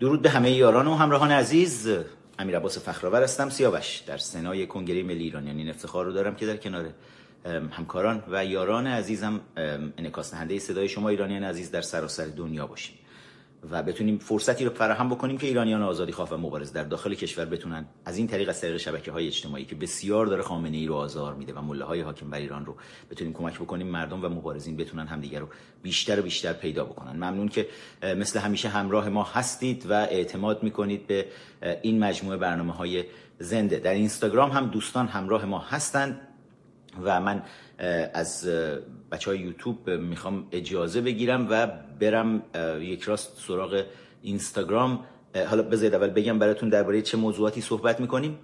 درود 0.00 0.22
به 0.22 0.30
همه 0.30 0.50
یاران 0.50 0.86
و 0.86 0.94
همراهان 0.94 1.32
عزیز. 1.32 1.88
امیر 2.38 2.56
عباس 2.56 2.78
فخرآور 2.78 3.22
هستم 3.22 3.48
سیاوش. 3.48 3.98
در 4.06 4.18
سنای 4.18 4.66
کنگره 4.66 5.02
ملی 5.02 5.24
ایران 5.24 5.46
یعنی 5.46 5.70
افتخار 5.70 6.04
رو 6.04 6.12
دارم 6.12 6.34
که 6.34 6.46
در 6.46 6.56
کنار 6.56 6.84
همکاران 7.70 8.22
و 8.30 8.44
یاران 8.44 8.86
عزیزم 8.86 9.40
انعکاس 9.98 10.30
دهنده 10.30 10.58
صدای 10.58 10.88
شما 10.88 11.08
ایرانیان 11.08 11.44
عزیز 11.44 11.70
در 11.70 11.80
سراسر 11.80 12.26
دنیا 12.26 12.66
باشیم. 12.66 12.94
و 13.70 13.82
بتونیم 13.82 14.18
فرصتی 14.18 14.64
رو 14.64 14.70
فراهم 14.70 15.08
بکنیم 15.08 15.38
که 15.38 15.46
ایرانیان 15.46 15.82
آزادی 15.82 16.12
خواه 16.12 16.30
و 16.30 16.36
مبارز 16.36 16.72
در 16.72 16.84
داخل 16.84 17.14
کشور 17.14 17.44
بتونن 17.44 17.86
از 18.04 18.18
این 18.18 18.26
طریق 18.26 18.48
از 18.48 18.60
طریق 18.60 18.76
شبکه 18.76 19.12
های 19.12 19.26
اجتماعی 19.26 19.64
که 19.64 19.74
بسیار 19.74 20.26
داره 20.26 20.42
خامنه 20.42 20.76
ای 20.76 20.86
رو 20.86 20.94
آزار 20.94 21.34
میده 21.34 21.52
و 21.52 21.60
مله 21.62 21.84
های 21.84 22.00
حاکم 22.00 22.30
بر 22.30 22.38
ایران 22.38 22.66
رو 22.66 22.76
بتونیم 23.10 23.32
کمک 23.32 23.54
بکنیم 23.54 23.86
مردم 23.86 24.24
و 24.24 24.28
مبارزین 24.28 24.76
بتونن 24.76 25.06
همدیگه 25.06 25.38
رو 25.38 25.48
بیشتر 25.82 26.20
و 26.20 26.22
بیشتر 26.22 26.52
پیدا 26.52 26.84
بکنن. 26.84 27.16
ممنون 27.16 27.48
که 27.48 27.68
مثل 28.02 28.38
همیشه 28.38 28.68
همراه 28.68 29.08
ما 29.08 29.22
هستید 29.22 29.86
و 29.88 29.92
اعتماد 29.92 30.62
می‌کنید 30.62 31.06
به 31.06 31.26
این 31.82 31.98
مجموعه 31.98 32.36
برنامه 32.36 32.72
های 32.72 33.04
زنده. 33.38 33.78
در 33.78 33.94
اینستاگرام 33.94 34.50
هم 34.50 34.66
دوستان 34.66 35.06
همراه 35.06 35.44
ما 35.44 35.58
هستند 35.58 36.20
و 37.02 37.20
من 37.20 37.42
از 38.14 38.48
بچه 39.12 39.30
های 39.30 39.38
یوتیوب 39.38 39.90
می‌خوام 39.90 40.48
اجازه 40.52 41.00
بگیرم 41.00 41.46
و 41.50 41.66
برم 42.00 42.42
یک 42.80 43.02
راست 43.02 43.32
سراغ 43.46 43.84
اینستاگرام. 44.22 45.04
حالا 45.48 45.62
بذارید 45.62 45.94
اول 45.94 46.10
بگم 46.10 46.38
براتون 46.38 46.68
درباره 46.68 47.02
چه 47.02 47.16
موضوعاتی 47.16 47.60
صحبت 47.60 48.00
می‌کنیم. 48.00 48.38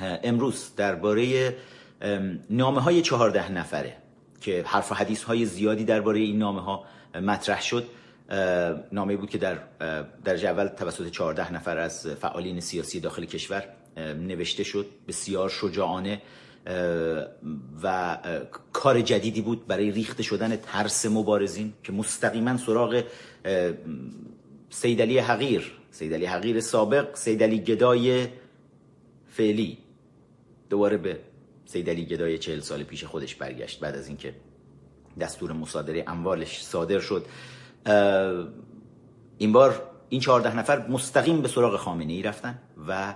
امروز 0.00 0.74
درباره 0.76 1.54
نامه 2.50 2.80
های 2.80 3.02
چهارده 3.02 3.52
نفره 3.52 3.96
که 4.40 4.64
حرف 4.66 4.92
و 4.92 4.94
حدیث 4.94 5.22
های 5.22 5.44
زیادی 5.44 5.84
درباره 5.84 6.18
این 6.18 6.38
نامه 6.38 6.60
ها 6.60 6.84
مطرح 7.14 7.62
شد. 7.62 7.84
نامه 8.92 9.16
بود 9.16 9.30
که 9.30 9.38
در 9.38 9.58
در 10.24 10.46
اول 10.46 10.66
توسط 10.68 11.10
14 11.10 11.52
نفر 11.52 11.78
از 11.78 12.06
فعالین 12.06 12.60
سیاسی 12.60 13.00
داخل 13.00 13.24
کشور 13.24 13.64
نوشته 13.96 14.64
شد. 14.64 14.86
بسیار 15.08 15.48
شجاعانه. 15.48 16.22
و 17.82 18.18
کار 18.72 19.00
جدیدی 19.00 19.40
بود 19.40 19.66
برای 19.66 19.90
ریخته 19.90 20.22
شدن 20.22 20.56
ترس 20.56 21.06
مبارزین 21.06 21.72
که 21.82 21.92
مستقیما 21.92 22.56
سراغ 22.56 23.04
سیدلی 24.70 25.18
حقیر 25.18 25.72
سیدلی 25.90 26.26
حقیر 26.26 26.60
سابق 26.60 27.16
سیدلی 27.16 27.58
گدای 27.58 28.26
فعلی. 29.26 29.78
دوباره 30.70 30.96
به 30.96 31.20
سیدلی 31.66 32.04
گدای 32.04 32.38
چهل 32.38 32.60
سال 32.60 32.82
پیش 32.82 33.04
خودش 33.04 33.34
برگشت 33.34 33.80
بعد 33.80 33.96
از 33.96 34.08
اینکه 34.08 34.34
دستور 35.20 35.52
مصادره 35.52 36.04
اموالش 36.06 36.62
صادر 36.62 37.00
شد. 37.00 37.26
این 39.38 39.52
بار 39.52 39.82
این 40.08 40.20
چهارده 40.20 40.56
نفر 40.56 40.88
مستقیم 40.88 41.42
به 41.42 41.48
سراغ 41.48 41.76
خامنه 41.76 42.12
ای 42.12 42.22
رفتن 42.22 42.58
و 42.88 43.14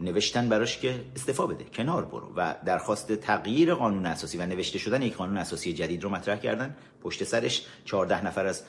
نوشتن 0.00 0.48
براش 0.48 0.78
که 0.78 0.94
استفا 1.16 1.46
بده 1.46 1.64
کنار 1.64 2.04
برو. 2.04 2.32
و 2.36 2.54
درخواست 2.66 3.12
تغییر 3.12 3.74
قانون 3.74 4.06
اساسی 4.06 4.38
و 4.38 4.46
نوشته 4.46 4.78
شدن 4.78 5.02
یک 5.02 5.16
قانون 5.16 5.36
اساسی 5.36 5.72
جدید 5.72 6.04
رو 6.04 6.10
مطرح 6.10 6.36
کردن. 6.36 6.76
پشت 7.02 7.24
سرش 7.24 7.66
14 7.84 8.26
نفر 8.26 8.46
از 8.46 8.62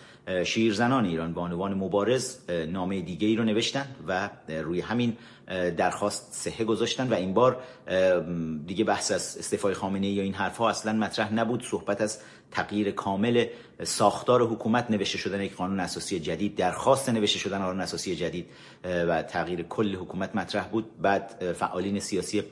شیرزنان 0.44 1.06
ایران 1.06 1.34
بانوان 1.34 1.74
مبارز 1.74 2.38
نامه 2.50 3.02
دیگه 3.02 3.28
ای 3.28 3.36
رو 3.36 3.44
نوشتن 3.44 3.86
و 4.08 4.30
روی 4.48 4.82
همین 4.82 5.18
درخواست 5.78 6.34
صحه 6.34 6.66
گذاشتن 6.66 7.10
و 7.10 7.14
این 7.14 7.34
بار 7.34 7.64
دیگه 8.68 8.84
بحث 8.84 9.12
از 9.12 9.38
استعفای 9.40 9.74
خامنه 9.74 10.08
ای 10.08 10.14
یا 10.14 10.24
این 10.24 10.34
حرف 10.34 10.58
ها 10.58 10.70
اصلا 10.70 10.94
مطرح 10.94 11.34
نبود. 11.34 11.64
صحبت 11.64 12.02
از 12.02 12.20
تغییر 12.52 12.92
کامل 12.92 13.46
ساختار 13.84 14.42
حکومت 14.42 14.92
نوشته 14.92 15.18
شدن 15.18 15.42
یک 15.42 15.56
قانون 15.56 15.80
اساسی 15.80 16.20
جدید 16.20 16.56
درخواست 16.56 17.10
نوشته 17.10 17.40
شدن 17.40 17.58
قانون 17.58 17.82
اساسی 17.82 18.16
جدید 18.16 18.46
و 18.84 19.24
تغییر 19.24 19.62
کل 19.62 19.96
حکومت 19.96 20.36
مطرح 20.36 20.68
بود. 20.68 21.02
بعد 21.02 21.54
فعالین 21.54 22.00
سیاسی 22.00 22.44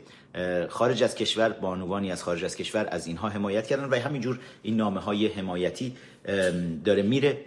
خارج 0.69 1.03
از 1.03 1.15
کشور 1.15 1.49
بانوانی 1.49 2.11
از 2.11 2.23
خارج 2.23 2.45
از 2.45 2.55
کشور 2.55 2.87
از 2.91 3.07
اینها 3.07 3.29
حمایت 3.29 3.67
کردن 3.67 3.85
و 3.85 3.95
همینجور 3.95 4.39
این 4.63 4.77
نامه 4.77 4.99
های 4.99 5.27
حمایتی 5.27 5.95
داره 6.85 7.01
میره 7.01 7.37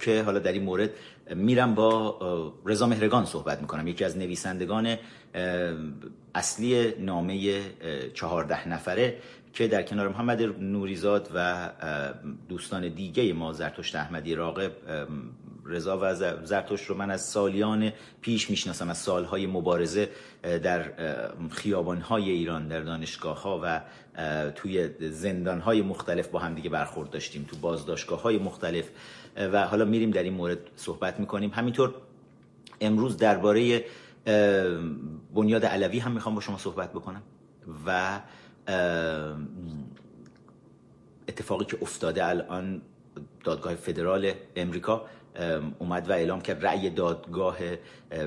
که 0.00 0.22
حالا 0.22 0.38
در 0.38 0.52
این 0.52 0.62
مورد 0.62 0.90
میرم 1.34 1.74
با 1.74 2.54
رضا 2.66 2.86
مهرگان 2.86 3.24
صحبت 3.24 3.60
می‌کنم. 3.60 3.86
یکی 3.86 4.04
از 4.04 4.18
نویسندگان 4.18 4.96
اصلی 6.34 6.94
نامه 6.98 7.60
چهارده 8.14 8.68
نفره. 8.68 9.16
که 9.52 9.68
در 9.68 9.82
کنار 9.82 10.08
محمد 10.08 10.42
نوریزاد 10.42 11.30
و 11.34 11.70
دوستان 12.48 12.88
دیگه 12.88 13.32
ما 13.32 13.52
زرتشت 13.52 13.96
احمدی 13.96 14.34
راقب 14.34 14.72
رضا 15.64 15.98
و 16.02 16.14
زرتشت 16.44 16.86
رو 16.86 16.96
من 16.96 17.10
از 17.10 17.24
سالیان 17.24 17.92
پیش 18.20 18.50
می‌شناسم 18.50 18.90
از 18.90 18.98
سالهای 18.98 19.46
مبارزه 19.46 20.08
در 20.42 20.92
خیابانهای 21.50 22.30
ایران 22.30 22.68
در 22.68 22.80
دانشگاه 22.80 23.42
ها 23.42 23.60
و 23.64 23.80
توی 24.50 24.88
زندان 25.10 25.60
های 25.60 25.82
مختلف 25.82 26.28
با 26.28 26.38
هم 26.38 26.54
دیگه 26.54 26.70
برخورد 26.70 27.10
داشتیم 27.10 27.46
تو 27.50 27.56
بازداشتگاه 27.56 28.22
های 28.22 28.38
مختلف 28.38 28.90
و 29.36 29.66
حالا 29.66 29.84
میریم 29.84 30.10
در 30.10 30.22
این 30.22 30.34
مورد 30.34 30.58
صحبت 30.76 31.20
می‌کنیم. 31.20 31.50
همینطور 31.50 31.94
امروز 32.80 33.16
درباره 33.16 33.84
بنیاد 35.34 35.64
علوی 35.64 35.98
هم 35.98 36.12
می‌خوام 36.12 36.34
با 36.34 36.40
شما 36.40 36.58
صحبت 36.58 36.90
بکنم. 36.90 37.22
و 37.86 38.20
اتفاقی 41.28 41.64
که 41.64 41.78
افتاده 41.82 42.28
الان 42.28 42.82
دادگاه 43.44 43.74
فدرال 43.74 44.32
امریکا 44.56 45.04
اومد 45.78 46.10
و 46.10 46.12
اعلام 46.12 46.40
کرد 46.40 46.66
رأی 46.66 46.90
دادگاه 46.90 47.56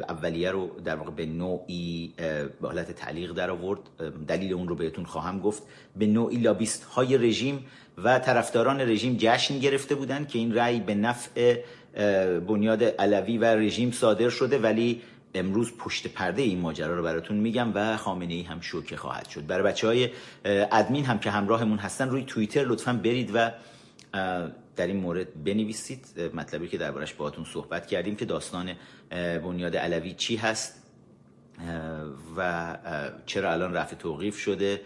اولیه 0.10 0.52
رو 0.52 0.70
در 0.86 0.96
واقع 0.96 1.12
به 1.12 1.26
نوعی 1.26 2.14
به 2.62 2.68
حالت 2.68 2.92
تعلیق 2.92 3.32
در 3.32 3.50
آورد. 3.50 3.80
دلیل 4.28 4.54
اون 4.54 4.68
رو 4.68 4.76
بهتون 4.76 5.06
خواهم 5.06 5.40
گفت. 5.40 5.64
به 5.96 6.06
نوعی 6.06 6.38
لابیست 6.38 6.84
های 6.84 7.18
رژیم 7.18 7.66
و 7.98 8.20
طرفداران 8.20 8.82
رژیم 8.82 9.16
جشن 9.20 9.60
گرفته 9.60 9.96
بودند 9.96 10.28
که 10.28 10.40
این 10.40 10.56
رأی 10.56 10.80
به 10.80 10.96
نفع 10.96 11.62
بنیاد 12.48 12.84
علوی 12.84 13.38
و 13.38 13.46
رژیم 13.46 13.92
صادر 13.92 14.30
شده 14.30 14.58
ولی 14.58 15.02
امروز 15.36 15.78
پشت 15.78 16.08
پرده 16.08 16.42
این 16.42 16.60
ماجرا 16.60 16.96
رو 16.96 17.04
براتون 17.04 17.38
میگم 17.38 17.72
و 17.76 17.98
خامنه 17.98 18.34
ای 18.34 18.42
هم 18.42 18.62
شوکه 18.62 18.98
خواهد 18.98 19.30
شد. 19.30 19.48
برای 19.48 19.64
بچه 19.64 19.88
های 19.88 20.10
ادمین 20.46 21.06
هم 21.06 21.20
که 21.20 21.32
همراهمون 21.32 21.78
هستن 21.78 22.10
روی 22.10 22.24
توییتر 22.24 22.66
لطفا 22.66 22.94
برید 22.94 23.32
و 23.34 23.52
در 24.76 24.88
این 24.88 24.98
مورد 24.98 25.44
بنویسید 25.44 26.06
مطلبی 26.34 26.68
که 26.68 26.78
دربارش 26.78 27.14
باهاتون 27.14 27.46
صحبت 27.54 27.88
کردیم 27.88 28.16
که 28.16 28.26
داستان 28.26 28.74
بنیاد 29.10 29.76
علوی 29.76 30.14
چی 30.14 30.36
هست 30.36 30.84
و 32.38 32.78
چرا 33.26 33.52
الان 33.52 33.74
رفع 33.74 33.96
توقیف 33.96 34.38
شده. 34.38 34.82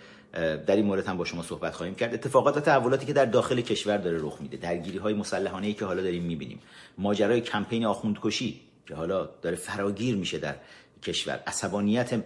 در 0.68 0.76
این 0.76 0.86
مورد 0.86 1.08
هم 1.08 1.18
با 1.18 1.26
شما 1.26 1.44
صحبت 1.44 1.76
خواهیم 1.76 1.96
کرد. 1.96 2.14
اتفاقات 2.14 2.58
و 2.58 2.60
تحولاتی 2.60 3.06
که 3.06 3.14
در 3.14 3.26
داخل 3.26 3.62
کشور 3.62 3.98
داره 3.98 4.18
رخ 4.22 4.42
میده. 4.42 4.58
درگیری 4.58 4.98
های 4.98 5.14
مسلحانه 5.14 5.68
ای 5.68 5.74
که 5.74 5.86
حالا 5.86 6.02
داریم 6.02 6.24
می‌بینیم. 6.24 6.60
ماجرای 6.98 7.42
کمپین 7.42 7.86
آخوندکشی. 7.86 8.62
که 8.88 8.96
حالا 8.96 9.30
داره 9.42 9.56
فراگیر 9.56 10.16
میشه 10.16 10.38
در 10.38 10.56
کشور. 11.04 11.44
عصبانیت 11.48 12.24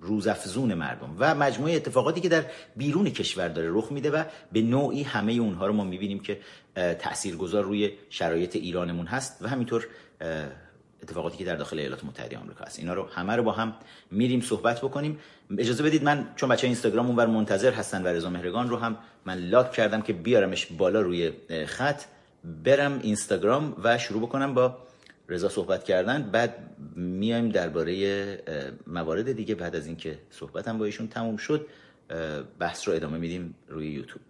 روزافزون 0.00 0.74
مردم 0.74 1.16
و 1.18 1.34
مجموعه 1.34 1.76
اتفاقاتی 1.76 2.20
که 2.20 2.28
در 2.28 2.44
بیرون 2.76 3.10
کشور 3.10 3.48
داره 3.48 3.68
رخ 3.72 3.92
میده 3.92 4.10
و 4.10 4.24
به 4.52 4.62
نوعی 4.62 5.02
همه 5.02 5.32
اونها 5.32 5.66
رو 5.66 5.72
ما 5.72 5.84
می‌بینیم 5.84 6.20
که 6.20 6.40
تاثیرگذار 6.74 7.64
روی 7.64 7.92
شرایط 8.10 8.56
ایرانمون 8.56 9.06
هست 9.06 9.38
و 9.42 9.48
همینطور 9.48 9.86
اتفاقاتی 11.02 11.36
که 11.36 11.44
در 11.44 11.56
داخل 11.56 11.78
ایالات 11.78 12.04
متحده 12.04 12.38
آمریکا 12.38 12.64
هست. 12.64 12.78
اینا 12.78 12.94
رو 12.94 13.08
همه 13.08 13.36
رو 13.36 13.42
با 13.42 13.52
هم 13.52 13.74
میریم 14.10 14.40
صحبت 14.40 14.78
بکنیم. 14.80 15.18
اجازه 15.58 15.82
بدید 15.82 16.04
من 16.04 16.28
چون 16.36 16.48
بچه 16.48 16.66
اینستاگرام 16.66 17.06
اونور 17.06 17.26
منتظر 17.26 17.72
هستن 17.72 18.02
و 18.02 18.06
رضا 18.06 18.30
مهرگان 18.30 18.68
رو 18.68 18.76
هم 18.76 18.96
من 19.24 19.38
لاک 19.38 19.72
کردم 19.72 20.02
که 20.02 20.12
بیارمش 20.12 20.66
بالا 20.66 21.00
روی 21.00 21.32
خط. 21.66 22.02
برم 22.64 23.00
اینستاگرام 23.02 23.76
و 23.84 23.98
شروع 23.98 24.22
بکنم 24.22 24.54
با 24.54 24.78
رضا 25.30 25.48
صحبت 25.48 25.84
کردن 25.84 26.22
بعد 26.22 26.76
میایم 26.96 27.48
درباره 27.48 28.74
موارد 28.86 29.32
دیگه 29.32 29.54
بعد 29.54 29.76
از 29.76 29.86
اینکه 29.86 30.18
صحبتم 30.30 30.78
با 30.78 30.84
ایشون 30.84 31.08
تموم 31.08 31.36
شد 31.36 31.66
بحث 32.58 32.88
رو 32.88 32.94
ادامه 32.94 33.18
میدیم 33.18 33.54
روی 33.68 33.90
یوتیوب. 33.90 34.20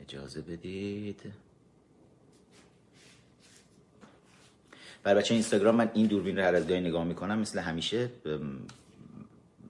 اجازه 0.00 0.40
بدید. 0.40 1.20
بر 5.02 5.14
بچه 5.14 5.34
اینستاگرام 5.34 5.74
من 5.74 5.90
این 5.94 6.06
دوربین 6.06 6.36
رو 6.38 6.44
هر 6.44 6.54
از 6.54 6.68
گاهی 6.68 6.80
نگاه 6.80 7.04
می‌کنم 7.04 7.38
مثل 7.38 7.58
همیشه 7.58 8.10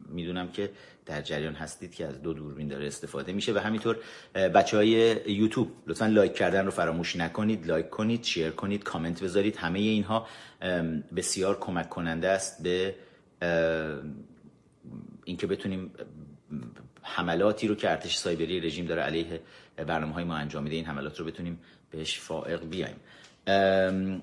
می‌دونم 0.08 0.52
که 0.52 0.70
در 1.08 1.22
جریان 1.22 1.54
هستید 1.54 1.94
که 1.94 2.06
از 2.06 2.22
دو 2.22 2.32
دوربین 2.32 2.68
داره 2.68 2.86
استفاده 2.86 3.32
میشه 3.32 3.52
و 3.52 3.58
همینطور 3.58 3.96
بچه 4.34 4.76
های 4.76 4.88
یوتیوب 5.26 5.68
لطفا 5.86 6.06
لایک 6.06 6.34
کردن 6.34 6.64
رو 6.64 6.70
فراموش 6.70 7.16
نکنید 7.16 7.66
لایک 7.66 7.90
کنید 7.90 8.24
شیر 8.24 8.50
کنید 8.50 8.84
کامنت 8.84 9.22
بذارید. 9.22 9.56
همه 9.56 9.78
اینها 9.78 10.26
بسیار 11.16 11.58
کمک 11.60 11.88
کننده 11.88 12.28
است 12.28 12.62
به 12.62 12.94
اینکه 15.24 15.46
بتونیم 15.46 15.90
حملاتی 17.02 17.68
رو 17.68 17.74
که 17.74 17.90
ارتش 17.90 18.16
سایبری 18.16 18.60
رژیم 18.60 18.86
داره 18.86 19.02
علیه 19.02 19.40
برنامه 19.76 20.14
های 20.14 20.24
ما 20.24 20.34
انجام 20.34 20.62
میده 20.62 20.76
این 20.76 20.84
حملات 20.84 21.20
رو 21.20 21.26
بتونیم 21.26 21.60
بهش 21.90 22.18
فائق 22.18 22.64
بیایم. 22.64 22.96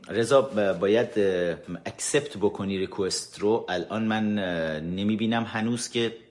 رضا 0.10 0.42
باید 0.80 1.10
اکسپت 1.86 2.38
بکنی 2.38 2.78
ریکوست 2.78 3.40
رو. 3.40 3.66
الان 3.70 4.04
من 4.04 4.36
نمی‌بینم 4.80 5.44
هنوز 5.44 5.90
که 5.90 6.25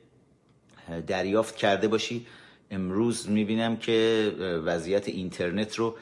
دریافت 1.07 1.57
کرده 1.57 1.89
باشی 1.89 2.27
امروز 2.71 3.31
می‌بینم 3.31 3.77
که 3.77 4.33
وضعیت 4.65 5.09
اینترنت 5.09 5.75
رو 5.77 5.97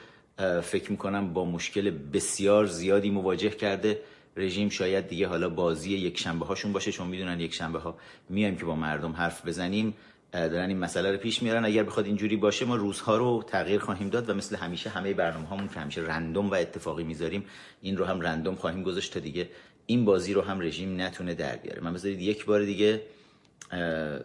فکر 0.62 0.90
می‌کنم 0.90 1.32
با 1.32 1.44
مشکل 1.44 1.90
بسیار 1.90 2.66
زیادی 2.66 3.10
مواجه 3.10 3.50
کرده. 3.50 4.00
رژیم 4.36 4.68
شاید 4.68 5.08
دیگه 5.08 5.26
حالا 5.26 5.48
بازی 5.48 5.92
یک 5.92 6.18
شنبه 6.18 6.46
هاشون 6.46 6.72
باشه 6.72 6.92
چون 6.92 7.06
می‌دونن 7.06 7.40
یک 7.40 7.54
شنبه 7.54 7.78
ها 7.78 7.96
میایم 8.28 8.56
که 8.56 8.64
با 8.64 8.74
مردم 8.74 9.12
حرف 9.12 9.46
بزنیم. 9.46 9.94
دارن 10.32 10.68
این 10.68 10.78
مسئله 10.78 11.12
رو 11.12 11.18
پیش 11.18 11.42
میارن. 11.42 11.64
اگر 11.64 11.82
بخواد 11.82 12.06
اینجوری 12.06 12.36
باشه 12.36 12.64
ما 12.64 12.76
روزها 12.76 13.16
رو 13.16 13.44
تغییر 13.46 13.80
خواهیم 13.80 14.08
داد 14.08 14.30
و 14.30 14.34
مثل 14.34 14.56
همیشه 14.56 14.90
همه 14.90 15.14
برنامه 15.14 15.46
هامون 15.46 15.68
که 15.68 15.80
همیشه 15.80 16.00
رندوم 16.00 16.50
و 16.50 16.54
اتفاقی 16.54 17.04
می‌ذاریم 17.04 17.44
این 17.82 17.96
رو 17.96 18.04
هم 18.04 18.20
رندوم 18.20 18.54
خواهیم 18.54 18.82
گذاشت 18.82 19.14
تا 19.14 19.20
دیگه 19.20 19.48
این 19.86 20.04
بازی 20.04 20.32
رو 20.32 20.42
هم 20.42 20.60
رژیم 20.60 21.00
نتونه 21.00 21.34
در 21.34 21.56
بیاره. 21.56 21.80
من 21.82 21.92
بذارید 21.92 22.20
یک 22.20 22.44
بار 22.44 22.64
دیگه 22.64 23.00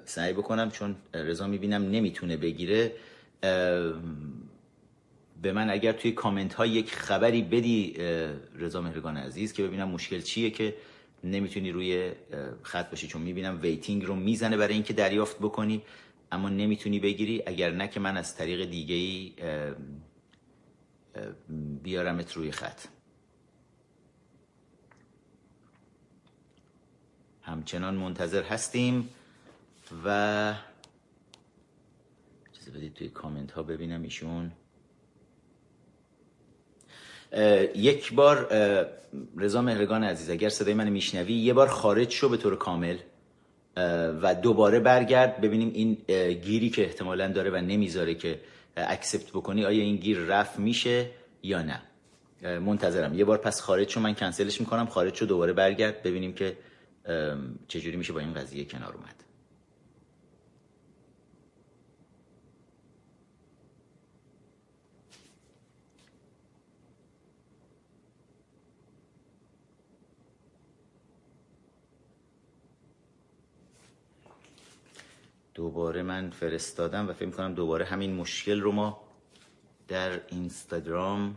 سعی 0.05 0.33
بکنم 0.33 0.71
چون 0.71 0.95
رضا 1.13 1.47
می‌بینم 1.47 1.91
نمی‌تونه 1.91 2.37
بگیره 2.37 2.93
به 5.41 5.51
من 5.53 5.69
اگر 5.69 5.91
توی 5.91 6.11
کامنت 6.11 6.53
ها 6.53 6.65
یک 6.65 6.91
خبری 6.91 7.41
بدی 7.41 7.93
رضا 8.55 8.81
مهرگان 8.81 9.17
عزیز 9.17 9.53
که 9.53 9.63
ببینم 9.63 9.89
مشکل 9.89 10.21
چیه 10.21 10.49
که 10.49 10.75
نمی‌تونی 11.23 11.71
روی 11.71 12.11
خط 12.63 12.89
باشی. 12.89 13.07
چون 13.07 13.21
می‌بینم 13.21 13.59
ویتینگ 13.61 14.05
رو 14.05 14.15
می‌زنه 14.15 14.57
برای 14.57 14.73
اینکه 14.73 14.93
دریافت 14.93 15.37
بکنی 15.39 15.81
اما 16.31 16.49
نمی‌تونی 16.49 16.99
بگیری. 16.99 17.43
اگر 17.45 17.71
نه 17.71 17.87
که 17.87 17.99
من 17.99 18.17
از 18.17 18.35
طریق 18.35 18.69
دیگه 18.69 18.95
ای 18.95 19.33
بیارمت 21.83 22.33
روی 22.33 22.51
خط. 22.51 22.81
همچنان 27.41 27.95
منتظر 27.95 28.43
هستیم. 28.43 29.09
و 30.05 30.53
چیزی 32.51 32.71
بدید 32.71 32.93
توی 32.93 33.09
کامنت 33.09 33.51
ها 33.51 33.63
ببینم 33.63 34.01
ایشون. 34.03 34.51
یک 37.75 38.13
بار 38.13 38.47
رضا 39.37 39.61
مهرگان 39.61 40.03
عزیز 40.03 40.29
اگر 40.29 40.49
صدای 40.49 40.73
من 40.73 40.89
میشنوی 40.89 41.33
یه 41.33 41.53
بار 41.53 41.67
خارج 41.67 42.09
شو 42.09 42.29
به 42.29 42.37
طور 42.37 42.55
کامل 42.55 42.97
و 44.21 44.35
دوباره 44.35 44.79
برگرد. 44.79 45.41
ببینیم 45.41 45.71
این 45.73 45.93
گیری 46.33 46.69
که 46.69 46.83
احتمالا 46.83 47.31
داره 47.31 47.49
و 47.49 47.55
نمی‌ذاره 47.55 48.15
که 48.15 48.41
اکسپت 48.77 49.29
بکنی 49.29 49.65
آیا 49.65 49.83
این 49.83 49.95
گیر 49.95 50.17
رفت 50.17 50.59
میشه 50.59 51.09
یا 51.43 51.61
نه. 51.61 51.81
منتظرم. 52.59 53.13
یه 53.13 53.25
بار 53.25 53.37
پس 53.37 53.61
خارج 53.61 53.89
شو 53.89 53.99
من 53.99 54.15
کنسلش 54.15 54.59
می‌کنم 54.59 54.85
خارج 54.85 55.15
شو 55.15 55.25
دوباره 55.25 55.53
برگرد. 55.53 56.03
ببینیم 56.03 56.33
که 56.33 56.57
چجوری 57.67 57.97
میشه 57.97 58.13
با 58.13 58.19
این 58.19 58.33
قضیه 58.33 58.65
کنار 58.65 58.93
اومد. 58.93 59.16
دوباره 75.57 76.03
من 76.03 76.29
فرستادم 76.29 77.09
و 77.09 77.13
فکر 77.13 77.29
کنم 77.29 77.53
دوباره 77.53 77.85
همین 77.85 78.15
مشکل 78.15 78.61
رو 78.61 78.71
ما 78.71 79.01
در 79.87 80.27
اینستاگرام 80.27 81.35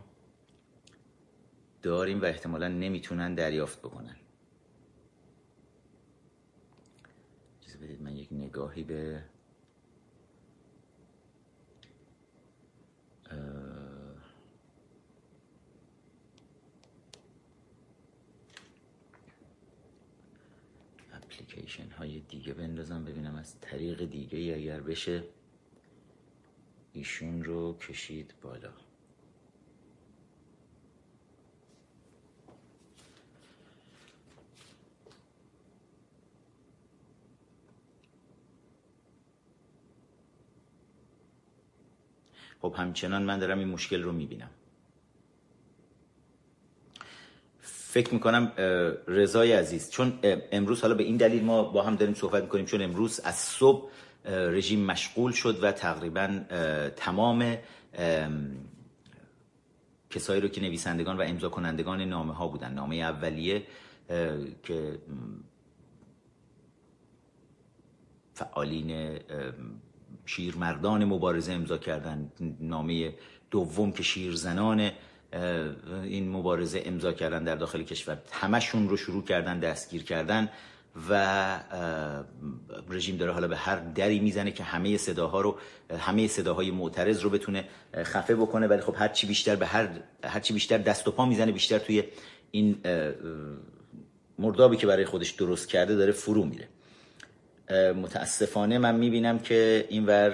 داریم 1.81 2.21
و 2.21 2.25
احتمالا 2.25 2.67
نمی‌تونن 2.67 3.35
دریافت 3.35 3.79
بکنن. 3.79 4.15
چیز 7.61 7.77
بدید 7.77 8.01
من 8.01 8.15
یک 8.15 8.27
نگاهی 8.31 8.83
به 8.83 9.23
اپلیکیشن 21.41 21.89
های 21.89 22.19
دیگه 22.19 22.53
بندازم 22.53 23.05
ببینم 23.05 23.35
از 23.35 23.59
طریق 23.61 24.05
دیگه 24.05 24.37
ای 24.37 24.53
اگر 24.53 24.81
بشه 24.81 25.23
ایشون 26.93 27.43
رو 27.43 27.77
کشید 27.77 28.33
بالا. 28.41 28.73
خب 42.61 42.75
همچنان 42.77 43.23
من 43.23 43.39
دارم 43.39 43.59
این 43.59 43.67
مشکل 43.67 44.03
رو 44.03 44.11
می‌بینم. 44.11 44.49
فکر 47.91 48.13
می‌کنم 48.13 48.51
رضای 49.07 49.51
عزیز. 49.51 49.89
چون 49.89 50.19
امروز 50.51 50.81
حالا 50.81 50.95
به 50.95 51.03
این 51.03 51.17
دلیل 51.17 51.43
ما 51.43 51.63
با 51.63 51.83
هم 51.83 51.95
داریم 51.95 52.15
صحبت 52.15 52.43
می‌کنیم 52.43 52.65
چون 52.65 52.81
امروز 52.81 53.19
از 53.19 53.35
صبح 53.35 53.89
رژیم 54.25 54.85
مشغول 54.85 55.31
شد 55.31 55.63
و 55.63 55.71
تقریبا 55.71 56.39
تمام 56.95 57.57
کسایی 60.09 60.41
رو 60.41 60.47
که 60.47 60.61
نویسندگان 60.61 61.17
و 61.17 61.21
امضا 61.21 61.49
کنندگان 61.49 62.01
نامه 62.01 62.33
ها 62.33 62.47
بودن. 62.47 62.73
نامه 62.73 62.95
اولیه 62.95 63.63
که 64.63 64.99
فعالین 68.33 69.19
شیرمردان 70.25 71.05
مبارزه 71.05 71.53
امضا 71.53 71.77
کردن. 71.77 72.31
نامه 72.59 73.13
دوم 73.51 73.91
که 73.91 74.03
شیرزنان 74.03 74.91
این 76.03 76.29
مبارزه 76.29 76.83
امضا 76.85 77.13
کردن 77.13 77.43
در 77.43 77.55
داخل 77.55 77.83
کشور. 77.83 78.17
همشون 78.31 78.89
رو 78.89 78.97
شروع 78.97 79.23
کردن 79.23 79.59
دستگیر 79.59 80.03
کردن 80.03 80.49
و 81.09 81.59
رژیم 82.89 83.17
داره 83.17 83.31
حالا 83.31 83.47
به 83.47 83.57
هر 83.57 83.75
دری 83.75 84.19
می‌زنه 84.19 84.51
که 84.51 84.63
همه 84.63 84.97
صداها 84.97 85.41
رو 85.41 85.57
همه 85.99 86.27
صداهای 86.27 86.71
معترض 86.71 87.21
رو 87.21 87.29
بتونه 87.29 87.67
خفه 87.95 88.35
بکنه. 88.35 88.67
ولی 88.67 88.81
خب 88.81 88.95
هرچی 88.97 89.27
بیشتر 89.27 89.55
به 89.55 89.65
هر 89.65 89.89
هرچی 90.23 90.53
بیشتر 90.53 90.77
دست 90.77 91.07
و 91.07 91.11
پا 91.11 91.25
می‌زنه 91.25 91.51
بیشتر 91.51 91.79
توی 91.79 92.03
این 92.51 92.77
مردابی 94.39 94.77
که 94.77 94.87
برای 94.87 95.05
خودش 95.05 95.31
درست 95.31 95.69
کرده 95.69 95.95
داره 95.95 96.11
فرو 96.11 96.45
میره. 96.45 96.67
متاسفانه 97.71 98.77
من 98.77 98.95
می‌بینم 98.95 99.39
که 99.39 99.85
این 99.89 100.05
ور 100.05 100.33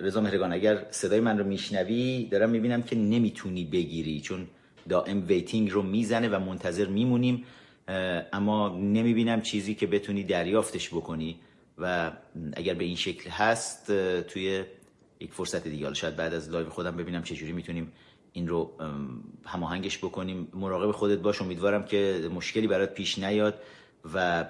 رضا 0.00 0.20
مهرگان 0.20 0.52
اگر 0.52 0.86
صدای 0.90 1.20
من 1.20 1.38
رو 1.38 1.44
میشنوی 1.44 2.28
دارم 2.30 2.50
می‌بینم 2.50 2.82
که 2.82 2.96
نمی‌تونی 2.96 3.64
بگیری 3.64 4.20
چون 4.20 4.46
دائم 4.88 5.24
waiting 5.26 5.70
رو 5.70 5.82
می‌زنه 5.82 6.28
و 6.28 6.38
منتظر 6.38 6.86
میمونیم. 6.86 7.44
اما 8.32 8.68
نمی‌بینم 8.68 9.42
چیزی 9.42 9.74
که 9.74 9.86
بتونی 9.86 10.24
دریافتش 10.24 10.88
بکنی 10.88 11.40
و 11.78 12.12
اگر 12.52 12.74
به 12.74 12.84
این 12.84 12.96
شکل 12.96 13.30
هست 13.30 13.86
توی 14.20 14.64
یک 15.20 15.32
فرصت 15.32 15.68
دیگه 15.68 15.94
شاید 15.94 16.16
بعد 16.16 16.34
از 16.34 16.50
live 16.50 16.68
خودم 16.68 16.96
ببینم 16.96 17.22
چجوری 17.22 17.52
می‌تونیم 17.52 17.92
این 18.32 18.48
رو 18.48 18.72
هماهنگش 19.44 19.98
بکنیم. 19.98 20.48
مراقب 20.54 20.90
خودت 20.90 21.18
باش 21.18 21.42
امیدوارم 21.42 21.84
که 21.84 22.28
مشکلی 22.34 22.66
برات 22.66 22.94
پیش 22.94 23.18
نیاد 23.18 23.54
و 24.14 24.44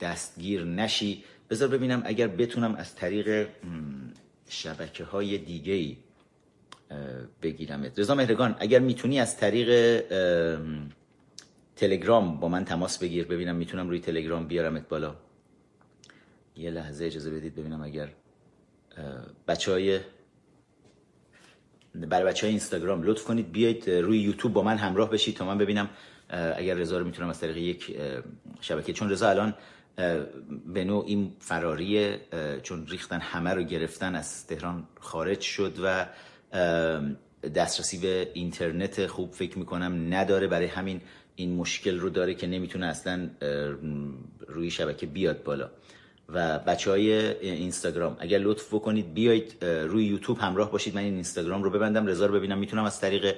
دستگیر 0.00 0.64
نشی. 0.64 1.24
بذار 1.50 1.68
ببینم 1.68 2.02
اگر 2.04 2.28
بتونم 2.28 2.74
از 2.74 2.94
طریق 2.94 3.48
شبکه 4.48 5.04
های 5.04 5.38
دیگه 5.38 5.72
ای 5.72 5.96
بگیرم 7.42 7.92
رضا 7.96 8.14
مهرگان 8.14 8.56
اگر 8.58 8.78
می‌تونی 8.78 9.20
از 9.20 9.36
طریق 9.36 10.00
تلگرام 11.76 12.40
با 12.40 12.48
من 12.48 12.64
تماس 12.64 12.98
بگیر. 12.98 13.24
ببینم 13.24 13.56
می‌تونم 13.56 13.88
روی 13.88 14.00
تلگرام 14.00 14.48
بیارمت 14.48 14.88
بالا. 14.88 15.14
یه 16.56 16.70
لحظه 16.70 17.04
اجازه 17.04 17.30
بدید 17.30 17.54
ببینم 17.54 17.82
اگر 17.82 18.08
بچه 19.48 19.72
های 19.72 20.00
برای 21.94 22.26
بچه 22.26 22.46
های 22.46 22.50
اینستاگرام 22.50 23.02
لطف 23.02 23.24
کنید. 23.24 23.52
بیایید 23.52 23.90
روی 23.90 24.18
یوتیوب 24.18 24.52
با 24.52 24.62
من 24.62 24.76
همراه 24.76 25.10
بشید 25.10 25.36
تا 25.36 25.44
من 25.44 25.58
ببینم 25.58 25.90
اگر 26.28 26.74
رضا 26.74 26.98
رو 26.98 27.04
می‌تونم 27.04 27.28
از 27.28 27.40
طریق 27.40 27.56
یک 27.56 28.00
شبکه. 28.60 28.92
چون 28.92 29.10
رضا 29.10 29.28
الان 29.30 29.54
به 30.74 30.84
نوع 30.84 31.04
این 31.06 31.32
فراریه 31.38 32.20
چون 32.62 32.86
ریختن 32.86 33.20
همه 33.20 33.54
رو 33.54 33.62
گرفتن 33.62 34.14
از 34.14 34.46
تهران 34.46 34.88
خارج 35.00 35.40
شد 35.40 35.78
و 35.82 36.06
دسترسی 37.48 37.98
به 37.98 38.30
اینترنت 38.34 39.06
خوب 39.06 39.32
فکر 39.32 39.58
می‌کنم 39.58 40.14
نداره. 40.14 40.46
برای 40.46 40.66
همین 40.66 41.00
این 41.36 41.54
مشکل 41.54 41.98
رو 41.98 42.10
داره 42.10 42.34
که 42.34 42.46
نمی‌تونه 42.46 42.86
اصلا 42.86 43.30
روی 44.48 44.70
شبکه 44.70 45.06
بیاد 45.06 45.42
بالا. 45.42 45.70
و 46.28 46.58
بچه 46.58 46.90
های 46.90 47.12
اینستاگرام 47.40 48.16
اگر 48.20 48.38
لطف 48.38 48.74
بکنید 48.74 49.14
بیایید 49.14 49.64
روی 49.64 50.04
یوتیوب 50.04 50.38
همراه 50.38 50.72
باشید. 50.72 50.94
من 50.94 51.02
این 51.02 51.14
اینستاگرام 51.14 51.62
رو 51.62 51.70
ببندم 51.70 52.06
رضا 52.06 52.26
رو 52.26 52.34
ببینم. 52.34 52.58
می‌تونم 52.58 52.84
از 52.84 53.00
طریق 53.00 53.36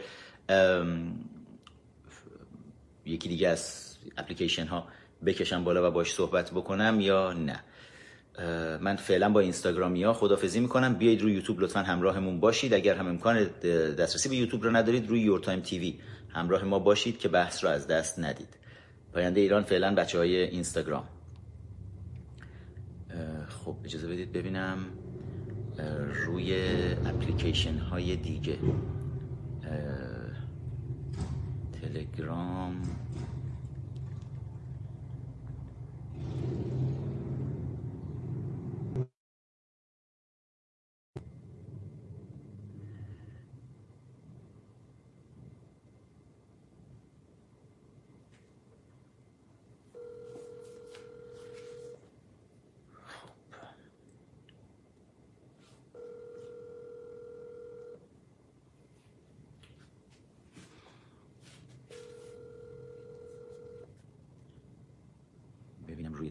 یکی 3.07 3.29
دیگه 3.29 3.49
از 3.49 3.91
اپلیکیشن 4.17 4.67
ها 4.67 4.89
بکشم 5.27 5.65
بالا 5.65 5.89
و 5.89 5.91
باش 5.91 6.13
صحبت 6.15 6.51
بکنم 6.51 6.99
یا 7.01 7.33
نه. 7.33 7.65
من 8.81 8.97
فعلا 8.97 9.29
با 9.29 9.41
اینستاگرامی 9.41 10.03
ها 10.03 10.13
خدافزی 10.13 10.61
می‌کنم. 10.61 10.95
بیایید 10.95 11.23
روی 11.23 11.33
یوتیوب 11.33 11.61
لطفا 11.61 11.81
همراهمون 11.81 12.41
باشید. 12.41 12.75
اگر 12.75 12.95
هم 12.95 13.09
امکان 13.09 13.45
دسترسی 13.99 14.29
به 14.29 14.37
یوتیوب 14.37 14.65
رو 14.65 14.77
ندارید 14.77 15.09
روی 15.09 15.21
یور 15.21 15.41
تایم 15.41 15.61
تیوی 15.61 15.99
همراه 16.29 16.65
ما 16.65 16.79
باشید 16.79 17.19
که 17.19 17.29
بحث 17.29 17.65
رو 17.65 17.71
از 17.71 17.87
دست 17.87 18.19
ندید. 18.19 18.59
پاینده 19.13 19.41
ایران 19.41 19.63
فعلا 19.63 19.95
بچه 19.95 20.19
های 20.19 20.37
اینستاگرام 20.37 21.05
خب 23.49 23.77
اجازه 23.85 24.09
بدید 24.09 24.33
ببینم. 24.33 24.79
روی 26.27 26.55
اپلیکیشن 27.07 27.79
های 27.79 28.17
دیگه 28.17 28.59
تلگرام 31.83 32.83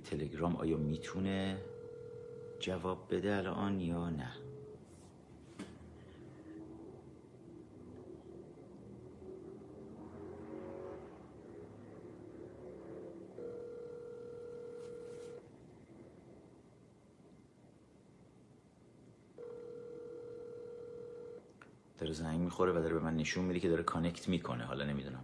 تلگرام 0.09 0.55
آیا 0.55 0.77
می‌تونه 0.89 1.57
جواب 2.59 3.07
بده 3.09 3.37
الان 3.37 3.79
یا 3.79 4.09
نه؟ 4.09 4.31
داره 21.99 22.13
زنگ 22.13 22.39
می‌خوره 22.39 22.71
و 22.71 22.75
داره 22.75 22.93
به 22.93 22.99
من 22.99 23.17
نشون 23.17 23.45
میده 23.45 23.59
که 23.59 23.69
داره 23.69 23.83
کانکت 23.83 24.29
می‌کنه 24.29 24.63
حالا 24.63 24.85
نمی‌دونم 24.85 25.23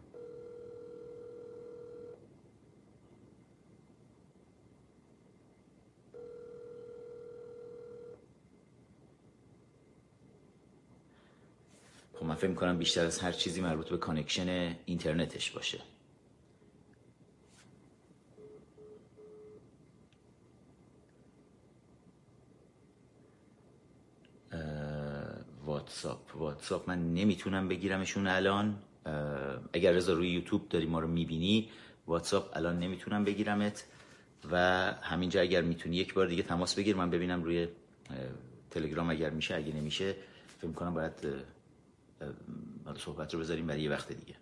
من 12.26 12.35
فکر 12.48 12.56
کنم 12.56 12.78
بیشتر 12.78 13.06
از 13.06 13.20
هر 13.20 13.32
چیزی 13.32 13.62
مربوط 13.62 13.90
به 13.90 13.98
connection 13.98 14.76
اینترنتش 14.86 15.52
باشه. 15.52 15.80
واتساپ. 25.66 26.36
واتساپ 26.36 26.90
من 26.90 27.14
نمی‌تونم 27.14 27.68
بگیرمشون 27.68 28.28
الان. 28.28 28.76
اگر 29.74 29.92
رضا 29.92 30.14
روی 30.14 30.30
یوتیوب 30.30 30.70
داری 30.70 30.86
ما 30.86 31.00
رو 31.00 31.08
می‌بینی 31.08 31.70
واتساپ 32.08 32.58
الان 32.58 32.80
نمی‌تونم 32.80 33.24
بگیرمت. 33.24 33.86
و 34.52 34.58
همینجا 35.02 35.42
اگر 35.42 35.62
می‌تونی 35.62 35.96
یک 35.96 36.14
بار 36.14 36.28
دیگه 36.28 36.44
تماس 36.44 36.76
بگیر 36.76 36.96
من 36.96 37.10
ببینم 37.10 37.44
روی 37.44 37.68
تلگرام 38.72 39.10
اگر 39.10 39.30
میشه 39.30 39.56
اگه 39.56 39.74
نمیشه 39.74 40.16
فکر 40.62 40.72
کنم 40.72 40.94
باید 40.94 41.14
صحبت 42.98 43.34
رو 43.34 43.40
بذاریم 43.40 43.68
برای 43.68 43.82
یه 43.82 43.90
وقت 43.90 44.12
دیگه. 44.12 44.36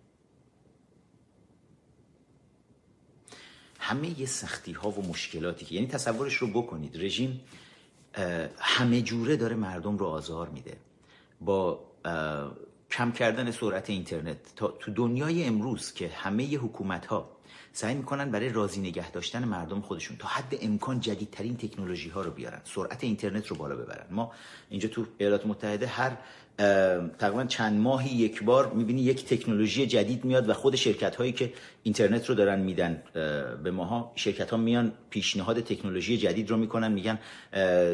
همه 3.78 4.20
یه 4.20 4.26
سختی 4.26 4.72
ها 4.72 4.90
و 4.90 5.08
مشکلاتی 5.08 5.64
که 5.64 5.74
یعنی 5.74 5.86
تصورش 5.86 6.34
رو 6.34 6.46
بکنید. 6.46 6.96
رژیم 7.04 7.40
همه 8.58 9.02
جوره 9.02 9.36
داره 9.36 9.56
مردم 9.56 9.98
رو 9.98 10.06
آزار 10.06 10.48
میده. 10.48 10.76
با 11.40 11.84
کم 12.90 13.12
کردن 13.12 13.50
سرعت 13.50 13.90
اینترنت. 13.90 14.54
تا 14.56 14.68
تو 14.68 14.92
دنیای 14.92 15.44
امروز 15.44 15.92
که 15.92 16.08
همه 16.08 16.56
حکومت 16.56 17.06
ها 17.06 17.30
سعی 17.72 17.94
می‌کنن 17.94 18.30
برای 18.30 18.48
راضی 18.48 18.80
نگه 18.80 19.10
داشتن 19.10 19.44
مردم 19.44 19.80
خودشون 19.80 20.16
تا 20.16 20.28
حد 20.28 20.58
امکان 20.60 21.00
جدیدترین 21.00 21.56
تکنولوژی 21.56 22.08
ها 22.08 22.22
رو 22.22 22.30
بیارن. 22.30 22.60
سرعت 22.64 23.04
اینترنت 23.04 23.46
رو 23.46 23.56
بالا 23.56 23.76
ببرن. 23.76 24.06
ما 24.10 24.32
اینجا 24.70 24.88
تو 24.88 25.06
ایالات 25.18 25.46
متحده 25.46 25.86
هر 25.86 26.16
تقریبا 27.18 27.44
چند 27.44 27.80
ماهی 27.80 28.16
یک 28.16 28.44
بار 28.44 28.72
می‌بینی 28.72 29.02
یک 29.02 29.24
تکنولوژی 29.24 29.86
جدید 29.86 30.24
میاد 30.24 30.48
و 30.48 30.52
خود 30.52 30.76
شرکت 30.76 31.16
هایی 31.16 31.32
که 31.32 31.52
اینترنت 31.82 32.28
رو 32.28 32.34
دارن 32.34 32.60
میدن 32.60 33.02
به 33.64 33.70
ماها 33.70 34.12
شرکت 34.14 34.50
ها 34.50 34.56
میان 34.56 34.92
پیشنهاد 35.10 35.60
تکنولوژی 35.60 36.18
جدید 36.18 36.50
رو 36.50 36.56
می‌کنن 36.56 36.92
میگن 36.92 37.18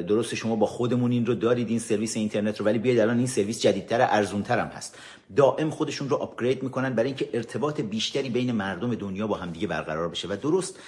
درست 0.02 0.35
شما 0.35 0.57
با 0.57 0.67
خودمون 0.67 1.12
این 1.12 1.26
رو 1.26 1.35
دارید 1.35 1.69
این 1.69 1.79
سرویس 1.79 2.17
اینترنت 2.17 2.61
رو 2.61 2.67
ولی 2.67 2.79
بیاید 2.79 2.99
الان 3.00 3.19
این 3.19 3.26
سرویس 3.26 3.61
جدیدتر 3.62 4.00
ارزونتر 4.00 4.59
هم 4.59 4.69
هست. 4.69 4.99
دائم 5.37 5.71
خودشون 5.71 6.09
رو 6.09 6.17
آپگرید 6.17 6.62
می‌کنن 6.62 6.95
برای 6.95 7.07
اینکه 7.07 7.29
ارتباط 7.33 7.81
بیشتری 7.81 8.31
بین 8.31 8.52
مردم 8.52 8.95
دنیا 8.95 9.26
با 9.26 9.37
هم 9.37 9.50
دیگه 9.50 9.67
برقرار 9.67 10.09
بشه 10.09 10.29
و 10.29 10.37
درست 10.37 10.79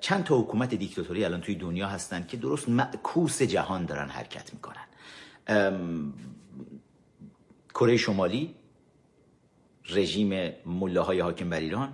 چند 0.00 0.24
تا 0.24 0.38
حکومت 0.38 0.74
دیکتاتوری 0.74 1.24
الان 1.24 1.40
توی 1.40 1.54
دنیا 1.54 1.86
هستن 1.86 2.24
که 2.28 2.36
درست 2.36 2.68
معکوس 2.68 3.42
جهان 3.42 3.84
دارن 3.84 4.08
حرکت 4.08 4.50
می‌کنن. 4.54 4.84
کره 7.74 7.96
شمالی 7.96 8.54
رژیم 9.88 10.52
ملاهای 10.66 11.20
حاکم 11.20 11.50
بر 11.50 11.60
ایران 11.60 11.92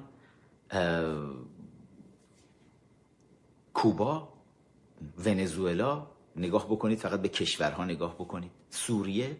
کوبا 3.74 4.28
ونزوئلا 5.24 6.06
نگاه 6.36 6.66
بکنید 6.66 6.98
فقط 6.98 7.22
به 7.22 7.28
کشورها 7.28 7.84
نگاه 7.84 8.14
بکنید 8.14 8.50
سوریه 8.70 9.36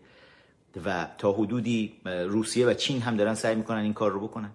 و 0.84 1.08
تا 1.18 1.32
حدودی 1.32 2.00
روسیه 2.04 2.66
و 2.66 2.74
چین 2.74 3.02
هم 3.02 3.16
دارن 3.16 3.34
سعی 3.34 3.54
می‌کنن 3.54 3.78
این 3.78 3.92
کار 3.92 4.10
رو 4.10 4.20
بکنن. 4.20 4.50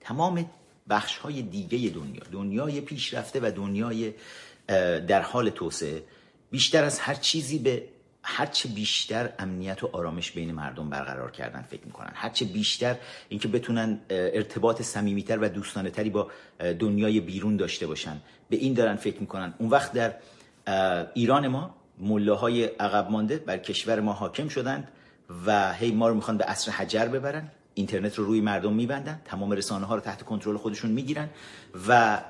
تمام 0.00 0.50
بخش 0.88 1.16
های 1.16 1.42
دیگه 1.42 1.90
دنیا 1.90 2.22
دنیای 2.32 2.80
پیشرفته 2.80 3.40
و 3.42 3.52
دنیای 3.56 4.14
در 5.06 5.22
حال 5.22 5.50
توسعه 5.50 6.04
بیشتر 6.50 6.84
از 6.84 6.98
هر 6.98 7.14
چیزی 7.14 7.58
به 7.58 7.88
هرچه 8.28 8.68
بیشتر 8.68 9.30
امنیت 9.38 9.84
و 9.84 9.90
آرامش 9.92 10.30
بین 10.32 10.52
مردم 10.52 10.90
برقرار 10.90 11.30
کردن 11.30 11.62
فکر 11.62 11.84
می‌کنن. 11.84 12.10
هرچه 12.14 12.44
بیشتر 12.44 12.96
اینکه 13.28 13.48
بتونن 13.48 14.00
ارتباط 14.10 14.82
صمیمیتر 14.82 15.38
و 15.38 15.48
دوستانه 15.48 15.90
تری 15.90 16.10
با 16.10 16.30
دنیای 16.78 17.20
بیرون 17.20 17.56
داشته 17.56 17.86
باشن. 17.86 18.20
به 18.50 18.56
این 18.56 18.74
دارن 18.74 18.96
فکر 18.96 19.20
می‌کنن. 19.20 19.54
اون 19.58 19.70
وقت 19.70 19.92
در 19.92 20.14
ایران 21.14 21.48
ما 21.48 21.74
ملاهای 21.98 22.64
عقب 22.64 23.10
مانده 23.10 23.36
بر 23.36 23.58
کشور 23.58 24.00
ما 24.00 24.12
حاکم 24.12 24.48
شدند 24.48 24.88
و 25.46 25.72
هی 25.72 25.92
ما 25.92 26.08
رو 26.08 26.14
می‌خوان 26.14 26.36
به 26.36 26.44
عصر 26.44 26.72
حجر 26.72 27.06
ببرن. 27.06 27.50
اینترنت 27.74 28.14
رو 28.14 28.24
روی 28.24 28.40
مردم 28.40 28.72
میبندن. 28.72 29.20
تمام 29.24 29.52
رسانه 29.52 29.86
ها 29.86 29.94
رو 29.94 30.00
تحت 30.00 30.22
کنترل 30.22 30.56
خودشون 30.56 30.90
می‌گیرن 30.90 31.28
و 31.88 32.20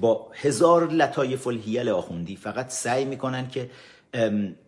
با 0.00 0.30
هزار 0.34 0.90
لطایف 0.90 1.46
الهیل 1.46 1.88
آخوندی 1.88 2.36
فقط 2.36 2.70
سعی 2.70 3.04
می‌کنن 3.04 3.48
که 3.48 3.70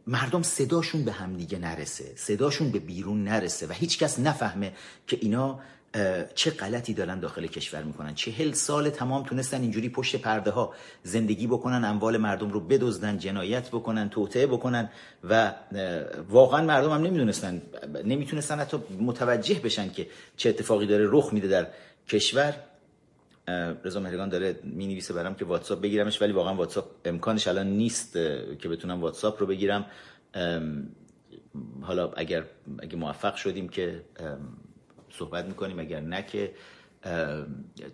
مردم 0.07 0.43
صداشون 0.43 1.05
به 1.05 1.13
همدیگه 1.13 1.59
نرسه. 1.59 2.13
صداشون 2.17 2.71
به 2.71 2.79
بیرون 2.79 3.25
نرسه 3.25 3.67
و 3.67 3.73
هیچکس 3.73 4.19
نفهمه 4.19 4.73
که 5.07 5.19
اینا 5.21 5.61
چه 6.35 6.51
غلطی 6.51 6.95
دارن 6.95 7.21
داخل 7.21 7.47
کشور 7.47 7.83
می‌کنن. 7.83 8.15
چهل 8.15 8.53
سال 8.53 8.91
تمام 8.91 9.25
تونستن 9.25 9.61
اینجوری 9.61 9.89
پشت 9.89 10.17
پرده 10.17 10.51
ها 10.51 10.75
زندگی 11.03 11.47
بکنن 11.47 11.85
اموال 11.85 12.17
مردم 12.17 12.51
رو 12.51 12.61
بدزدن 12.61 13.19
جنایت 13.19 13.69
بکنن 13.69 14.09
توطعه 14.09 14.47
بکنن 14.47 14.91
و 15.25 15.55
واقعا 16.29 16.63
مردم 16.63 16.91
هم 16.91 17.03
نمی‌دونستن 17.03 17.63
نمی‌تونستن 18.05 18.59
حتی 18.59 18.77
متوجه 19.01 19.55
بشن 19.55 19.93
که 19.93 20.07
چه 20.37 20.49
اتفاقی 20.49 20.87
داره 20.87 21.07
رخ 21.11 21.33
میده 21.33 21.49
در 21.49 21.67
کشور. 22.09 22.55
رضا 23.85 24.01
مهرگان 24.01 24.29
داره 24.29 24.61
می 24.63 24.87
نویسه 24.87 25.15
برام 25.15 25.35
که 25.35 25.45
واتساپ 25.45 25.81
بگیرمش 25.81 26.23
ولی 26.23 26.33
واقعا 26.33 26.55
واتساپ 26.55 26.85
امکانش 27.05 27.49
الان 27.49 27.67
نیست 27.67 28.13
که 28.59 28.69
بتونم 28.71 29.01
واتساپ 29.01 29.41
رو 29.41 29.47
بگیرم. 29.47 29.87
حالا 31.81 32.13
اگر 32.13 32.45
اگه 32.79 32.97
موفق 32.97 33.35
شدیم 33.35 33.69
که 33.69 34.05
صحبت 35.11 35.45
می‌کنیم 35.45 35.79
اگر 35.79 36.01
نه 36.01 36.23
که 36.23 36.55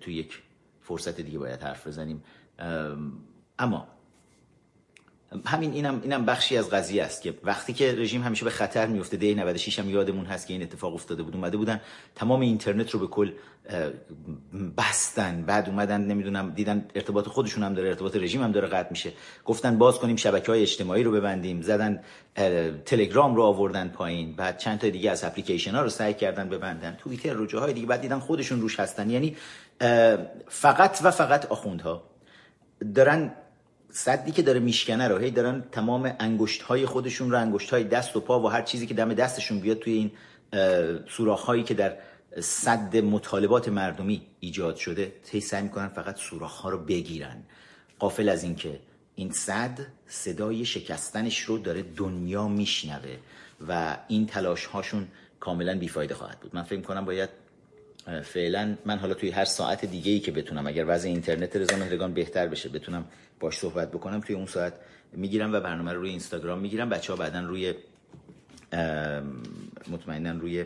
تو 0.01 0.11
یک 0.11 0.43
فرصت 0.81 1.21
دیگه 1.21 1.39
باید 1.39 1.61
حرف 1.61 1.87
بزنیم. 1.87 2.23
اما 3.59 3.89
همین 5.47 5.73
اینم 5.73 6.01
اینم 6.03 6.25
بخشی 6.25 6.57
از 6.57 6.71
قضیه 6.71 7.05
است 7.05 7.23
که 7.23 7.35
وقتی 7.45 7.73
که 7.73 7.93
رژیم 7.93 8.23
همیشه 8.23 8.45
به 8.45 8.51
خطر 8.51 8.87
میفته 8.87 9.17
دی 9.17 9.35
96 9.35 9.79
هم 9.79 9.91
یادمون 9.91 10.27
هست 10.27 10.47
که 10.47 10.53
این 10.53 10.63
اتفاق 10.63 10.95
افتاده 10.95 11.23
بود 11.23 11.35
اومده 11.35 11.57
بودن 11.57 11.81
تمام 12.15 12.41
اینترنت 12.41 12.91
رو 12.91 13.01
به 13.01 13.07
کل 13.07 13.33
بستن 14.79 15.43
بعد 15.43 15.69
اومدن 15.69 16.01
نمی‌دونم 16.01 16.51
دیدن 16.51 16.87
ارتباط 16.95 17.29
خودشون 17.29 17.65
هم 17.65 17.75
داره 17.75 17.89
ارتباط 17.89 18.17
رژیم 18.17 18.43
هم 18.43 18.53
داره 18.53 18.69
قطع 18.69 18.91
میشه. 18.91 19.13
گفتن 19.45 19.79
باز 19.79 19.99
کنیم 19.99 20.17
شبکه 20.17 20.53
های 20.53 20.63
اجتماعی 20.63 21.03
رو 21.03 21.13
ببندیم 21.13 21.63
زدن 21.63 22.03
تلگرام 22.85 23.37
رو 23.37 23.43
آوردن 23.43 23.89
پایین 23.89 24.33
بعد 24.37 24.59
چند 24.59 24.79
تا 24.79 24.89
دیگه 24.89 25.11
از 25.11 25.25
اپلیکیشن 25.25 25.71
ها 25.71 25.83
رو 25.83 25.89
سعی 25.89 26.15
کردن 26.15 26.49
ببندن. 26.49 26.97
توییتر 26.99 27.33
رو 27.33 27.47
جاهای 27.47 27.73
دیگه 27.73 27.87
بعد 27.87 28.01
دیدن 28.01 28.19
خودشون 28.19 28.61
روش 28.61 28.81
هستن. 28.81 29.11
یعنی 29.11 29.37
فقط 30.49 30.99
و 31.03 31.11
فقط 31.11 31.47
آخوندها 31.47 32.03
دارن 32.95 33.33
صدی 33.91 34.33
که 34.33 34.43
داره 34.43 34.61
میشکنه 34.61 35.09
رو 35.09 35.19
هی 35.19 35.31
دارن 35.31 35.65
تمام 35.73 36.17
انگشت 36.19 36.63
های 36.63 36.87
خودشون 36.87 37.31
رو 37.31 37.39
انگشت 37.39 37.71
های 37.71 37.85
دست 37.85 38.17
و 38.17 38.21
پا 38.21 38.41
و 38.41 38.49
هر 38.49 38.63
چیزی 38.63 38.87
که 38.87 38.95
دم 38.95 39.15
دستشون 39.15 39.61
بیاد 39.61 39.79
توی 39.79 39.93
این 39.93 40.11
سوراخ 41.09 41.43
هایی 41.43 41.63
که 41.63 41.75
در 41.75 41.97
صد 42.41 42.97
مطالبات 42.97 43.69
مردمی 43.69 44.23
ایجاد 44.41 44.77
شده 44.77 45.13
هی 45.31 45.41
سعی 45.41 45.63
می‌کنن 45.63 45.89
فقط 45.89 46.17
سوراخ 46.17 46.61
ها 46.61 46.69
رو 46.69 46.79
بگیرن. 46.79 47.43
قافل 47.99 48.29
از 48.29 48.43
اینکه 48.43 48.81
این 49.15 49.33
صد 49.33 49.79
صدای 50.07 50.65
شکستنش 50.65 51.41
رو 51.41 51.59
داره 51.59 51.83
دنیا 51.97 52.49
میشنوه 52.49 53.17
و 53.69 53.97
این 54.09 54.27
تلاش 54.27 54.67
هاشون 54.67 55.09
کاملا 55.41 55.79
بیفایده 55.79 56.15
خواهد 56.15 56.41
بود. 56.41 56.55
من 56.55 56.63
فکر 56.63 56.81
کنم 56.81 57.05
باید 57.05 57.29
فعلا 58.25 58.77
من 58.85 58.99
حالا 58.99 59.15
توی 59.15 59.31
هر 59.31 59.45
ساعت 59.45 59.85
دیگه 59.85 60.13
ای 60.13 60.21
که 60.21 60.33
بتونم 60.33 60.67
اگر 60.67 60.85
وضع 60.89 61.09
اینترنت 61.09 61.57
رضا 61.57 61.77
مهرگان 61.77 62.15
بهتر 62.15 62.49
بشه 62.49 62.69
بتونم 62.69 63.05
باش 63.41 63.59
صحبت 63.59 63.91
بکنم 63.91 64.21
توی 64.21 64.37
اون 64.37 64.47
ساعت 64.47 64.75
می‌گیرم 65.13 65.53
و 65.53 65.61
برنامه 65.61 65.93
رو 65.93 66.01
روی 66.01 66.11
اینستاگرام 66.11 66.59
می‌گیرم. 66.59 66.89
بچه 66.89 67.13
ها 67.13 67.17
بعدا 67.19 67.41
روی 67.41 67.75
مطمئنا 69.91 70.33
روی 70.33 70.65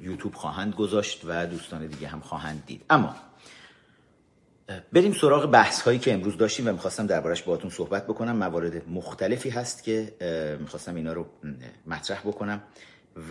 یوتیوب 0.00 0.34
خواهند 0.34 0.74
گذاشت 0.74 1.20
و 1.24 1.46
دوستان 1.46 1.86
دیگه 1.86 2.08
هم 2.08 2.20
خواهند 2.20 2.62
دید. 2.66 2.82
اما 2.90 3.16
بریم 4.92 5.12
سراغ 5.12 5.50
بحث 5.50 5.82
هایی 5.82 5.98
که 5.98 6.12
امروز 6.12 6.36
داشتیم 6.36 6.68
و 6.68 6.72
می‌خواستم 6.72 7.06
دربارش 7.06 7.42
باهاتون 7.42 7.70
صحبت 7.70 8.06
بکنم. 8.06 8.36
موارد 8.36 8.88
مختلفی 8.88 9.50
هست 9.50 9.84
که 9.84 10.14
می‌خواستم 10.60 10.94
اینا 10.94 11.12
رو 11.12 11.26
مطرح 11.86 12.20
بکنم. 12.20 12.62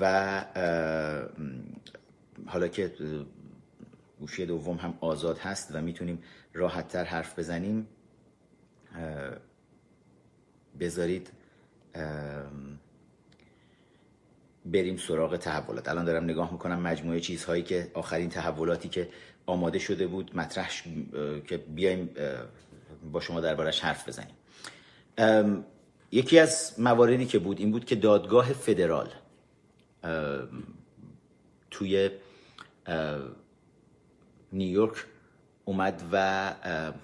و 0.01 0.45
حالا 2.47 2.67
که 2.67 2.91
گوشی 4.19 4.45
دوم 4.45 4.77
هم 4.77 4.97
آزاد 5.01 5.37
هست 5.37 5.75
و 5.75 5.81
می‌تونیم 5.81 6.23
راحت 6.53 6.87
تر 6.87 7.03
حرف 7.03 7.39
بزنیم 7.39 7.87
بذارید 10.79 11.31
بریم 14.65 14.97
سراغ 14.97 15.37
تحولات. 15.37 15.89
الان 15.89 16.05
دارم 16.05 16.23
نگاه 16.23 16.51
می‌کنم 16.51 16.81
مجموعه 16.81 17.19
چیزهایی 17.19 17.63
که 17.63 17.91
آخرین 17.93 18.29
تحولاتی 18.29 18.89
که 18.89 19.09
آماده 19.45 19.79
شده 19.79 20.07
بود 20.07 20.35
مطرح 20.35 20.69
که 21.47 21.57
بیایم 21.57 22.09
با 23.11 23.19
شما 23.19 23.41
دربارش 23.41 23.79
حرف 23.79 24.07
بزنیم. 24.07 24.35
یکی 26.11 26.39
از 26.39 26.79
مواردی 26.79 27.25
که 27.25 27.39
بود 27.39 27.59
این 27.59 27.71
بود 27.71 27.85
که 27.85 27.95
دادگاه 27.95 28.53
فدرال 28.53 29.09
توی 31.71 32.09
نیویورک 34.51 35.05
اومد 35.65 36.03
و 36.11 36.53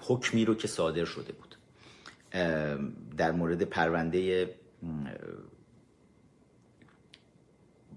حکمی 0.00 0.44
رو 0.44 0.54
که 0.54 0.68
صادر 0.68 1.04
شده 1.04 1.32
بود. 1.32 1.56
در 3.16 3.32
مورد 3.32 3.62
پرونده 3.62 4.50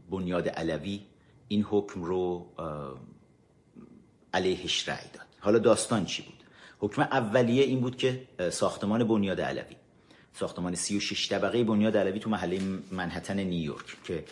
بنیاد 0.10 0.50
علوی 0.50 1.06
این 1.48 1.64
حکم 1.64 2.04
رو 2.04 2.52
علیهش 4.34 4.90
رأی 4.90 5.08
داد. 5.14 5.26
حالا 5.40 5.60
داستان 5.60 6.06
چی 6.06 6.22
بود؟ 6.24 6.44
حکم 6.80 7.02
اولیه 7.02 7.64
این 7.64 7.80
بود 7.82 7.98
که 7.98 8.28
ساختمان 8.52 9.04
بنیاد 9.04 9.42
علوی. 9.42 9.76
ساختمان 10.40 10.76
36 10.76 11.28
طبقه 11.28 11.64
بنیاد 11.64 11.98
علوی 11.98 12.20
تو 12.20 12.30
محله 12.30 12.60
منحتن 12.92 13.40
نیویورک 13.40 13.98
که 14.04 14.24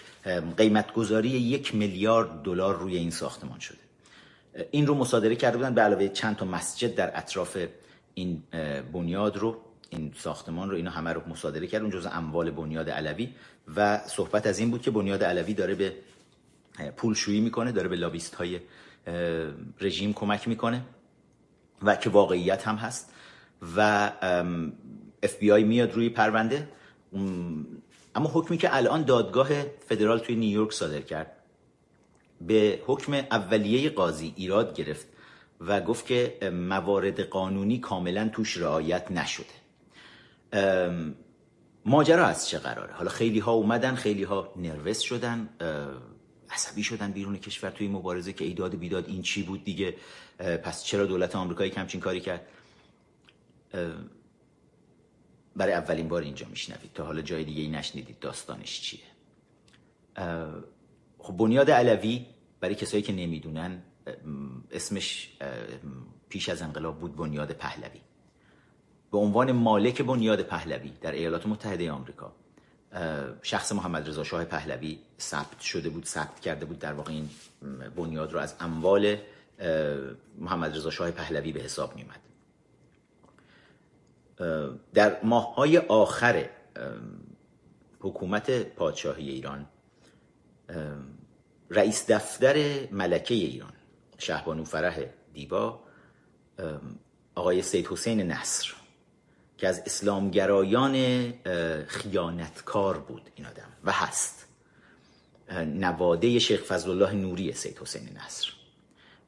قیمت 0.57 0.93
گذاری 0.93 1.29
یک 1.29 1.75
میلیارد 1.75 2.41
دلار 2.43 2.77
روی 2.77 2.97
این 2.97 3.11
ساختمان 3.11 3.59
شده. 3.59 3.77
این 4.71 4.87
رو 4.87 4.95
مصادره 4.95 5.35
کرده 5.35 5.57
بودن 5.57 5.73
به 5.73 5.81
علاوه 5.81 6.07
چند 6.07 6.35
تا 6.35 6.45
مسجد 6.45 6.95
در 6.95 7.17
اطراف 7.17 7.57
این 8.13 8.43
بنیاد 8.93 9.37
رو 9.37 9.61
این 9.89 10.13
ساختمان 10.17 10.69
رو 10.69 10.75
اینا 10.75 10.91
همه 10.91 11.13
رو 11.13 11.21
مصادره 11.27 11.67
کرد. 11.67 11.81
اون 11.81 11.91
جزء 11.91 12.09
اموال 12.09 12.51
بنیاد 12.51 12.89
علوی. 12.89 13.29
و 13.75 13.97
صحبت 14.07 14.47
از 14.47 14.59
این 14.59 14.71
بود 14.71 14.81
که 14.81 14.91
بنیاد 14.91 15.23
علوی 15.23 15.53
داره 15.53 15.75
به 15.75 15.93
پولشویی 16.97 17.41
می‌کنه 17.41 17.71
داره 17.71 17.87
به 17.87 17.95
لابیست 17.95 18.35
های 18.35 18.59
رژیم 19.81 20.13
کمک 20.13 20.47
می‌کنه 20.47 20.81
و 21.81 21.95
که 21.95 22.09
واقعیت 22.09 22.67
هم 22.67 22.75
هست. 22.75 23.11
و 23.77 24.11
اف 25.25 25.35
بی 25.37 25.51
آی 25.51 25.63
میاد 25.63 25.93
روی 25.93 26.09
پرونده. 26.09 26.69
اما 28.15 28.29
حکمی 28.33 28.57
که 28.57 28.75
الان 28.75 29.03
دادگاه 29.03 29.49
فدرال 29.63 30.19
توی 30.19 30.35
نیویورک 30.35 30.73
صادر 30.73 31.01
کرد 31.01 31.31
به 32.41 32.81
حکم 32.85 33.13
اولیه 33.13 33.89
قاضی 33.89 34.33
ایراد 34.35 34.75
گرفت 34.75 35.07
و 35.61 35.81
گفت 35.81 36.05
که 36.05 36.49
موارد 36.53 37.19
قانونی 37.19 37.79
کاملا 37.79 38.29
توش 38.33 38.57
رعایت 38.57 39.11
نشده. 39.11 39.55
ماجرا 41.85 42.25
از 42.25 42.49
چه 42.49 42.59
قراره؟ 42.59 42.93
حالا 42.93 43.09
خیلی 43.09 43.39
ها 43.39 43.51
اومدن 43.51 43.95
خیلی 43.95 44.23
ها 44.23 44.53
نروس 44.55 44.99
شدن 44.99 45.49
عصبی 46.49 46.83
شدن 46.83 47.11
بیرون 47.11 47.37
کشور 47.37 47.69
توی 47.69 47.87
مبارزه 47.87 48.33
که 48.33 48.45
ایداد 48.45 48.75
بیداد 48.75 49.07
این 49.07 49.21
چی 49.21 49.43
بود 49.43 49.63
دیگه؟ 49.63 49.95
پس 50.37 50.83
چرا 50.83 51.05
دولت 51.05 51.35
آمریکایی 51.35 51.71
کمچین 51.71 52.01
کاری 52.01 52.19
کرد؟ 52.19 52.47
برای 55.55 55.73
اولین 55.73 56.07
بار 56.07 56.21
اینجا 56.21 56.47
میشنوید 56.47 56.93
تا 56.93 57.05
حالا 57.05 57.21
جای 57.21 57.43
دیگه 57.43 57.61
ای 57.61 57.67
نشنیدید 57.67 58.19
داستانش 58.19 58.81
چیه. 58.81 58.99
خب 61.17 61.37
بنیاد 61.37 61.71
علوی 61.71 62.25
برای 62.59 62.75
کسایی 62.75 63.03
که 63.03 63.13
نمی‌دونن 63.13 63.81
اسمش 64.71 65.37
پیش 66.29 66.49
از 66.49 66.61
انقلاب 66.61 66.99
بود 66.99 67.15
بنیاد 67.15 67.51
پهلوی. 67.51 68.01
به 69.11 69.17
عنوان 69.17 69.51
مالک 69.51 70.01
بنیاد 70.01 70.41
پهلوی 70.41 70.91
در 71.01 71.11
ایالات 71.11 71.47
متحده 71.47 71.91
آمریکا 71.91 72.31
شخص 73.41 73.71
محمد 73.71 74.09
رضا 74.09 74.23
شاه 74.23 74.45
پهلوی 74.45 74.99
ثبت 75.19 75.59
شده 75.59 75.89
بود 75.89 76.05
ثبت 76.05 76.39
کرده 76.39 76.65
بود 76.65 76.79
در 76.79 76.93
واقع 76.93 77.11
این 77.11 77.29
بنیاد 77.95 78.33
رو 78.33 78.39
از 78.39 78.55
اموال 78.59 79.17
محمد 80.37 80.75
رضا 80.75 80.91
شاه 80.91 81.11
پهلوی 81.11 81.51
به 81.51 81.59
حساب 81.59 81.95
میومد 81.95 82.24
در 84.93 85.23
ماههای 85.23 85.77
آخر 85.77 86.49
حکومت 87.99 88.51
پادشاهی 88.51 89.29
ایران 89.29 89.65
رئیس 91.69 92.11
دفتر 92.11 92.87
ملکه 92.91 93.33
ایران 93.33 93.73
شهبانو 94.17 94.63
فرح 94.63 94.99
دیبا 95.33 95.79
آقای 97.35 97.61
سید 97.61 97.87
حسین 97.87 98.21
نصر 98.21 98.73
که 99.57 99.67
از 99.67 99.81
اسلامگرایان 99.85 100.93
خیانتکار 101.87 102.97
بود 102.97 103.29
این 103.35 103.47
آدم 103.47 103.69
و 103.83 103.91
هست. 103.91 104.45
نواده 105.51 106.39
شیخ 106.39 106.63
فضل 106.63 106.89
الله 106.89 107.11
نوری 107.11 107.53
سید 107.53 107.79
حسین 107.79 108.17
نصر 108.17 108.47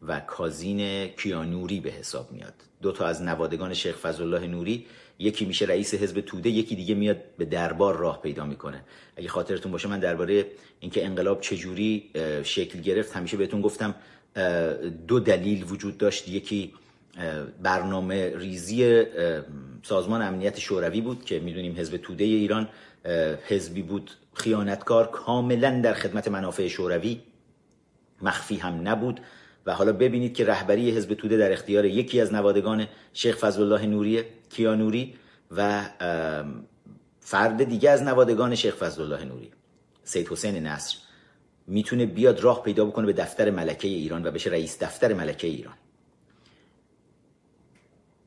و 0.02 0.20
کازین 0.20 1.08
کیانوری 1.08 1.80
به 1.80 1.90
حساب 1.90 2.32
میاد. 2.32 2.67
دو 2.82 2.92
تا 2.92 3.06
از 3.06 3.22
نوادگان 3.22 3.74
شیخ 3.74 3.98
فضل 3.98 4.24
الله 4.24 4.48
نوری 4.48 4.86
یکی 5.20 5.46
میشه 5.46 5.66
رئیس 5.66 5.94
حزب 5.94 6.22
توده 6.22 6.50
یکی 6.50 6.76
دیگه 6.76 6.96
میاد 6.96 7.18
به 7.38 7.46
دربار 7.46 7.98
راه 7.98 8.22
پیدا 8.22 8.46
می‌کنه. 8.46 8.84
اگه 9.16 9.28
خاطرتون 9.28 9.72
باشه 9.72 9.88
من 9.88 10.00
درباره 10.00 10.46
اینکه 10.80 11.06
انقلاب 11.06 11.42
چجوری 11.42 12.10
شکل 12.44 12.80
گرفت 12.80 13.16
همیشه 13.16 13.38
بهتون 13.38 13.62
گفتم 13.62 13.96
دو 15.08 15.20
دلیل 15.20 15.66
وجود 15.70 15.98
داشت. 15.98 16.28
یکی 16.28 16.74
برنامه 17.64 18.38
ریزی 18.38 19.04
سازمان 19.84 20.22
امنیت 20.22 20.60
شوروی 20.60 21.02
بود 21.02 21.26
که 21.26 21.40
می‌دونیم 21.40 21.76
حزب 21.78 21.98
توده 21.98 22.24
ایران 22.24 22.70
حزبی 23.48 23.82
بود 23.82 24.12
خیانتکار 24.34 25.12
کاملا 25.12 25.82
در 25.82 25.94
خدمت 25.94 26.28
منافع 26.28 26.68
شوروی 26.68 27.22
مخفی 28.22 28.56
هم 28.56 28.88
نبود. 28.88 29.20
و 29.68 29.74
حالا 29.74 29.94
ببینید 29.94 30.34
که 30.34 30.46
رهبری 30.46 30.92
حزب 30.92 31.14
توده 31.14 31.38
در 31.38 31.52
اختیار 31.52 31.86
یکی 31.86 32.22
از 32.22 32.34
نوادگان 32.34 32.88
شیخ 33.14 33.38
فضل 33.38 33.62
الله 33.62 33.86
نوری 33.86 34.24
کیانوری 34.50 35.16
و 35.52 35.90
فرد 37.20 37.64
دیگه 37.64 37.90
از 37.90 38.04
نوادگان 38.04 38.56
شیخ 38.56 38.76
فضل 38.76 39.02
الله 39.02 39.26
نوری 39.26 39.52
سید 40.04 40.28
حسین 40.28 40.68
نصر. 40.68 40.98
می‌تونه 41.68 42.06
بیاد 42.06 42.40
راه 42.40 42.64
پیدا 42.64 42.86
بکنه 42.86 43.06
به 43.06 43.14
دفتر 43.14 43.52
ملکه 43.52 43.88
ایران 43.88 44.28
و 44.28 44.32
بشه 44.32 44.50
رئیس 44.50 44.84
دفتر 44.84 45.14
ملکه 45.14 45.48
ایران. 45.48 45.76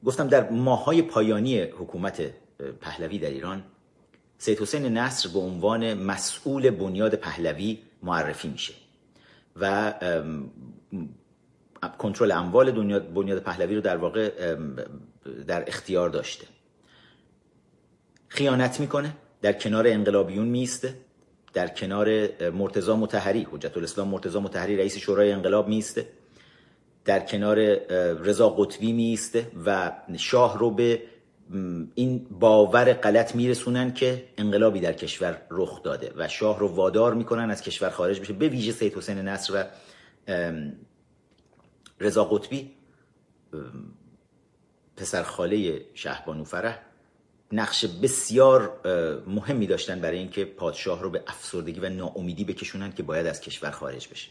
گفتم 0.05 0.29
در 0.29 0.51
ماهای 0.51 1.03
پایانی 1.03 1.61
حکومت 1.61 2.23
پهلوی 2.81 3.19
در 3.19 3.31
ایران 3.31 3.63
سید 4.39 4.59
حسین 4.59 4.87
نصر 4.87 5.29
به 5.29 5.39
عنوان 5.39 5.95
مسئول 5.95 6.71
بنیاد 6.71 7.15
پهلوی 7.15 7.79
معرفی 8.03 8.49
میشه 8.49 8.75
و 9.57 9.95
کنترل 11.99 12.33
اموال 12.33 12.71
بنیاد 13.01 13.39
پهلوی 13.39 13.75
رو 13.75 13.81
در 13.81 13.97
واقع 13.97 14.57
در 15.47 15.65
اختیار 15.69 16.09
داشته. 16.09 16.47
خیانت 18.29 18.81
می‌کنه 18.81 19.13
در 19.43 19.53
کنار 19.53 19.87
انقلابیون 19.87 20.47
میسته 20.49 20.95
در 21.53 21.69
کنار 21.69 22.29
مرتضا 22.51 22.97
متحری 22.97 23.47
حجت 23.53 23.77
الاسلام 23.77 24.09
مرتضا 24.09 24.41
متحری 24.41 24.77
رئیس 24.77 24.97
شورای 24.97 25.33
انقلاب 25.33 25.69
میسته 25.69 26.07
در 27.05 27.21
کنار 27.21 27.59
رضا 28.15 28.51
قطبی 28.51 28.93
میسته 28.93 29.47
و 29.67 29.93
شاه 30.17 30.59
رو 30.59 30.71
به 30.71 31.03
این 31.95 32.27
باور 32.31 32.93
غلط 32.93 33.35
میرسونن 33.35 33.95
که 33.95 34.25
انقلابی 34.39 34.81
در 34.81 34.93
کشور 34.93 35.43
رخ 35.51 35.83
داده 35.83 36.13
و 36.17 36.29
شاه 36.29 36.59
رو 36.59 36.69
وادار 36.69 37.15
می‌کنن 37.15 37.51
از 37.51 37.63
کشور 37.63 37.91
خارج 37.91 38.21
بشه 38.21 38.33
به 38.33 38.49
ویژه 38.49 38.73
سید 38.73 38.95
حسین 38.95 39.19
نصر 39.19 39.53
و 39.55 39.65
رضا 42.01 42.25
قطبی 42.25 42.71
پسر 44.97 45.23
خاله 45.23 45.85
شهبانو 45.95 46.45
فرح 46.45 46.83
نقش 47.53 47.85
بسیار 47.85 48.81
مهمی 49.27 49.67
داشتن 49.67 50.01
برای 50.01 50.19
اینکه 50.19 50.45
پادشاه 50.45 51.03
رو 51.03 51.11
به 51.11 51.23
افسردگی 51.27 51.81
و 51.81 51.89
ناامیدی 51.89 52.45
بکشونن 52.45 52.93
که 52.93 53.03
باید 53.03 53.27
از 53.27 53.41
کشور 53.41 53.71
خارج 53.71 54.09
بشه. 54.09 54.31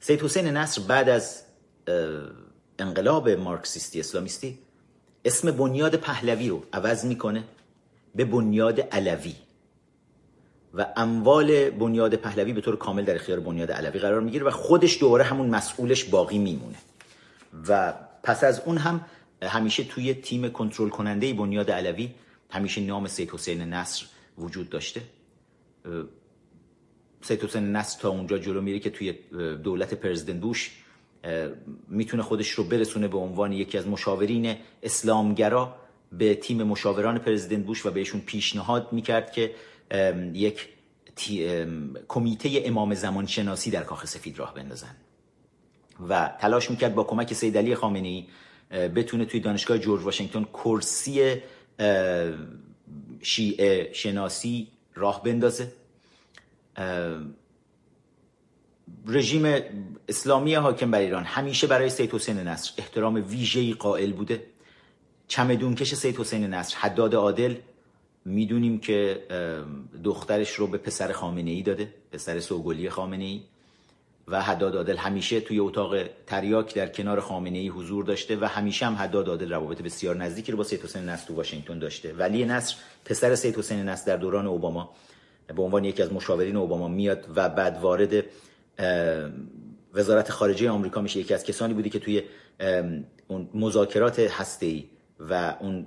سید 0.00 0.22
حسین 0.22 0.46
نصر 0.46 0.82
بعد 0.82 1.08
از 1.08 1.42
انقلاب 2.78 3.28
مارکسیستی 3.28 4.00
اسلامیستی 4.00 4.58
اسم 5.24 5.50
بنیاد 5.50 5.96
پهلوی 5.96 6.48
رو 6.48 6.64
عوض 6.72 7.04
می‌کنه 7.04 7.44
به 8.14 8.24
بنیاد 8.24 8.80
علوی. 8.80 9.34
و 10.74 10.86
اموال 10.96 11.70
بنیاد 11.70 12.14
پهلوی 12.14 12.52
به 12.52 12.60
طور 12.60 12.76
کامل 12.76 13.04
در 13.04 13.14
اختیار 13.14 13.40
بنیاد 13.40 13.72
علوی 13.72 13.98
قرار 13.98 14.20
می‌گیره 14.20 14.44
و 14.44 14.50
خودش 14.50 15.00
دوباره 15.00 15.24
همون 15.24 15.50
مسئولش 15.50 16.04
باقی 16.04 16.38
میمونه. 16.38 16.76
و 17.68 17.94
پس 18.22 18.44
از 18.44 18.62
اون 18.66 18.78
هم 18.78 19.00
همیشه 19.42 19.84
توی 19.84 20.14
تیم 20.14 20.48
کنترل 20.48 20.88
کننده 20.88 21.34
بنیاد 21.34 21.70
علوی 21.70 22.10
همیشه 22.50 22.80
نام 22.80 23.06
سید 23.06 23.30
حسین 23.30 23.60
نصر 23.60 24.04
وجود 24.38 24.68
داشته. 24.68 25.00
سید 27.22 27.44
حسین 27.44 27.72
نصر 27.72 28.00
تا 28.00 28.08
اونجا 28.08 28.38
جلو 28.38 28.60
میره 28.60 28.78
که 28.78 28.90
توی 28.90 29.12
دولت 29.62 29.94
پرزیدنت 29.94 30.40
بوش 30.40 30.70
می‌تونه 31.88 32.22
خودش 32.22 32.50
رو 32.50 32.64
برسونه 32.64 33.08
به 33.08 33.18
عنوان 33.18 33.52
یکی 33.52 33.78
از 33.78 33.88
مشاورین 33.88 34.56
اسلامگرا 34.82 35.74
به 36.12 36.34
تیم 36.34 36.62
مشاوران 36.62 37.18
پرزیدنت 37.18 37.66
بوش 37.66 37.86
و 37.86 37.90
بهشون 37.90 38.20
پیشنهاد 38.20 38.92
می‌کرد 38.92 39.32
که 39.32 39.54
یک 40.34 40.68
کمیته 42.08 42.62
امام 42.64 42.94
زمان 42.94 43.26
شناسی 43.26 43.70
در 43.70 43.82
کاخ 43.82 44.06
سفید 44.06 44.38
راه 44.38 44.54
بندازن. 44.54 44.96
و 46.08 46.36
تلاش 46.40 46.70
می‌کرد 46.70 46.94
با 46.94 47.04
کمک 47.04 47.34
سید 47.34 47.58
علی 47.58 47.74
خامنه 47.74 48.08
ای 48.08 48.26
بتونه 48.88 49.24
توی 49.24 49.40
دانشگاه 49.40 49.78
جورج 49.78 50.02
واشنگتن 50.02 50.44
کرسی 50.44 51.36
شیعه 53.22 53.92
شناسی 53.92 54.68
راه 54.94 55.22
بندازه. 55.22 55.72
رژیم 59.06 59.62
اسلامی 60.08 60.54
حاکم 60.54 60.90
بر 60.90 60.98
ایران 60.98 61.24
همیشه 61.24 61.66
برای 61.66 61.90
سید 61.90 62.14
حسین 62.14 62.38
نصر 62.38 62.72
احترام 62.78 63.14
ویژه‌ای 63.14 63.72
قائل 63.72 64.12
بوده. 64.12 64.46
چمدونکش 65.28 65.94
سید 65.94 66.16
حسین 66.16 66.46
نصر 66.46 66.76
حداد 66.76 67.14
عادل 67.14 67.54
می‌دونیم 68.24 68.78
که 68.78 69.22
دخترش 70.04 70.50
رو 70.50 70.66
به 70.66 70.78
پسر 70.78 71.12
خامنه 71.12 71.50
ای 71.50 71.62
داده 71.62 71.88
پسر 72.12 72.40
سوگلی 72.40 72.90
خامنه 72.90 73.24
ای 73.24 73.40
و 74.28 74.42
حداد 74.42 74.76
عادل 74.76 74.96
همیشه 74.96 75.40
توی 75.40 75.58
اتاق 75.58 75.96
تریاک 76.26 76.74
در 76.74 76.88
کنار 76.88 77.20
خامنه 77.20 77.58
ای 77.58 77.68
حضور 77.68 78.04
داشته 78.04 78.36
و 78.36 78.44
همیشه 78.44 78.86
هم 78.86 78.94
حداد 78.94 79.28
عادل 79.28 79.52
روابط 79.52 79.82
بسیار 79.82 80.16
نزدیکی 80.16 80.52
رو 80.52 80.58
با 80.58 80.64
سید 80.64 80.82
حسین 80.82 81.02
نصر 81.02 81.26
تو 81.26 81.34
واشنگتن 81.34 81.78
داشته. 81.78 82.12
ولی 82.12 82.44
نصر 82.44 82.76
پسر 83.04 83.34
سید 83.34 83.58
حسین 83.58 83.88
نصر 83.88 84.06
در 84.06 84.16
دوران 84.16 84.46
اوباما 84.46 84.90
به 85.56 85.62
عنوان 85.62 85.84
یکی 85.84 86.02
از 86.02 86.12
مشاورین 86.12 86.56
اوباما 86.56 86.88
میاد 86.88 87.26
و 87.36 87.48
بعد 87.48 87.78
وارد 87.80 88.24
وزارت 89.94 90.30
خارجه 90.30 90.70
آمریکا 90.70 91.00
میشه. 91.00 91.20
یکی 91.20 91.34
از 91.34 91.44
کسانی 91.44 91.74
بودی 91.74 91.90
که 91.90 91.98
توی 91.98 92.22
مذاکرات 93.54 94.18
هسته‌ای 94.18 94.84
و 95.30 95.56
اون 95.60 95.86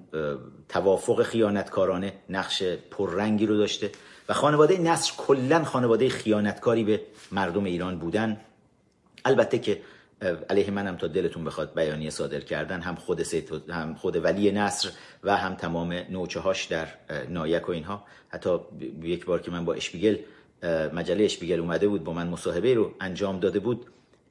توافق 0.70 1.24
خیانتکارانه 1.24 2.14
نقش 2.30 2.64
پررنگی 2.64 3.46
رو 3.46 3.58
داشته. 3.58 3.92
و 4.30 4.34
خانواده 4.34 4.78
نصر 4.78 5.14
کلا 5.18 5.64
خانواده 5.64 6.10
خیانتکاری 6.10 6.84
به 6.84 7.02
مردم 7.32 7.64
ایران 7.64 8.00
بودن. 8.00 8.38
البته 9.26 9.60
که 9.60 9.82
علیه 10.50 10.72
منم 10.72 10.98
تا 10.98 11.08
دلتون 11.08 11.44
بخواد 11.44 11.74
بیانیه 11.76 12.10
صادر 12.10 12.40
کردن 12.40 12.82
هم 12.82 12.96
خود 12.96 13.22
هم 13.70 13.96
خود 13.96 14.24
ولی 14.24 14.52
نصر 14.52 14.90
و 15.24 15.38
هم 15.38 15.56
تمام 15.56 15.94
نوچه 15.94 16.40
هاش 16.40 16.66
در 16.66 16.88
نایک 17.30 17.70
و 17.70 17.72
اینها. 17.72 18.04
حتی 18.30 18.60
یک 19.02 19.26
بار 19.26 19.42
که 19.42 19.52
من 19.52 19.66
با 19.66 19.74
اشبیگل 19.74 20.18
مجله 20.94 21.24
اشبیگل 21.24 21.60
اومده 21.60 21.88
بود 21.88 22.04
با 22.04 22.14
من 22.14 22.28
مصاحبه 22.28 22.74
رو 22.74 22.92
انجام 23.00 23.40
داده 23.40 23.60
بود. 23.60 23.86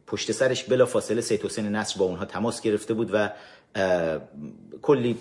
پشت 0.07 0.33
سرش 0.33 0.65
بلا 0.65 0.87
فاصله 0.87 1.21
سید 1.21 1.43
حسین 1.43 1.69
نصر 1.69 1.99
با 1.99 2.05
اونها 2.05 2.25
تماس 2.25 2.61
گرفته 2.61 2.95
بود 2.95 3.11
و 3.13 3.31
کلی 4.83 5.19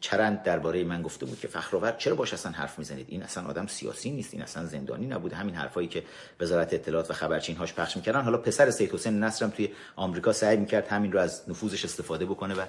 چرند 0.00 0.42
درباره 0.42 0.84
من 0.84 1.02
گفته 1.02 1.26
بود 1.26 1.40
که 1.40 1.48
فخرآور 1.48 1.92
چرا 1.92 2.14
باش 2.14 2.32
اصلا 2.32 2.52
حرف 2.52 2.78
می‌زنید؟ 2.78 3.06
این 3.08 3.22
اصلا 3.22 3.48
آدم 3.48 3.66
سیاسی 3.66 4.10
نیست 4.10 4.34
این 4.34 4.42
اصلا 4.42 4.66
زندانی 4.66 5.06
نبوده 5.06 5.36
همین 5.36 5.54
حرفایی 5.54 5.88
که 5.88 6.02
وزارت 6.40 6.74
اطلاعات 6.74 7.10
و 7.10 7.14
خبرچین 7.14 7.56
هاش 7.56 7.74
پخش 7.74 7.96
می‌کردن. 7.96 8.22
حالا 8.22 8.38
پسر 8.38 8.70
سید 8.70 8.92
حسین 8.92 9.20
نصرم 9.20 9.50
توی 9.50 9.68
آمریکا 9.96 10.32
سعی 10.32 10.56
می‌کرد 10.56 10.88
همین 10.88 11.12
رو 11.12 11.20
از 11.20 11.42
نفوذش 11.48 11.84
استفاده 11.84 12.26
بکنه 12.26 12.54
و 12.54 12.64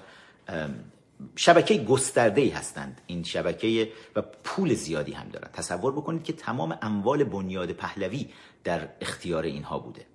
شبکه 1.36 1.78
گسترده 1.78 2.42
ای 2.42 2.50
هستند. 2.50 3.02
این 3.08 3.24
شبکه 3.24 3.92
و 4.16 4.22
پول 4.44 4.74
زیادی 4.74 5.12
هم 5.12 5.30
دارن. 5.30 5.50
تصور 5.54 5.92
بکنید 5.92 6.24
که 6.24 6.34
تمام 6.34 6.78
اموال 6.82 7.24
بنیاد 7.24 7.72
پهلوی 7.72 8.30
در 8.64 8.88
اختیار 9.02 9.44
اینها 9.44 9.80
بوده 9.80 10.06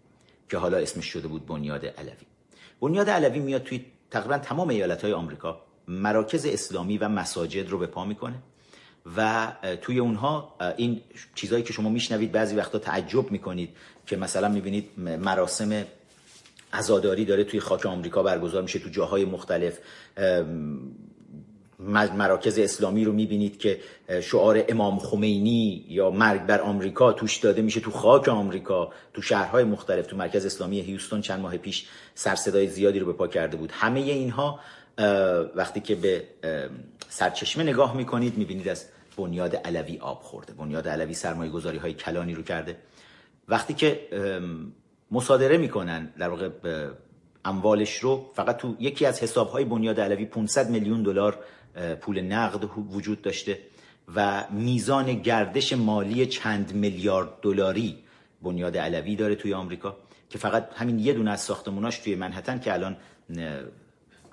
که 0.49 0.59
حالا 0.59 0.77
اسمش 0.77 1.07
شده 1.07 1.29
بود 1.29 1.47
بنیاد 1.47 1.87
علوی. 1.87 2.27
بنیاد 2.81 3.11
علوی 3.11 3.39
میاد 3.39 3.63
توی 3.63 3.85
تقریبا 4.11 4.39
تمام 4.39 4.69
ایالت 4.69 5.03
های 5.03 5.13
آمریکا 5.13 5.61
مراکز 5.89 6.47
اسلامی 6.47 6.99
و 6.99 7.09
مساجد 7.09 7.69
رو 7.69 7.79
به 7.79 7.87
پا 7.87 8.05
می‌کنه 8.05 8.35
و 9.17 9.53
توی 9.83 9.99
اونها 9.99 10.55
این 10.77 11.01
چیزهایی 11.35 11.65
که 11.65 11.73
شما 11.73 11.89
میشنوید 11.89 12.33
بعضی 12.33 12.57
وقتا 12.57 12.79
تعجب 12.79 13.31
می‌کنید 13.31 13.71
که 14.07 14.17
مثلا 14.17 14.49
می‌بینید 14.49 14.91
مراسم 14.99 15.85
عزاداری 16.73 17.25
داره 17.25 17.45
توی 17.45 17.61
خاک 17.61 17.87
آمریکا 17.87 18.23
برگزار 18.23 18.63
میشه 18.63 18.79
تو 18.79 18.89
جاهای 18.89 19.25
مختلف 19.25 19.79
مراکز 21.89 22.59
اسلامی 22.59 23.05
رو 23.05 23.13
می‌بینید 23.13 23.59
که 23.59 23.81
شعار 24.23 24.65
امام 24.69 24.99
خمینی 24.99 25.85
یا 25.89 26.11
مرگ 26.11 26.47
بر 26.47 26.61
آمریکا 26.61 27.13
توش 27.13 27.37
داده 27.37 27.63
میشه 27.63 27.81
تو 27.81 27.91
خاک 27.91 28.29
آمریکا 28.29 28.93
تو 29.15 29.23
شهرهای 29.23 29.65
مختلف 29.65 30.07
تو 30.07 30.17
مرکز 30.17 30.47
اسلامی 30.47 30.81
هیوستون 30.81 31.21
چند 31.21 31.41
ماه 31.41 31.57
پیش 31.57 31.89
سرصدای 32.15 32.69
زیادی 32.69 32.99
رو 32.99 33.07
به 33.07 33.13
پا 33.13 33.29
کرده 33.29 33.57
بود. 33.57 33.73
همه 33.73 34.01
اینها 34.01 34.61
وقتی 35.55 35.81
که 35.81 35.95
به 35.95 36.25
سرچشمه 37.09 37.65
نگاه 37.65 37.97
می‌کنید 37.97 38.39
می‌بینید 38.39 38.69
از 38.69 38.85
بنیاد 39.17 39.57
علوی 39.57 39.99
آب 39.99 40.21
خورده 40.23 40.53
بنیاد 40.53 40.89
علوی 40.89 41.15
سرمایه 41.15 41.51
گذاری 41.51 41.79
های 41.79 41.93
کلانی 41.93 42.35
رو 42.35 42.43
کرده. 42.43 42.77
وقتی 43.49 43.75
که 43.75 44.09
مصادره 45.11 45.57
می‌کنن 45.57 46.13
در 46.19 46.29
واقع 46.29 46.49
اموالش 47.45 47.97
رو 47.97 48.31
فقط 48.35 48.57
تو 48.57 48.77
یکی 48.81 49.07
از 49.07 49.23
حساب 49.23 49.49
های 49.49 49.65
بنیاد 49.65 50.01
علوی 50.01 50.25
500 50.25 50.71
میلیون 50.71 51.03
دلار 51.03 51.39
پول 52.01 52.21
نقد 52.21 52.71
وجود 52.91 53.23
داشته 53.23 53.59
و 54.15 54.45
میزان 54.51 55.15
گردش 55.15 55.73
مالی 55.73 56.27
چند 56.27 56.73
میلیارد 56.73 57.29
دلاری 57.43 57.99
بنیاد 58.43 58.77
علوی 58.77 59.17
داره 59.17 59.35
توی 59.35 59.55
آمریکا 59.55 59.97
که 60.31 60.39
فقط 60.39 60.69
همین 60.75 60.99
یه 60.99 61.13
دونه 61.13 61.31
از 61.31 61.41
ساختموناش 61.41 61.99
توی 61.99 62.15
منحتن 62.15 62.61
که 62.61 62.73
الان 62.73 62.97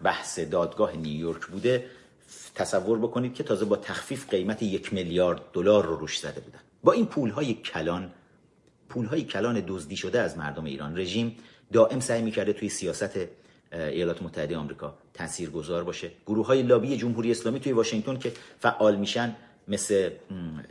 بحث 0.04 0.40
دادگاه 0.40 0.96
نیویورک 0.96 1.46
بوده 1.46 1.86
تصور 2.56 3.00
بکنید 3.00 3.34
که 3.34 3.44
تازه 3.44 3.66
با 3.66 3.76
تخفیف 3.76 4.30
قیمت 4.30 4.64
یک 4.64 4.94
میلیارد 4.94 5.42
دلار 5.54 5.86
رو 5.86 5.96
روش 5.96 6.20
زده 6.20 6.40
بودن. 6.40 6.60
با 6.84 6.92
این 6.92 7.06
پولهای 7.06 7.54
کلان 7.54 8.12
پولهای 8.90 9.24
کلان 9.24 9.64
دزدی 9.68 9.96
شده 9.96 10.20
از 10.22 10.38
مردم 10.38 10.66
ایران. 10.66 10.98
رژیم 10.98 11.36
دائم 11.74 12.00
سعی 12.00 12.22
می‌کرده 12.22 12.54
توی 12.54 12.70
سیاست 12.70 13.18
ایالات 13.72 14.24
متحده 14.24 14.58
آمریکا 14.58 14.98
تاثیر 15.14 15.50
گذار 15.50 15.84
باشه. 15.84 16.12
گروه 16.26 16.46
های 16.46 16.62
لابی 16.62 16.98
جمهوری 16.98 17.32
اسلامی 17.32 17.60
توی 17.60 17.72
واشنگتن 17.72 18.18
که 18.18 18.32
فعال 18.60 18.96
میشن 18.96 19.36
مثل 19.68 20.10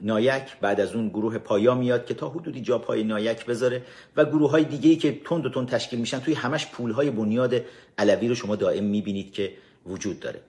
نایک 0.02 0.42
بعد 0.60 0.80
از 0.80 0.94
اون 0.94 1.08
گروه 1.08 1.38
پایا 1.38 1.74
میاد 1.74 2.06
که 2.06 2.14
تا 2.14 2.28
حدودی 2.28 2.60
جا 2.60 2.78
پای 2.78 3.04
نایک 3.04 3.46
بذاره 3.46 3.82
و 4.16 4.24
گروه 4.24 4.50
های 4.50 4.64
دیگه 4.64 4.90
ای 4.90 4.96
که 4.96 5.20
تند 5.24 5.46
و 5.46 5.50
تند 5.50 5.68
تشکیل 5.68 6.00
میشن 6.00 6.18
توی 6.18 6.34
همش 6.34 6.66
پول 6.66 6.90
های 6.90 7.10
بنیاد 7.10 7.54
علوی 7.98 8.28
رو 8.28 8.34
شما 8.34 8.56
دائم 8.56 8.84
می‌بینید 8.84 9.32
که 9.32 9.52
وجود 9.86 10.20
داره. 10.20 10.40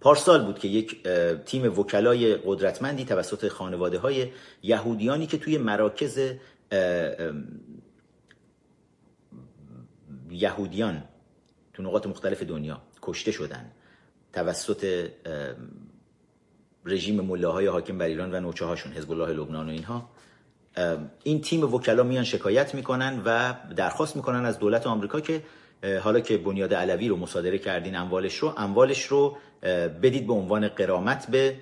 پارسال 0.00 0.44
بود 0.44 0.58
که 0.58 0.68
یک 0.68 1.02
تیم 1.46 1.78
وکلای 1.78 2.34
قدرتمندی 2.34 3.04
توسط 3.04 3.48
خانواده 3.48 3.98
های 3.98 4.28
یهودیانی 4.62 5.26
که 5.26 5.38
توی 5.38 5.58
مراکز 5.58 6.18
یهودیان 10.30 11.04
تو 11.74 11.82
نقاط 11.82 12.06
مختلف 12.06 12.42
دنیا 12.42 12.82
کشته 13.02 13.32
شدن. 13.32 13.70
توسط 14.32 15.10
رژیم 16.84 17.20
ملاهای 17.20 17.66
حاکم 17.66 17.98
بر 17.98 18.06
ایران 18.06 18.34
و 18.34 18.40
نوچه 18.40 18.64
هاشون 18.64 18.92
حزب 18.92 19.10
الله 19.10 19.32
لبنان 19.32 19.66
و 19.68 19.70
اینها 19.70 20.10
این 21.22 21.40
تیم 21.40 21.74
وکلا 21.74 22.02
میان 22.02 22.24
شکایت 22.24 22.74
می‌کنن 22.74 23.22
و 23.24 23.54
درخواست 23.76 24.16
می‌کنن 24.16 24.44
از 24.44 24.58
دولت 24.58 24.86
آمریکا 24.86 25.20
که 25.20 25.42
حالا 26.02 26.20
که 26.20 26.38
بنیاد 26.38 26.74
علوی 26.74 27.08
رو 27.08 27.16
مصادره 27.16 27.58
کردین 27.58 27.96
اموالش 27.96 28.36
رو 28.36 28.54
اموالش 28.56 29.02
رو 29.04 29.36
بدید 30.02 30.26
به 30.26 30.32
عنوان 30.32 30.68
قرامت 30.68 31.30
به 31.30 31.56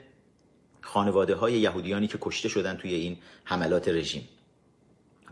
خانواده 0.81 1.35
های 1.35 1.53
یهودیانی 1.53 2.07
که 2.07 2.19
کشته 2.21 2.49
شدن 2.49 2.77
توی 2.77 2.95
این 2.95 3.17
حملات 3.45 3.89
رژیم. 3.89 4.29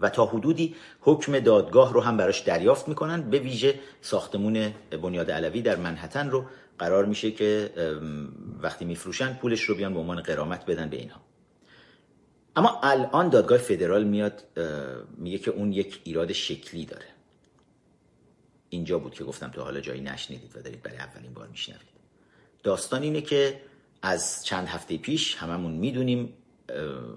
و 0.01 0.09
تا 0.09 0.27
حدودی 0.27 0.75
حکم 1.01 1.41
دادگاه 1.41 1.93
رو 1.93 2.01
هم 2.01 2.17
براش 2.17 2.41
دریافت 2.41 2.89
می‌کنن 2.89 3.31
به 3.31 3.39
ویژه 3.39 3.75
ساختمون 4.01 4.75
بنیاد 5.03 5.31
علوی 5.31 5.63
در 5.63 5.77
منحتن 5.77 6.31
رو. 6.31 6.45
قرار 6.79 7.05
میشه 7.05 7.31
که 7.31 7.71
وقتی 8.61 8.85
میفروشن 8.85 9.35
پولش 9.35 9.63
رو 9.63 9.75
بیان 9.75 9.95
به 9.95 10.01
عنوان 10.01 10.23
قرامت 10.23 10.67
بدن 10.67 10.89
به 10.89 10.97
اینها. 10.97 11.21
اما 12.57 12.81
الان 12.83 13.29
دادگاه 13.29 13.59
فدرال 13.59 14.05
میاد 14.05 14.45
میگه 15.17 15.39
که 15.39 15.51
اون 15.51 15.73
یک 15.73 16.01
ایراد 16.05 16.33
شکلی 16.33 16.85
داره. 16.85 17.07
اینجا 18.69 18.99
بود 18.99 19.15
که 19.15 19.25
گفتم 19.25 19.49
تو 19.49 19.63
حالا 19.63 19.81
جایی 19.81 20.01
نشنیدید 20.01 20.57
و 20.57 20.63
دارید 20.63 20.83
برای 20.83 20.99
اولین 20.99 21.35
بار 21.35 21.49
میشنوید. 21.49 21.89
داستان 22.63 23.03
اینه 23.03 23.21
که 23.21 23.61
از 24.03 24.45
چند 24.45 24.69
هفته 24.69 24.99
پیش 24.99 25.37
هممون 25.37 25.73
می‌دونیم 25.73 26.33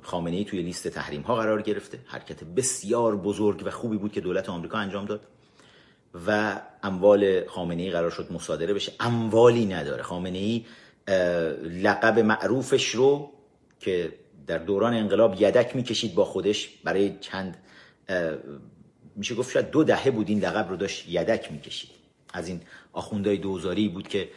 خامنه 0.03 0.35
ای 0.35 0.45
توی 0.45 0.61
لیست 0.61 0.87
تحریم 0.87 1.21
ها 1.21 1.35
قرار 1.35 1.61
گرفته. 1.61 1.99
حرکت 2.05 2.43
بسیار 2.43 3.15
بزرگ 3.15 3.63
و 3.65 3.69
خوبی 3.69 3.97
بود 3.97 4.11
که 4.11 4.21
دولت 4.21 4.49
آمریکا 4.49 4.77
انجام 4.77 5.05
داد 5.05 5.27
و 6.27 6.61
اموال 6.83 7.47
خامنه 7.47 7.81
ای 7.83 7.91
قرار 7.91 8.09
شد 8.11 8.31
مصادره 8.31 8.73
بشه. 8.73 8.91
اموالی 8.99 9.65
نداره. 9.65 10.03
خامنه 10.03 10.37
ای 10.37 10.65
لقب 11.63 12.19
معروفش 12.19 12.89
رو 12.89 13.31
که 13.79 14.13
در 14.47 14.57
دوران 14.57 14.93
انقلاب 14.93 15.41
یدک 15.41 15.75
می‌کشید 15.75 16.15
با 16.15 16.25
خودش 16.25 16.69
برای 16.83 17.17
چند 17.19 17.57
میشه 19.15 19.35
گفت 19.35 19.51
شاید 19.51 19.71
دو 19.71 19.83
دهه 19.83 20.11
بود 20.11 20.29
این 20.29 20.39
لقب 20.39 20.69
رو 20.69 20.75
داشت 20.75 21.09
یدک 21.09 21.51
می‌کشید. 21.51 21.89
از 22.33 22.47
این 22.47 22.61
آخوندهای 22.93 23.37
دوزاری 23.37 23.89
بود 23.89 24.07
که 24.07 24.29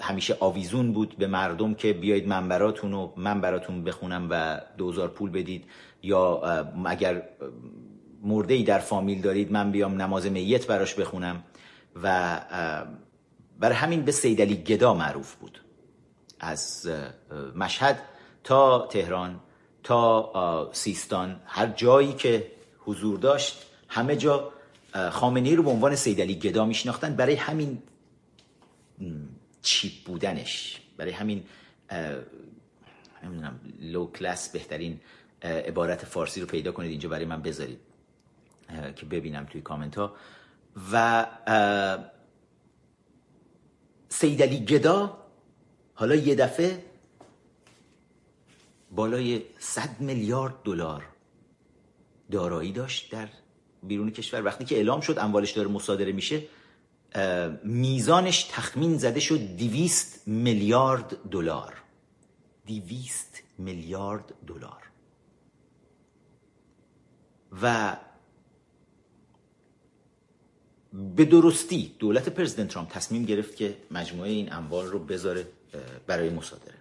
همیشه 0.00 0.36
آویزون 0.40 0.92
بود 0.92 1.16
به 1.18 1.26
مردم 1.26 1.74
که 1.74 1.92
بیایید 1.92 2.28
منبراتون 2.28 2.94
و 2.94 3.12
من 3.16 3.40
براتون 3.40 3.84
بخونم 3.84 4.26
و 4.30 4.60
دوزار 4.78 5.08
پول 5.08 5.30
بدید. 5.30 5.64
یا 6.02 6.42
اگر 6.86 7.22
مرده 8.22 8.62
در 8.62 8.78
فامیل 8.78 9.20
دارید 9.20 9.52
من 9.52 9.70
بیام 9.72 10.02
نماز 10.02 10.26
میت 10.26 10.66
براش 10.66 10.94
بخونم. 10.94 11.44
و 12.02 12.40
برای 13.58 13.76
همین 13.76 14.02
به 14.02 14.12
سیدلی 14.12 14.56
گدا 14.56 14.94
معروف 14.94 15.34
بود. 15.34 15.60
از 16.40 16.90
مشهد 17.56 17.98
تا 18.44 18.86
تهران 18.90 19.40
تا 19.82 20.70
سیستان. 20.72 21.40
هر 21.46 21.66
جایی 21.66 22.12
که 22.12 22.52
حضور 22.78 23.18
داشت 23.18 23.66
همه 23.88 24.16
جا 24.16 24.52
خامنه 25.10 25.54
رو 25.54 25.62
به 25.62 25.70
عنوان 25.70 25.94
سیدلی 25.94 26.34
گدا 26.34 26.64
میشناختن. 26.64 27.16
برای 27.16 27.34
همین 27.34 27.82
چیپ 29.66 29.92
بودنش. 30.04 30.80
برای 30.96 31.12
همین 31.12 31.44
نمی‌دونم 33.22 33.60
لو 33.80 34.06
کلاس 34.06 34.48
بهترین 34.48 35.00
عبارت 35.42 36.04
فارسی 36.04 36.40
رو 36.40 36.46
پیدا 36.46 36.72
کنید 36.72 36.90
اینجا 36.90 37.08
برای 37.08 37.24
من 37.24 37.42
بذارید 37.42 37.78
که 38.96 39.06
ببینم 39.06 39.44
توی 39.44 39.60
کامنت 39.60 39.98
ها. 39.98 40.16
و 40.92 41.26
سیدلی 44.08 44.64
گدا 44.64 45.26
حالا 45.94 46.14
یه 46.14 46.34
دفعه 46.34 46.84
بالای 48.90 49.42
100 49.58 50.00
میلیارد 50.00 50.54
دلار 50.64 51.06
دارایی 52.30 52.72
داشت 52.72 53.12
در 53.12 53.28
بیرون 53.82 54.10
کشور. 54.10 54.44
وقتی 54.44 54.64
که 54.64 54.76
اعلام 54.76 55.00
شد 55.00 55.18
اموالش 55.18 55.50
داره 55.50 55.68
مصادره 55.68 56.12
میشه 56.12 56.42
میزانش 57.64 58.42
تخمین 58.42 58.98
زده 58.98 59.20
شد 59.20 59.56
دیویست 59.56 60.28
میلیارد 60.28 61.16
دلار. 61.30 61.82
دیویست 62.66 63.42
میلیارد 63.58 64.34
دلار. 64.46 64.82
و 67.62 67.96
به 71.16 71.24
درستی 71.24 71.96
دولت 71.98 72.28
پرزیدنت 72.28 72.68
ترامپ 72.68 72.90
تصمیم 72.90 73.24
گرفت 73.24 73.56
که 73.56 73.76
مجموعه 73.90 74.30
این 74.30 74.52
اموال 74.52 74.86
رو 74.86 74.98
بذاره 74.98 75.46
برای 76.06 76.30
مصادره. 76.30 76.74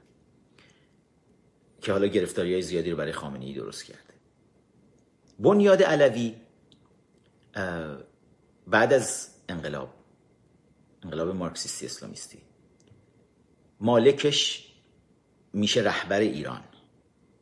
که 1.82 1.92
حالا 1.92 2.08
گرفتاری 2.08 2.54
های 2.54 2.62
زیادی 2.62 2.92
رو 2.92 2.98
برای 2.98 3.12
خامنه 3.12 3.46
ای 3.46 3.54
درست 3.54 3.84
کرده. 3.84 4.14
بنیاد 5.40 5.84
علوی 5.84 6.36
بعد 8.68 8.94
از 8.94 9.30
انقلاب 9.50 9.95
انقلاب 11.06 11.30
مارکسیستی 11.30 11.86
اسلامیستی. 11.86 12.38
مالکش 13.80 14.68
میشه 15.54 15.82
رهبر 15.82 16.20
ایران. 16.20 16.62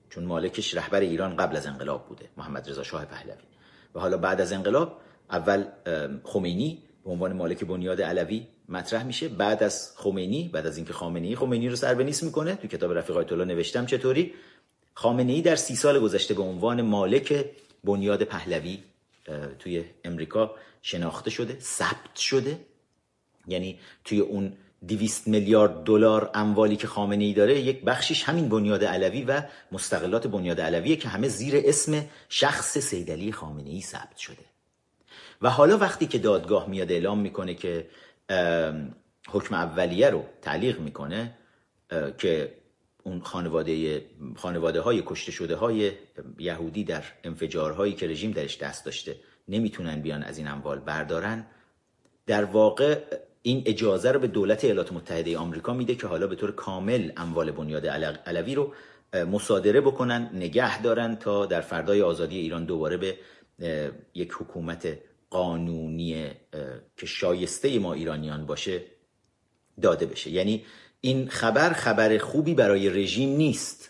چون 0.09 0.23
مالکش 0.23 0.75
رهبر 0.75 0.99
ایران 0.99 1.35
قبل 1.35 1.55
از 1.55 1.67
انقلاب 1.67 2.07
بوده 2.07 2.29
محمد 2.37 2.69
رضا 2.69 2.83
شاه 2.83 3.05
پهلوی. 3.05 3.43
و 3.95 3.99
حالا 3.99 4.17
بعد 4.17 4.41
از 4.41 4.53
انقلاب 4.53 5.01
اول 5.29 5.65
خمینی 6.23 6.83
به 7.03 7.11
عنوان 7.11 7.33
مالک 7.33 7.63
بنیاد 7.63 8.01
علوی 8.01 8.47
مطرح 8.69 9.03
میشه. 9.03 9.27
بعد 9.27 9.63
از 9.63 9.93
خمینی 9.95 10.49
بعد 10.53 10.67
از 10.67 10.77
اینکه 10.77 10.93
خامنه‌ای 10.93 11.35
خمینی 11.35 11.69
رو 11.69 11.75
سر 11.75 11.93
نیست 11.93 12.23
می‌کنه. 12.23 12.55
تو 12.55 12.67
کتاب 12.67 12.91
رفیق 12.91 13.17
آیت 13.17 13.31
الله 13.31 13.45
نوشتم 13.45 13.85
چطوری؟ 13.85 14.33
خامنه‌ای 14.93 15.41
در 15.41 15.55
سی 15.55 15.75
سال 15.75 15.99
گذشته 15.99 16.33
به 16.33 16.41
عنوان 16.41 16.81
مالک 16.81 17.45
بنیاد 17.83 18.23
پهلوی 18.23 18.83
توی 19.59 19.85
امریکا 20.03 20.55
شناخته 20.81 21.29
شده 21.29 21.59
ثبت 21.59 22.15
شده. 22.15 22.59
یعنی 23.47 23.79
توی 24.03 24.19
اون 24.19 24.53
200 24.87 25.27
میلیارد 25.27 25.83
دلار 25.83 26.31
اموالی 26.33 26.75
که 26.75 26.87
خامنه 26.87 27.23
ای 27.23 27.33
داره 27.33 27.59
یک 27.59 27.83
بخشیش 27.83 28.23
همین 28.23 28.49
بنیاد 28.49 28.83
علوی 28.83 29.23
و 29.23 29.41
مستقلات 29.71 30.27
بنیاد 30.27 30.61
علویه 30.61 30.95
که 30.95 31.09
همه 31.09 31.27
زیر 31.27 31.61
اسم 31.65 32.05
شخص 32.29 32.77
سیدلی 32.77 33.31
خامنه 33.31 33.69
ای 33.69 33.81
ثبت 33.81 34.17
شده. 34.17 34.45
و 35.41 35.49
حالا 35.49 35.77
وقتی 35.77 36.07
که 36.07 36.17
دادگاه 36.17 36.69
میاد 36.69 36.91
اعلام 36.91 37.19
می‌کنه 37.19 37.53
که 37.53 37.87
حکم 39.29 39.55
اولیه 39.55 40.09
رو 40.09 40.25
تعلیق 40.41 40.79
می‌کنه 40.79 41.37
که 42.17 42.53
اون 43.03 43.21
خانواده 43.21 44.05
خانواده 44.35 44.81
های 44.81 45.03
کشته 45.05 45.31
شده 45.31 45.55
های 45.55 45.91
یهودی 46.39 46.83
در 46.83 47.03
انفجارهایی 47.23 47.93
که 47.93 48.07
رژیم 48.07 48.31
درش 48.31 48.57
دست 48.57 48.85
داشته 48.85 49.15
نمی‌تونن 49.47 50.01
بیان 50.01 50.23
از 50.23 50.37
این 50.37 50.47
اموال 50.47 50.79
بردارن 50.79 51.45
در 52.25 52.43
واقع 52.45 52.99
این 53.45 53.63
اجازه 53.65 54.11
رو 54.11 54.19
به 54.19 54.27
دولت 54.27 54.63
ایالات 54.63 54.93
متحده 54.93 55.37
آمریکا 55.37 55.73
میده 55.73 55.95
که 55.95 56.07
حالا 56.07 56.27
به 56.27 56.35
طور 56.35 56.51
کامل 56.51 57.11
اموال 57.17 57.51
بنیاد 57.51 57.87
علوی 57.87 58.55
رو 58.55 58.73
مصادره 59.13 59.81
بکنن 59.81 60.29
نگه 60.33 60.81
دارن 60.81 61.15
تا 61.15 61.45
در 61.45 61.61
فردای 61.61 62.01
آزادی 62.01 62.37
ایران 62.37 62.65
دوباره 62.65 62.97
به 62.97 63.17
یک 64.13 64.31
حکومت 64.31 64.99
قانونی 65.29 66.31
که 66.97 67.05
شایسته 67.05 67.79
ما 67.79 67.93
ایرانیان 67.93 68.45
باشه 68.45 68.81
داده 69.81 70.05
بشه. 70.05 70.29
یعنی 70.29 70.65
این 71.01 71.27
خبر 71.29 71.73
خبر 71.73 72.17
خوبی 72.17 72.53
برای 72.53 72.89
رژیم 72.89 73.29
نیست 73.29 73.89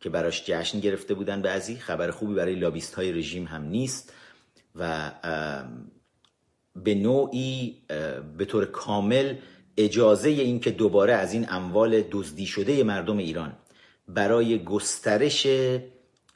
که 0.00 0.10
براش 0.10 0.44
جشن 0.46 0.80
گرفته 0.80 1.14
بودن 1.14 1.42
بعضی 1.42 1.76
خبر 1.76 2.10
خوبی 2.10 2.34
برای 2.34 2.54
لابیست 2.54 2.94
های 2.94 3.12
رژیم 3.12 3.44
هم 3.44 3.62
نیست 3.62 4.12
و 4.74 5.12
به 6.76 6.94
نوعی 6.94 7.82
به 8.38 8.44
طور 8.44 8.64
کامل 8.64 9.34
اجازه 9.76 10.28
این 10.28 10.60
که 10.60 10.70
دوباره 10.70 11.12
از 11.12 11.32
این 11.32 11.46
اموال 11.50 12.02
دزدی 12.10 12.46
شده 12.46 12.84
مردم 12.84 13.18
ایران 13.18 13.52
برای 14.08 14.64
گسترش 14.64 15.46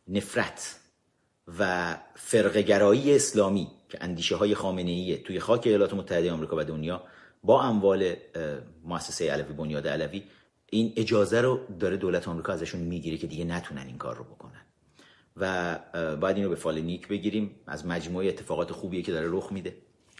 نفرت 0.08 0.80
و 1.58 1.94
فرقگرایی 2.14 3.14
اسلامی 3.14 3.68
که 3.88 3.98
اندیشه 4.00 4.36
های 4.36 4.54
خامنه 4.54 5.16
توی 5.16 5.40
خاک 5.40 5.66
ایالات 5.66 5.94
متحده 5.94 6.32
آمریکا 6.32 6.56
و 6.56 6.64
دنیا 6.64 7.02
با 7.42 7.62
اموال 7.62 8.14
مؤسسه 8.84 9.32
علوی 9.32 9.52
بنیاد 9.52 9.88
علوی 9.88 10.22
این 10.70 10.92
اجازه 10.96 11.40
رو 11.40 11.60
داره 11.80 11.96
دولت 11.96 12.28
آمریکا 12.28 12.52
ازشون 12.52 12.80
می‌گیره 12.80 13.16
که 13.16 13.26
دیگه 13.26 13.44
نتونن 13.44 13.86
این 13.86 13.98
کار 13.98 14.16
رو 14.16 14.24
بکنن. 14.24 14.60
و 15.36 15.78
باید 16.20 16.36
اینو 16.36 16.48
به 16.48 16.54
فال 16.54 16.80
نیک 16.80 17.08
بگیریم. 17.08 17.50
از 17.66 17.86
مجموعه 17.86 18.28
اتفاقات 18.28 18.72
خوبیه 18.72 19.02
که 19.02 19.12
داره 19.12 19.28
رخ 19.30 19.52
میده. 19.52 19.76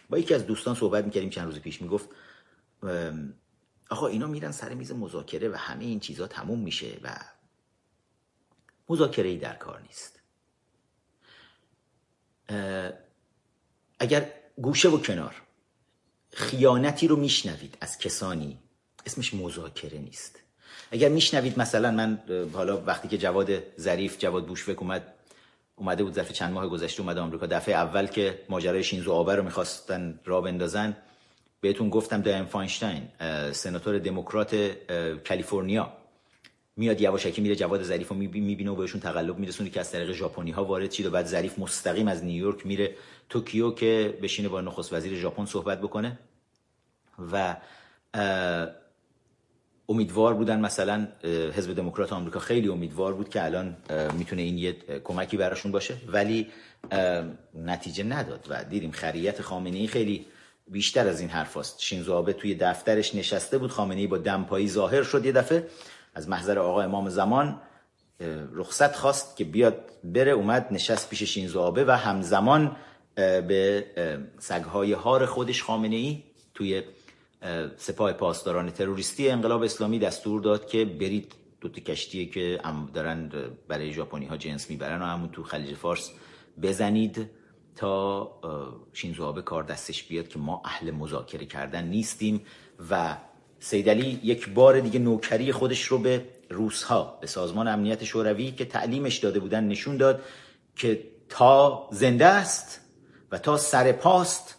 با 0.09 0.17
یکی 0.17 0.33
از 0.33 0.45
دوستان 0.45 0.75
صحبت 0.75 1.05
می‌کردیم 1.05 1.29
چند 1.29 1.45
روز 1.45 1.59
پیش 1.59 1.81
می‌گفت 1.81 2.09
آقا 3.89 4.07
اینا 4.07 4.27
میرن 4.27 4.51
سر 4.51 4.73
میز 4.73 4.91
مذاکره 4.91 5.49
و 5.49 5.55
همه 5.55 5.83
این 5.83 5.99
چیزها 5.99 6.27
تموم 6.27 6.59
میشه 6.59 6.99
و 7.03 7.19
مذاکره 8.89 9.29
ای 9.29 9.37
در 9.37 9.55
کار 9.55 9.81
نیست. 9.81 10.19
اگر 13.99 14.31
گوشه 14.61 14.89
و 14.89 14.97
کنار 14.97 15.41
خیانتی 16.31 17.07
رو 17.07 17.15
میشنوید 17.15 17.77
از 17.81 17.97
کسانی 17.97 18.59
اسمش 19.05 19.33
مذاکره 19.33 19.97
نیست. 19.97 20.39
اگر 20.91 21.09
میشنوید 21.09 21.59
مثلا 21.59 21.91
من 21.91 22.23
حالا 22.53 22.81
وقتی 22.81 23.07
که 23.07 23.17
جواد 23.17 23.79
ظریف 23.79 24.17
جواد 24.19 24.47
بوشوک 24.47 24.81
اومد 24.81 25.14
اومده 25.75 26.03
بود 26.03 26.13
ظرف 26.13 26.31
چند 26.31 26.53
ماه 26.53 26.67
گذشته 26.67 27.01
اومده 27.01 27.21
آمریکا. 27.21 27.45
دفعه 27.45 27.75
اول 27.75 28.07
که 28.07 28.39
ماجرای 28.49 28.83
شینزو 28.83 29.11
آبه 29.11 29.35
رو 29.35 29.43
می‌خواستن 29.43 30.19
راه 30.25 30.41
بندازن 30.41 30.97
بهتون 31.61 31.89
گفتم 31.89 32.21
دایان 32.21 32.45
فاینشتاین 32.45 33.07
سناتور 33.51 33.99
دموکرات 33.99 34.55
کالیفرنیا. 35.27 35.93
میاد 36.77 37.01
یواشکی 37.01 37.41
میره 37.41 37.55
جواد 37.55 37.83
ظریف 37.83 38.07
رو 38.07 38.15
می‌بینه 38.15 38.71
و 38.71 38.75
بهشون 38.75 39.01
تقلب 39.01 39.39
میرسونه 39.39 39.69
که 39.69 39.79
از 39.79 39.91
طریق 39.91 40.11
ژاپنی 40.11 40.51
ها 40.51 40.65
وارد 40.65 40.91
شید 40.91 41.05
و 41.05 41.09
بعد 41.09 41.25
ظریف 41.25 41.59
مستقیم 41.59 42.07
از 42.07 42.23
نیویورک 42.23 42.65
میره 42.65 42.95
توکیو 43.29 43.71
که 43.71 44.19
بشینه 44.21 44.49
با 44.49 44.61
نخست 44.61 44.93
وزیر 44.93 45.15
ژاپن 45.15 45.45
صحبت 45.45 45.81
بکنه 45.81 46.19
و 47.31 47.55
امیدوار 49.89 50.33
بودن 50.33 50.59
مثلا 50.59 51.07
حزب 51.53 51.73
دموکرات 51.73 52.13
آمریکا 52.13 52.39
خیلی 52.39 52.69
امیدوار 52.69 53.13
بود 53.13 53.29
که 53.29 53.45
الان 53.45 53.77
می‌تونه 54.17 54.41
این 54.41 54.57
یه 54.57 54.75
کمکی 55.03 55.37
براشون 55.37 55.71
باشه 55.71 55.97
ولی 56.07 56.47
نتیجه 57.53 58.03
نداد 58.03 58.47
و 58.49 58.63
دیدیم 58.63 58.91
خریت 58.91 59.41
خامنه 59.41 59.77
ای 59.77 59.87
خیلی 59.87 60.25
بیشتر 60.67 61.07
از 61.07 61.19
این 61.19 61.29
حرف 61.29 61.57
هست. 61.57 61.79
شینزو 61.79 62.13
آبه 62.13 62.33
توی 62.33 62.55
دفترش 62.55 63.15
نشسته 63.15 63.57
بود 63.57 63.71
خامنه 63.71 63.99
ای 63.99 64.07
با 64.07 64.17
دمپایی 64.17 64.69
ظاهر 64.69 65.03
شد 65.03 65.25
یه 65.25 65.31
دفعه 65.31 65.67
از 66.15 66.29
محضر 66.29 66.59
آقا 66.59 66.81
امام 66.81 67.09
زمان 67.09 67.61
رخصت 68.53 68.95
خواست 68.95 69.37
که 69.37 69.43
بیاد 69.43 69.91
بره 70.03 70.31
اومد 70.31 70.67
نشست 70.71 71.09
پیش 71.09 71.23
شینزو 71.23 71.59
آبه 71.59 71.85
و 71.85 71.91
همزمان 71.91 72.75
به 73.15 73.85
سگهای 74.39 74.93
هار 74.93 75.25
خودش 75.25 75.63
خامنه 75.63 75.95
ای 75.95 76.23
توی 76.53 76.83
سپاه 77.77 78.13
پاسداران 78.13 78.71
تروریستی 78.71 79.29
انقلاب 79.29 79.63
اسلامی 79.63 79.99
دستور 79.99 80.41
داد 80.41 80.67
که 80.67 80.85
برید 80.85 81.33
دو 81.61 81.69
تا 81.69 81.81
کشتیه 81.81 82.25
که 82.25 82.59
دارن 82.93 83.31
برای 83.67 83.93
ژاپنی 83.93 84.25
ها 84.25 84.37
جنس 84.37 84.69
می‌برن 84.69 85.01
و 85.01 85.05
همون 85.05 85.29
تو 85.29 85.43
خلیج 85.43 85.75
فارس 85.75 86.11
بزنید 86.61 87.29
تا 87.75 88.31
شینزو 88.93 89.23
آبه 89.23 89.41
کار 89.41 89.63
دستش 89.63 90.03
بیاد 90.03 90.27
که 90.27 90.39
ما 90.39 90.61
اهل 90.65 90.91
مذاکره 90.91 91.45
کردن 91.45 91.83
نیستیم 91.83 92.41
و 92.89 93.17
سیدلی 93.59 94.19
یک 94.23 94.49
بار 94.49 94.79
دیگه 94.79 94.99
نوکری 94.99 95.51
خودش 95.51 95.83
رو 95.83 95.97
به 95.97 96.25
روسها 96.49 97.17
به 97.21 97.27
سازمان 97.27 97.67
امنیت 97.67 98.03
شوروی 98.03 98.51
که 98.51 98.65
تعلیمش 98.65 99.17
داده 99.17 99.39
بودن 99.39 99.63
نشون 99.63 99.97
داد 99.97 100.23
که 100.75 101.03
تا 101.29 101.89
زنده 101.91 102.25
است 102.25 102.81
و 103.31 103.37
تا 103.37 103.57
سر 103.57 103.91
پاست 103.91 104.55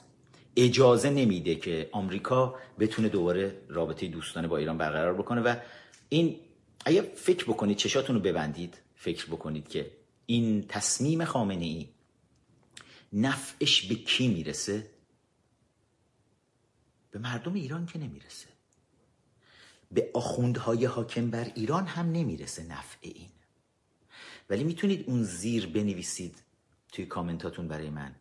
اجازه 0.57 1.11
نمیده 1.11 1.55
که 1.55 1.88
آمریکا 1.92 2.55
بتونه 2.79 3.09
دوباره 3.09 3.62
رابطه 3.69 4.09
دوستانه 4.09 4.49
با 4.49 4.57
ایران 4.57 4.79
برقرار 4.79 5.14
بکنه 5.14 5.40
و 5.40 5.57
این 6.09 6.40
اگه 6.85 7.03
فکر 7.03 7.45
بکنید 7.45 7.77
چشاتون 7.77 8.16
رو 8.16 8.23
ببندید 8.23 8.79
فکر 8.95 9.27
بکنید 9.27 9.69
که 9.69 9.90
این 10.27 10.64
تصمیم 10.69 11.25
خامنه 11.25 11.64
ای 11.64 11.88
نفعش 13.12 13.83
به 13.83 13.95
کی 13.95 14.29
می‌رسه؟ 14.29 14.90
به 17.11 17.19
مردم 17.19 17.55
ایران 17.55 17.87
که 17.87 17.99
نمی‌رسه. 17.99 18.47
به 19.92 20.11
آخوندهای 20.14 20.85
حاکم 20.85 21.31
بر 21.31 21.53
ایران 21.55 21.87
هم 21.87 22.12
نمی‌رسه 22.12 22.62
نفع 22.62 22.99
این. 23.01 23.29
ولی 24.51 24.64
می‌تونید 24.64 25.05
اون 25.07 25.23
زیر 25.23 25.66
بنویسید 25.66 26.42
توی 26.92 27.07
کامنتاتون 27.07 27.69
برای 27.69 27.90
من 27.90 28.14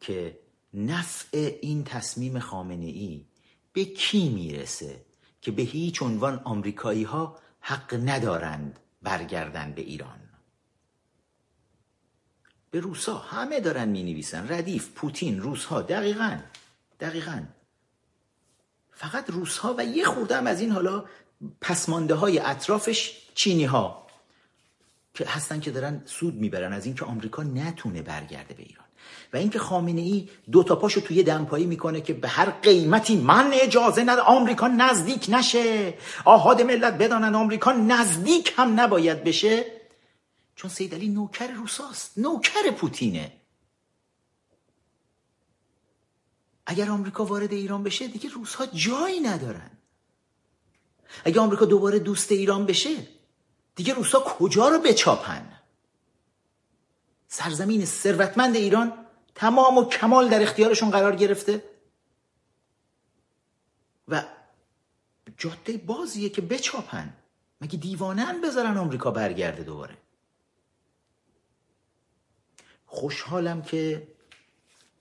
که 0.00 0.38
نفع 0.74 1.58
این 1.62 1.84
تصمیم 1.84 2.38
خامنه 2.38 2.86
ای 2.86 3.26
به 3.72 3.84
کی 3.84 4.28
می‌رسه 4.28 5.04
که 5.40 5.50
به 5.50 5.62
هیچ 5.62 6.02
عنوان 6.02 6.40
آمریکایی 6.44 7.02
ها 7.02 7.38
حق 7.60 8.00
ندارند 8.04 8.80
برگردن 9.02 9.72
به 9.72 9.82
ایران؟ 9.82 10.20
به 12.70 12.80
روسا 12.80 13.18
همه 13.18 13.60
دارن 13.60 13.88
می 13.88 14.02
نویسن 14.02 14.48
ردیف 14.48 14.88
پوتین 14.88 15.40
روسها 15.40 15.82
دقیقا 15.82 16.38
دقیقا. 17.00 17.42
فقط 18.92 19.30
روسها 19.30 19.74
و 19.78 19.84
یه 19.84 20.04
خوردم 20.04 20.46
از 20.46 20.60
این 20.60 20.70
حالا 20.70 21.04
پسمانده 21.60 22.14
های 22.14 22.38
اطرافش 22.38 23.28
چینی 23.34 23.64
ها 23.64 24.06
که 25.14 25.26
هستن 25.26 25.60
که 25.60 25.70
دارن 25.70 26.02
سود 26.06 26.34
می‌برن 26.34 26.72
از 26.72 26.86
اینکه 26.86 27.04
آمریکا 27.04 27.42
نتونه 27.42 28.02
برگرده 28.02 28.54
به 28.54 28.62
ایران. 28.62 28.87
و 29.32 29.36
اینکه 29.36 29.58
خامنه 29.58 30.00
ای 30.00 30.28
دو 30.52 30.62
تا 30.62 30.76
پاشو 30.76 31.00
توی 31.00 31.22
دمپایی 31.22 31.66
می‌کنه 31.66 32.00
که 32.00 32.12
به 32.12 32.28
هر 32.28 32.50
قیمتی 32.50 33.16
من 33.16 33.50
اجازه 33.52 34.04
ند 34.04 34.18
آمریکا 34.18 34.68
نزدیک 34.68 35.26
نشه. 35.28 35.94
آهاد 36.24 36.62
ملت 36.62 36.98
بدانن 36.98 37.34
آمریکا 37.34 37.72
نزدیک 37.72 38.54
هم 38.56 38.80
نباید 38.80 39.24
بشه. 39.24 39.64
چون 40.56 40.70
سید 40.70 40.94
علی 40.94 41.08
نوکر 41.08 41.46
روساست. 41.46 42.18
نوکر 42.18 42.70
پوتینه. 42.70 43.32
اگر 46.66 46.90
آمریکا 46.90 47.24
وارد 47.24 47.52
ایران 47.52 47.82
بشه 47.82 48.06
دیگه 48.08 48.30
روسها 48.30 48.66
جایی 48.66 49.20
ندارن. 49.20 49.70
اگر 51.24 51.40
آمریکا 51.40 51.64
دوباره 51.64 51.98
دوست 51.98 52.32
ایران 52.32 52.66
بشه 52.66 52.96
دیگه 53.76 53.94
روسا 53.94 54.20
کجا 54.20 54.68
رو 54.68 54.78
بچاپن؟ 54.78 55.57
سرزمین 57.28 57.84
ثروتمند 57.84 58.56
ایران 58.56 58.92
تمام 59.34 59.78
و 59.78 59.84
کمال 59.84 60.28
در 60.28 60.42
اختیارشون 60.42 60.90
قرار 60.90 61.16
گرفته. 61.16 61.62
و 64.08 64.24
جاده 65.36 65.76
بازیه 65.76 66.28
که 66.28 66.40
بچاپن. 66.42 67.12
مگه 67.60 67.78
دیوانن 67.78 68.40
بذارن 68.40 68.76
آمریکا 68.76 69.10
برگرده 69.10 69.62
دوباره؟ 69.62 69.96
خوشحالم 72.86 73.62
که 73.62 74.08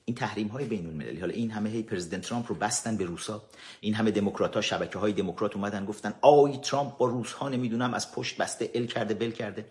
این 0.06 0.16
تحریم 0.16 0.48
های 0.48 0.66
بین 0.66 0.86
المللی 0.86 1.20
حالا 1.20 1.34
این 1.34 1.52
همه 1.52 1.70
هی 1.70 1.84
پرزیدنت 1.84 2.22
ترامپ 2.22 2.50
رو 2.50 2.56
بستن 2.56 2.98
به 2.98 3.06
روسا 3.06 3.44
این 3.82 3.94
همه 3.94 4.12
دموکرات 4.12 4.56
ها 4.56 4.62
شبکه 4.62 5.00
های 5.00 5.13
دموکرات 5.13 5.56
اومدن 5.56 5.86
گفتن 5.86 6.13
آی 6.22 6.58
ترامپ 6.58 6.98
با 6.98 7.06
روس 7.06 7.34
ها 7.34 7.50
نمی‌دونم 7.50 7.94
از 7.94 8.12
پشت 8.12 8.38
بسته 8.38 8.72
ال 8.76 8.86
کرده 8.86 9.13
بل 9.13 9.32
کرده. 9.32 9.66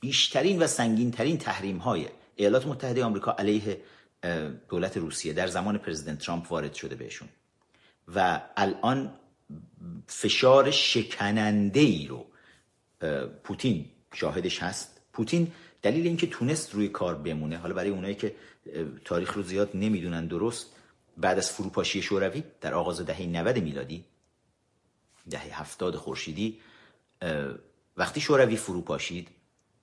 بیشترین 0.00 0.62
و 0.62 0.66
سنگین 0.66 1.10
ترین 1.10 1.38
تحریم 1.38 1.76
های 1.76 2.08
ایالات 2.36 2.66
متحده 2.66 3.04
آمریکا 3.04 3.36
علیه 3.38 3.80
دولت 4.68 4.96
روسیه 4.96 5.32
در 5.32 5.46
زمان 5.46 5.78
پرزیدنت 5.78 6.18
ترامپ 6.18 6.52
وارد 6.52 6.74
شده 6.74 6.94
بهشون. 6.94 7.28
و 8.14 8.42
الان 8.56 9.12
فشار 10.06 10.70
شکننده 10.70 11.80
ای 11.80 12.06
رو 12.06 12.26
پوتین 13.44 13.86
شاهدش 14.14 14.62
هست. 14.62 15.00
پوتین 15.12 15.52
دلیل 15.82 16.06
اینکه 16.06 16.26
تونست 16.26 16.74
روی 16.74 16.88
کار 16.88 17.14
بمونه 17.14 17.56
حالا 17.56 17.74
برای 17.74 17.90
اونایی 17.90 18.14
که 18.14 18.34
تاریخ 19.04 19.34
رو 19.34 19.42
زیاد 19.42 19.70
نمی‌دونن 19.74 20.26
درست 20.26 20.66
بعد 21.16 21.38
از 21.38 21.50
فروپاشی 21.50 22.02
شوروی 22.02 22.42
در 22.60 22.74
آغاز 22.74 23.00
دهه 23.00 23.22
90 23.22 23.58
میلادی 23.58 24.04
دهه 25.30 25.60
70 25.60 25.96
خورشیدی 25.96 26.58
وقتی 27.96 28.20
شوروی 28.20 28.56
فروپاشید 28.56 29.28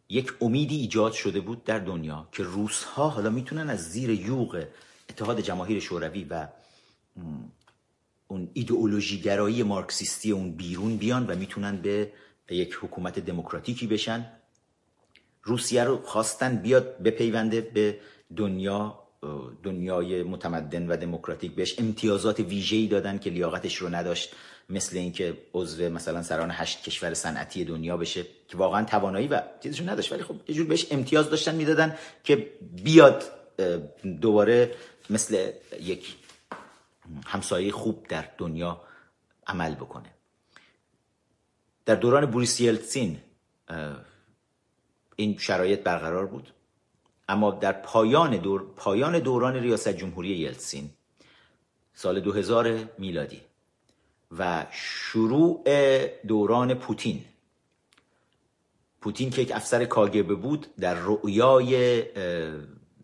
یک 0.10 0.34
امیدی 0.42 0.76
ایجاد 0.76 1.12
شده 1.12 1.40
بود 1.40 1.64
در 1.64 1.80
دنیا 1.80 2.28
که 2.32 2.44
روس 2.44 2.84
ها 2.84 3.10
حالا 3.10 3.30
می‌تونن 3.30 3.70
از 3.70 3.92
زیر 3.92 4.10
یوغ 4.10 4.66
اتحاد 5.10 5.40
جماهیر 5.40 5.80
شوروی 5.80 6.24
و 6.24 6.48
اون 8.28 8.50
ایدئولوژی 8.54 9.22
گرایی 9.22 9.64
مارکسیستی 9.64 10.32
اون 10.32 10.52
بیرون 10.52 10.98
بیان 10.98 11.28
و 11.28 11.36
می‌تونن 11.36 11.82
به 11.82 12.12
یک 12.50 12.78
حکومت 12.82 13.20
دموکراتیکی 13.20 13.88
بشن 13.88 14.26
روسیه 15.44 15.84
رو 15.84 16.02
خواستن 16.02 16.56
بیاد 16.56 17.04
بپیونده 17.04 17.62
به 17.62 18.00
دنیا 18.36 19.00
دنیای 19.64 20.24
متمدن 20.24 20.88
و 20.88 20.98
دموکراتیک 20.98 21.56
بهش 21.56 21.80
امتیازات 21.80 22.40
ویژه‌ای 22.40 22.88
دادن 22.88 23.18
که 23.18 23.30
لیاقتش 23.30 23.76
رو 23.76 23.96
نداشت. 23.96 24.36
مثل 24.70 24.98
اینکه 24.98 25.38
عضو 25.54 25.90
مثلا 25.90 26.24
سران 26.24 26.52
هشت 26.52 26.84
کشور 26.84 27.14
صنعتی 27.14 27.66
دنیا 27.66 27.98
بشه 27.98 28.24
که 28.48 28.58
واقعا 28.58 28.86
توانایی 28.86 29.28
و 29.28 29.42
چیزشون 29.64 29.90
نداشت. 29.90 30.12
ولی 30.12 30.24
خب 30.24 30.36
یه 30.48 30.56
جور 30.56 30.68
بهش 30.68 30.88
امتیاز 30.92 31.30
داشتن 31.30 31.56
می‌دادن 31.56 31.98
که 32.24 32.36
بیاد 32.84 33.24
دوباره 34.22 34.76
مثل 35.10 35.52
یک 35.82 36.16
همسایه 37.26 37.72
خوب 37.72 38.08
در 38.08 38.30
دنیا 38.38 38.82
عمل 39.48 39.76
بکنه. 39.76 40.10
در 41.86 41.96
دوران 41.96 42.26
بوریس 42.26 42.62
یلتسین 42.62 43.18
این 45.16 45.38
شرایط 45.38 45.84
برقرار 45.84 46.26
بود. 46.26 46.52
اما 47.30 47.52
در 47.52 47.72
پایان 47.72 48.38
دور 48.38 48.74
پایان 48.76 49.20
دوران 49.20 49.56
ریاست 49.56 49.90
جمهوری 49.90 50.30
یلتسین 50.30 50.90
سال 51.94 52.20
2000 52.20 52.90
میلادی 52.98 53.42
و 54.32 54.66
شروع 54.72 55.64
دوران 56.28 56.74
پوتین. 56.74 57.26
پوتین 59.02 59.30
که 59.30 59.42
یک 59.42 59.52
افسر 59.52 59.86
کاگبه 59.86 60.36
بود 60.36 60.68
در 60.80 60.94
رؤیای 60.94 62.04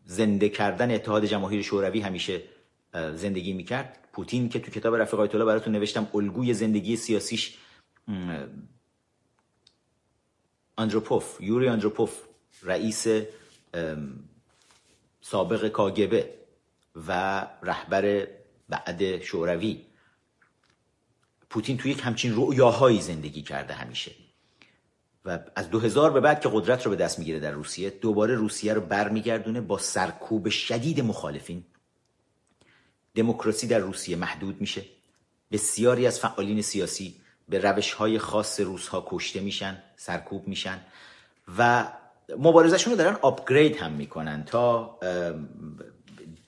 زنده 0.05 0.49
کردن 0.49 0.91
اتحاد 0.91 1.25
جماهیر 1.25 1.61
شوروی 1.61 2.01
همیشه 2.01 2.41
زندگی 2.93 3.53
می‌کرد. 3.53 3.97
پوتین 4.13 4.49
که 4.49 4.59
تو 4.59 4.71
کتاب 4.71 4.95
رفیق 4.95 5.19
آیت 5.19 5.35
الله 5.35 5.45
براتون 5.45 5.73
نوشتم 5.73 6.07
الگوی 6.13 6.53
زندگی 6.53 6.95
سیاسیش 6.95 7.57
اندروپوف 10.77 11.41
یوری 11.41 11.67
اندروپوف 11.67 12.21
رئیس 12.63 13.07
سابق 15.21 15.67
کاگبه 15.67 16.33
و 17.07 17.47
رهبر 17.63 18.27
بعد 18.69 19.21
شوروی. 19.21 19.90
پوتین 21.51 21.77
توی 21.77 21.91
یک 21.91 22.01
همچین 22.03 22.33
رؤیاهایی 22.35 23.01
زندگی 23.01 23.41
کرده 23.41 23.73
همیشه. 23.73 24.11
و 25.25 25.39
از 25.55 25.69
2000 25.69 26.11
به 26.11 26.19
بعد 26.19 26.41
که 26.41 26.49
قدرت 26.53 26.85
رو 26.85 26.91
به 26.91 26.97
دست 26.97 27.19
می‌گیره 27.19 27.39
در 27.39 27.51
روسیه 27.51 27.89
دوباره 27.89 28.35
روسیه 28.35 28.73
رو 28.73 28.81
برمیگردونه 28.81 29.61
با 29.61 29.77
سرکوب 29.77 30.49
شدید 30.49 31.01
مخالفین. 31.01 31.63
دموکراسی 33.15 33.67
در 33.67 33.79
روسیه 33.79 34.15
محدود 34.15 34.61
میشه. 34.61 34.85
بسیاری 35.51 36.07
از 36.07 36.19
فعالین 36.19 36.61
سیاسی 36.61 37.15
به 37.49 37.59
روش 37.59 37.93
های 37.93 38.19
خاص 38.19 38.59
روس 38.59 38.87
ها 38.87 39.05
کشته 39.07 39.39
میشن 39.39 39.83
سرکوب 39.95 40.47
میشن 40.47 40.79
و 41.57 41.87
مبارزشون 42.37 42.91
رو 42.93 42.97
دارن 42.97 43.17
آپگرید 43.21 43.77
هم 43.77 43.91
می‌کنن 43.91 44.43
تا 44.43 44.99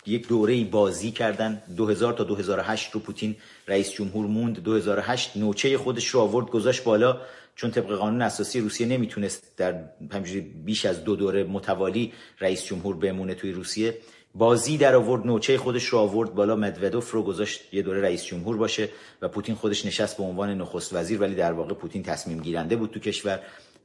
یک 0.06 0.28
دوره 0.28 0.64
بازی 0.64 1.12
کردن. 1.12 1.62
2000 1.78 2.14
تا 2.14 2.24
2008 2.24 2.92
رو 2.92 3.00
پوتین 3.00 3.36
رئیس 3.68 3.92
جمهور 3.92 4.26
موند. 4.26 4.64
2008 4.64 5.38
نوچه 5.38 5.78
خودش 5.78 6.08
رو 6.08 6.20
آورد 6.20 6.46
گذاشت 6.46 6.84
بالا. 6.84 7.22
چون 7.56 7.72
طبق 7.72 7.96
قانون 7.96 8.22
اساسی 8.22 8.60
روسیه 8.60 8.88
نمی‌تونست 8.88 9.58
در 9.58 9.84
همجوری 10.12 10.42
بیش 10.42 10.86
از 10.86 11.04
دو 11.04 11.16
دوره 11.16 11.44
متوالی 11.44 12.14
رئیس 12.40 12.66
جمهور 12.66 12.96
بمونه 12.96 13.36
توی 13.36 13.52
روسیه. 13.52 13.98
بازی 14.36 14.78
در 14.78 14.96
آورد 14.96 15.26
نوچه 15.26 15.58
خودش 15.58 15.86
رو 15.86 16.00
آورد 16.00 16.34
بالا. 16.34 16.56
مدودوف 16.56 17.12
رو 17.12 17.24
گذاشت 17.24 17.74
یه 17.74 17.82
دوره 17.82 18.02
رئیس 18.02 18.26
جمهور 18.26 18.58
باشه 18.58 18.90
و 19.22 19.28
پوتین 19.28 19.56
خودش 19.56 19.86
نشست 19.86 20.18
به 20.18 20.24
عنوان 20.24 20.58
نخست 20.58 20.94
وزیر. 20.94 21.22
ولی 21.22 21.36
در 21.36 21.54
واقع 21.54 21.74
پوتین 21.74 22.04
تصمیم 22.04 22.40
گیرنده 22.40 22.76
بود 22.76 22.92
تو 22.92 23.00
کشور 23.00 23.40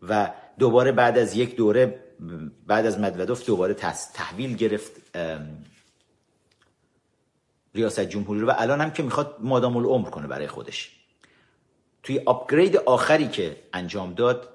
و 0.08 0.30
دوباره 0.58 0.92
بعد 0.92 1.18
از 1.18 1.36
یک 1.36 1.56
دوره 1.56 1.98
بعد 2.66 2.86
از 2.86 3.00
مدودوف 3.00 3.46
دوباره 3.46 3.74
تحویل 4.14 4.56
گرفت 4.56 4.92
ریاست 7.78 8.00
جمهوری 8.00 8.40
رو 8.40 8.48
و 8.48 8.54
الان 8.58 8.80
هم 8.80 8.90
که 8.90 9.02
می‌خواد 9.02 9.36
مادام 9.40 9.76
العمر 9.76 10.10
کنه 10.10 10.26
برای 10.26 10.46
خودش. 10.46 10.90
توی 12.02 12.20
آپگرید 12.26 12.76
آخری 12.76 13.28
که 13.28 13.56
انجام 13.72 14.14
داد 14.14 14.48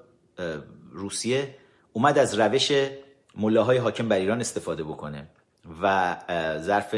روسیه 0.92 1.56
اومد 1.94 2.18
از 2.18 2.40
روش 2.40 2.72
ملاهای 3.38 3.78
حاکم 3.78 4.08
بر 4.08 4.16
ایران 4.16 4.40
استفاده 4.40 4.84
بکنه 4.84 5.28
و 5.82 6.16
ظرف 6.60 6.96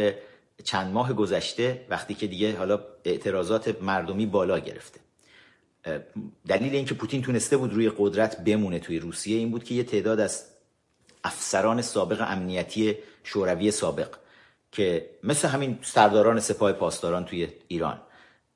چند 0.63 0.93
ماه 0.93 1.13
گذشته 1.13 1.85
وقتی 1.89 2.13
که 2.13 2.27
دیگه 2.27 2.57
حالا 2.57 2.79
اعتراضات 3.05 3.81
مردمی 3.81 4.25
بالا 4.25 4.59
گرفته. 4.59 4.99
دلیل 6.47 6.75
اینکه 6.75 6.93
پوتین 6.93 7.21
تونسته 7.21 7.57
بود 7.57 7.73
روی 7.73 7.91
قدرت 7.97 8.43
بمونه 8.43 8.79
توی 8.79 8.99
روسیه 8.99 9.37
این 9.37 9.51
بود 9.51 9.63
که 9.63 9.75
یه 9.75 9.83
تعداد 9.83 10.19
از 10.19 10.45
افسران 11.23 11.81
سابق 11.81 12.21
امنیتی 12.27 12.97
شوروی 13.23 13.71
سابق 13.71 14.09
که 14.75 15.09
مثل 15.23 15.47
همین 15.47 15.79
سرداران 15.81 16.39
سپاه 16.39 16.71
پاسداران 16.71 17.25
توی 17.25 17.47
ایران 17.67 18.01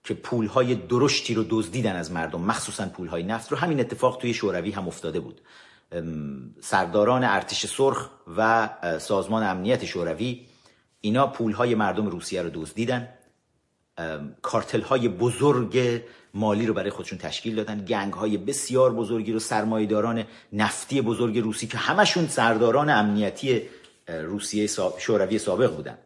که 0.04 0.14
پولهای 0.14 0.76
درشتی 0.76 1.34
رو 1.34 1.46
دزدیدن 1.50 1.96
از 1.96 2.12
مردم 2.12 2.42
مخصوصا 2.42 2.86
پولهای 2.86 3.24
نفت 3.24 3.52
رو 3.52 3.58
همین 3.58 3.80
اتفاق 3.80 4.18
توی 4.18 4.34
شوروی 4.34 4.72
هم 4.72 4.88
افتاده 4.88 5.20
بود. 5.20 5.42
سرداران 6.62 7.24
ارتش 7.24 7.66
سرخ 7.66 8.10
و 8.38 8.70
سازمان 9.00 9.44
امنیت 9.44 9.86
شوروی 9.86 10.46
اینا 11.02 11.28
پولهای 11.28 11.76
مردم 11.76 12.08
روسیه 12.08 12.42
رو 12.42 12.50
دزدیدن. 12.54 13.10
کارتل 14.42 14.82
های 14.82 15.08
بزرگ 15.08 16.02
مالی 16.34 16.66
رو 16.66 16.74
برای 16.74 16.90
خودشون 16.90 17.18
تشکیل 17.18 17.56
دادن. 17.56 17.86
گنگ 17.86 18.14
های 18.14 18.38
بسیار 18.38 18.94
بزرگی 18.94 19.32
رو 19.32 19.40
سرمایداران 19.40 20.24
نفتی 20.54 21.02
بزرگ 21.02 21.40
روسی 21.40 21.68
که 21.68 21.78
همشون 21.78 22.28
سرداران 22.28 22.90
امنیتی 22.90 23.62
روسیه 24.08 24.68
شوروی 24.98 25.40
سابق 25.40 25.76
بودن. 25.76 25.98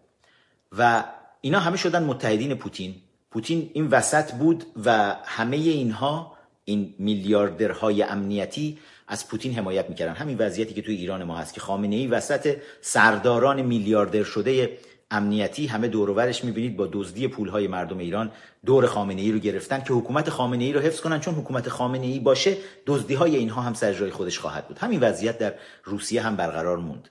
و 0.78 1.04
اینا 1.42 1.60
همه 1.60 1.78
شدن 1.78 2.04
متحدین 2.04 2.54
پوتین. 2.54 2.96
پوتین 3.32 3.70
این 3.74 3.88
وسط 3.88 4.32
بود 4.32 4.66
و 4.86 5.16
همه 5.26 5.58
اینها 5.58 6.34
این 6.66 6.94
میلیاردرهای 7.00 8.04
امنیتی 8.04 8.78
از 9.08 9.28
پوتین 9.28 9.54
حمایت 9.54 9.90
می‌کردن. 9.90 10.14
همین 10.14 10.38
وضعیتی 10.38 10.74
که 10.74 10.82
توی 10.82 10.96
ایران 10.96 11.24
ما 11.24 11.38
هست 11.38 11.54
که 11.54 11.62
خامنه 11.62 11.96
ای 11.96 12.08
وسط 12.08 12.58
سرداران 12.82 13.62
میلیاردر 13.62 14.24
شده 14.24 14.78
امنیتی 15.12 15.68
همه 15.68 15.88
دورورش 15.88 16.44
می‌بینید 16.44 16.78
با 16.78 16.90
دزدی 16.92 17.28
پولهای 17.28 17.68
مردم 17.68 17.98
ایران 17.98 18.32
دور 18.66 18.86
خامنه 18.86 19.22
ای 19.22 19.32
رو 19.32 19.40
گرفتن 19.40 19.82
که 19.84 19.94
حکومت 19.94 20.30
خامنه 20.30 20.64
ای 20.64 20.74
رو 20.74 20.80
حفظ 20.80 21.02
کنن. 21.02 21.20
چون 21.20 21.34
حکومت 21.34 21.70
خامنه 21.70 22.06
ای 22.06 22.20
باشه 22.20 22.58
دزدی 22.86 23.14
های 23.14 23.36
اینها 23.36 23.62
هم 23.62 23.74
سر 23.74 23.94
جای 23.94 24.12
خودش 24.12 24.40
خواهد 24.40 24.68
بود. 24.68 24.78
همین 24.78 25.00
وضعیت 25.00 25.38
در 25.38 25.54
روسیه 25.84 26.22
هم 26.22 26.36
برقرار 26.36 26.78
موند. 26.78 27.10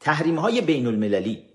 تحریم 0.00 0.38
های 0.38 0.60
بین 0.60 0.86
المللی 0.86 1.51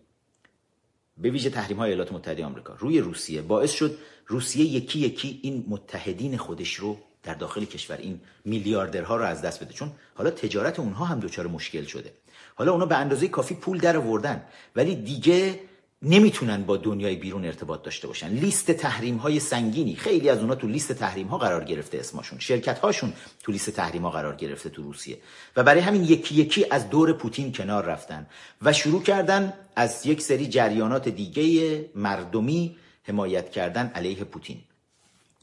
به 1.18 1.30
ویژه 1.30 1.50
تحریم 1.50 1.78
های 1.78 1.90
ایالات 1.90 2.14
متحده 2.14 2.46
آمریکا. 2.46 2.76
روی 2.80 3.00
روسیه. 3.00 3.42
باعث 3.42 3.72
شد 3.72 3.98
روسیه 4.28 4.66
یکی 4.66 5.00
یکی 5.00 5.40
این 5.44 5.66
متحدین 5.68 6.38
خودش 6.38 6.74
رو 6.74 6.98
در 7.24 7.34
داخل 7.34 7.66
کشور 7.66 7.98
این 7.98 8.20
میلیاردرها 8.46 9.18
رو 9.18 9.24
از 9.24 9.42
دست 9.42 9.64
بده. 9.64 9.74
چون 9.74 9.92
حالا 10.16 10.32
تجارت 10.32 10.80
اونها 10.80 11.06
هم 11.06 11.20
دچار 11.20 11.48
مشکل 11.48 11.84
شده. 11.84 12.14
حالا 12.56 12.72
اونا 12.72 12.86
به 12.86 12.98
اندازه 12.98 13.28
کافی 13.28 13.56
پول 13.56 13.78
در 13.78 13.98
آوردن. 13.98 14.44
ولی 14.76 14.96
دیگه 14.96 15.60
نمی‌تونن 16.02 16.64
با 16.64 16.78
دنیای 16.78 17.16
بیرون 17.16 17.46
ارتباط 17.46 17.84
داشته 17.84 18.08
باشن. 18.08 18.28
لیست 18.28 18.72
تحریم 18.72 19.18
های 19.18 19.40
سنگینی. 19.40 19.96
خیلی 19.96 20.30
از 20.30 20.40
اونا 20.40 20.56
تو 20.56 20.68
لیست 20.68 20.92
تحریم 20.92 21.28
ها 21.28 21.38
قرار 21.38 21.64
گرفته 21.64 21.98
اسمشون. 21.98 22.40
شرکت 22.40 22.80
هاشون 22.80 23.14
تو 23.44 23.52
لیست 23.52 23.70
تحریم 23.70 24.02
ها 24.02 24.10
قرار 24.10 24.36
گرفته 24.36 24.70
تو 24.70 24.84
روسیه. 24.84 25.18
و 25.56 25.64
برای 25.64 25.82
همین 25.82 26.04
یکی 26.04 26.36
یکی 26.36 26.66
از 26.72 26.90
دور 26.90 27.14
پوتین 27.14 27.52
کنار 27.52 27.86
رفتن 27.86 28.28
و 28.62 28.74
شروع 28.74 29.04
کردن 29.04 29.54
از 29.76 30.06
یک 30.06 30.22
سری 30.22 30.48
جریانات 30.48 31.10
دیگه 31.10 31.86
مردمی 31.96 32.76
حمایت 33.04 33.52
کردن 33.52 33.92
علیه 33.96 34.24
پوتین. 34.24 34.58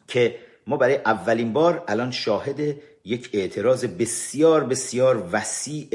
که 0.08 0.38
ما 0.66 0.76
برای 0.76 0.96
اولین 0.96 1.52
بار 1.52 1.84
الان 1.88 2.10
شاهد 2.10 2.76
یک 3.04 3.30
اعتراض 3.32 3.84
بسیار 3.84 4.64
بسیار 4.64 5.28
وسیع 5.32 5.88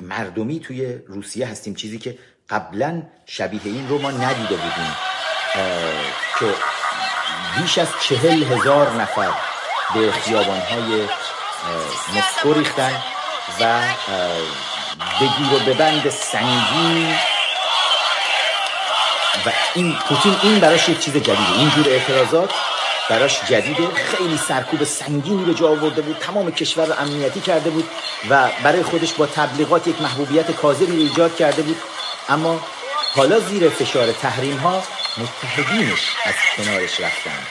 مردمی 0.00 0.60
توی 0.60 0.92
روسیه 1.06 1.46
هستیم. 1.46 1.74
چیزی 1.74 1.98
که 1.98 2.18
قبلا 2.50 3.02
شبیه 3.26 3.60
این 3.64 3.88
رو 3.88 3.98
ما 3.98 4.10
ندیده 4.10 4.56
بودیم. 4.56 4.96
که 6.38 6.54
بیش 7.56 7.78
از 7.78 7.88
چهل 8.00 8.42
هزار 8.42 8.90
نفر 8.90 9.30
به 9.94 10.12
خیابانهای 10.12 11.08
مسکو 12.16 12.52
ریختن 12.52 13.02
و 13.60 13.80
بگیر 15.20 15.54
و 15.54 15.58
ببند 15.58 16.08
سنگین. 16.10 17.14
و 19.46 19.50
این 19.74 19.96
پوتین 20.08 20.36
این 20.42 20.60
براش 20.60 20.88
یک 20.88 21.00
چیز 21.00 21.14
جدیده. 21.14 21.58
اینجور 21.58 21.88
اعتراضات 21.88 22.50
براش 23.10 23.44
جدیده. 23.44 23.94
خیلی 23.94 24.38
سرکوب 24.48 24.84
سنگینی 24.84 25.44
به 25.44 25.54
جا 25.54 25.68
آورده 25.68 26.02
بود. 26.02 26.18
تمام 26.18 26.50
کشور 26.50 26.96
امنیتی 26.98 27.40
کرده 27.40 27.70
بود 27.70 27.88
و 28.30 28.48
برای 28.62 28.82
خودش 28.82 29.12
با 29.12 29.26
تبلیغات 29.26 29.86
یک 29.86 30.02
محبوبیت 30.02 30.50
کاذبی 30.50 30.96
ایجاد 30.96 31.36
کرده 31.36 31.62
بود. 31.62 31.76
اما 32.28 32.60
حالا 33.16 33.40
زیر 33.40 33.68
فشار 33.68 34.12
تحریم 34.12 34.56
ها 34.56 34.82
متحدینش 35.16 36.16
از 36.24 36.34
کنارش 36.56 37.00
رفتن 37.00 37.46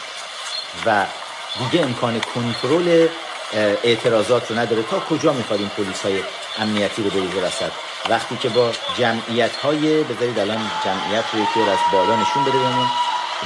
و 0.85 1.05
دیگه 1.59 1.85
امکان 1.85 2.19
کنترل 2.19 3.07
اعتراضات 3.83 4.51
رو 4.51 4.59
نداره. 4.59 4.83
تا 4.83 4.99
کجا 4.99 5.33
می‌خواد 5.33 5.59
پلیس 5.59 6.01
های 6.01 6.23
امنیتی 6.59 7.03
رو 7.03 7.09
بریزه 7.09 7.47
وسط؟ 7.47 7.71
وقتی 8.09 8.37
که 8.37 8.49
با 8.49 8.71
جمعیت 8.97 9.55
های 9.55 10.03
بذارید 10.03 10.39
الان 10.39 10.71
جمعیت 10.85 11.25
رو 11.33 11.39
یکی 11.39 11.69
از 11.71 11.77
بالا 11.91 12.15
نشون 12.15 12.43
بده 12.43 12.57
بهمون. 12.57 12.87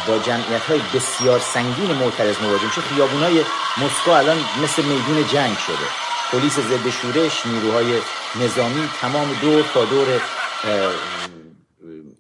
با 0.08 0.20
جمعیت 0.20 0.62
های 0.62 0.82
بسیار 0.94 1.40
سنگین 1.40 1.92
معترض 1.92 2.36
مواجه 2.42 2.66
میشه. 2.66 2.82
خیابون 2.82 3.24
های 3.24 3.44
مسکو 3.78 4.12
الان 4.12 4.38
مثل 4.64 4.84
میدون 4.84 5.28
جنگ 5.28 5.58
شده. 5.58 5.88
پلیس 6.32 6.54
ضد 6.54 6.90
شورش 7.02 7.46
نیروهای 7.46 8.02
نظامی 8.36 8.90
تمام 9.02 9.34
دور 9.42 9.66
تا 9.74 9.86
دور 9.86 10.22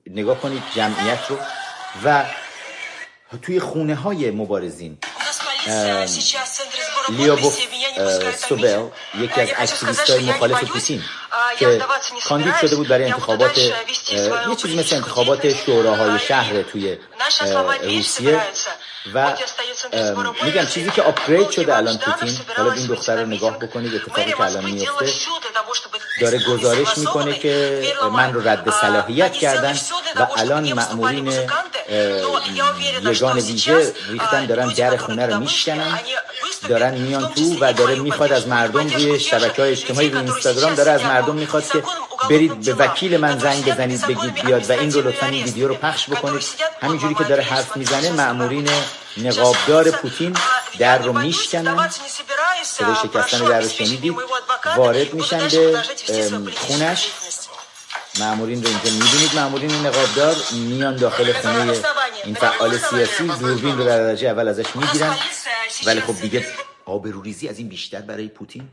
نگاه 0.08 0.40
کنید 0.40 0.64
جمعیت 0.76 1.20
رو. 1.30 1.38
و 2.04 2.26
توی 3.42 3.60
خونه 3.60 3.96
های 3.96 4.32
مبارزین 4.32 4.98
لیوبوف 7.10 7.60
سوبل 8.48 8.88
یکی 9.20 9.42
از 9.42 9.50
اکتیویست 9.58 10.10
های 10.10 10.26
مخالف 10.26 10.64
پوتین 10.64 11.04
که 11.60 11.82
کاندید 12.26 12.56
شده 12.62 12.76
بود 12.76 12.88
برای 12.88 13.06
انتخابات 13.06 13.58
یه 13.58 13.74
چیزی 14.58 14.80
مثل 14.80 14.96
انتخابات 14.96 15.66
شوراهای 15.66 16.20
شهر 16.20 16.62
توی 16.62 16.98
روسیه 17.84 18.42
و 19.14 19.34
میگم 20.44 20.66
چیزی 20.66 20.90
که 20.90 21.02
آپگرید 21.02 21.50
شده 21.50 21.78
الان 21.78 21.98
پوتین 21.98 22.38
حالا 22.58 22.72
این 22.72 22.88
دختر 22.88 23.22
رو 23.22 23.28
نگاه 23.28 23.60
بکنید 23.60 23.96
اتفاقی 23.96 24.32
که 24.32 24.42
الان 24.42 24.66
میفته 24.66 25.14
داره 26.22 26.40
گزارش 26.40 26.98
می‌کنه 26.98 27.40
که 27.40 27.82
من 28.12 28.34
رو 28.34 28.48
رد 28.48 28.70
صلاحیت 28.70 29.34
کردن 29.34 29.78
و 30.16 30.28
الان 30.38 30.74
مأمورین 30.74 31.34
یگان 33.12 33.38
ویژه 33.38 33.94
ریختن 34.10 34.46
دارن 34.46 34.68
در 34.68 34.98
خونه 34.98 35.26
رو 35.26 35.40
میشکنن 35.40 36.00
دارن 36.70 36.94
میان 36.98 37.34
تو 37.34 37.58
و 37.62 37.74
داره 37.74 37.96
می‌خواد 37.96 38.32
از 38.32 38.48
مردم 38.48 38.88
روی 38.90 39.20
شبکه 39.20 39.62
های 39.62 39.72
اجتماعی 39.72 40.10
روی 40.10 40.20
اینستاگرام 40.20 40.74
داره 40.74 40.92
از 40.92 41.04
مردم 41.04 41.36
می‌خواد 41.36 41.68
که 41.72 41.84
برید 42.30 42.62
به 42.66 42.74
وکیل 42.74 43.18
من 43.18 43.40
زنگ 43.40 43.74
بزنید 43.74 44.08
بگید 44.08 44.34
بیاد 44.34 44.70
و 44.70 44.74
این 44.74 44.92
رو 44.92 45.08
لطفا 45.08 45.26
این 45.26 45.44
ویدیو 45.44 45.68
رو 45.68 45.76
پخش 45.76 46.10
بکنید. 46.10 46.44
همینجوری 46.82 47.14
که 47.14 47.24
داره 47.24 47.44
حرف 47.44 47.78
می‌زنه 47.78 48.12
مأمورین 48.12 48.70
نقابدار 49.18 49.92
پوتین 49.92 50.38
در 50.80 50.98
رو 50.98 51.14
میشکنن. 51.14 51.90
صدای 52.64 52.96
شکستن 53.04 53.40
در 53.40 53.62
رو 53.62 53.70
شنیدید 53.70 54.16
وارد 54.78 55.14
میشن 55.14 55.48
به 55.48 56.52
خونش. 56.56 57.08
معمورین 58.20 58.64
رو 58.64 58.70
اینجا 58.70 58.92
می‌بینید. 58.92 59.36
معمورین 59.36 59.72
نقابدار 59.72 60.36
میان 60.70 60.96
داخل 60.96 61.34
خونه 61.34 61.74
این 62.26 62.36
فعال 62.36 62.78
سیاسی. 62.78 63.28
دوربین 63.28 63.78
رو 63.78 63.84
در 63.84 63.98
درجه 63.98 64.28
اول 64.28 64.48
ازش 64.48 64.76
می‌گیرن. 64.76 65.16
ولی 65.86 66.02
خب 66.02 66.22
دیگه 66.22 66.46
آبروریزی 66.86 67.48
از 67.48 67.60
این 67.60 67.68
بیشتر 67.68 68.02
برای 68.02 68.28
پوتین 68.28 68.68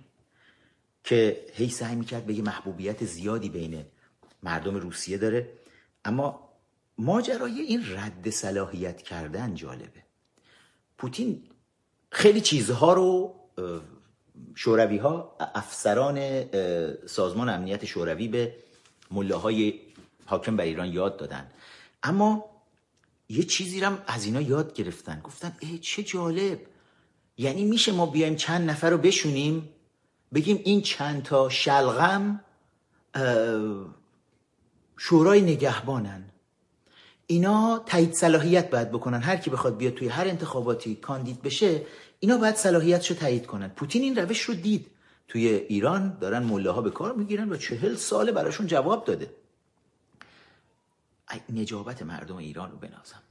که 1.04 1.44
هی 1.54 1.68
سعی 1.68 1.94
می‌کرد 1.94 2.26
به 2.26 2.34
یه 2.34 2.42
محبوبیت 2.42 3.04
زیادی 3.04 3.48
بین 3.48 3.84
مردم 4.42 4.76
روسیه 4.76 5.18
داره. 5.18 5.48
اما 6.04 6.48
ماجرای 6.98 7.60
این 7.60 7.84
رد 7.96 8.30
صلاحیت 8.30 9.02
کردن 9.02 9.54
جالبه. 9.54 10.02
پوتین 10.98 11.42
خیلی 12.10 12.40
چیزها 12.40 12.92
رو 12.92 13.34
شوروی 14.54 14.98
ها 14.98 15.36
افسران 15.54 16.44
سازمان 17.06 17.48
امنیت 17.48 17.84
شوروی 17.84 18.28
به 18.28 18.54
ملاهای 19.10 19.80
حاکم 20.26 20.56
بر 20.56 20.64
ایران 20.64 20.92
یاد 20.92 21.16
دادن. 21.16 21.50
اما 22.02 22.44
یه 23.28 23.42
چیزی 23.42 23.80
رو 23.80 23.98
از 24.06 24.24
اینا 24.24 24.40
یاد 24.40 24.74
گرفتن. 24.74 25.20
گفتن 25.24 25.56
ای 25.60 25.78
چه 25.78 26.02
جالب. 26.02 26.60
یعنی 27.38 27.64
میشه 27.64 27.92
ما 27.92 28.06
بیایم 28.06 28.36
چند 28.36 28.70
نفر 28.70 28.90
رو 28.90 28.98
بشونیم 28.98 29.68
بگیم 30.34 30.60
این 30.64 30.82
چند 30.82 31.22
تا 31.22 31.48
شلغم 31.48 32.40
شورای 34.96 35.40
نگهبانن. 35.40 36.24
اینا 37.26 37.82
تایید 37.86 38.12
صلاحیت 38.12 38.70
باید 38.70 38.90
بکنن. 38.90 39.22
هر 39.22 39.36
کی 39.36 39.50
بخواد 39.50 39.76
بیاد 39.76 39.94
توی 39.94 40.08
هر 40.08 40.28
انتخاباتی 40.28 40.94
کاندید 40.94 41.42
بشه 41.42 41.82
اینا 42.20 42.36
باید 42.36 42.56
صلاحیتشو 42.56 43.14
تایید 43.14 43.46
کنن. 43.46 43.68
پوتین 43.68 44.02
این 44.02 44.16
روش 44.16 44.40
رو 44.40 44.54
دید. 44.54 44.86
توی 45.28 45.48
ایران 45.48 46.18
دارن 46.18 46.42
ملاها 46.42 46.82
به 46.82 46.90
کار 46.90 47.12
می‌گیرن 47.12 47.52
و 47.52 47.56
چهل 47.56 47.94
ساله 47.94 48.32
براشون 48.32 48.66
جواب 48.66 49.04
داده. 49.04 49.30
نجابت 51.52 52.02
مردم 52.02 52.36
ایران 52.36 52.70
رو 52.70 52.76
بنازم. 52.76 53.22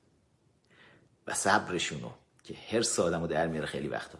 و 1.28 1.34
صبرشونو 1.34 2.10
که 2.44 2.56
هر 2.72 2.84
آدم 3.02 3.22
رو 3.22 3.28
در 3.28 3.48
میاره 3.48 3.68
خیلی 3.68 3.88
وقتا. 3.88 4.18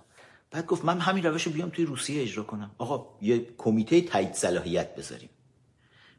بعد 0.52 0.66
گفت 0.66 0.86
من 0.86 1.00
همین 1.00 1.26
روش 1.26 1.44
رو 1.44 1.52
بیام 1.52 1.70
توی 1.70 1.86
روسیه 1.86 2.22
اجرا 2.22 2.44
کنم. 2.44 2.72
آقا 2.78 3.18
یه 3.22 3.48
کمیته 3.58 4.02
تایید 4.02 4.34
صلاحیت 4.34 4.96
بذاریم. 4.96 5.30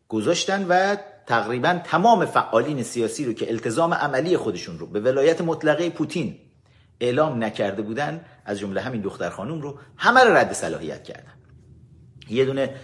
گذاشتن 0.08 0.66
و 0.68 0.96
تقریبا 1.26 1.80
تمام 1.84 2.26
فعالین 2.26 2.82
سیاسی 2.82 3.24
رو 3.24 3.32
که 3.32 3.50
التزام 3.50 3.94
عملی 3.94 4.36
خودشون 4.36 4.78
رو 4.78 4.86
به 4.86 5.00
ولایت 5.00 5.40
مطلقه 5.40 5.90
پوتین 5.90 6.38
اعلام 7.00 7.44
نکرده 7.44 7.82
بودن 7.82 8.24
از 8.44 8.58
جمله 8.58 8.80
همین 8.80 9.00
دختر 9.00 9.30
خانم 9.30 9.60
رو 9.60 9.78
همه 9.96 10.24
رو 10.24 10.36
رد 10.36 10.52
صلاحیت 10.52 11.04
کردن. 11.04 11.35
یه 12.30 12.44
دونه 12.44 12.74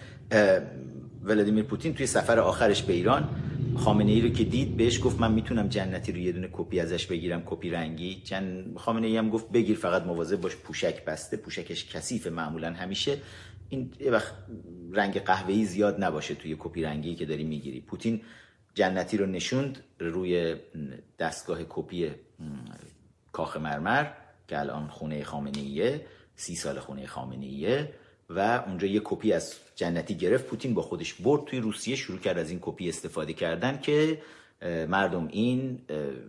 ولادیمیر 1.23 1.65
پوتین 1.65 1.95
توی 1.95 2.07
سفر 2.07 2.39
آخرش 2.39 2.83
به 2.83 2.93
ایران. 2.93 3.29
خامنه 3.77 4.13
ای 4.13 4.21
رو 4.21 4.29
که 4.29 4.45
دید 4.45 4.77
بهش 4.77 5.01
گفت 5.05 5.21
من 5.21 5.33
می‌تونم 5.33 5.69
جنتی 5.69 6.13
رو 6.13 6.19
یه 6.19 6.33
دونه 6.33 6.49
کپی 6.53 6.81
ازش 6.81 7.07
بگیرم 7.07 7.43
کپی 7.47 7.71
رنگی. 7.71 8.23
جن... 8.25 8.75
خامنه 8.77 9.07
ای 9.07 9.17
هم 9.17 9.31
گفت 9.31 9.53
بگیر 9.53 9.77
فقط 9.77 10.03
مواظب 10.03 10.41
باش 10.41 10.57
پوشک 10.57 11.05
بسته 11.05 11.37
پوشکش 11.37 11.97
کثیف 11.97 12.27
معمولا 12.27 12.73
همیشه. 12.73 13.19
این 13.69 13.93
یه 14.01 14.11
وقت 14.11 14.35
رنگ 14.93 15.21
قهوه‌ای 15.21 15.65
زیاد 15.65 16.05
نباشه 16.05 16.35
توی 16.35 16.57
کپی 16.59 16.83
رنگی 16.83 17.15
که 17.15 17.27
داری 17.27 17.45
می‌گیری. 17.45 17.81
پوتین 17.81 18.21
جنتی 18.75 19.17
رو 19.17 19.27
نشوند 19.27 19.79
روی 19.99 20.57
دستگاه 21.19 21.59
کپی 21.69 22.11
کاخ 23.33 23.57
مرمر 23.57 24.07
که 24.49 24.61
الان 24.61 24.89
خونه 24.89 25.25
خامنه 25.25 25.59
ایه 25.59 26.07
سی 26.37 26.55
سال 26.55 26.79
خونه 26.79 27.07
خامنه 27.07 27.47
ایه 27.47 27.93
و 28.31 28.65
اونجا 28.67 28.87
یه 28.87 29.01
کپی 29.05 29.33
از 29.33 29.55
جنتی 29.77 30.15
گرفت. 30.15 30.45
پوتین 30.45 30.75
با 30.75 30.83
خودش 30.83 31.15
برد 31.15 31.45
توی 31.45 31.61
روسیه 31.61 31.97
شروع 31.97 32.19
کرد 32.19 32.39
از 32.39 32.51
این 32.51 32.59
کپی 32.63 32.89
استفاده 32.89 33.33
کردن 33.33 33.81
که 33.81 34.23
مردم 34.89 35.29
این 35.29 35.81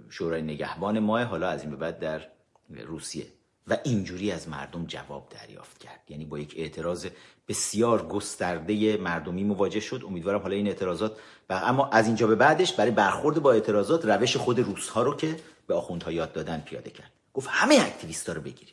شورای 0.10 0.42
نگهبان 0.42 1.00
ماه 1.00 1.24
حالا 1.24 1.48
از 1.48 1.62
این 1.62 1.72
به 1.72 1.76
بعد 1.76 2.00
در 2.00 2.28
روسیه. 2.70 3.26
و 3.68 3.78
اینجوری 3.84 4.32
از 4.32 4.50
مردم 4.50 4.86
جواب 4.86 5.28
دریافت 5.30 5.78
کرد. 5.78 6.00
یعنی 6.10 6.26
با 6.26 6.40
یک 6.40 6.54
اعتراض 6.58 7.08
بسیار 7.48 8.08
گسترده 8.08 8.98
مردمی 8.98 9.44
مواجه 9.44 9.80
شد. 9.80 10.04
امیدوارم 10.08 10.42
حالا 10.42 10.56
این 10.56 10.68
اعتراضات 10.68 11.18
و 11.50 11.54
اما 11.54 11.90
از 11.90 12.08
اینجا 12.08 12.28
به 12.28 12.36
بعدش 12.36 12.74
برای 12.74 12.92
برخورد 12.92 13.42
با 13.42 13.52
اعتراضات 13.52 14.06
روش 14.06 14.38
خود 14.38 14.60
روس 14.60 14.90
ها 14.90 15.04
رو 15.04 15.16
که 15.16 15.36
به 15.68 15.74
آخوندها 15.74 16.12
یاد 16.12 16.34
دادن 16.34 16.64
پیاده 16.66 16.90
کرد. 16.90 17.12
گفت 17.34 17.48
همه 17.52 17.76
اکتیویستا 17.76 18.34
رو 18.34 18.42
بگیرید. 18.42 18.73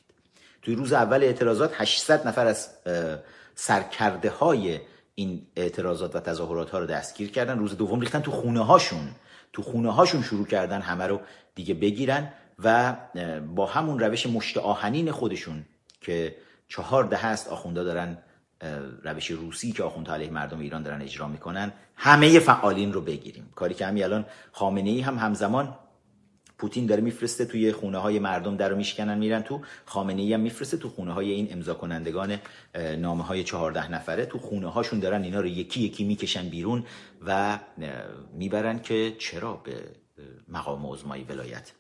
توی 0.63 0.75
روز 0.75 0.93
اول 0.93 1.23
اعتراضات 1.23 1.81
800 1.81 2.29
نفر 2.29 2.47
از 2.47 2.69
سرکرده 3.55 4.31
های 4.31 4.81
این 5.15 5.47
اعتراضات 5.57 6.17
و 6.17 6.21
تظاهرات 6.21 6.71
ها 6.71 6.79
رو 6.79 6.87
دستگیر 6.87 7.31
کردن. 7.31 7.59
روز 7.59 7.77
دوم 7.77 8.01
ریختن 8.01 8.21
تو 8.21 8.31
خونه 8.31 8.65
هاشون 8.65 9.09
تو 9.53 9.63
خونه 9.63 9.93
هاشون 9.93 10.23
شروع 10.23 10.47
کردن 10.47 10.81
همه 10.81 11.07
رو 11.07 11.21
دیگه 11.55 11.75
بگیرن 11.75 12.33
و 12.65 12.97
با 13.55 13.67
همون 13.67 13.99
روش 13.99 14.27
مشت 14.27 14.59
آهنین 14.59 15.11
خودشون 15.11 15.65
که 16.01 16.37
چهار 16.69 17.05
ده 17.05 17.17
هست 17.17 17.49
آخوندا 17.49 17.85
دارن 17.85 18.19
روش 19.03 19.31
روسی 19.31 19.73
که 19.73 19.83
آخوندها 19.83 20.15
علیه 20.15 20.31
مردم 20.31 20.61
ایران 20.61 20.83
دارن 20.83 21.03
اجرا 21.03 21.29
می‌کنن 21.29 21.73
همه 21.97 22.39
فعالین 22.39 22.93
رو 22.93 23.01
بگیریم. 23.01 23.53
کاری 23.55 23.75
که 23.75 23.87
همین 23.87 24.05
الان 24.05 24.27
خامنه 24.53 24.91
ای 24.91 25.01
هم 25.01 25.19
همزمان 25.19 25.77
پوتین 26.61 26.87
داره 26.87 27.01
میفرسته 27.01 27.45
توی 27.45 27.73
خونه 27.73 27.99
های 27.99 28.19
مردم 28.19 28.57
در 28.57 28.69
رو 28.69 28.77
میشکنن 28.77 29.19
میرن 29.19 29.43
تو 29.43 29.61
خامنه 29.85 30.23
ای 30.23 30.33
هم 30.33 30.41
میفرسته 30.41 30.77
تو 30.77 30.89
خونه 30.89 31.13
های 31.13 31.31
این 31.31 31.53
امضا 31.53 31.75
کنندگان 31.75 32.39
نامه 32.99 33.25
های 33.25 33.45
چهارده 33.45 33.93
نفره. 33.93 34.27
تو 34.27 34.39
خونه 34.39 34.69
هاشون 34.69 35.01
دارن 35.01 35.23
اینا 35.23 35.41
رو 35.41 35.47
یکی 35.47 35.81
یکی 35.81 36.05
می‌کشن 36.05 36.49
بیرون 36.49 36.85
و 37.27 37.59
می‌برن 38.33 38.79
که 38.83 39.17
چرا 39.19 39.55
به 39.55 39.75
مقام 40.49 40.87
عظمای 40.87 41.23
ولایت 41.25 41.73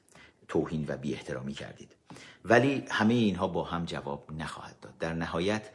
توهین 0.48 0.84
و 0.88 0.96
بی 0.96 1.12
احترامی 1.14 1.52
کردید. 1.52 1.96
ولی 2.44 2.84
همه 2.90 3.14
اینها 3.14 3.48
با 3.48 3.64
هم 3.64 3.84
جواب 3.84 4.28
نخواهد 4.38 4.80
داد. 4.80 4.98
در 4.98 5.12
نهایت 5.12 5.70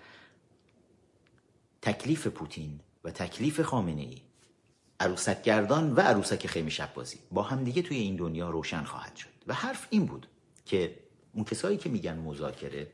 تکلیف 1.82 2.28
پوتین 2.28 2.80
و 3.03 3.12
تکلیف 3.12 3.62
خامنه 3.62 4.01
ای 4.01 4.24
عروسکگردان 5.00 5.93
و 5.93 6.00
عروسک 6.00 6.48
خیمه 6.48 6.70
شب 6.70 6.93
بازی. 6.93 7.20
با 7.32 7.43
هم 7.43 7.64
دیگه 7.64 7.82
توی 7.82 7.98
این 7.98 8.16
دنیا 8.16 8.50
روشن 8.50 8.84
خواهد 8.84 9.16
شد. 9.16 9.30
و 9.48 9.54
حرف 9.54 9.88
این 9.89 10.06
بود 10.06 10.28
که 10.66 11.00
اون 11.34 11.46
کسایی 11.46 11.78
که 11.78 11.89
میگن 11.89 12.18
مذاکره 12.18 12.93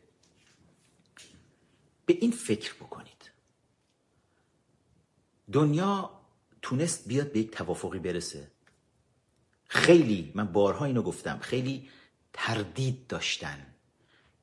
به 2.06 2.18
این 2.22 2.32
فکر 2.32 2.74
بکنید. 2.74 3.32
دنیا 5.52 6.22
تونست 6.62 7.08
بیاد 7.08 7.32
به 7.32 7.40
یک 7.40 7.52
توافقی 7.52 8.00
برسه. 8.00 8.52
خیلی 9.68 10.32
من 10.36 10.48
بارها 10.48 10.86
اینو 10.86 11.02
گفتم 11.02 11.40
خیلی 11.40 11.90
تردید 12.34 13.08
داشتن 13.08 13.66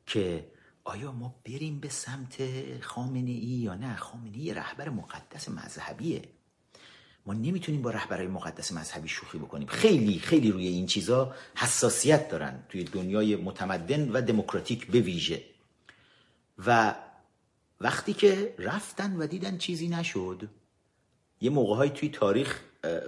که 0.06 0.52
آیا 0.84 1.12
ما 1.12 1.34
بریم 1.44 1.80
به 1.80 1.88
سمت 1.88 2.42
خامنه 2.80 3.30
ای 3.30 3.46
یا 3.46 3.74
نه؟ 3.74 3.96
خامنه 3.96 4.36
ای 4.36 4.54
رهبر 4.54 4.88
مقدس 4.88 5.48
مذهبیه. 5.48 6.22
ما 7.28 7.34
نمی‌تونیم 7.34 7.82
با 7.82 7.90
رهبرای 7.90 8.26
مقدس 8.26 8.72
مذهبی 8.72 9.08
شوخی 9.08 9.38
بکنیم. 9.38 9.66
خیلی 9.66 10.18
خیلی 10.18 10.50
روی 10.50 10.66
این 10.66 10.86
چیزا 10.86 11.34
حساسیت 11.54 12.28
دارن 12.28 12.62
توی 12.68 12.84
دنیای 12.84 13.36
متمدن 13.36 14.10
و 14.12 14.20
دموکراتیک 14.20 14.86
به 14.86 15.00
ویژه. 15.00 15.42
و 16.66 16.94
وقتی 17.80 18.12
که 18.12 18.54
رفتن 18.58 19.16
و 19.16 19.26
دیدن 19.26 19.58
چیزی 19.58 19.88
نشد 19.88 20.48
یه 21.40 21.50
موقع 21.50 21.88
توی 21.88 22.08
تاریخ 22.08 22.60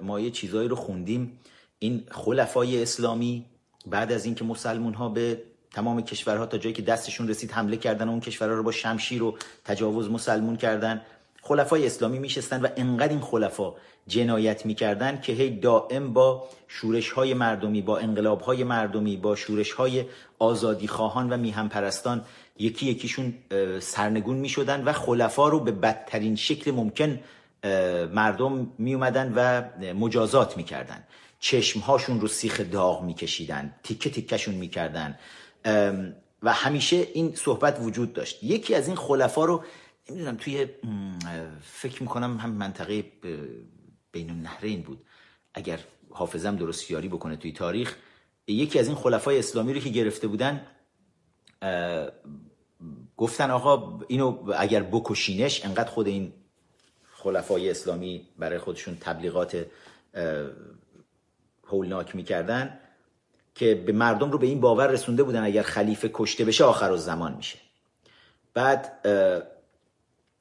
ما 0.02 0.20
یه 0.20 0.30
چیزایی 0.30 0.68
رو 0.68 0.76
خوندیم. 0.76 1.38
این 1.78 2.04
خلفای 2.10 2.82
اسلامی 2.82 3.46
بعد 3.86 4.12
از 4.12 4.24
اینکه 4.24 4.44
مسلمون 4.44 4.94
ها 4.94 5.08
به 5.08 5.42
تمام 5.72 6.02
کشورها 6.02 6.46
تا 6.46 6.58
جایی 6.58 6.74
که 6.74 6.82
دستشون 6.82 7.28
رسید 7.28 7.50
حمله 7.50 7.76
کردن 7.76 8.08
و 8.08 8.10
اون 8.10 8.20
کشورها 8.20 8.54
رو 8.54 8.62
با 8.62 8.72
شمشیر 8.72 9.22
و 9.22 9.38
تجاوز 9.64 10.10
مسلمون 10.10 10.56
کردن 10.56 11.02
خلفای 11.43 11.86
اسلامی 11.86 12.18
میشستن 12.18 12.61
و 12.61 12.68
انقدر 12.76 13.09
این 13.09 13.20
خلفا 13.20 13.74
جنایت 14.07 14.66
می‌کردن 14.66 15.20
که 15.20 15.32
هی 15.32 15.51
دائم 15.51 16.12
با 16.12 16.49
شورش 16.68 17.11
های 17.11 17.34
مردمی 17.34 17.82
با 17.82 17.99
انقلاب 17.99 18.41
های 18.41 18.64
مردمی 18.64 19.16
با 19.16 19.36
شورش 19.36 19.72
های 19.72 20.05
آزادی 20.38 20.88
خواهان 20.88 21.32
و 21.32 21.36
میهم 21.36 21.68
پرستان 21.68 22.24
یکی 22.59 22.86
یکیشون 22.86 23.34
سرنگون 23.80 24.36
می‌شدن 24.36 24.84
و 24.84 24.93
خلفا 24.93 25.49
رو 25.49 25.61
به 25.61 25.72
بدترین 25.72 26.36
شکل 26.36 26.70
ممکن 26.70 27.20
مردم 28.12 28.72
می 28.78 28.95
اومدن 28.95 29.32
و 29.36 29.62
مجازات 29.95 30.57
می‌کردن. 30.57 31.05
چشمهاشون 31.41 32.20
رو 32.20 32.28
سیخ 32.28 32.61
داغ 32.61 33.03
میکشیدن 33.03 33.74
تیکه 33.82 34.11
تیکشون 34.11 34.55
می‌کردن. 34.55 35.18
و 36.43 36.53
همیشه 36.53 36.97
این 37.14 37.34
صحبت 37.34 37.78
وجود 37.80 38.12
داشت. 38.12 38.45
یکی 38.45 38.74
از 38.74 38.86
این 38.86 38.97
خلفا 38.97 39.45
رو 39.45 39.62
نمی‌دونم 40.09 40.36
توی 40.36 40.66
فکر 41.62 42.03
می‌کنم 42.03 42.36
هم 42.36 42.51
منطقه 42.51 43.05
بین 44.12 44.30
النهرین 44.30 44.82
بود. 44.82 45.05
اگر 45.55 45.80
حافظم 46.11 46.57
درست 46.57 46.90
یاری 46.90 47.09
بکنه 47.09 47.36
توی 47.36 47.53
تاریخ 47.53 47.96
یکی 48.46 48.78
از 48.78 48.86
این 48.86 48.96
خلفای 48.96 49.38
اسلامی 49.38 49.74
رو 49.74 49.80
که 49.80 49.88
گرفته 49.88 50.26
بودن 50.26 50.66
گفتن 53.16 53.51
آقا 53.51 54.01
اینو 54.09 54.53
اگر 54.59 54.82
بکشینش 54.82 55.64
انقدر 55.64 55.90
خود 55.90 56.07
این 56.07 56.32
خلفای 57.12 57.70
اسلامی 57.70 58.28
برای 58.38 58.59
خودشون 58.59 58.96
تبلیغات 59.01 59.66
هولناک 61.64 62.16
می‌کردن 62.16 62.78
که 63.55 63.74
به 63.74 63.92
مردم 63.92 64.30
رو 64.30 64.38
به 64.38 64.46
این 64.46 64.61
باور 64.61 64.86
رسونده 64.86 65.22
بودن 65.22 65.44
اگر 65.44 65.62
خلیفه 65.62 66.11
کشته 66.14 66.44
بشه 66.44 66.64
آخر 66.64 66.96
زمان 66.96 67.34
میشه. 67.34 67.59
بعد 68.55 69.07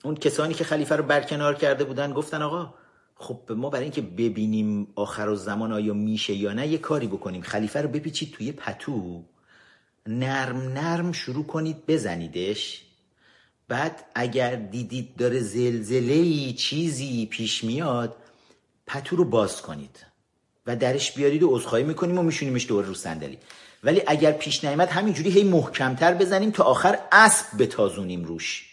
اون 0.03 0.15
کسانی 0.15 0.53
که 0.53 0.63
خلیفه 0.63 0.95
رو 0.95 1.03
برکنار 1.03 1.55
کرده 1.55 1.83
بودن 1.83 2.13
گفتن 2.13 2.41
آقا 2.41 2.73
خب 3.15 3.39
ما 3.49 3.69
برای 3.69 3.83
اینکه 3.83 4.01
ببینیم 4.01 4.87
آخر 4.95 5.35
زمان 5.35 5.71
آیا 5.71 5.93
میشه 5.93 6.33
یا 6.33 6.53
نه 6.53 6.67
یه 6.67 6.77
کاری 6.77 7.07
بکنیم. 7.07 7.41
خلیفه 7.41 7.81
رو 7.81 7.89
بپیچید 7.89 8.31
توی 8.31 8.51
پتو 8.51 9.23
نرم 10.07 10.57
نرم 10.57 11.11
شروع 11.11 11.45
کنید 11.45 11.85
بزنیدش. 11.85 12.85
بعد 13.67 14.05
اگر 14.15 14.55
دیدید 14.55 15.15
داره 15.15 15.39
زلزله 15.39 16.51
چیزی 16.53 17.25
پیش 17.25 17.63
میاد 17.63 18.15
پتو 18.87 19.15
رو 19.15 19.25
باز 19.25 19.61
کنید 19.61 20.05
و 20.67 20.75
درش 20.75 21.11
بیارید 21.11 21.43
و 21.43 21.55
عذرخواهی 21.55 21.83
می‌کنیم 21.83 22.19
و 22.19 22.23
میشونیمش 22.23 22.67
دور 22.67 22.85
رو 22.85 22.93
صندلی. 22.93 23.37
ولی 23.83 24.01
اگر 24.07 24.31
پیش 24.31 24.63
نیامد 24.63 24.89
همینجوری 24.89 25.29
هی 25.29 25.43
محکمتر 25.43 26.13
بزنیم 26.13 26.51
تا 26.51 26.63
آخر 26.63 26.99
اسب 27.11 27.45
بتازونیم 27.59 28.23
روش. 28.23 28.68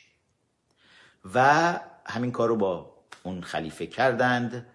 و 1.35 1.81
همین 2.07 2.33
کار 2.33 2.49
رو 2.49 2.57
با 2.57 2.97
اون 3.23 3.41
خلیفه 3.41 3.87
کردند 3.87 4.67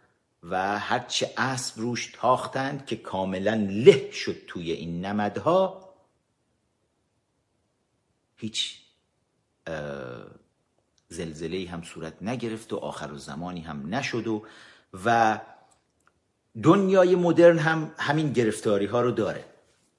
و 0.44 0.80
هرچه 0.80 1.34
اسب 1.38 1.80
روش 1.80 2.12
تاختند 2.14 2.86
که 2.86 2.96
کاملا 2.96 3.54
له 3.70 4.12
شد 4.12 4.36
توی 4.48 4.72
این 4.72 5.06
نمدها 5.06 5.90
هیچ 8.36 8.82
زلزله 11.08 11.70
هم 11.70 11.84
صورت 11.84 12.14
نگرفت 12.22 12.74
و 12.74 12.78
آخر 12.78 13.12
و 13.12 13.18
زمانی 13.18 13.62
هم 13.62 13.96
نشد 13.96 14.28
و 14.28 14.46
و 15.06 15.40
دنیای 16.64 17.16
مدرن 17.16 17.60
هم 17.60 17.92
همین 17.98 18.34
گرفتاری 18.34 18.86
ها 18.86 19.02
رو 19.02 19.12
داره. 19.12 19.46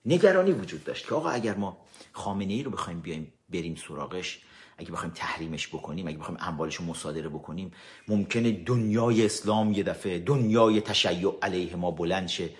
نگرانی 0.07 0.53
وجود 0.53 0.85
داشت 0.85 1.09
که 1.09 1.15
آقا 1.15 1.31
اگر 1.31 1.55
ما 1.55 1.77
خامنه 2.13 2.53
ای 2.53 2.63
رو 2.63 2.71
بخوایم 2.71 3.01
بیایم 3.01 3.33
بریم 3.49 3.75
سراغش 3.75 4.41
اگه 4.83 4.93
بخوایم 4.93 5.15
تحریمش 5.15 5.69
بکنیم 5.69 6.07
اگه 6.07 6.19
بخوایم 6.19 6.41
اموالش 6.41 6.75
رو 6.75 6.85
مصادره 6.85 7.29
بکنیم 7.29 7.73
ممکنه 8.09 8.53
دنیای 8.53 9.27
اسلام 9.27 9.73
یه 9.73 9.83
دفعه 9.83 10.19
دنیای 10.19 10.81
تشیع 10.81 11.33
علیه 11.43 11.77
ما 11.77 11.91
بلند 11.91 12.29
شه. 12.29 12.51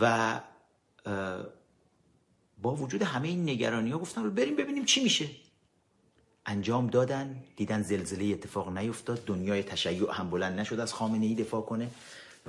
و 0.00 0.40
با 2.62 2.74
وجود 2.74 3.02
همه 3.02 3.28
این 3.28 3.42
نگرانی 3.42 3.90
ها 3.90 3.98
گفتن 3.98 4.30
بریم 4.30 4.56
ببینیم 4.56 4.84
چی 4.84 5.02
میشه. 5.02 5.28
انجام 6.46 6.86
دادن 6.86 7.36
دیدن 7.56 7.82
زلزله 7.82 8.24
اتفاق 8.24 8.78
نیفتاد 8.78 9.24
دنیای 9.24 9.62
تشیع 9.62 10.12
هم 10.12 10.30
بلند 10.30 10.60
نشد 10.60 10.80
از 10.80 10.94
خامنه 10.94 11.26
ای 11.26 11.34
دفاع 11.34 11.62
کنه 11.62 11.90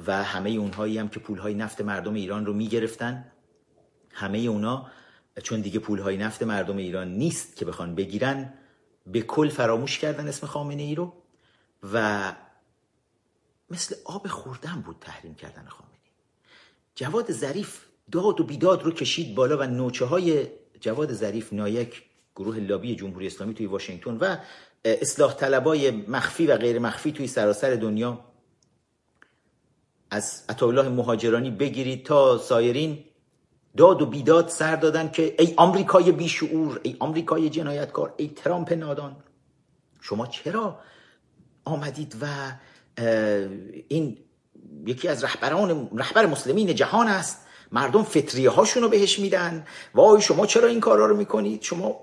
و 0.08 0.24
همه 0.24 0.50
اونهایی 0.50 0.98
هم 0.98 1.10
که 1.10 1.20
پولهای 1.20 1.54
نفت 1.54 1.82
مردم 1.82 2.14
ایران 2.14 2.46
رو 2.46 2.54
می‌گرفتن. 2.54 3.32
همه 4.14 4.38
اونا 4.38 4.92
چون 5.44 5.62
دیگه 5.62 5.80
پولهای 5.80 6.18
نفت 6.18 6.44
مردم 6.44 6.78
ایران 6.78 7.08
نیست 7.08 7.56
که 7.56 7.66
بخوان 7.66 7.96
بگیرن 7.96 8.54
به 9.08 9.22
کل 9.22 9.50
فراموش 9.50 10.00
کردن 10.00 10.28
اسم 10.28 10.48
خامنه 10.48 10.82
ای 10.82 10.96
رو 10.96 11.14
و 11.94 12.36
مثل 13.70 13.96
آب 14.06 14.28
خوردن 14.28 14.82
بود 14.82 14.96
تحریم 15.02 15.36
کردن 15.36 15.66
خامنه 15.66 15.94
جواد 16.96 17.32
ظریف 17.32 17.86
داد 18.12 18.42
و 18.42 18.44
بیداد 18.44 18.84
رو 18.84 18.92
کشید 18.92 19.36
بالا 19.36 19.58
و 19.58 19.64
نوچه 19.64 20.06
های 20.06 20.48
جواد 20.82 21.14
ظریف 21.14 21.54
نایک 21.54 22.04
گروه 22.36 22.60
لابی 22.60 22.96
جمهوری 22.96 23.28
اسلامی 23.28 23.54
توی 23.54 23.66
واشنگتن 23.66 24.18
و 24.18 24.38
اصلاح 24.86 25.34
طلبای 25.34 25.92
مخفی 25.92 26.48
و 26.48 26.58
غیر 26.58 26.80
مخفی 26.80 27.12
توی 27.12 27.28
سراسر 27.28 27.76
دنیا 27.76 28.26
از 30.10 30.44
عطاالله 30.50 30.90
مهاجرانی 30.90 31.52
بگیرید 31.52 32.06
تا 32.06 32.38
سایرین 32.38 33.06
داد 33.80 34.02
و 34.02 34.06
بیداد 34.06 34.48
سر 34.50 34.76
دادن 34.76 35.10
که 35.10 35.36
ای 35.40 35.54
آمریکای 35.58 36.12
بیشعور 36.12 36.80
ای 36.84 36.96
آمریکای 37.00 37.50
جنایتکار 37.50 38.14
ای 38.18 38.28
ترامپ 38.28 38.74
نادان. 38.74 39.16
شما 40.02 40.28
چرا 40.28 40.80
آمدید 41.66 42.16
و 42.22 42.26
این 43.88 44.18
یکی 44.86 45.08
از 45.08 45.24
رهبران 45.24 45.90
رهبر 45.96 46.26
مسلمین 46.26 46.76
جهان 46.76 47.08
است. 47.08 47.48
مردم 47.72 48.04
فطریه 48.04 48.50
هاشون 48.50 48.84
رو 48.84 48.90
بهش 48.90 49.20
میدن. 49.20 49.66
وای 49.96 50.22
شما 50.22 50.46
چرا 50.46 50.68
این 50.68 50.80
کارا 50.80 51.06
رو 51.06 51.18
می‌کنید؟ 51.18 51.62
شما 51.62 52.02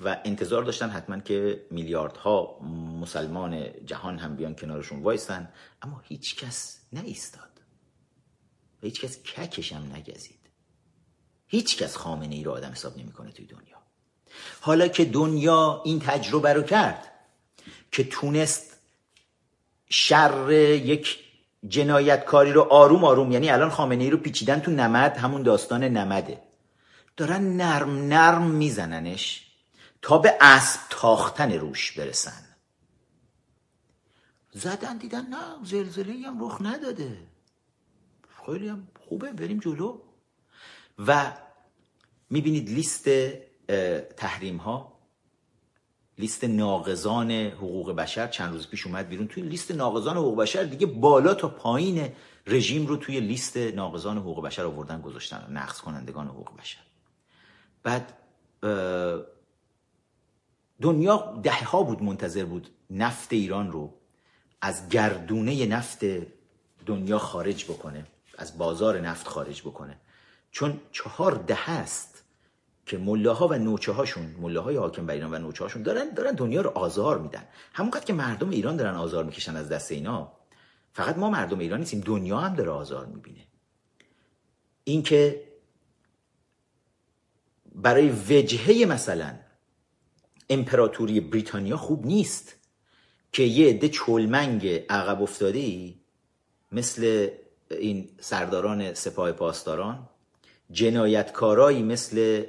و 0.00 0.16
انتظار 0.24 0.62
داشتن 0.62 0.90
حتما 0.90 1.18
که 1.18 1.66
میلیاردها 1.70 2.58
مسلمان 3.00 3.84
جهان 3.86 4.18
هم 4.18 4.36
بیان 4.36 4.54
کنارشون 4.54 5.02
وایسن. 5.02 5.48
اما 5.82 6.00
هیچ 6.04 6.36
کس 6.36 6.80
نایستاد 6.92 7.49
و 8.82 8.86
هیچ 8.86 9.00
کس 9.00 9.22
ککش 9.22 9.72
هم 9.72 9.92
نگزید. 9.92 10.40
هیچ 11.46 11.76
کس 11.76 11.96
خامنه 11.96 12.34
ای 12.34 12.44
رو 12.44 12.52
آدم 12.52 12.72
حساب 12.72 12.98
نمی‌کنه 12.98 13.32
توی 13.32 13.46
دنیا. 13.46 13.76
حالا 14.60 14.88
که 14.88 15.04
دنیا 15.04 15.82
این 15.84 16.00
تجربه 16.00 16.52
رو 16.52 16.62
کرد 16.62 17.10
که 17.92 18.04
تونست 18.04 18.76
شر 19.90 20.50
یک 20.84 21.18
جنایتکاری 21.68 22.52
رو 22.52 22.62
آروم 22.62 23.04
آروم 23.04 23.32
یعنی 23.32 23.50
الان 23.50 23.70
خامنه 23.70 24.04
ای 24.04 24.10
رو 24.10 24.18
پیچیدن 24.18 24.60
تو 24.60 24.70
نمد 24.70 25.16
همون 25.16 25.42
داستان 25.42 25.84
نمده. 25.84 26.42
دارن 27.16 27.56
نرم 27.56 27.90
نرم 27.90 28.50
میزننش 28.50 29.46
تا 30.02 30.18
به 30.18 30.36
اسب 30.40 30.80
تاختن 30.90 31.52
روش 31.52 31.92
برسن. 31.92 32.44
زدن 34.52 34.96
دیدن 34.96 35.26
نه 35.26 35.64
زلزله 35.64 36.26
هم 36.26 36.44
رخ 36.44 36.58
نداده. 36.60 37.29
خیلی 38.52 38.68
هم 38.68 38.88
خوبه. 39.08 39.32
بریم 39.32 39.58
جلو. 39.58 39.98
و 41.06 41.32
می‌بینید 42.30 42.70
لیست 42.70 43.08
تحریم 44.16 44.56
ها 44.56 45.00
لیست 46.18 46.44
ناقضان 46.44 47.30
حقوق 47.30 47.92
بشر. 47.92 48.26
چند 48.26 48.52
روز 48.52 48.68
پیش 48.68 48.86
اومد 48.86 49.08
بیرون. 49.08 49.28
توی 49.28 49.42
لیست 49.42 49.70
ناقضان 49.70 50.16
حقوق 50.16 50.38
بشر 50.38 50.62
دیگه 50.62 50.86
بالا 50.86 51.34
تا 51.34 51.48
پایین 51.48 52.12
رژیم 52.46 52.86
رو 52.86 52.96
توی 52.96 53.20
لیست 53.20 53.56
ناقضان 53.56 54.18
حقوق 54.18 54.44
بشر 54.44 54.64
آوردن 54.64 55.00
گذاشتن. 55.00 55.46
نقض 55.50 55.80
کنندگان 55.80 56.28
حقوق 56.28 56.56
بشر. 56.56 56.80
بعد 57.82 58.12
دنیا 60.82 61.40
ده 61.42 61.64
ها 61.64 61.82
بود 61.82 62.02
منتظر 62.02 62.44
بود 62.44 62.70
نفت 62.90 63.32
ایران 63.32 63.72
رو 63.72 63.94
از 64.60 64.88
گردونه 64.88 65.66
نفت 65.66 66.04
دنیا 66.86 67.18
خارج 67.18 67.64
بکنه. 67.64 68.06
از 68.40 68.58
بازار 68.58 69.00
نفت 69.00 69.28
خارج 69.28 69.60
بکنه. 69.60 69.96
چون 70.50 70.80
چهار 70.92 71.32
ده 71.32 71.70
است 71.70 72.24
که 72.86 72.98
ملاها 72.98 73.48
و 73.48 73.54
نوچه 73.54 73.92
هاشون 73.92 74.26
ملاهای 74.40 74.76
حاکم 74.76 75.06
بر 75.06 75.14
ایران 75.14 75.34
و 75.34 75.38
نوچه 75.38 75.64
هاشون 75.64 75.82
دارن 75.82 76.14
دارن 76.14 76.34
دنیا 76.34 76.60
رو 76.60 76.70
آزار 76.70 77.18
میدن. 77.18 77.44
همونقدر 77.72 78.04
که 78.04 78.12
مردم 78.12 78.50
ایران 78.50 78.76
دارن 78.76 78.94
آزار 78.94 79.24
می‌کشن 79.24 79.56
از 79.56 79.68
دست 79.68 79.92
اینا 79.92 80.32
فقط 80.92 81.18
ما 81.18 81.30
مردم 81.30 81.58
ایران 81.58 81.80
نیستیم 81.80 82.00
دنیا 82.00 82.38
هم 82.38 82.54
داره 82.54 82.70
آزار 82.70 83.06
می‌بینه. 83.06 83.46
اینکه 84.84 85.44
برای 87.74 88.10
وجهه 88.10 88.84
مثلا 88.86 89.34
امپراتوری 90.50 91.20
بریتانیا 91.20 91.76
خوب 91.76 92.06
نیست 92.06 92.54
که 93.32 93.42
یه 93.42 93.68
عده 93.68 93.88
چلمنگ 93.88 94.66
عقب 94.68 95.22
افتاده 95.22 95.58
ای 95.58 96.00
مثل 96.72 97.30
این 97.70 98.10
سرداران 98.20 98.94
سپاه 98.94 99.32
پاسداران 99.32 100.08
جنایتکارایی 100.70 101.82
مثل 101.82 102.44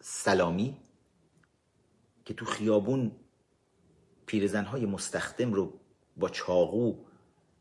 سلامی 0.00 0.76
که 2.24 2.34
تو 2.34 2.44
خیابون 2.44 3.12
پیرزنهای 4.26 4.86
مستخدم 4.86 5.52
رو 5.52 5.80
با 6.16 6.28
چاقو 6.28 6.94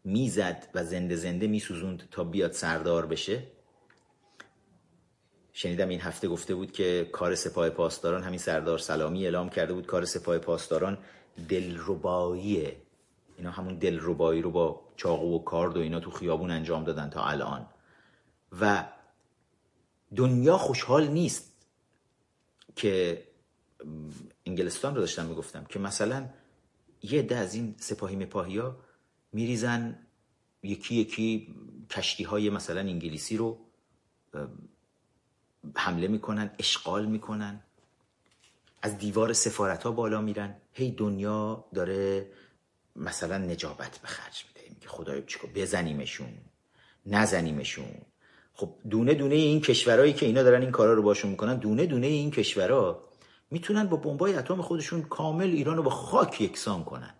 می‌زد 0.03 0.67
و 0.73 0.83
زنده 0.83 1.15
زنده 1.15 1.47
میسوزوند 1.47 2.07
تا 2.11 2.23
بیاد 2.23 2.51
سردار 2.51 3.05
بشه. 3.05 3.43
شنیدم 5.53 5.89
این 5.89 6.01
هفته 6.01 6.27
گفته 6.27 6.55
بود 6.55 6.71
که 6.71 7.09
کار 7.11 7.35
سپاه 7.35 7.69
پاسداران 7.69 8.23
همین 8.23 8.39
سردار 8.39 8.77
سلامی 8.77 9.23
اعلام 9.23 9.49
کرده 9.49 9.73
بود 9.73 9.85
کار 9.85 10.05
سپاه 10.05 10.37
پاسداران 10.37 10.97
دلرباییه 11.49 12.77
اینا 13.37 13.51
همون 13.51 13.75
دلربایی 13.75 14.41
رو 14.41 14.51
با 14.51 14.81
چاقو 14.95 15.35
و 15.35 15.43
کارد 15.43 15.77
و 15.77 15.79
اینا 15.79 15.99
تو 15.99 16.11
خیابون 16.11 16.51
انجام 16.51 16.83
دادن 16.83 17.09
تا 17.09 17.25
الان. 17.25 17.65
و 18.61 18.85
دنیا 20.15 20.57
خوشحال 20.57 21.07
نیست 21.07 21.55
که 22.75 23.23
انگلستان 24.45 24.95
رو 24.95 25.01
داشتم 25.01 25.25
می‌گفتم 25.25 25.65
که 25.69 25.79
مثلا 25.79 26.29
یه 27.03 27.21
ده 27.21 27.37
از 27.37 27.55
این 27.55 27.75
سپاهی 27.77 28.15
مپاهی 28.15 28.57
ها 28.57 28.77
میریزن 29.33 29.99
یکی 30.63 30.95
یکی 30.95 31.55
کشتی 31.89 32.23
های 32.23 32.49
مثلا 32.49 32.79
انگلیسی 32.79 33.37
رو 33.37 33.59
حمله 35.75 36.07
می‌کنن 36.07 36.51
اشغال 36.59 37.05
می‌کنن 37.05 37.63
از 38.81 38.97
دیوار 38.97 39.33
سفارت 39.33 39.83
ها 39.83 39.91
بالا 39.91 40.21
میرن. 40.21 40.55
هی 40.77 40.91
دنیا 40.91 41.65
داره 41.73 42.25
مثلا 42.95 43.37
نجابت 43.37 43.99
به 44.01 44.07
خرج 44.07 44.45
میده. 44.47 44.69
میگه 44.73 44.87
خدایا 44.87 45.21
چیکار 45.21 45.49
بزنیمشون. 45.55 46.27
نزنیمشون. 47.05 47.85
خب 48.53 48.69
دونه 48.89 49.13
دونه 49.13 49.35
این 49.35 49.61
کشورهایی 49.61 50.13
که 50.13 50.25
اینا 50.25 50.43
دارن 50.43 50.61
این 50.61 50.71
کارا 50.71 50.93
رو 50.93 51.01
باشون 51.01 51.31
می‌کنن 51.31 51.55
دونه 51.55 51.85
دونه 51.85 52.07
این 52.07 52.31
کشورها 52.31 53.03
می‌تونن 53.51 53.83
با 53.83 53.97
بمبای 53.97 54.33
اتم 54.33 54.61
خودشون 54.61 55.01
کامل 55.01 55.49
ایران 55.49 55.77
رو 55.77 55.83
با 55.83 55.89
خاک 55.89 56.41
یکسان 56.41 56.83
کنن. 56.83 57.13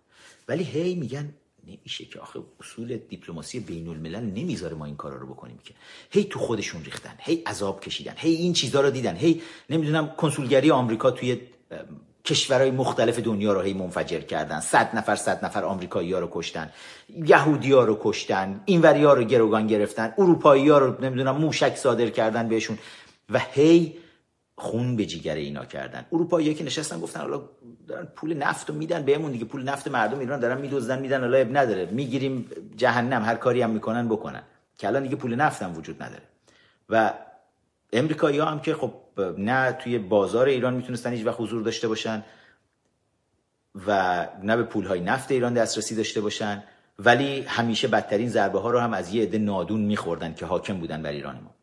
ولی 0.48 0.64
هی 0.64 0.94
میگن 0.94 1.34
نمیشه 1.66 2.04
که 2.04 2.20
آخه 2.20 2.40
اصول 2.60 2.96
دیپلماسی 2.96 3.60
بین 3.60 3.88
الملل 3.88 4.24
نمی‌ذاره 4.24 4.74
ما 4.74 4.84
این 4.84 4.96
کارا 4.96 5.16
رو 5.16 5.26
بکنیم 5.26 5.58
که. 5.64 5.74
هی 6.10 6.24
تو 6.24 6.38
خودشون 6.38 6.84
ریختن 6.84 7.14
هی 7.18 7.42
عذاب 7.46 7.80
کشیدن 7.80 8.14
هی 8.16 8.34
این 8.34 8.52
چیزا 8.52 8.80
رو 8.80 8.90
دیدن 8.90 9.16
هی 9.16 9.42
نمی‌دونم 9.70 10.08
کنسولگری 10.16 10.70
آمریکا 10.70 11.10
توی 11.10 11.40
کشورهای 12.26 12.70
مختلف 12.70 13.18
دنیا 13.18 13.52
رو 13.52 13.60
هی 13.60 13.74
منفجر 13.74 14.20
کردن. 14.20 14.60
صد 14.60 14.96
نفر 14.96 15.16
صد 15.16 15.44
نفر 15.44 15.64
آمریکایی 15.64 16.12
ها 16.12 16.18
رو 16.18 16.28
کشتن. 16.32 16.70
یهودی 17.08 17.72
ها 17.72 17.84
رو 17.84 17.98
کشتن. 18.02 18.60
اینوری 18.64 19.04
ها 19.04 19.14
رو 19.14 19.24
گروگان 19.24 19.66
گرفتن. 19.66 20.14
اروپایی 20.18 20.68
ها 20.68 20.78
رو 20.78 21.04
نمی‌دونم 21.04 21.36
موشک 21.36 21.76
صادر 21.76 22.10
کردن 22.10 22.48
بهشون. 22.48 22.78
و 23.30 23.38
هی 23.38 23.98
خون 24.58 24.96
به 24.96 25.06
جیگر 25.06 25.34
اینا 25.34 25.64
کردن. 25.64 26.06
اروپایی 26.12 26.54
که 26.54 26.64
نشستن 26.64 27.00
گفتن 27.00 27.20
حالا 27.20 27.42
دارن 27.88 28.04
پول 28.16 28.34
نفت 28.34 28.70
رو 28.70 28.76
میدن 28.76 29.02
بهمون 29.02 29.32
دیگه. 29.32 29.44
پول 29.44 29.62
نفت 29.62 29.88
مردم 29.88 30.18
ایران 30.18 30.40
دارن 30.40 30.60
میدوزدن 30.60 30.98
میدن 30.98 31.20
حالا 31.20 31.38
اب 31.38 31.56
نداره. 31.56 31.86
می‌گیریم 31.86 32.50
جهنم 32.76 33.24
هر 33.24 33.34
کاری 33.34 33.62
هم 33.62 33.70
می‌کنن 33.70 34.08
بکنن. 34.08 34.42
که 34.78 34.86
الان 34.86 35.02
دیگه 35.02 35.16
پول 35.16 35.34
نفت 35.34 35.62
هم 35.62 35.76
وجود 35.76 36.02
نداره. 36.02 36.22
و 36.88 37.12
امریکایی 37.92 38.38
ها 38.38 38.46
هم 38.46 38.60
که 38.60 38.74
خب 38.74 38.92
نه 39.18 39.72
توی 39.72 39.98
بازار 39.98 40.46
ایران 40.46 40.74
می‌تونستن 40.74 41.12
هیچ 41.12 41.26
وقت 41.26 41.40
حضور 41.40 41.62
داشته 41.62 41.88
باشن 41.88 42.24
و 43.86 44.28
نه 44.42 44.56
به 44.56 44.62
پول 44.62 44.86
های 44.86 45.00
نفت 45.00 45.30
ایران 45.32 45.54
دسترسی 45.54 45.94
داشته 45.94 46.20
باشن 46.20 46.62
ولی 46.98 47.40
همیشه 47.40 47.88
بدترین 47.88 48.28
ضربه 48.28 48.60
ها 48.60 48.70
رو 48.70 48.78
هم 48.78 48.94
از 48.94 49.14
یه 49.14 49.22
عده 49.22 49.38
نادون 49.38 49.80
میخوردن 49.80 50.34
که 50.34 50.46
حاکم 50.46 50.78
بودن 50.78 51.02
بر 51.02 51.10
ایران 51.10 51.40
ما. 51.40 51.54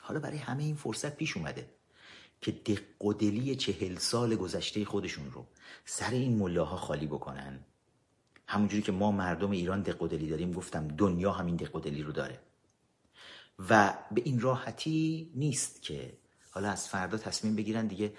حالا 0.00 0.20
برای 0.20 0.36
همه 0.36 0.62
این 0.62 0.76
فرصت 0.76 1.16
پیش 1.16 1.36
اومده 1.36 1.66
که 2.40 2.52
دق 2.52 3.06
و 3.06 3.12
دلی 3.12 3.56
چهل 3.56 3.96
سال 3.96 4.36
گذشته 4.36 4.84
خودشون 4.84 5.30
رو 5.30 5.46
سر 5.84 6.10
این 6.10 6.38
ملاها 6.38 6.76
خالی 6.76 7.06
بکنن. 7.06 7.60
همونجوری 8.46 8.82
که 8.82 8.92
ما 8.92 9.12
مردم 9.12 9.50
ایران 9.50 9.82
دق 9.82 10.02
و 10.02 10.08
دلی 10.08 10.28
داریم 10.28 10.52
گفتم 10.52 10.88
دنیا 10.88 11.32
همین 11.32 11.56
دق 11.56 11.76
و 11.76 11.80
دلی 11.80 12.02
رو 12.02 12.12
داره. 12.12 12.38
و 13.70 13.94
به 14.10 14.22
این 14.24 14.40
راحتی 14.40 15.30
نیست 15.34 15.82
که 15.82 16.12
حالا 16.50 16.68
از 16.68 16.88
فردا 16.88 17.18
تصمیم 17.18 17.56
بگیرن 17.56 17.86
دیگه. 17.86 18.12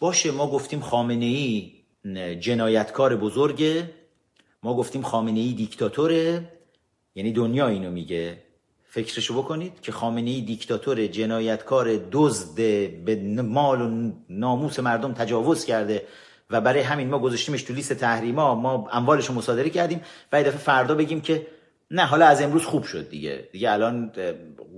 باشه 0.00 0.30
ما 0.30 0.50
گفتیم 0.50 0.80
خامنه 0.80 1.24
ای 1.24 1.72
جنایتکار 2.40 3.16
بزرگه. 3.16 3.90
ما 4.62 4.74
گفتیم 4.76 5.02
خامنه 5.02 5.40
ای 5.40 5.52
دیکتاتوره. 5.52 6.52
یعنی 7.14 7.32
دنیا 7.32 7.68
اینو 7.68 7.90
میگه. 7.90 8.42
فکرشو 8.88 9.42
بکنید 9.42 9.80
که 9.80 9.92
خامنه 9.92 10.30
ای 10.30 10.40
دیکتاتور 10.40 11.06
جنایتکار 11.06 11.96
دزد 12.12 12.54
به 13.04 13.42
مال 13.42 13.80
و 13.80 14.12
ناموس 14.28 14.78
مردم 14.78 15.12
تجاوز 15.12 15.64
کرده 15.64 16.06
و 16.50 16.60
برای 16.60 16.80
همین 16.80 17.08
ما 17.08 17.18
گذاشتیمش 17.18 17.62
تو 17.62 17.74
لیست 17.74 17.92
تحریما. 17.92 18.54
ما 18.54 18.88
اموالش 18.92 19.26
رو 19.26 19.34
مصادره 19.34 19.70
کردیم. 19.70 20.00
و 20.32 20.42
دفعه 20.42 20.58
فردا 20.58 20.94
بگیم 20.94 21.20
که 21.20 21.46
نه 21.90 22.02
حالا 22.02 22.26
از 22.26 22.42
امروز 22.42 22.64
خوب 22.64 22.84
شد 22.84 23.10
دیگه. 23.10 23.48
دیگه 23.52 23.70
الان 23.70 24.12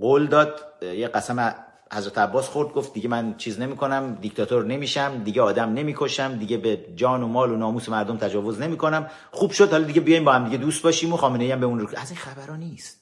قول 0.01 0.27
داد 0.27 0.59
یه 0.81 1.07
قسم 1.07 1.55
حضرت 1.93 2.17
عباس 2.17 2.47
خورد 2.47 2.73
گفت 2.73 2.93
دیگه 2.93 3.09
من 3.09 3.37
چیز 3.37 3.59
نمی‌کنم 3.59 4.17
دیکتاتور 4.21 4.65
نمیشم 4.65 5.23
دیگه 5.23 5.41
آدم 5.41 5.73
نمی‌کشم 5.73 6.37
دیگه 6.37 6.57
به 6.57 6.85
جان 6.95 7.23
و 7.23 7.27
مال 7.27 7.51
و 7.51 7.55
ناموس 7.55 7.89
مردم 7.89 8.17
تجاوز 8.17 8.61
نمی‌کنم. 8.61 9.09
خوب 9.31 9.51
شد 9.51 9.71
حالا 9.71 9.83
دیگه 9.83 10.01
بیایم 10.01 10.25
با 10.25 10.33
هم 10.33 10.45
دیگه 10.45 10.57
دوست 10.57 10.83
باشیم 10.83 11.13
و 11.13 11.17
خامنه 11.17 11.43
ای 11.43 11.51
هم 11.51 11.59
به 11.59 11.65
اون 11.65 11.79
رو 11.79 11.89
از 11.97 12.11
این 12.11 12.19
خبرا 12.19 12.55
نیست. 12.55 12.99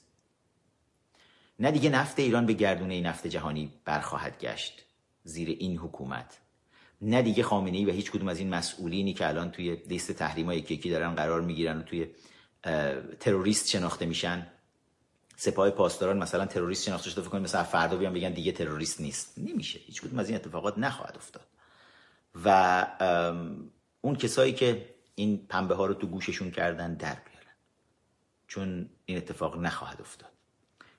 نه 1.59 1.71
دیگه 1.71 1.89
نفت 1.89 2.19
ایران 2.19 2.45
به 2.45 2.53
گردونه 2.53 3.01
نفت 3.01 3.27
جهانی 3.27 3.71
برخواهد 3.85 4.39
گشت 4.39 4.83
زیر 5.23 5.49
این 5.59 5.77
حکومت. 5.77 6.37
نه 7.01 7.21
دیگه 7.21 7.43
خامنه 7.43 7.77
ای 7.77 7.85
و 7.85 7.91
هیچ 7.91 8.11
کدوم 8.11 8.27
از 8.27 8.39
این 8.39 8.49
مسئولینی 8.49 9.13
که 9.13 9.27
الان 9.27 9.51
توی 9.51 9.75
لیست 9.75 10.11
تحریم 10.11 10.45
های 10.45 10.57
یکی 10.57 10.89
دارن 10.89 11.15
قرار 11.15 11.41
می‌گیرن 11.41 11.77
و 11.77 11.81
توی 11.81 12.07
تروریست 13.19 13.69
شناخته 13.69 14.05
میشن. 14.05 14.47
سپاه 15.41 15.69
پاسداران 15.69 16.17
مثلا 16.17 16.45
تروریست 16.45 16.83
شناخته 16.83 17.09
شده 17.09 17.21
فکر 17.21 17.29
کنید 17.29 17.43
مثلا 17.43 17.63
فردا 17.63 17.97
بیان 17.97 18.13
بگن 18.13 18.33
دیگه 18.33 18.51
تروریست 18.51 19.01
نیست. 19.01 19.33
نمیشه. 19.37 19.79
هیچ 19.79 20.01
کدوم 20.01 20.19
از 20.19 20.29
این 20.29 20.35
اتفاقات 20.35 20.77
نخواهد 20.77 21.15
افتاد. 21.17 21.47
و 22.45 22.87
اون 24.01 24.15
کسایی 24.15 24.53
که 24.53 24.89
این 25.15 25.45
پنبه 25.49 25.75
ها 25.75 25.85
رو 25.85 25.93
تو 25.93 26.07
گوششون 26.07 26.51
کردن 26.51 26.93
در 26.93 27.13
بیارن. 27.13 27.55
چون 28.47 28.89
این 29.05 29.17
اتفاق 29.17 29.57
نخواهد 29.59 30.01
افتاد. 30.01 30.29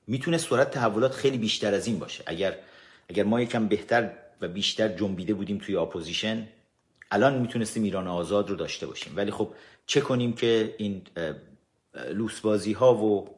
می‌تونه 0.07 0.38
سرعت 0.38 0.70
تحولات 0.70 1.14
خیلی 1.14 1.38
بیشتر 1.38 1.74
از 1.74 1.86
این 1.86 1.99
باشه. 1.99 2.24
اگر 2.26 2.59
اگر 3.09 3.24
ما 3.24 3.40
یکم 3.40 3.68
بهتر 3.68 4.11
و 4.40 4.49
بیشتر 4.49 4.88
جنبیده 4.88 5.34
بودیم 5.34 5.59
توی 5.59 5.76
اپوزیشن 5.76 6.49
الان 7.11 7.38
می‌تونستیم 7.38 7.82
ایران 7.82 8.07
آزاد 8.09 8.51
رو 8.51 8.57
داشته 8.57 8.86
باشیم. 8.86 9.16
ولی 9.16 9.30
خب 9.30 9.55
چه 9.86 10.01
کنیم 10.01 10.32
که 10.32 10.74
این 10.78 11.03
لوسبازی 11.95 12.72
ها 12.72 12.95
و 12.95 13.28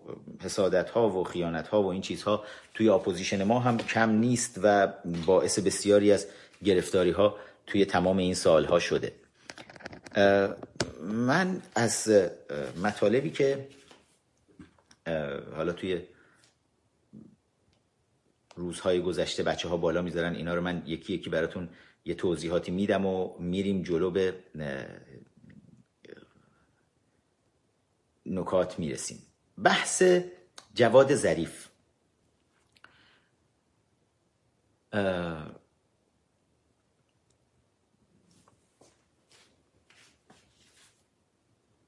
حسادت 0.41 0.91
ها 0.91 1.11
و 1.11 1.25
خیانت 1.25 1.69
ها 1.69 1.83
و 1.83 1.87
این 1.87 2.03
چیزها 2.03 2.45
توی 2.75 2.89
اپوزیشن 2.89 3.43
ما 3.43 3.61
هم 3.61 3.77
کم 3.77 4.11
نیست 4.11 4.61
و 4.63 4.93
باعث 5.27 5.59
بسیاری 5.59 6.13
از 6.13 6.27
گرفتاری 6.65 7.11
ها 7.11 7.37
توی 7.67 7.85
تمام 7.85 8.19
این 8.19 8.35
سال 8.35 8.65
ها 8.65 8.79
شده 8.79 9.13
من 11.03 11.63
از 11.75 12.13
مطالبی 12.83 13.31
که 13.31 13.69
حالا 15.57 15.73
توی 15.73 16.01
روزهای 18.57 19.01
گذشته 19.01 19.43
بچه 19.43 19.69
ها 19.69 19.77
بالا 19.77 20.03
می‌ذارن 20.03 20.35
اینا 20.35 20.55
رو 20.55 20.61
من 20.61 20.83
یکی 20.87 21.15
یکی 21.15 21.31
براتون 21.31 21.69
یه 22.05 22.15
توضیحاتی 22.15 22.71
میدم 22.71 23.07
و 23.07 23.39
میریم 23.39 23.83
جلو 23.83 24.11
به 24.11 24.35
نکات 28.27 28.79
می‌رسیم. 28.79 29.23
بحث 29.63 30.03
جواد 30.75 31.15
ظریف. 31.15 31.69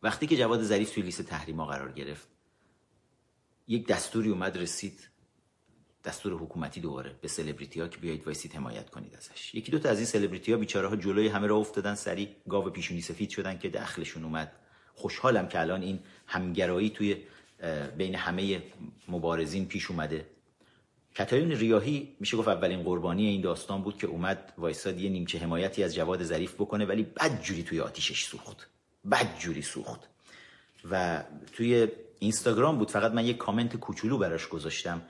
وقتی 0.03 0.27
که 0.27 0.37
جواد 0.37 0.63
ظریف 0.63 0.91
توی 0.95 1.03
لیست 1.03 1.23
تحریما 1.23 1.67
قرار 1.67 1.93
گرفت 1.93 2.29
یک 3.69 3.87
دستوری 3.87 4.31
اومد 4.31 4.57
رسید 4.57 5.09
دستور 6.05 6.33
حکومتی 6.33 6.81
دوباره 6.81 7.19
به 7.21 7.29
سلبریتی 7.29 7.81
ها 7.81 7.89
که 7.89 7.99
بیایید 7.99 8.25
وایسید 8.25 8.55
حمایت 8.55 8.91
کنید 8.91 9.15
ازش. 9.15 9.55
یکی 9.55 9.73
دو 9.73 9.79
تا 9.79 9.89
از 9.89 9.97
این 9.97 10.07
سلبریتی 10.07 10.53
ها 10.53 10.59
بیچاره 10.59 10.89
ها 10.89 10.97
جلوی 10.97 11.29
همه 11.29 11.47
راه 11.47 11.57
افتادن 11.57 11.95
سریع 11.95 12.37
گاو 12.49 12.71
پیشونی 12.71 13.01
سفید 13.01 13.31
شدن 13.31 13.59
که 13.59 13.69
دخلشون 13.69 14.25
اومد. 14.25 14.53
خوشحالم 14.97 15.49
که 15.49 15.61
الان 15.61 15.83
این 15.83 15.99
همگرایی 16.27 16.91
توی 16.91 17.17
بین 17.97 18.15
همه 18.15 18.63
مبارزین 19.09 19.67
پیش 19.67 19.91
اومده. 19.91 20.27
کتایون 21.15 21.51
ریاهی 21.51 22.09
میشه 22.21 22.37
گفت 22.37 22.49
اولین 22.49 22.83
قربانی 22.83 23.27
این 23.27 23.41
داستان 23.41 23.83
بود 23.83 23.99
که 23.99 24.07
اومد 24.07 24.53
وایساد 24.59 25.01
یه 25.01 25.11
نیمچه 25.11 25.39
حمایتی 25.39 25.85
از 25.85 25.95
جواد 25.95 26.23
ظریف 26.23 26.55
بکنه 26.55 26.85
ولی 26.85 27.03
بد 27.03 27.43
جوری 27.43 27.63
توی 27.63 27.81
آتیشش 27.81 28.25
سوخت. 28.25 28.67
بد 29.11 29.39
جوری 29.39 29.63
سوخت. 29.63 30.01
و 30.91 31.23
توی 31.53 31.89
اینستاگرام 32.19 32.79
بود 32.79 32.91
فقط 32.91 33.13
من 33.13 33.27
یه 33.27 33.35
کامنت 33.35 33.77
کوچولو 33.77 34.19
براش 34.19 34.49
گذاشتم 34.49 35.03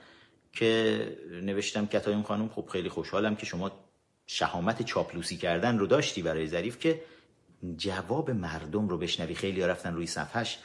که 0.53 1.17
نوشتم 1.31 1.85
کتایون 1.85 2.23
خانم 2.23 2.49
خب 2.49 2.67
خیلی 2.71 2.89
خوشحالم 2.89 3.35
که 3.35 3.45
شما 3.45 3.71
شهامت 4.27 4.81
چاپلوسی 4.81 5.37
کردن 5.37 5.77
رو 5.77 5.87
داشتی 5.87 6.21
برای 6.21 6.47
ظریف 6.47 6.79
که 6.79 7.01
جواب 7.77 8.31
مردم 8.31 8.87
رو 8.87 8.97
بشنوی. 8.97 9.35
خیلی 9.35 9.61
رفتن 9.61 9.93
روی 9.93 10.07
صفحش 10.07 10.59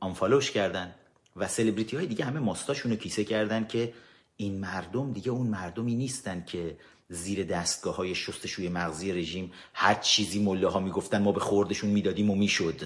آنفالوش 0.00 0.50
کردن 0.50 0.94
و 1.36 1.48
سلبریتی 1.48 1.96
های 1.96 2.06
دیگه 2.06 2.24
همه 2.24 2.40
ماستاشون 2.40 2.92
رو 2.92 2.96
کیسه 2.96 3.24
کردن 3.24 3.66
که 3.66 3.92
این 4.36 4.60
مردم 4.60 5.12
دیگه 5.12 5.30
اون 5.30 5.46
مردمی 5.46 5.94
نیستن 5.94 6.44
که 6.46 6.76
زیر 7.08 7.44
دستگاه 7.44 7.96
های 7.96 8.14
شستشوی 8.14 8.68
مغزی 8.68 9.12
رژیم 9.12 9.52
هر 9.74 9.94
چیزی 9.94 10.42
مله 10.42 10.68
ها 10.68 10.80
می‌گفتن 10.80 11.22
ما 11.22 11.32
به 11.32 11.40
خوردشون 11.40 11.90
می‌دادیم 11.90 12.30
و 12.30 12.34
می‌شد. 12.34 12.82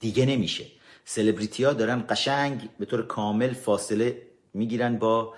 دیگه 0.00 0.26
نمیشه. 0.26 0.66
سلبریتی 1.04 1.64
ها 1.64 1.72
دارن 1.72 2.04
قشنگ 2.08 2.68
به 2.78 2.84
طور 2.84 3.06
کامل 3.06 3.52
فاصله 3.52 4.22
می‌گیرن 4.54 4.98
با 4.98 5.34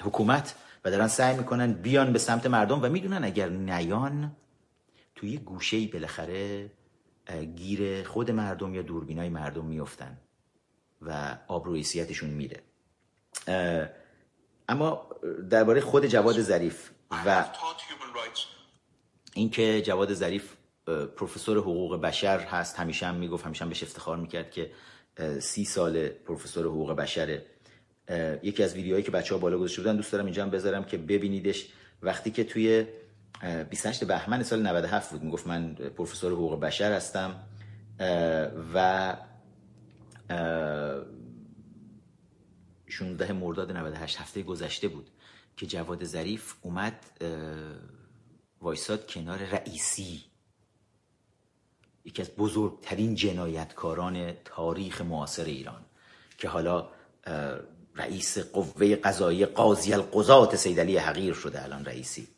حکومت 0.00 0.54
و 0.84 0.90
دارن 0.90 1.08
سعی 1.08 1.36
می‌کنن 1.36 1.72
بیان 1.72 2.12
به 2.12 2.18
سمت 2.18 2.46
مردم 2.46 2.82
و 2.82 2.88
می‌دونن 2.88 3.24
اگر 3.24 3.48
نیان 3.48 4.36
توی 5.22 5.36
گوشه 5.36 5.76
ای 5.76 5.86
بالاخره 5.86 6.70
گیر 7.56 8.02
خود 8.02 8.30
مردم 8.30 8.74
یا 8.74 8.82
دوربینای 8.82 9.28
مردم 9.28 9.64
میفتن 9.64 10.18
و 11.02 11.38
آبرویسیتشون 11.48 12.30
میره. 12.30 12.62
اما 14.68 15.08
درباره 15.50 15.80
خود 15.80 16.06
جواد 16.06 16.40
ظریف 16.40 16.90
و 17.10 17.44
اینکه 19.34 19.82
جواد 19.82 20.14
ظریف 20.14 20.52
پروفسور 21.16 21.58
حقوق 21.58 22.00
بشر 22.00 22.38
هست 22.38 22.78
همیشه 22.78 23.06
هم 23.06 23.14
می‌گفت 23.14 23.46
همیشه 23.46 23.64
هم 23.64 23.68
بهش 23.68 23.82
افتخار 23.82 24.16
می‌کرد 24.16 24.50
که 24.50 24.70
سی 25.40 25.64
سال 25.64 26.08
پروفسور 26.08 26.66
حقوق 26.66 26.92
بشره. 26.92 27.46
یکی 28.42 28.62
از 28.62 28.74
ویدیوهایی 28.74 29.04
که 29.04 29.10
بچه 29.10 29.34
ها 29.34 29.40
بالا 29.40 29.58
گذاشته 29.58 29.82
بودن 29.82 29.96
دوست 29.96 30.12
دارم 30.12 30.24
اینجا 30.24 30.42
هم 30.42 30.50
بذارم 30.50 30.84
که 30.84 30.98
ببینیدش. 30.98 31.68
وقتی 32.02 32.30
که 32.30 32.44
توی 32.44 32.86
28 33.70 34.04
بهمن 34.04 34.42
سال 34.42 34.62
97 34.62 35.10
بود. 35.10 35.22
می‌گفت 35.22 35.46
من 35.46 35.74
پروفسور 35.74 36.32
حقوق 36.32 36.60
بشر 36.60 36.92
هستم. 36.92 37.34
و 38.74 39.16
16 42.86 43.32
مرداد 43.32 43.72
98 43.72 44.16
هفته 44.16 44.42
گذشته 44.42 44.88
بود 44.88 45.10
که 45.56 45.66
جواد 45.66 46.04
ظریف 46.04 46.54
اومد 46.62 47.04
وایساد 48.60 49.06
کنار 49.06 49.38
رئیسی. 49.38 50.24
یکی 52.04 52.22
از 52.22 52.30
بزرگترین 52.30 53.14
جنایتکاران 53.14 54.32
تاریخ 54.44 55.00
معاصر 55.00 55.44
ایران 55.44 55.84
که 56.38 56.48
حالا 56.48 56.88
رئیس 57.94 58.38
قوه 58.38 58.96
قضایی 58.96 59.46
قاضی 59.46 59.92
القضات 59.92 60.56
سیدلی 60.56 60.96
حقیر 60.96 61.34
شده 61.34 61.64
الان 61.64 61.84
رئیسی. 61.84 62.28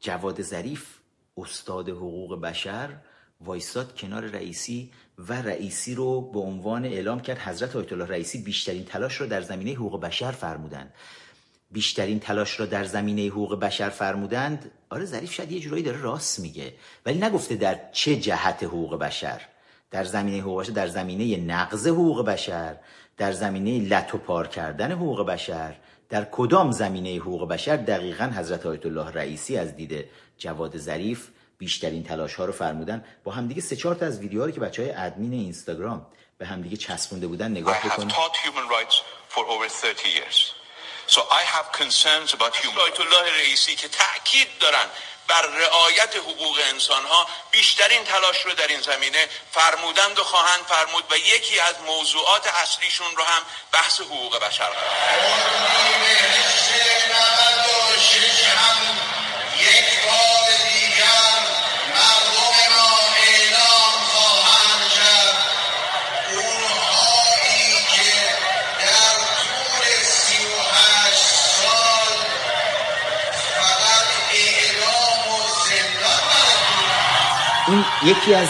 جواد 0.00 0.42
ظریف 0.42 0.98
استاد 1.36 1.88
حقوق 1.88 2.40
بشر 2.40 2.96
وایساد 3.40 3.96
کنار 3.96 4.24
رئیسی 4.24 4.90
و 5.18 5.32
رئیسی 5.32 5.94
رو 5.94 6.20
به 6.20 6.38
عنوان 6.38 6.84
اعلام 6.84 7.20
کرد 7.20 7.38
حضرت 7.38 7.76
آیت 7.76 7.92
الله 7.92 8.06
رئیسی 8.06 8.42
بیشترین 8.42 8.84
تلاش 8.84 9.16
رو 9.16 9.26
در 9.26 9.40
زمینه 9.40 9.72
حقوق 9.72 10.00
بشر 10.00 10.30
فرمودند. 10.30 10.94
بیشترین 11.70 12.20
تلاش 12.20 12.60
را 12.60 12.66
در 12.66 12.84
زمینه 12.84 13.26
حقوق 13.26 13.60
بشر 13.60 13.88
فرمودند. 13.88 14.70
آره 14.90 15.04
ظریف 15.04 15.32
شاید 15.32 15.52
یه 15.52 15.60
جورایی 15.60 15.82
داره 15.82 16.00
راست 16.00 16.40
میگه 16.40 16.74
ولی 17.06 17.18
نگفته 17.18 17.56
در 17.56 17.90
چه 17.92 18.16
جهت 18.16 18.62
حقوق 18.62 18.98
بشر. 18.98 19.40
در 19.90 20.04
زمینه 20.04 20.40
حقوق 20.40 20.60
بشر 20.60 20.72
در 20.72 20.86
زمینه 20.86 21.36
نقض 21.36 21.86
حقوق 21.86 22.26
بشر 22.26 22.76
در 23.16 23.32
زمینه 23.32 23.88
لط 23.88 24.14
و 24.14 24.18
پار 24.18 24.48
کردن 24.48 24.92
حقوق 24.92 25.26
بشر. 25.26 25.76
در 26.10 26.24
کدام 26.24 26.70
زمینه 26.70 27.16
حقوق 27.16 27.48
بشر 27.48 27.76
دقیقا 27.76 28.24
حضرت 28.24 28.66
آیت 28.66 28.86
الله 28.86 29.10
رئیسی 29.10 29.56
از 29.56 29.76
دید 29.76 30.04
جواد 30.38 30.76
ظریف 30.76 31.28
بیشترین 31.58 32.02
تلاش 32.02 32.34
ها 32.34 32.44
رو 32.44 32.52
فرمودن؟ 32.52 33.04
با 33.24 33.32
همدیگه 33.32 33.60
سه 33.60 33.76
چهار 33.76 33.94
تا 33.94 34.06
از 34.06 34.18
ویدیوهایی 34.18 34.52
که 34.52 34.60
بچه 34.60 34.82
های 34.82 34.92
ادمین 34.92 35.32
اینستاگرام 35.32 36.06
به 36.38 36.46
همدیگه 36.46 36.76
چسبونده 36.76 37.26
بودن 37.26 37.50
نگاه 37.50 37.78
بکنید. 37.78 38.12
So 41.10 41.22
I 41.22 41.42
have 41.42 41.72
concerns 41.72 42.34
about 42.34 42.54
human 42.54 42.78
آیت 42.78 43.00
الله 43.00 43.32
رئیسی 43.38 43.76
که 43.76 43.88
تاکید 43.88 44.58
دارن 44.58 44.86
بر 45.28 45.42
رعایت 45.42 46.16
حقوق 46.16 46.60
انسان 46.70 47.06
ها 47.06 47.26
بیشترین 47.50 48.04
تلاش 48.04 48.40
رو 48.44 48.52
در 48.52 48.66
این 48.66 48.80
زمینه 48.80 49.28
فرمودند 49.52 50.18
و 50.18 50.24
خواهند 50.24 50.64
فرمود 50.68 51.04
و 51.10 51.16
یکی 51.16 51.60
از 51.60 51.74
موضوعات 51.86 52.46
اصلیشون 52.46 53.16
رو 53.16 53.24
هم 53.24 53.42
بحث 53.72 54.00
حقوق 54.00 54.38
بشر 54.38 54.68
هم 58.56 58.76
یک 59.58 60.06
بار 60.06 60.39
یکی 78.06 78.34
از 78.34 78.48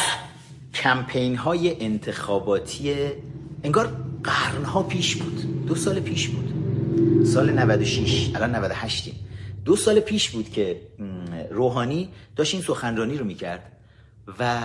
کمپین 0.74 1.36
های 1.36 1.84
انتخاباتی 1.84 2.94
انگار 3.64 3.96
قرنها 4.24 4.82
پیش 4.82 5.16
بود. 5.16 5.66
دو 5.66 5.74
سال 5.74 6.00
پیش 6.00 6.28
بود. 6.28 6.50
سال 7.26 7.50
96 7.50 8.30
الان 8.34 8.54
98 8.54 9.12
دو 9.64 9.76
سال 9.76 10.00
پیش 10.00 10.30
بود 10.30 10.50
که 10.50 10.80
روحانی 11.50 12.08
داشت 12.36 12.54
این 12.54 12.62
سخنرانی 12.62 13.18
رو 13.18 13.24
می‌کرد 13.24 13.72
و 14.38 14.60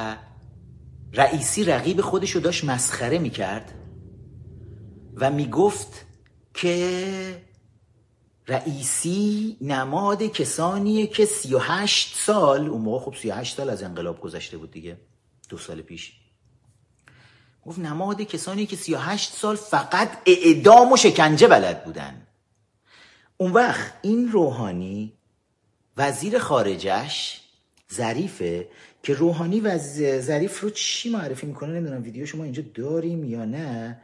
رئیسی 1.13 1.63
رقیب 1.63 2.01
خودش 2.01 2.31
رو 2.31 2.41
داشت 2.41 2.65
مسخره 2.65 3.19
می‌کرد 3.19 3.71
و 5.15 5.31
می‌گفت 5.31 6.05
که 6.53 6.97
رئیسی 8.47 9.57
نماد 9.61 10.23
کسانیه 10.23 11.07
که 11.07 11.25
38 11.25 12.17
سال 12.17 12.67
اون 12.67 12.81
موقع 12.81 13.05
خب 13.05 13.15
38 13.15 13.57
سال 13.57 13.69
از 13.69 13.83
انقلاب 13.83 14.21
گذشته 14.21 14.57
بود 14.57 14.71
دیگه 14.71 14.97
دو 15.49 15.57
سال 15.57 15.81
پیش. 15.81 16.13
گفت 17.65 17.79
نماد 17.79 18.21
کسانی 18.21 18.65
که 18.65 18.75
38 18.75 19.33
سال 19.33 19.55
فقط 19.55 20.17
اعدام 20.25 20.91
و 20.91 20.97
شکنجه 20.97 21.47
بلد 21.47 21.83
بودن. 21.85 22.27
اون 23.37 23.51
وقت 23.51 23.93
این 24.01 24.31
روحانی 24.31 25.13
وزیر 25.97 26.39
خارجش 26.39 27.41
ظریفه 27.93 28.67
که 29.03 29.13
روحانی 29.13 29.59
و 29.59 29.77
ظریف 30.19 30.61
رو 30.61 30.69
چی 30.69 31.09
معرفی 31.09 31.47
می‌کنه؟ 31.47 31.73
نمی‌دونم 31.79 32.03
ویدیو 32.03 32.25
شما 32.25 32.43
اینجا 32.43 32.63
داریم 32.73 33.23
یا 33.23 33.45
نه؟ 33.45 34.01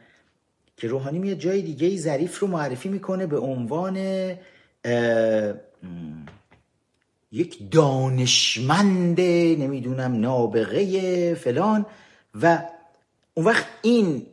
که 0.82 0.88
روحانی 0.88 1.20
میاد 1.20 1.38
جای 1.38 1.62
دیگه 1.62 1.88
ای 1.88 1.98
ظریف 1.98 2.40
رو 2.40 2.48
معرفی 2.48 2.90
می‌کنه 2.90 3.26
به 3.26 3.40
عنوان 3.40 3.98
یک 7.32 7.72
دانشمند 7.72 9.22
نمی‌دونم 9.62 10.20
نابغه 10.20 11.36
فلان. 11.36 11.86
و 12.42 12.64
اون 13.34 13.46
وقت 13.46 13.66
این 13.82 14.26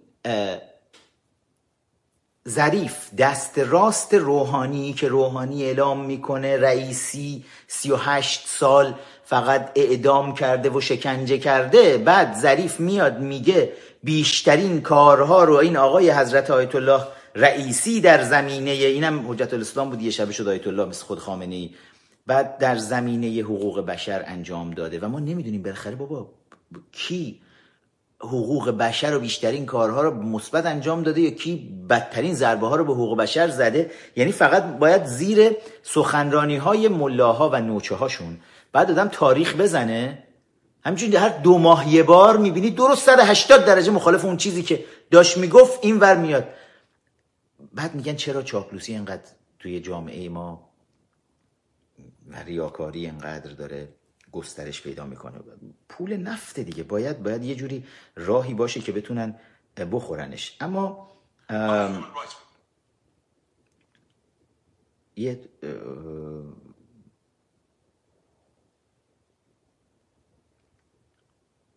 ظریف 2.48 3.14
دست 3.14 3.58
راست 3.58 4.14
روحانی 4.14 4.92
که 4.92 5.08
روحانی 5.08 5.64
اعلام 5.64 6.04
می‌کنه 6.04 6.56
رئیسی 6.56 7.44
38 7.66 8.48
سال 8.48 8.94
فقط 9.24 9.72
اعدام 9.74 10.34
کرده 10.34 10.70
و 10.70 10.80
شکنجه 10.80 11.38
کرده 11.38 11.98
بعد 11.98 12.36
ظریف 12.36 12.80
میاد 12.80 13.20
میگه 13.20 13.72
بیشترین 14.08 14.80
کارها 14.80 15.44
رو 15.44 15.54
این 15.54 15.76
آقای 15.76 16.10
حضرت 16.10 16.50
آیت 16.50 16.74
الله 16.74 17.02
رئیسی 17.34 18.00
در 18.00 18.22
زمینه 18.22 18.70
اینم 18.70 19.30
حجت 19.30 19.54
الاسلام 19.54 19.90
بود 19.90 20.02
یه 20.02 20.10
شبه 20.10 20.32
شد 20.32 20.48
آیت 20.48 20.66
الله 20.66 20.84
مثل 20.84 21.04
خود 21.04 21.18
خامنه 21.18 21.54
ای 21.54 21.70
بعد 22.26 22.58
در 22.58 22.76
زمینه 22.76 23.42
حقوق 23.42 23.80
بشر 23.86 24.24
انجام 24.26 24.70
داده. 24.70 24.98
و 24.98 25.08
ما 25.08 25.20
نمی‌دونیم 25.20 25.62
بالاخره 25.62 25.94
بابا 25.94 26.30
کی 26.92 27.40
حقوق 28.20 28.70
بشر 28.70 29.16
و 29.16 29.20
بیشترین 29.20 29.66
کارها 29.66 30.02
رو 30.02 30.22
مثبت 30.22 30.66
انجام 30.66 31.02
داده 31.02 31.20
یا 31.20 31.30
کی 31.30 31.84
بدترین 31.90 32.34
ضربه 32.34 32.66
ها 32.68 32.76
رو 32.76 32.84
به 32.84 32.92
حقوق 32.92 33.18
بشر 33.18 33.48
زده. 33.48 33.90
یعنی 34.16 34.32
فقط 34.32 34.78
باید 34.78 35.04
زیر 35.04 35.56
سخنرانی 35.82 36.56
های 36.56 36.88
ملاها 36.88 37.48
و 37.48 37.56
نوچه 37.56 37.94
هاشون 37.94 38.38
بعد 38.72 38.90
آدم 38.90 39.08
تاریخ 39.08 39.56
بزنه. 39.56 40.27
همچنین 40.84 41.16
هر 41.16 41.28
دو 41.28 41.58
ماه 41.58 41.94
یه 41.94 42.02
بار 42.02 42.36
می‌بینی 42.36 42.70
درست 42.70 43.06
180 43.06 43.64
درجه 43.64 43.90
مخالف 43.90 44.24
اون 44.24 44.36
چیزی 44.36 44.62
که 44.62 44.84
داشت 45.10 45.38
می‌گفت 45.38 45.78
این 45.82 45.98
ور 45.98 46.16
میاد. 46.16 46.48
بعد 47.72 47.94
میگن 47.94 48.14
چرا 48.14 48.42
چاپلوسی 48.42 48.92
اینقدر 48.92 49.30
توی 49.58 49.80
جامعه 49.80 50.28
ما 50.28 50.70
و 52.28 52.42
ریاکاری 52.42 53.04
اینقدر 53.04 53.50
داره 53.52 53.88
گسترش 54.32 54.82
پیدا 54.82 55.06
می‌کنه؟ 55.06 55.38
پول 55.88 56.16
نفت 56.16 56.60
دیگه. 56.60 56.82
باید 56.82 57.22
باید 57.22 57.44
یه 57.44 57.54
جوری 57.54 57.84
راهی 58.16 58.54
باشه 58.54 58.80
که 58.80 58.92
بتونن 58.92 59.34
بخورنش. 59.92 60.56
اما 60.60 61.08
یه 65.16 65.40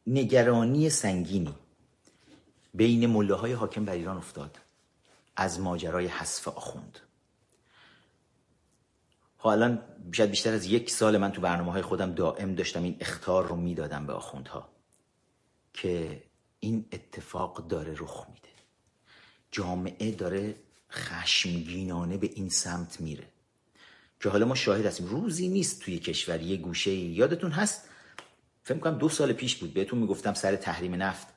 نگرانی 0.08 0.90
سنگینی 0.90 1.56
بین 2.74 3.08
مله 3.08 3.56
حاکم 3.56 3.86
بر 3.86 3.94
ایران 3.94 4.18
افتاد. 4.18 4.58
از 5.36 5.60
ماجرای 5.60 6.08
حذف 6.08 6.48
آخوند. 6.48 7.00
حالا 9.38 9.78
شاید 10.12 10.30
بیشتر 10.30 10.54
از 10.54 10.66
یک 10.66 10.90
سال 10.90 11.18
من 11.18 11.32
تو 11.32 11.42
برنامه 11.42 11.72
های 11.72 11.82
خودم 11.82 12.12
دائم 12.12 12.56
داشتم 12.56 12.84
این 12.84 12.98
اختار 13.00 13.48
رو 13.48 13.56
می‌دادم 13.56 14.08
به 14.08 14.14
آخوندها 14.14 14.70
که 15.74 16.24
این 16.60 16.86
اتفاق 16.92 17.68
داره 17.68 17.94
رخ 17.98 18.26
میده. 18.30 18.50
جامعه 19.52 20.12
داره 20.12 20.56
خشمگینانه 20.92 22.18
به 22.18 22.30
این 22.34 22.50
سمت 22.50 23.02
میره. 23.02 23.28
که 24.20 24.30
حالا 24.30 24.46
ما 24.46 24.56
شاهد 24.56 24.86
هستیم. 24.86 25.08
روزی 25.08 25.48
نیست 25.48 25.82
توی 25.82 26.00
کشور 26.00 26.42
یه 26.42 26.58
گوشه 26.58 26.92
یادتون 26.92 27.52
هست 27.52 27.90
فکر 28.74 28.84
کنم 28.84 28.98
دو 28.98 29.10
سال 29.10 29.34
پیش 29.34 29.56
بود. 29.56 29.74
بهتون 29.74 30.00
می‌گفتم 30.00 30.34
سر 30.34 30.56
تحریم 30.56 30.96
نفت. 30.96 31.28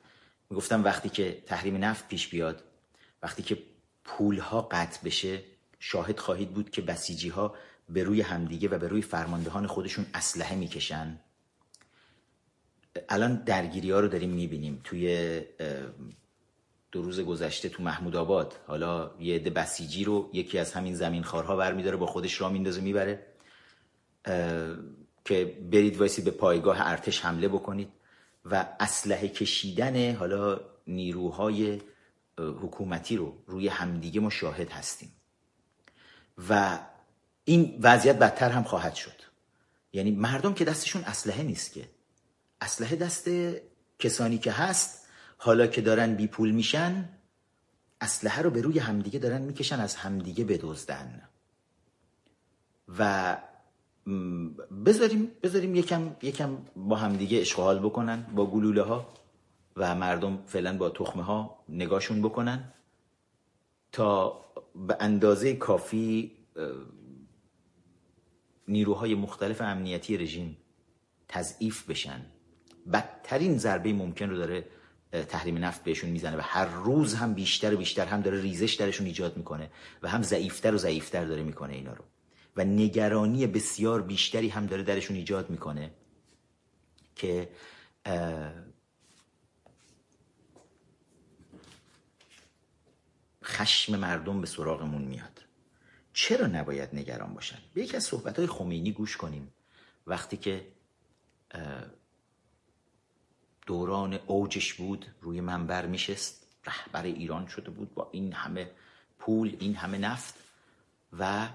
می‌گفتم 0.49 0.83
وقتی 0.83 1.09
که 1.09 1.43
تحریم 1.45 1.83
نفت 1.83 2.07
پیش 2.07 2.27
بیاد 2.27 2.63
وقتی 3.23 3.43
که 3.43 3.57
پول 4.03 4.39
ها 4.39 4.61
قطع 4.61 5.05
بشه 5.05 5.41
شاهد 5.79 6.19
خواهید 6.19 6.53
بود 6.53 6.69
که 6.69 6.81
بسیجی 6.81 7.29
ها 7.29 7.55
به 7.89 8.03
روی 8.03 8.21
همدیگه 8.21 8.69
و 8.69 8.77
به 8.77 8.87
روی 8.87 9.01
فرماندهان 9.01 9.67
خودشون 9.67 10.05
اسلحه 10.13 10.55
می‌کشن. 10.55 11.19
الان 13.09 13.35
درگیری 13.35 13.91
ها 13.91 13.99
رو 13.99 14.07
داریم 14.07 14.29
می‌بینیم. 14.29 14.81
توی 14.83 15.41
دو 16.91 17.01
روز 17.01 17.19
گذشته 17.19 17.69
تو 17.69 17.83
محمود 17.83 18.15
آباد 18.15 18.59
حالا 18.67 19.11
یه 19.19 19.35
عده 19.35 19.49
بسیجی 19.49 20.03
رو 20.03 20.29
یکی 20.33 20.57
از 20.57 20.73
همین 20.73 20.95
زمین 20.95 21.23
خارها 21.23 21.55
برمیداره 21.55 21.97
با 21.97 22.05
خودش 22.05 22.41
را 22.41 22.49
میندازه 22.49 22.81
می‌بره. 22.81 23.25
که 25.25 25.45
برید 25.71 25.97
وایسی 25.97 26.21
به 26.21 26.31
پایگاه 26.31 26.77
ارتش 26.81 27.21
حمله 27.21 27.47
بکنید 27.47 27.89
و 28.45 28.65
اسلحه 28.79 29.27
کشیدن 29.27 30.15
حالا 30.15 30.59
نیروهای 30.87 31.81
حکومتی 32.37 33.17
رو 33.17 33.33
روی 33.47 33.67
همدیگه 33.67 34.19
ما 34.19 34.29
شاهد 34.29 34.69
هستیم. 34.69 35.11
و 36.49 36.79
این 37.45 37.79
وضعیت 37.81 38.19
بدتر 38.19 38.49
هم 38.49 38.63
خواهد 38.63 38.95
شد. 38.95 39.21
یعنی 39.93 40.11
مردم 40.11 40.53
که 40.53 40.65
دستشون 40.65 41.03
اسلحه 41.03 41.43
نیست 41.43 41.73
که. 41.73 41.89
اسلحه 42.61 42.95
دست 42.95 43.29
کسانی 43.99 44.37
که 44.37 44.51
هست 44.51 45.07
حالا 45.37 45.67
که 45.67 45.81
دارن 45.81 46.15
بی 46.15 46.27
پول 46.27 46.51
میشن 46.51 47.09
اسلحه 48.01 48.41
رو 48.41 48.49
به 48.49 48.61
روی 48.61 48.79
همدیگه 48.79 49.19
دارن 49.19 49.41
می‌کشن 49.41 49.79
از 49.79 49.95
همدیگه 49.95 50.43
بدزدن. 50.43 51.21
و 52.99 53.37
بذاریم 54.85 55.31
بذاریم 55.43 55.75
یکم 55.75 56.15
یکم 56.21 56.57
با 56.75 56.95
همدیگه 56.95 57.41
اشغال 57.41 57.79
بکنن 57.79 58.27
با 58.35 58.45
گلوله 58.45 58.81
ها 58.81 59.13
و 59.75 59.95
مردم 59.95 60.43
فعلا 60.45 60.77
با 60.77 60.89
تخمه 60.89 61.23
ها 61.23 61.63
نگاهشون 61.69 62.21
بکنن 62.21 62.73
تا 63.91 64.41
به 64.87 64.97
اندازه 64.99 65.53
کافی 65.53 66.31
نیروهای 68.67 69.15
مختلف 69.15 69.61
امنیتی 69.61 70.17
رژیم 70.17 70.57
تضعیف 71.27 71.89
بشن. 71.89 72.25
بدترین 72.93 73.57
ضربه 73.57 73.93
ممکن 73.93 74.29
رو 74.29 74.37
داره 74.37 74.67
تحریم 75.11 75.57
نفت 75.57 75.83
بهشون 75.83 76.09
می‌زنه 76.09 76.37
و 76.37 76.41
هر 76.43 76.65
روز 76.65 77.13
هم 77.13 77.33
بیشتر 77.33 77.73
و 77.73 77.77
بیشتر 77.77 78.05
هم 78.05 78.21
داره 78.21 78.41
ریزش 78.41 78.73
درشون 78.73 79.07
ایجاد 79.07 79.37
می‌کنه 79.37 79.69
و 80.03 80.09
هم 80.09 80.21
ضعیفتر 80.21 80.73
و 80.73 80.77
ضعیفتر 80.77 81.25
داره 81.25 81.43
می‌کنه 81.43 81.73
اینا 81.73 81.93
رو. 81.93 82.03
و 82.55 82.63
نگرانی 82.63 83.47
بسیار 83.47 84.01
بیشتری 84.01 84.49
هم 84.49 84.65
داره 84.65 84.83
درشون 84.83 85.17
ایجاد 85.17 85.49
می‌کنه 85.49 85.91
که 87.15 87.49
خشم 93.43 93.95
مردم 93.95 94.41
به 94.41 94.47
سراغمون 94.47 95.01
میاد. 95.01 95.41
چرا 96.13 96.47
نباید 96.47 96.89
نگران 96.95 97.33
باشن؟ 97.33 97.57
به 97.73 97.81
یکی 97.81 97.97
از 97.97 98.03
صحبت 98.03 98.39
های 98.39 98.47
خمینی 98.47 98.91
گوش 98.91 99.17
کنیم. 99.17 99.53
وقتی 100.07 100.37
که 100.37 100.67
دوران 103.65 104.13
اوجش 104.13 104.73
بود 104.73 105.05
روی 105.21 105.41
منبر 105.41 105.85
میشست 105.85 106.47
رهبر 106.65 107.03
ایران 107.03 107.47
شده 107.47 107.69
بود 107.69 107.93
با 107.93 108.09
این 108.11 108.33
همه 108.33 108.71
پول 109.19 109.55
این 109.59 109.75
همه 109.75 109.97
نفت 109.97 110.33
و 111.19 111.47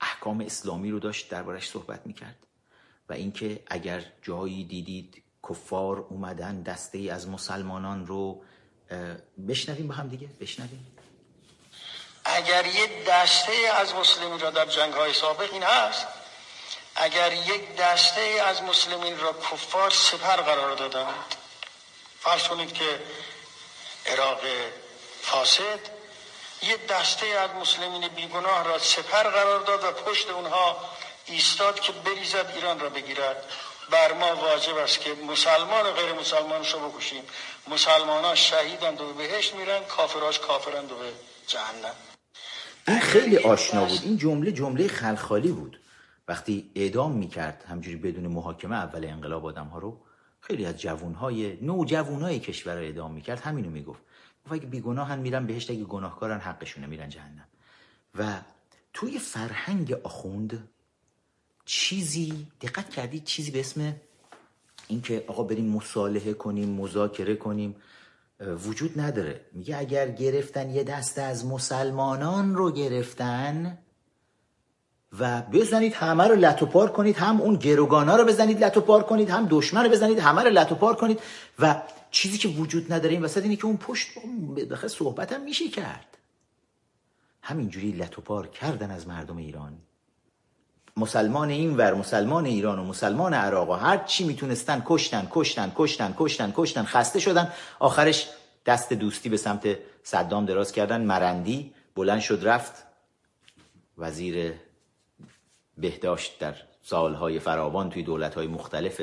احکام 0.00 0.40
اسلامی 0.40 0.90
رو 0.90 0.98
داشت 0.98 1.28
دربارش 1.28 1.68
صحبت 1.68 2.06
می‌کرد. 2.06 2.46
و 3.08 3.12
اینکه 3.12 3.62
اگر 3.66 4.04
جایی 4.22 4.64
دیدید 4.64 5.22
کفار 5.48 5.98
اومدن 5.98 6.62
دسته 6.62 6.98
ای 6.98 7.10
از 7.10 7.28
مسلمانان 7.28 8.06
رو 8.06 8.42
بشنویم 9.48 9.88
با 9.88 9.94
هم 9.94 10.08
دیگه 10.08 10.28
بشنویم. 10.40 10.96
اگر 12.24 12.66
یک 12.66 13.04
دسته 13.08 13.52
از 13.74 13.94
مسلمین 13.94 14.40
را 14.40 14.50
در 14.50 14.66
جنگ 14.66 14.92
های 14.92 15.12
سابق 15.12 15.52
این 15.52 15.62
هست 15.62 16.06
اگر 16.96 17.32
یک 17.32 17.76
دسته 17.76 18.20
از 18.46 18.62
مسلمین 18.62 19.18
را 19.18 19.32
کفار 19.32 19.90
سپر 19.90 20.36
قرار 20.36 20.76
دادند 20.76 21.34
فرض 22.20 22.42
کنید 22.48 22.72
که 22.72 23.02
عراق 24.06 24.40
فاسد 25.22 25.95
یه 26.62 26.76
دسته 26.88 27.26
از 27.26 27.50
مسلمین 27.60 28.08
بیگناه 28.08 28.64
را 28.68 28.78
سپر 28.78 29.22
قرار 29.22 29.60
داد 29.60 29.84
و 29.84 29.92
پشت 29.92 30.30
اونها 30.30 30.76
ایستاد 31.26 31.80
که 31.80 31.92
بریزد 31.92 32.52
ایران 32.56 32.80
را 32.80 32.88
بگیرد. 32.88 33.44
بر 33.90 34.12
ما 34.12 34.36
واجب 34.36 34.76
است 34.76 35.00
که 35.00 35.14
مسلمان 35.14 35.86
و 35.86 35.92
غیر 35.92 36.12
مسلمان 36.12 36.64
رو 36.64 36.90
بکشیم. 36.90 37.22
مسلمان 37.68 38.24
ها 38.24 38.34
شهیدند 38.34 39.00
و 39.00 39.06
به 39.06 39.12
بهشت 39.12 39.54
میرن 39.54 39.84
کافراش 39.84 40.38
کافرند 40.38 40.92
و 40.92 40.94
به 40.94 41.12
جهنم. 41.46 41.94
این 42.88 43.00
خیلی 43.00 43.36
آشنا 43.36 43.84
بود. 43.84 44.00
این 44.02 44.18
جمله 44.18 44.52
جمله 44.52 44.88
خلخالی 44.88 45.52
بود. 45.52 45.80
وقتی 46.28 46.70
اعدام 46.74 47.12
می‌کرد 47.12 47.64
همجوری 47.68 47.96
بدون 47.96 48.26
محاکمه 48.26 48.76
اول 48.76 49.04
انقلاب 49.04 49.46
آدم 49.46 49.66
ها 49.66 49.78
رو 49.78 50.00
خیلی 50.40 50.66
از 50.66 50.78
جوانهای 50.78 51.58
نو 51.62 51.84
جوانهای 51.84 52.40
کشور 52.40 52.76
اعدام 52.76 53.12
می‌کرد. 53.12 53.40
همینو 53.40 53.70
می‌گفت. 53.70 54.00
گفت 54.46 54.54
اگه 54.54 54.66
بیگناهن 54.66 55.18
میرن 55.18 55.46
بهشت 55.46 55.70
اگه 55.70 55.84
گناهکارن 55.84 56.38
حقشونه 56.38 56.86
میرن 56.86 57.08
جهنم. 57.08 57.44
و 58.18 58.40
توی 58.92 59.18
فرهنگ 59.18 59.92
آخوند 59.92 60.68
چیزی 61.64 62.46
دقت 62.60 62.90
کردید 62.90 63.24
چیزی 63.24 63.50
به 63.50 63.60
اسم 63.60 63.96
اینکه 64.88 65.24
آقا 65.26 65.42
بریم 65.42 65.68
مصالحه 65.68 66.32
کنیم 66.32 66.68
مذاکره 66.68 67.36
کنیم 67.36 67.76
وجود 68.40 69.00
نداره. 69.00 69.40
میگه 69.52 69.76
اگر 69.76 70.08
گرفتن 70.10 70.70
یه 70.70 70.84
دسته 70.84 71.22
از 71.22 71.46
مسلمانان 71.46 72.54
رو 72.54 72.72
گرفتن 72.72 73.78
و 75.18 75.42
بزنید 75.42 75.94
همه 75.94 76.24
رو 76.24 76.34
لطوپار 76.34 76.92
کنید 76.92 77.16
هم 77.16 77.40
اون 77.40 77.56
گروگانا 77.56 78.16
رو 78.16 78.24
بزنید 78.24 78.64
لطوپار 78.64 79.02
کنید 79.02 79.30
هم 79.30 79.46
دشمن 79.50 79.84
رو 79.84 79.90
بزنید 79.90 80.18
همه 80.18 80.42
رو 80.42 80.50
لطوپار 80.50 80.96
کنید 80.96 81.20
و 81.58 81.82
چیزی 82.10 82.38
که 82.38 82.48
وجود 82.48 82.92
نداره 82.92 83.12
این 83.12 83.22
وسط 83.22 83.42
اینه 83.42 83.56
که 83.56 83.64
اون 83.66 83.76
پشت 83.76 84.08
بخیر 84.70 84.88
صحبت 84.88 85.32
هم 85.32 85.42
میشه 85.42 85.68
کرد. 85.68 86.16
همینجوری 87.42 87.92
لطوپار 87.92 88.46
کردن 88.46 88.90
از 88.90 89.08
مردم 89.08 89.36
ایران. 89.36 89.78
مسلمان 90.96 91.50
این 91.50 91.76
ور 91.76 91.94
مسلمان 91.94 92.46
ایران 92.46 92.78
و 92.78 92.84
مسلمان 92.84 93.34
عراق 93.34 93.70
و 93.70 93.72
هر 93.72 93.98
چی 93.98 94.24
می‌تونستن 94.24 94.82
کشتن 94.86 95.28
کشتن 95.30 95.72
کشتن 95.76 96.14
کشتن 96.18 96.52
کشتن 96.56 96.84
خسته 96.84 97.20
شدن. 97.20 97.52
آخرش 97.78 98.28
دست 98.66 98.92
دوستی 98.92 99.28
به 99.28 99.36
سمت 99.36 99.78
صدام 100.02 100.46
دراز 100.46 100.72
کردن. 100.72 101.04
مرندی 101.04 101.74
بلند 101.94 102.20
شد 102.20 102.40
رفت. 102.42 102.86
وزیر 103.98 104.52
بهداشت 105.78 106.38
در 106.38 106.54
سالهای 106.82 107.38
فراوان 107.38 107.90
توی 107.90 108.02
دولتهای 108.02 108.46
مختلف 108.46 109.00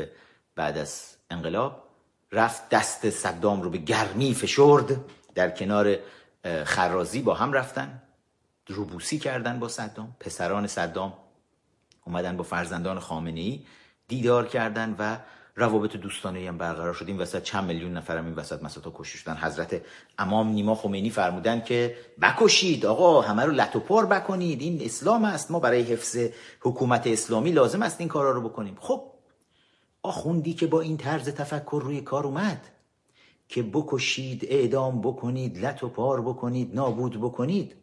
بعد 0.55 0.77
از 0.77 1.15
انقلاب 1.29 1.82
رفت 2.33 2.69
دست 2.69 3.09
صدام 3.09 3.61
رو 3.61 3.69
به 3.69 3.77
گرمی 3.77 4.33
فشرد. 4.33 4.97
در 5.35 5.49
کنار 5.49 5.97
خرازی 6.63 7.21
با 7.21 7.33
هم 7.33 7.53
رفتن. 7.53 8.01
روبوسی 8.67 9.19
کردن 9.19 9.59
با 9.59 9.67
صدام. 9.67 10.15
پسران 10.19 10.67
صدام 10.67 11.13
اومدن 12.05 12.37
با 12.37 12.43
فرزندان 12.43 12.99
خامنه 12.99 13.39
ای 13.39 13.59
دیدار 14.07 14.47
کردن 14.47 14.95
و 14.99 15.17
روابط 15.55 15.95
دوستانه 15.95 16.47
هم 16.47 16.57
برقرار 16.57 16.93
شد. 16.93 17.07
این 17.07 17.17
وسط 17.17 17.43
چند 17.43 17.63
میلیون 17.63 17.93
نفرم 17.93 18.25
این 18.25 18.35
وسط 18.35 18.63
مساتا 18.63 18.93
کشته 18.95 19.17
شدن. 19.17 19.37
حضرت 19.37 19.81
امام 20.17 20.47
نیما 20.49 20.75
خمینی 20.75 21.09
فرمودن 21.09 21.61
که 21.61 21.97
بکشید 22.21 22.85
آقا 22.85 23.21
همه 23.21 23.43
رو 23.45 23.51
لطوپار 23.51 24.05
بکنید. 24.05 24.61
این 24.61 24.81
اسلام 24.81 25.25
است. 25.25 25.51
ما 25.51 25.59
برای 25.59 25.81
حفظ 25.81 26.17
حکومت 26.61 27.07
اسلامی 27.07 27.51
لازم 27.51 27.81
است 27.81 27.99
این 27.99 28.09
کارا 28.09 28.31
رو 28.31 28.49
بکنیم. 28.49 28.77
خب 28.79 29.12
آخوندی 30.03 30.53
که 30.53 30.67
با 30.67 30.81
این 30.81 30.97
طرز 30.97 31.29
تفکر 31.29 31.81
روی 31.85 32.01
کار 32.01 32.25
اومد؟ 32.25 32.61
که 33.49 33.63
بکشید 33.63 34.45
اعدام 34.49 35.01
بکنید 35.01 35.65
لطوپار 35.65 36.21
بکنید 36.21 36.75
نابود 36.75 37.21
بکنید. 37.21 37.75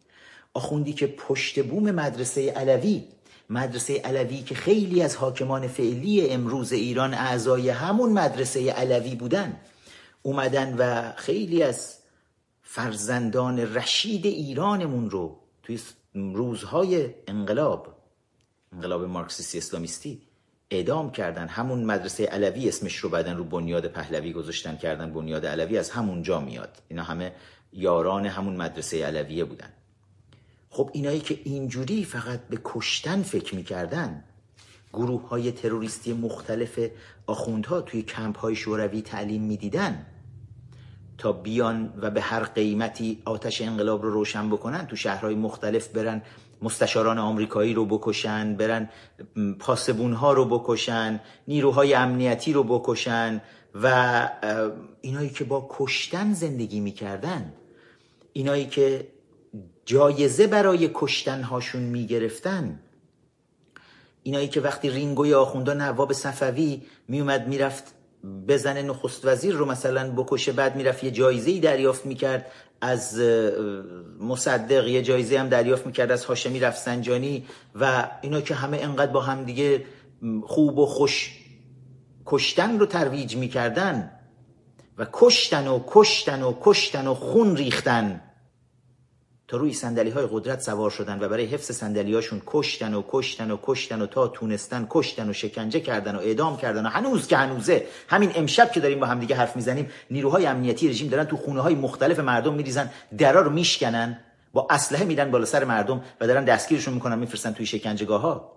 آخوندی 0.54 0.92
که 0.92 1.06
پشت 1.06 1.64
بوم 1.64 1.90
مدرسه 1.90 2.50
علوی 2.50 3.04
مدرسه 3.50 4.00
علوی 4.00 4.42
که 4.42 4.54
خیلی 4.54 5.02
از 5.02 5.16
حاکمان 5.16 5.68
فعلی 5.68 6.30
امروز 6.30 6.72
ایران 6.72 7.14
اعضای 7.14 7.68
همون 7.68 8.12
مدرسه 8.12 8.72
علوی 8.72 9.14
بودن 9.14 9.60
اومدن 10.22 10.76
و 10.78 11.12
خیلی 11.16 11.62
از 11.62 11.96
فرزندان 12.62 13.58
رشید 13.58 14.26
ایرانمون 14.26 15.10
رو 15.10 15.36
توی 15.62 15.80
روزهای 16.14 17.10
انقلاب 17.28 17.96
انقلاب 18.72 19.04
مارکسیستی 19.04 19.58
اسلامیستی 19.58 20.22
اعدام 20.70 21.10
کردن. 21.10 21.48
همون 21.48 21.84
مدرسه 21.84 22.24
علوی 22.24 22.68
اسمش 22.68 22.96
رو 22.96 23.08
بعدن 23.08 23.36
رو 23.36 23.44
بنیاد 23.44 23.86
پهلوی 23.86 24.32
گذاشتن 24.32 24.76
کردن 24.76 25.12
بنیاد 25.12 25.46
علوی 25.46 25.78
از 25.78 25.90
همون 25.90 26.22
جا 26.22 26.40
میاد. 26.40 26.82
اینا 26.88 27.02
همه 27.02 27.32
یاران 27.72 28.26
همون 28.26 28.56
مدرسه 28.56 29.06
علویه 29.06 29.44
بودن. 29.44 29.72
خب 30.70 30.90
اینایی 30.92 31.20
که 31.20 31.38
اینجوری 31.44 32.04
فقط 32.04 32.40
به 32.48 32.58
کشتن 32.64 33.22
فکر 33.22 33.54
می‌کردن 33.54 34.24
گروه 34.92 35.28
های 35.28 35.52
تروریستی 35.52 36.12
مختلف 36.12 36.80
آخوندها 37.26 37.80
توی 37.80 38.02
کمپ 38.02 38.38
های 38.38 38.56
شوروی 38.56 39.02
تعلیم 39.02 39.42
می‌دیدن. 39.42 40.06
تا 41.18 41.32
بیان 41.32 41.94
و 42.02 42.10
به 42.10 42.20
هر 42.20 42.44
قیمتی 42.44 43.22
آتش 43.24 43.62
انقلاب 43.62 44.02
رو 44.02 44.10
روشن 44.10 44.50
بکنن 44.50 44.86
تو 44.86 44.96
شهرهای 44.96 45.34
مختلف 45.34 45.88
برن 45.88 46.22
مستشاران 46.62 47.18
آمریکایی 47.18 47.74
رو 47.74 47.84
بکشن 47.86 48.54
برن 48.54 48.88
پاسبون 49.58 50.12
ها 50.12 50.32
رو 50.32 50.44
بکشن 50.44 51.20
نیروهای 51.48 51.94
امنیتی 51.94 52.52
رو 52.52 52.62
بکشن 52.64 53.40
و 53.82 54.28
اینایی 55.00 55.30
که 55.30 55.44
با 55.44 55.68
کشتن 55.70 56.32
زندگی 56.32 56.80
می‌کردن 56.80 57.52
اینایی 58.32 58.66
که 58.66 59.06
جایزه 59.84 60.46
برای 60.46 60.90
کشتن 60.94 61.42
هاشون 61.42 61.82
می‌گرفتن 61.82 62.80
اینایی 64.22 64.48
که 64.48 64.60
وقتی 64.60 64.90
رینگوی 64.90 65.34
آخوندا 65.34 65.74
نواب 65.74 66.12
صفوی 66.12 66.82
میومد 67.08 67.48
می‌رفت 67.48 67.94
بزنه 68.48 68.82
نخست 68.82 69.24
وزیر 69.24 69.54
رو 69.54 69.66
مثلا 69.66 70.10
بکشه 70.10 70.52
بعد 70.52 70.76
می‌رفت 70.76 71.04
یه 71.04 71.10
جایزه 71.10 71.50
ای 71.50 71.60
دریافت 71.60 72.06
می‌کرد. 72.06 72.46
از 72.80 73.20
مصدق 74.20 74.86
یه 74.86 75.02
جایزه 75.02 75.38
هم 75.38 75.48
دریافت 75.48 75.86
می‌کرد 75.86 76.12
از 76.12 76.24
هاشمی 76.24 76.60
رفسنجانی 76.60 77.46
و 77.80 78.08
اینا 78.22 78.40
که 78.40 78.54
همه 78.54 78.78
انقدر 78.78 79.12
با 79.12 79.20
هم 79.20 79.44
دیگه 79.44 79.84
خوب 80.42 80.78
و 80.78 80.86
خوش 80.86 81.38
کشتن 82.26 82.78
رو 82.78 82.86
ترویج 82.86 83.36
می‌کردن 83.36 84.10
و 84.98 85.06
کشتن 85.12 85.68
و 85.68 85.80
کشتن 85.86 86.42
و 86.42 86.54
کشتن 86.60 87.06
و 87.06 87.14
خون 87.14 87.56
ریختن. 87.56 88.20
تا 89.50 89.56
روی 89.56 89.72
سندلی 89.72 90.10
های 90.10 90.28
قدرت 90.30 90.60
سوار 90.60 90.90
شدن 90.90 91.18
و 91.20 91.28
برای 91.28 91.44
حفظ 91.44 91.76
سندلی 91.76 92.14
هاشون 92.14 92.42
کشتن 92.46 92.94
و 92.94 93.02
کشتن 93.08 93.50
و 93.50 93.56
کشتن 93.62 94.02
و 94.02 94.06
تا 94.06 94.28
تونستن 94.28 94.86
کشتن 94.90 95.30
و 95.30 95.32
شکنجه 95.32 95.80
کردن 95.80 96.16
و 96.16 96.18
اعدام 96.18 96.56
کردن 96.56 96.86
و 96.86 96.88
هنوز 96.88 97.26
که 97.26 97.36
هنوزه 97.36 97.86
همین 98.08 98.32
امشب 98.34 98.72
که 98.72 98.80
داریم 98.80 99.00
با 99.00 99.06
هم 99.06 99.20
دیگه 99.20 99.36
حرف 99.36 99.56
می‌زنیم 99.56 99.90
نیروهای 100.10 100.46
امنیتی 100.46 100.88
رژیم 100.88 101.08
دارن 101.08 101.24
تو 101.24 101.36
خونه 101.36 101.60
های 101.60 101.74
مختلف 101.74 102.18
مردم 102.18 102.54
میریزن 102.54 102.90
درا 103.18 103.40
رو 103.40 103.50
میشکنن 103.50 104.18
با 104.52 104.66
اسلحه 104.70 105.04
میدن 105.04 105.30
بالا 105.30 105.44
سر 105.44 105.64
مردم 105.64 106.02
و 106.20 106.26
دارن 106.26 106.44
دستگیرشون 106.44 106.94
می‌کنن 106.94 107.18
میفرستن 107.18 107.52
توی 107.52 107.66
شکنجهگاه 107.66 108.20
ها 108.20 108.52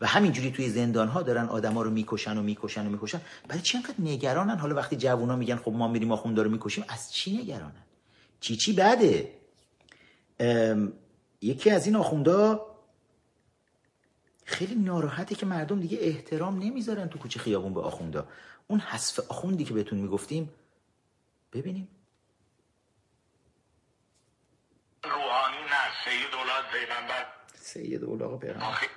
و 0.00 0.06
همینجوری 0.06 0.50
توی 0.50 0.68
زندان 0.68 1.08
ها 1.08 1.22
دارن 1.22 1.48
آدما 1.48 1.82
رو 1.82 1.90
می‌کشن 1.90 2.38
و 2.38 2.42
می‌کشن 2.42 2.86
و 2.86 2.90
می‌کشن. 2.90 3.20
برای 3.48 3.62
چی 3.62 3.76
انقدر 3.76 3.94
نگرانن؟ 3.98 4.58
حالا 4.58 4.74
وقتی 4.74 4.96
جوونا 4.96 5.36
میگن 5.36 5.56
خب 5.56 5.72
ما 5.72 5.88
میریم 5.88 6.12
آخوندا 6.12 6.42
رو 6.42 6.50
می‌کشیم. 6.50 6.84
از 6.88 7.12
چی 7.12 7.36
نگرانن؟ 7.36 7.82
چی 8.40 8.56
چی 8.56 8.72
بده 8.72 9.37
یکی 11.40 11.70
از 11.70 11.86
این 11.86 11.96
آخوندا 11.96 12.66
خیلی 14.44 14.74
ناراحته 14.74 15.34
که 15.34 15.46
مردم 15.46 15.80
دیگه 15.80 15.98
احترام 16.00 16.58
نمی‌ذارن 16.58 17.08
تو 17.08 17.18
کوچه 17.18 17.40
خیابون 17.40 17.74
به 17.74 17.80
آخوندا. 17.80 18.28
اون 18.66 18.80
حذف 18.80 19.20
آخوندی 19.30 19.64
که 19.64 19.74
بهتون 19.74 19.98
می‌گفتیم 19.98 20.54
ببینیم. 21.52 21.88
روحانی 25.04 25.56
نه 25.56 26.04
سید 26.04 26.34
اولاد 26.34 26.64
پیغمبر. 26.72 27.26
سید 27.54 28.04
اولاد 28.04 28.40
پیغمبر. 28.40 28.88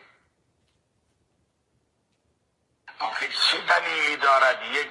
آخه 2.99 3.27
چه 3.27 3.57
دلیلی 3.69 4.17
دارد؟ 4.21 4.57
یک 4.75 4.87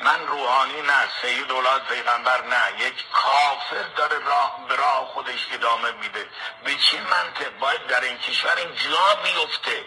من 0.00 0.26
روحانی 0.26 0.82
نه 0.82 1.08
سید 1.22 1.50
اولاد 1.52 1.82
پیغمبر 1.86 2.42
نه. 2.42 2.86
یک 2.86 3.04
کافر 3.12 3.84
داره 3.96 4.18
راه 4.18 4.66
به 4.68 4.76
راه 4.76 5.06
خودش 5.06 5.48
ادامه 5.52 5.92
میده. 5.92 6.26
به 6.64 6.74
چه 6.74 7.00
منطق؟ 7.00 7.58
باید 7.58 7.86
در 7.86 8.00
این 8.00 8.18
کشور 8.18 8.56
این 8.56 8.74
جا 8.74 9.14
بیفته. 9.22 9.84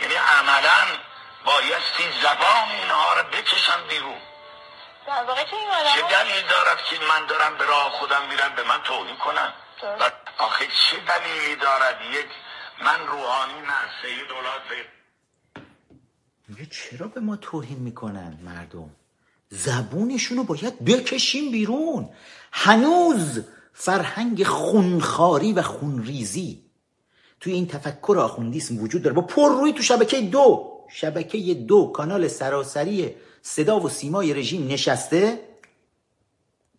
یعنی 0.00 0.14
عملا 0.14 0.86
بایستی 1.44 2.20
زبان 2.22 2.68
اینها 2.70 3.14
رو 3.14 3.22
بکشن 3.22 3.86
بیرون. 3.88 4.20
چه 5.94 6.02
دلیل 6.02 6.46
دارد 6.46 6.84
که 6.84 6.98
من 7.08 7.26
دارم 7.26 7.58
به 7.58 7.64
راه 7.66 7.90
خودم 7.90 8.22
میرم 8.28 8.54
به 8.54 8.62
من 8.62 8.82
توهین 8.82 9.16
کنن. 9.16 9.52
و 10.00 10.10
آخه 10.38 10.66
چه 10.66 10.96
دلیلی 10.96 11.56
دارد 11.56 12.00
یک 12.02 12.26
من 12.80 13.06
روحانی 13.06 13.60
نه 13.60 13.74
سید 14.02 14.32
اولاد 14.32 14.62
پیغمبر؟ 14.68 14.88
میگه 16.48 16.66
چرا 16.66 17.06
به 17.08 17.20
ما 17.20 17.36
توهین 17.36 17.78
می‌کنن 17.78 18.38
مردم؟ 18.42 18.97
زبونشونو 19.50 20.44
باید 20.44 20.84
بکشیم 20.84 21.52
بیرون. 21.52 22.08
هنوز 22.52 23.40
فرهنگ 23.72 24.44
خونخاری 24.44 25.52
و 25.52 25.62
خونریزی. 25.62 26.64
توی 27.40 27.52
این 27.52 27.66
تفکر 27.66 28.18
آخوندیسم 28.18 28.78
وجود 28.78 29.02
داره. 29.02 29.16
با 29.16 29.22
پر 29.22 29.48
روی 29.48 29.72
تو 29.72 29.82
شبکه 29.82 30.20
دو. 30.20 30.72
شبکه 30.90 31.54
دو 31.54 31.86
کانال 31.86 32.28
سراسری 32.28 33.14
صدا 33.42 33.80
و 33.80 33.88
سیمای 33.88 34.34
رژیم 34.34 34.68
نشسته. 34.68 35.40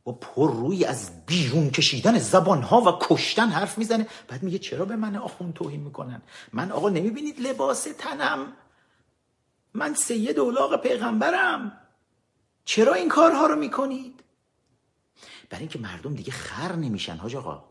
با 0.04 0.12
پر 0.12 0.54
روی 0.54 0.86
از 0.86 1.26
بیرون 1.26 1.70
کشیدن 1.70 2.20
زبانها 2.20 2.82
و 2.82 3.00
کشتن 3.02 3.50
حرف 3.50 3.78
می‌زنه. 3.78 4.08
بعد 4.28 4.44
میگه 4.44 4.60
چرا 4.60 4.86
به 4.86 4.96
من 4.96 5.16
آخوند 5.16 5.54
توهین 5.54 5.80
می‌کنن؟ 5.80 6.22
من 6.54 6.72
آقا 6.72 6.90
نمی‌بینید 6.90 7.40
لباس 7.40 7.88
تنم. 7.98 8.54
من 9.74 9.94
سید 9.94 10.40
اولاغ 10.40 10.82
پیغمبرم. 10.82 11.89
چرا 12.70 12.94
این 12.94 13.10
کارها 13.10 13.48
رو 13.48 13.56
می‌کنید؟ 13.56 14.24
برای 15.50 15.60
اینکه 15.60 15.80
مردم 15.80 16.16
دیگه 16.16 16.32
خر 16.32 16.76
نمیشن 16.76 17.16
حاج 17.16 17.36
آقا. 17.36 17.64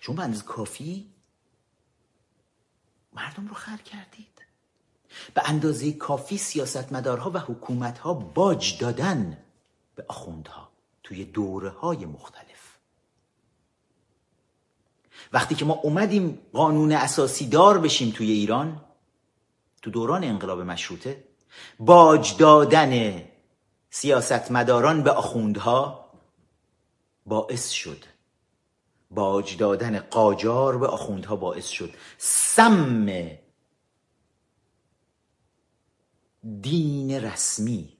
شما 0.00 0.16
به 0.16 0.22
اندازه 0.22 0.44
کافی 0.44 1.10
مردم 3.12 3.48
رو 3.48 3.54
خر 3.54 3.76
کردید. 3.76 4.42
به 5.34 5.42
اندازه 5.44 5.92
کافی 5.92 6.38
سیاستمدارها 6.38 7.30
و 7.30 7.38
حکومتها 7.38 8.14
باج 8.14 8.78
دادن 8.78 9.38
به 9.94 10.04
آخوندها 10.08 10.70
توی 11.02 11.24
دوره 11.24 11.70
های 11.70 12.06
مختلف. 12.06 12.78
وقتی 15.32 15.54
که 15.54 15.64
ما 15.64 15.74
اومدیم 15.74 16.38
قانون 16.52 16.92
اساسی 16.92 17.48
دار 17.48 17.78
بشیم 17.78 18.10
توی 18.10 18.30
ایران 18.30 18.84
تو 19.82 19.90
دوران 19.90 20.24
انقلاب 20.24 20.60
مشروطه 20.60 21.24
باج 21.78 22.36
دادن 22.36 23.29
سیاستمداران 23.90 25.02
به 25.02 25.10
آخوندها 25.10 26.10
باعث 27.26 27.70
شد. 27.70 28.04
باج 29.10 29.56
دادن 29.56 29.98
قاجار 29.98 30.78
به 30.78 30.86
آخوندها 30.86 31.36
باعث 31.36 31.66
شد. 31.66 31.94
سم 32.18 33.30
دین 36.60 37.10
رسمی 37.10 37.96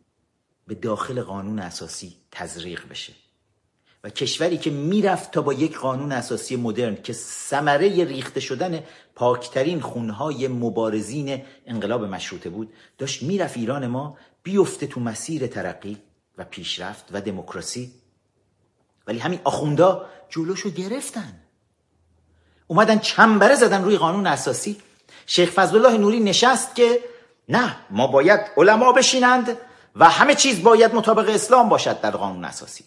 به 0.66 0.74
داخل 0.74 1.22
قانون 1.22 1.58
اساسی 1.58 2.16
تزریق 2.30 2.88
بشه. 2.88 3.12
و 4.04 4.10
کشوری 4.10 4.58
که 4.58 4.70
می‌رفت 4.70 5.30
تا 5.30 5.42
با 5.42 5.52
یک 5.52 5.78
قانون 5.78 6.12
اساسی 6.12 6.56
مدرن 6.56 7.02
که 7.02 7.12
ثمره 7.12 8.04
ریخته 8.04 8.40
شدن 8.40 8.84
پاکترین 9.14 9.80
خونهای 9.80 10.48
مبارزین 10.48 11.42
انقلاب 11.66 12.04
مشروطه 12.04 12.50
بود 12.50 12.72
داشت 12.98 13.22
می‌رفت 13.22 13.56
ایران 13.56 13.86
ما 13.86 14.18
بیفته 14.42 14.86
تو 14.86 15.00
مسیر 15.00 15.46
ترقی 15.46 16.02
و 16.38 16.44
پیشرفت 16.44 17.04
و 17.12 17.20
دموکراسی. 17.20 17.92
ولی 19.06 19.18
همین 19.18 19.40
آخوندا 19.44 20.06
جلوشو 20.28 20.70
گرفتن. 20.70 21.40
اومدن 22.66 22.98
چنبره 22.98 23.54
زدن 23.54 23.84
روی 23.84 23.96
قانون 23.96 24.26
اساسی. 24.26 24.82
شیخ 25.26 25.50
فضل 25.50 25.76
الله 25.76 25.98
نوری 25.98 26.20
نشست 26.20 26.74
که 26.74 27.00
نه 27.48 27.76
ما 27.90 28.06
باید 28.06 28.40
علما 28.56 28.92
بشینند 28.92 29.56
و 29.96 30.10
همه 30.10 30.34
چیز 30.34 30.62
باید 30.62 30.94
مطابق 30.94 31.28
اسلام 31.28 31.68
باشد 31.68 32.00
در 32.00 32.10
قانون 32.10 32.44
اساسی. 32.44 32.84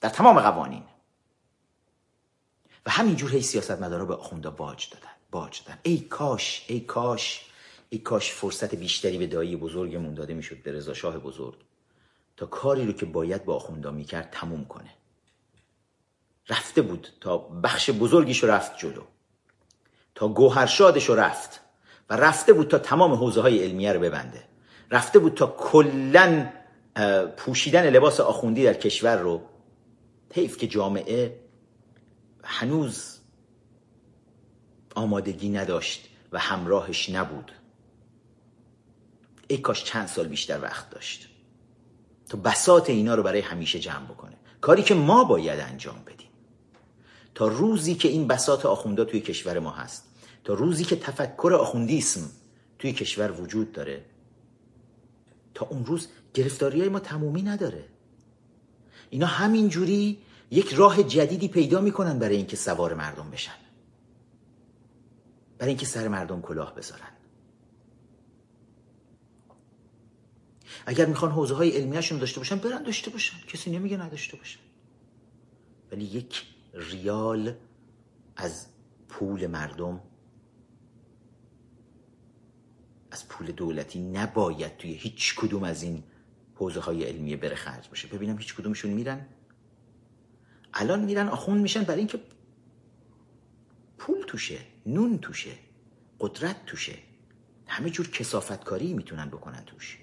در 0.00 0.08
تمام 0.08 0.40
قوانین. 0.40 0.82
و 2.86 2.90
همینجور 2.90 3.32
هی 3.32 3.42
سیاست 3.42 3.70
مدارا 3.70 4.04
به 4.04 4.14
آخوندا 4.14 4.50
باج 4.50 4.90
دادن 4.90 5.10
باج 5.30 5.62
دادن. 5.64 5.78
ای 5.82 5.98
کاش 5.98 6.64
ای 6.68 6.80
کاش. 6.80 7.45
ای 7.88 7.98
کاش 7.98 8.32
فرصت 8.32 8.74
بیشتری 8.74 9.18
به 9.18 9.26
دایی 9.26 9.56
بزرگمون 9.56 10.14
داده 10.14 10.34
می‌شد 10.34 10.62
به 10.62 10.72
رضا 10.72 10.94
شاه 10.94 11.18
بزرگ. 11.18 11.58
تا 12.36 12.46
کاری 12.46 12.86
رو 12.86 12.92
که 12.92 13.06
باید 13.06 13.44
با 13.44 13.56
آخوندا 13.56 13.90
می‌کرد 13.90 14.28
تموم 14.32 14.64
کنه. 14.64 14.90
رفته 16.48 16.82
بود 16.82 17.08
تا 17.20 17.38
بخش 17.38 17.90
بزرگیش 17.90 18.44
رفت 18.44 18.78
جلو. 18.78 19.02
تا 20.14 20.28
گوهرشادش 20.28 21.10
رفت 21.10 21.60
و 22.10 22.16
رفته 22.16 22.52
بود 22.52 22.68
تا 22.68 22.78
تمام 22.78 23.12
حوزه 23.12 23.40
های 23.40 23.64
علمیه 23.64 23.92
رو 23.92 24.00
ببنده. 24.00 24.44
رفته 24.90 25.18
بود 25.18 25.34
تا 25.34 25.46
کلا 25.46 26.52
پوشیدن 27.36 27.90
لباس 27.90 28.20
آخوندی 28.20 28.64
در 28.64 28.74
کشور 28.74 29.16
رو 29.16 29.42
حیف 30.34 30.58
که 30.58 30.66
جامعه 30.66 31.40
هنوز 32.44 33.18
آمادگی 34.94 35.48
نداشت 35.48 36.08
و 36.32 36.38
همراهش 36.38 37.10
نبود. 37.10 37.52
ای 39.48 39.58
کاش 39.58 39.84
چند 39.84 40.06
سال 40.06 40.28
بیشتر 40.28 40.60
وقت 40.60 40.90
داشت. 40.90 41.28
تا 42.28 42.38
بسات 42.38 42.90
اینا 42.90 43.14
رو 43.14 43.22
برای 43.22 43.40
همیشه 43.40 43.78
جمع 43.78 44.04
بکنه. 44.04 44.36
کاری 44.60 44.82
که 44.82 44.94
ما 44.94 45.24
باید 45.24 45.60
انجام 45.60 46.02
بدیم. 46.06 46.28
تا 47.34 47.48
روزی 47.48 47.94
که 47.94 48.08
این 48.08 48.26
بسات 48.26 48.66
آخوندا 48.66 49.04
توی 49.04 49.20
کشور 49.20 49.58
ما 49.58 49.70
هست 49.70 50.04
تا 50.44 50.54
روزی 50.54 50.84
که 50.84 50.96
تفکر 50.96 51.52
آخوندیسم 51.60 52.30
توی 52.78 52.92
کشور 52.92 53.32
وجود 53.32 53.72
داره 53.72 54.04
تا 55.54 55.66
اون 55.66 55.84
روز 55.84 56.08
گرفتاری 56.34 56.80
های 56.80 56.88
ما 56.88 57.00
تمومی 57.00 57.42
نداره. 57.42 57.84
اینا 59.10 59.26
همینجوری 59.26 60.18
یک 60.50 60.74
راه 60.74 61.02
جدیدی 61.02 61.48
پیدا 61.48 61.80
می‌کنن 61.80 62.18
برای 62.18 62.36
اینکه 62.36 62.56
سوار 62.56 62.94
مردم 62.94 63.30
بشن. 63.30 63.52
برای 65.58 65.68
اینکه 65.68 65.86
سر 65.86 66.08
مردم 66.08 66.40
کلاه 66.40 66.74
بذارن. 66.74 67.15
اگر 70.86 71.06
می‌خوان 71.06 71.30
حوزه 71.30 71.54
های 71.54 71.70
علمیهشون 71.70 72.18
داشته 72.18 72.40
باشن 72.40 72.56
برن 72.56 72.82
داشته 72.82 73.10
باشن. 73.10 73.36
کسی 73.46 73.70
نمیگه 73.70 73.96
نداشته 73.96 74.36
باشن. 74.36 74.60
ولی 75.92 76.04
یک 76.04 76.42
ریال 76.74 77.54
از 78.36 78.66
پول 79.08 79.46
مردم 79.46 80.00
از 83.10 83.28
پول 83.28 83.46
دولتی 83.46 84.00
نباید 84.00 84.76
توی 84.76 84.92
هیچ 84.92 85.34
کدوم 85.34 85.64
از 85.64 85.82
این 85.82 86.04
حوزه 86.54 86.80
های 86.80 87.04
علمیه 87.04 87.36
بره 87.36 87.54
خرج 87.54 87.88
باشه 87.88 88.08
ببینم 88.08 88.38
هیچ 88.38 88.54
کدومشون 88.54 88.90
میرن. 88.90 89.26
الان 90.74 91.04
میرن 91.04 91.28
آخوند 91.28 91.62
میشن 91.62 91.82
برای 91.82 91.98
اینکه 91.98 92.20
پول 93.98 94.24
توشه 94.26 94.58
نون 94.86 95.18
توشه 95.18 95.52
قدرت 96.20 96.66
توشه. 96.66 96.94
همه 97.66 97.90
جور 97.90 98.10
کسافتکاری 98.10 98.94
می‌تونن 98.94 99.28
بکنن 99.28 99.64
توش. 99.64 99.98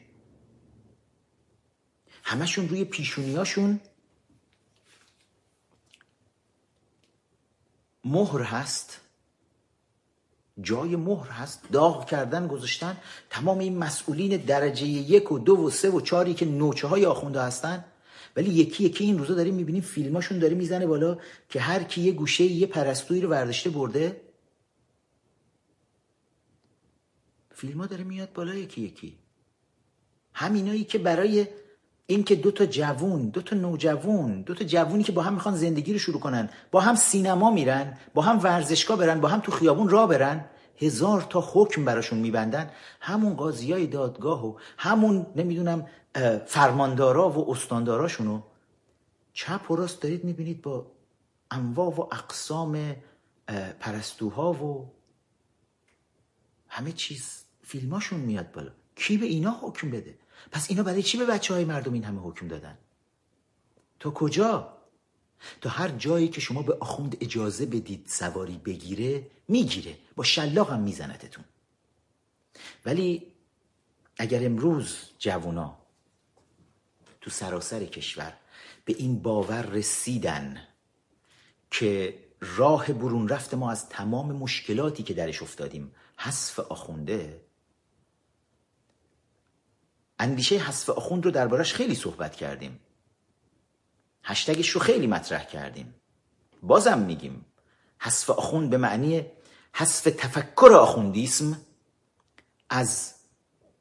همشون 2.24 2.70
روی 2.70 2.86
پیشونیاشون 2.86 3.80
مهر 8.06 8.42
هست 8.42 9.00
جای 10.62 10.96
مهر 10.96 11.30
هست 11.30 11.72
داغ 11.72 12.10
کردن 12.10 12.48
گذاشتن. 12.48 12.98
تمام 13.30 13.60
این 13.60 13.78
مسئولین 13.78 14.38
درجه 14.38 14.86
یک 14.86 15.32
و 15.32 15.40
دو 15.40 15.58
و 15.58 15.70
سه 15.70 15.90
و 15.90 16.02
چاری 16.02 16.34
که 16.34 16.46
نوچه 16.46 16.88
های 16.88 17.06
آخونده 17.06 17.42
هستن. 17.42 17.86
ولی 18.36 18.50
یکی 18.50 18.84
یکی 18.84 19.04
این 19.04 19.18
روزا 19.18 19.34
داریم 19.34 19.56
می‌بینیم 19.56 19.82
فیلماشون 19.82 20.40
داره 20.40 20.56
می‌زنه 20.56 20.88
بالا 20.88 21.18
که 21.50 21.60
هر 21.60 21.84
کی 21.84 22.02
یه 22.02 22.12
گوشه 22.12 22.44
یه 22.44 22.68
پرستویی 22.68 23.22
رو 23.22 23.30
ورداشته 23.30 23.70
برده. 23.70 24.22
فیلم 27.56 27.86
داره 27.86 28.04
میاد 28.04 28.34
بالا 28.34 28.54
یکی 28.54 28.82
یکی. 28.82 29.18
همینایی 30.34 30.84
که 30.84 30.98
برای 30.98 31.48
اینکه 32.06 32.36
دو 32.36 32.52
تا 32.52 32.66
جوون 32.66 33.30
دو 33.30 33.42
تا 33.42 33.56
نوجوون 33.56 34.42
دو 34.42 34.54
تا 34.54 34.66
جوونی 34.66 35.04
که 35.04 35.12
با 35.12 35.22
هم 35.22 35.34
می‌خوان 35.34 35.56
زندگی 35.56 35.94
رو 35.94 36.00
شروع 36.00 36.20
کنن 36.20 36.50
با 36.72 36.82
هم 36.82 36.96
سینما 36.96 37.52
میرن 37.52 37.98
با 38.14 38.22
هم 38.22 38.40
ورزشگاه 38.44 38.98
برن 38.98 39.22
با 39.22 39.28
هم 39.28 39.40
تو 39.40 39.52
خیابون 39.52 39.90
را 39.90 40.08
برن 40.08 40.46
هزار 40.78 41.22
تا 41.22 41.50
حکم 41.54 41.86
براشون 41.86 42.20
میبندن. 42.20 42.72
همون 43.00 43.34
قاضی 43.34 43.72
های 43.72 43.88
دادگاه 43.88 44.48
و 44.48 44.58
همون 44.78 45.26
نمی‌دونم 45.36 45.88
فرماندارا 46.46 47.30
و 47.30 47.52
استانداراشونو 47.52 48.42
چپ 49.34 49.72
و 49.72 49.76
راست 49.76 50.02
دارید 50.02 50.24
می‌بینید 50.24 50.62
با 50.62 50.92
انواع 51.52 51.90
و 51.90 52.02
اقسام 52.02 52.96
پرستوها 53.80 54.54
و 54.54 54.92
همه 56.68 56.92
چیز. 56.92 57.44
فیلماشون 57.66 58.20
میاد 58.20 58.52
بالا. 58.52 58.72
کی 58.96 59.18
به 59.18 59.26
اینا 59.26 59.60
حکم 59.62 59.92
بده؟ 59.92 60.16
پس 60.54 60.70
اینا 60.70 60.84
برای 60.84 61.04
چی 61.04 61.18
به 61.18 61.26
بچه 61.26 61.54
های 61.54 61.66
مردم 61.66 61.94
این 61.94 62.04
همه 62.04 62.20
حکم 62.20 62.48
دادن؟ 62.48 62.78
تا 64.00 64.12
کجا؟ 64.12 64.78
تا 65.62 65.70
هر 65.70 65.88
جایی 65.88 66.28
که 66.28 66.42
شما 66.42 66.62
به 66.62 66.78
آخوند 66.80 67.18
اجازه 67.22 67.66
بدید 67.66 68.06
سواری 68.08 68.58
بگیره 68.58 69.28
می‌گیره. 69.48 69.98
با 70.16 70.24
شلاق 70.24 70.72
هم 70.72 70.80
میزنتتون. 70.80 71.44
ولی 72.86 73.28
اگر 74.18 74.46
امروز 74.46 74.98
جوونا 75.20 75.78
تو 77.22 77.30
سراسر 77.30 77.86
کشور 77.86 78.34
به 78.86 78.96
این 78.98 79.20
باور 79.20 79.62
رسیدن 79.62 80.68
که 81.72 82.20
راه 82.42 82.94
برون 82.94 83.30
رفت 83.30 83.54
ما 83.54 83.72
از 83.72 83.90
تمام 83.90 84.32
مشکلاتی 84.32 85.04
که 85.04 85.14
درش 85.14 85.42
افتادیم 85.42 85.92
حذف 86.18 86.60
آخونده 86.60 87.43
اندیشه 90.20 90.58
حذف 90.58 90.90
آخوند 90.90 91.26
رو 91.26 91.32
دربارش 91.32 91.74
خیلی 91.74 91.96
صحبت 91.96 92.36
کردیم. 92.36 92.80
هشتگش 94.24 94.70
رو 94.70 94.82
خیلی 94.82 95.08
مطرح 95.08 95.46
کردیم. 95.46 95.96
بازم 96.64 97.00
میگیم 97.00 97.46
حذف 98.00 98.30
آخوند 98.30 98.70
به 98.70 98.78
معنی 98.78 99.26
حذف 99.76 100.04
تفکر 100.04 100.74
آخوندیسم 100.74 101.62
از 102.70 103.14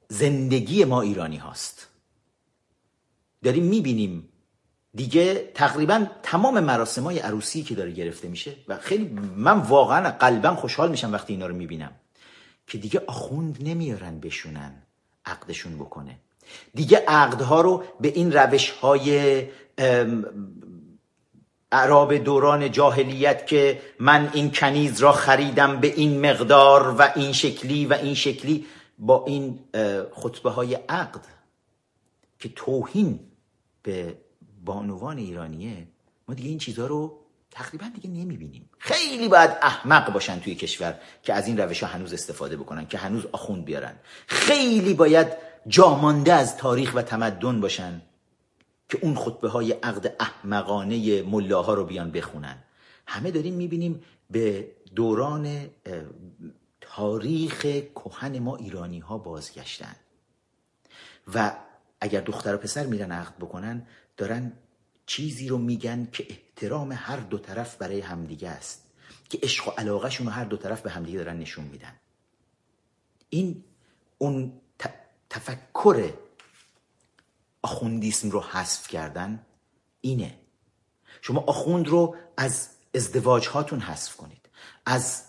زندگی 0.09 0.84
ما 0.84 1.00
ایرانی 1.00 1.36
هاست. 1.36 1.88
داریم 3.42 3.64
می‌بینیم 3.64 4.28
دیگه 4.94 5.50
تقریبا 5.54 6.06
تمام 6.22 6.60
مراسم 6.60 7.02
های 7.02 7.18
عروسی 7.18 7.62
که 7.62 7.74
داره 7.74 7.92
گرفته 7.92 8.28
میشه 8.28 8.56
و 8.68 8.78
خیلی 8.78 9.04
من 9.36 9.59
واقعا 9.59 10.10
قلبا 10.10 10.54
خوشحال 10.54 10.90
میشم 10.90 11.12
وقتی 11.12 11.32
اینا 11.32 11.46
رو 11.46 11.54
می‌بینم 11.54 11.92
که 12.66 12.78
دیگه 12.78 13.04
آخوند 13.06 13.59
نمیارن 13.60 14.20
بشونن. 14.20 14.81
عقدشون 15.27 15.78
بکنه. 15.78 16.19
دیگه 16.74 17.05
عقدها 17.09 17.61
رو 17.61 17.85
به 18.01 18.09
این 18.09 18.32
روش 18.32 18.70
های 18.70 19.49
عرب 21.73 22.15
دوران 22.15 22.73
جاهلیت 22.73 23.47
که 23.47 23.81
من 23.99 24.31
این 24.32 24.51
کنیز 24.51 25.01
را 25.01 25.12
خریدم 25.12 25.81
به 25.81 25.94
این 25.94 26.31
مقدار 26.31 26.94
و 26.99 27.09
این 27.16 27.32
شکلی 27.32 27.86
و 27.86 27.93
این 27.93 28.15
شکلی 28.15 28.66
با 28.99 29.24
این 29.27 29.59
خطبه 30.15 30.51
های 30.51 30.74
عقد 30.74 31.20
که 32.39 32.49
توهین 32.49 33.20
به 33.82 34.16
بانوان 34.65 35.19
ایرانیه 35.19 35.86
ما 36.28 36.35
دیگه 36.35 36.49
این 36.49 36.59
چیزها 36.59 36.86
رو 36.86 37.22
تقریبا 37.53 37.91
دیگه 37.95 38.11
نمی‌بینیم. 38.11 38.70
خیلی 38.79 39.29
باید 39.29 39.51
احمق 39.62 40.12
باشن 40.12 40.41
توی 40.41 40.55
کشور 40.55 40.99
که 41.23 41.35
از 41.35 41.47
این 41.47 41.59
روش 41.59 41.83
ها 41.83 41.89
هنوز 41.89 42.12
استفاده 42.12 42.57
بکنن 42.57 42.87
که 42.87 42.99
هنوز 42.99 43.27
آخوند 43.33 43.65
بیارن. 43.65 43.95
خیلی 44.27 44.95
باید 44.95 45.29
جامانده 45.69 46.33
از 46.33 46.57
تاریخ 46.57 46.93
و 46.95 47.03
تمدن 47.03 47.61
باشن 47.61 48.03
که 48.89 48.99
اون 49.03 49.15
خطبه 49.15 49.49
های 49.49 49.73
عقد 49.73 50.16
احمقانه 50.20 51.23
ملاها 51.23 51.74
رو 51.74 51.85
بیان 51.85 52.11
بخونن. 52.11 52.59
همه 53.07 53.31
داریم 53.31 53.55
می‌بینیم 53.55 54.03
به 54.31 54.69
دوران 54.95 55.70
تاریخ 56.81 57.61
کهن 57.95 58.39
ما 58.39 58.57
ایرانی 58.57 58.99
ها 58.99 59.19
بازگشتن. 59.19 59.97
و 61.35 61.53
اگر 62.01 62.20
دختر 62.20 62.55
و 62.55 62.59
پسر 62.59 62.87
میرن 62.87 63.12
عقد 63.12 63.37
بکنن 63.37 63.87
دارن 64.16 64.53
چیزی 65.12 65.48
رو 65.48 65.59
میگن 65.59 66.09
که 66.12 66.26
احترام 66.30 66.93
هر 66.93 67.16
دو 67.16 67.39
طرف 67.39 67.76
برای 67.76 68.01
همدیگه 68.01 68.48
است 68.48 68.82
که 69.28 69.39
عشق 69.43 69.68
و 69.68 69.70
علاقهشون 69.70 70.26
رو 70.26 70.32
هر 70.32 70.44
دو 70.44 70.56
طرف 70.56 70.80
به 70.80 70.90
همدیگه 70.90 71.18
دارن 71.18 71.36
نشون 71.39 71.64
میدن. 71.64 71.93
این 73.28 73.64
اون 74.18 74.52
تفکر 75.30 76.12
آخوندیسم 77.62 78.30
رو 78.30 78.40
حذف 78.40 78.89
کردن 78.89 79.47
اینه. 80.01 80.39
شما 81.20 81.40
آخوند 81.40 81.89
رو 81.89 82.16
از 82.36 82.68
ازدواج 82.94 83.48
هاتون 83.48 83.80
حذف 83.80 84.16
کنید 84.16 84.48
از 84.86 85.22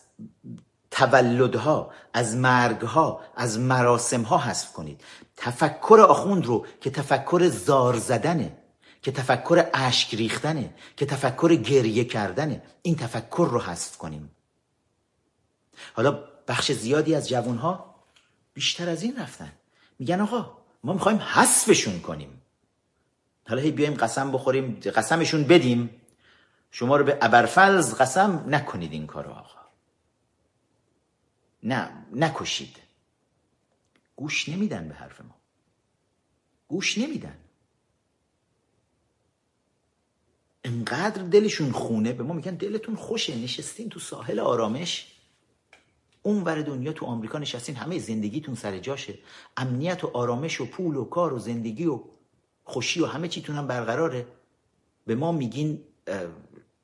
تولدها 0.91 1.91
از 2.13 2.35
مرگها 2.35 3.21
از 3.35 3.59
مراسم 3.59 4.21
ها 4.21 4.37
حذف 4.37 4.73
کنید. 4.73 5.01
تفکر 5.37 6.05
آخوند 6.09 6.45
رو 6.45 6.65
که 6.81 6.89
تفکر 6.89 7.49
زار 7.49 7.97
زدنه. 7.97 8.62
که 9.03 9.11
تفکر 9.11 9.69
اشک 9.73 10.15
ریختنه 10.15 10.73
که 10.97 11.05
تفکر 11.05 11.55
گریه 11.55 12.03
کردنه. 12.03 12.63
این 12.81 12.95
تفکر 12.95 13.47
رو 13.51 13.59
حذف 13.61 13.97
کنیم. 13.97 14.31
حالا 15.93 16.11
بخش 16.47 16.71
زیادی 16.71 17.15
از 17.15 17.29
جوانها 17.29 17.95
بیشتر 18.53 18.89
از 18.89 19.03
این 19.03 19.17
رفتن. 19.19 19.51
میگن 19.99 20.21
آقا 20.21 20.57
ما 20.83 20.93
می‌خوایم 20.93 21.17
حذفشون 21.17 21.99
کنیم. 21.99 22.41
حالا 23.47 23.61
هی 23.61 23.71
بیایم 23.71 23.93
قسم 23.93 24.31
بخوریم 24.31 24.79
قسمشون 24.79 25.43
بدیم. 25.43 26.01
شما 26.71 26.97
رو 26.97 27.03
به 27.03 27.17
ابرفلز 27.21 27.95
قسم 27.95 28.45
نکنید 28.47 28.91
این 28.91 29.07
کارو 29.07 29.31
آقا. 29.31 29.59
نه 31.63 31.89
نکشید. 32.11 32.77
گوش 34.15 34.49
نمیدن 34.49 34.87
به 34.87 34.95
حرف 34.95 35.21
ما. 35.21 35.35
گوش 36.67 36.97
نمیدن. 36.97 37.37
انقدر 40.63 41.23
دلشون 41.23 41.71
خونه 41.71 42.13
به 42.13 42.23
ما 42.23 42.33
میگن 42.33 42.55
دلتون 42.55 42.95
خوشه 42.95 43.35
نشستین 43.35 43.89
تو 43.89 43.99
ساحل 43.99 44.39
آرامش. 44.39 45.07
اون 46.21 46.43
ور 46.43 46.61
دنیا 46.61 46.93
تو 46.93 47.05
آمریکا 47.05 47.39
نشستین 47.39 47.75
همه 47.75 47.99
زندگیتون 47.99 48.55
سر 48.55 48.79
جاشه. 48.79 49.13
امنیت 49.57 50.03
و 50.03 50.11
آرامش 50.13 50.61
و 50.61 50.65
پول 50.65 50.95
و 50.95 51.05
کار 51.05 51.33
و 51.33 51.39
زندگی 51.39 51.85
و 51.85 51.99
خوشی 52.63 53.01
و 53.01 53.05
همه 53.05 53.27
چیتون 53.27 53.55
هم 53.55 53.67
برقراره. 53.67 54.27
به 55.07 55.15
ما 55.15 55.31
میگین 55.31 55.79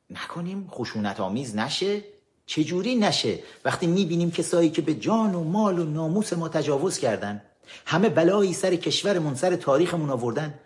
نکنیم 0.10 0.68
خشونت 0.72 1.19
آمیز 1.19 1.56
نشه؟ 1.56 2.03
چجوری 2.45 2.95
نشه؟ 2.95 3.39
وقتی 3.65 3.88
می‌بینیم 3.88 4.31
کسایی 4.31 4.69
که 4.69 4.81
به 4.81 4.93
جان 4.93 5.35
و 5.35 5.43
مال 5.43 5.80
و 5.80 5.84
ناموس 5.84 6.34
ما 6.34 6.49
تجاوز 6.49 6.97
کردن 6.97 7.41
همه 7.85 8.10
بلایی 8.10 8.53
سر 8.53 8.76
کشورمون 8.76 9.35
سر 9.35 9.56
تاریخمون 9.56 10.10
آوردن 10.10 10.60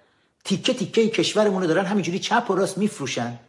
تیکه 0.43 0.73
تیکه 0.73 1.09
کشورمون 1.09 1.61
رو 1.61 1.67
دارن 1.67 1.85
همینجوری 1.85 2.19
چپ 2.19 2.45
و 2.49 2.55
راست 2.55 2.77
میفروشن. 2.77 3.39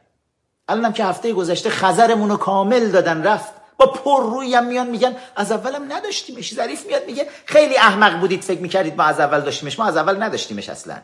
الانم 0.69 0.93
که 0.93 1.05
هفته 1.05 1.33
گذشته 1.33 1.71
خزرمون 1.71 2.31
رو 2.31 2.37
کامل 2.37 2.91
دادن 2.91 3.23
رفت. 3.23 3.53
با 3.77 3.87
پر 3.87 4.23
روی 4.23 4.55
هم 4.55 4.67
میان 4.67 4.91
میگن 4.91 5.17
از 5.37 5.53
اولم 5.53 5.93
نداشتیمش 5.93 6.55
ظریف 6.55 6.87
میاد 6.87 7.07
میگه 7.07 7.29
خیلی 7.47 7.77
احمق 7.77 8.21
بودید 8.21 8.43
فکر 8.43 8.61
می‌کردید 8.61 8.97
ما 8.97 9.03
از 9.03 9.21
اول 9.21 9.41
داشتیمش 9.41 9.79
ما 9.79 9.85
از 9.85 9.97
اول 9.97 10.23
نداشتیمش 10.23 10.69
اصلا. 10.69 11.03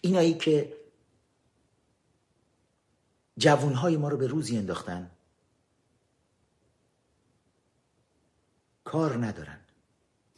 اینایی 0.00 0.34
که 0.34 0.72
جوانهای 3.38 3.96
ما 3.96 4.08
رو 4.08 4.16
به 4.16 4.26
روزی 4.26 4.58
انداختن 4.58 5.10
کار 8.84 9.26
ندارن 9.26 9.60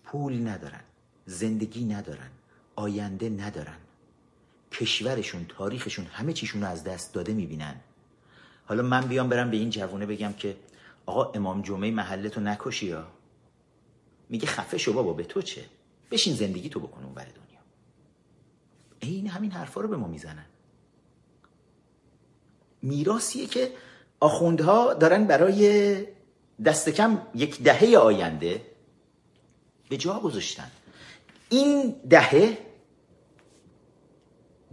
پول 0.04 0.48
ندارن 0.48 0.84
زندگی 1.26 1.84
ندارن. 1.84 2.30
آینده 2.78 3.28
ندارن. 3.28 3.76
کشورشون 4.72 5.46
تاریخشون 5.48 6.04
همه 6.04 6.32
چیشون 6.32 6.62
رو 6.62 6.68
از 6.68 6.84
دست 6.84 7.14
داده 7.14 7.32
می‌بینن. 7.32 7.74
حالا 8.66 8.82
من 8.82 9.00
بیام 9.00 9.28
برم 9.28 9.50
به 9.50 9.56
این 9.56 9.70
جوونه 9.70 10.06
بگم 10.06 10.32
که 10.32 10.56
آقا 11.06 11.32
امام 11.32 11.62
جمعه 11.62 11.90
محلتو 11.90 12.40
نکشی 12.40 12.86
یا؟ 12.86 13.06
میگه 14.28 14.46
خفه 14.46 14.78
شو 14.78 14.92
بابا 14.92 15.12
به 15.12 15.24
تو 15.24 15.42
چه؟ 15.42 15.64
بشین 16.10 16.34
زندگی 16.34 16.68
تو 16.68 16.80
بکن 16.80 17.04
اون 17.04 17.14
بر 17.14 17.24
دنیا. 17.24 17.60
این 19.00 19.26
همین 19.26 19.50
حرفا 19.50 19.80
رو 19.80 19.88
به 19.88 19.96
ما 19.96 20.08
می‌زنن. 20.08 20.46
میراسیه 22.82 23.46
که 23.46 23.72
آخوندها 24.20 24.94
دارن 24.94 25.26
برای 25.26 26.06
دست 26.64 26.88
کم 26.88 27.22
یک 27.34 27.62
دهه 27.62 27.96
آینده 27.98 28.66
به 29.88 29.96
جا 29.96 30.20
گذاشتن. 30.20 30.70
این 31.48 31.94
دهه 32.10 32.67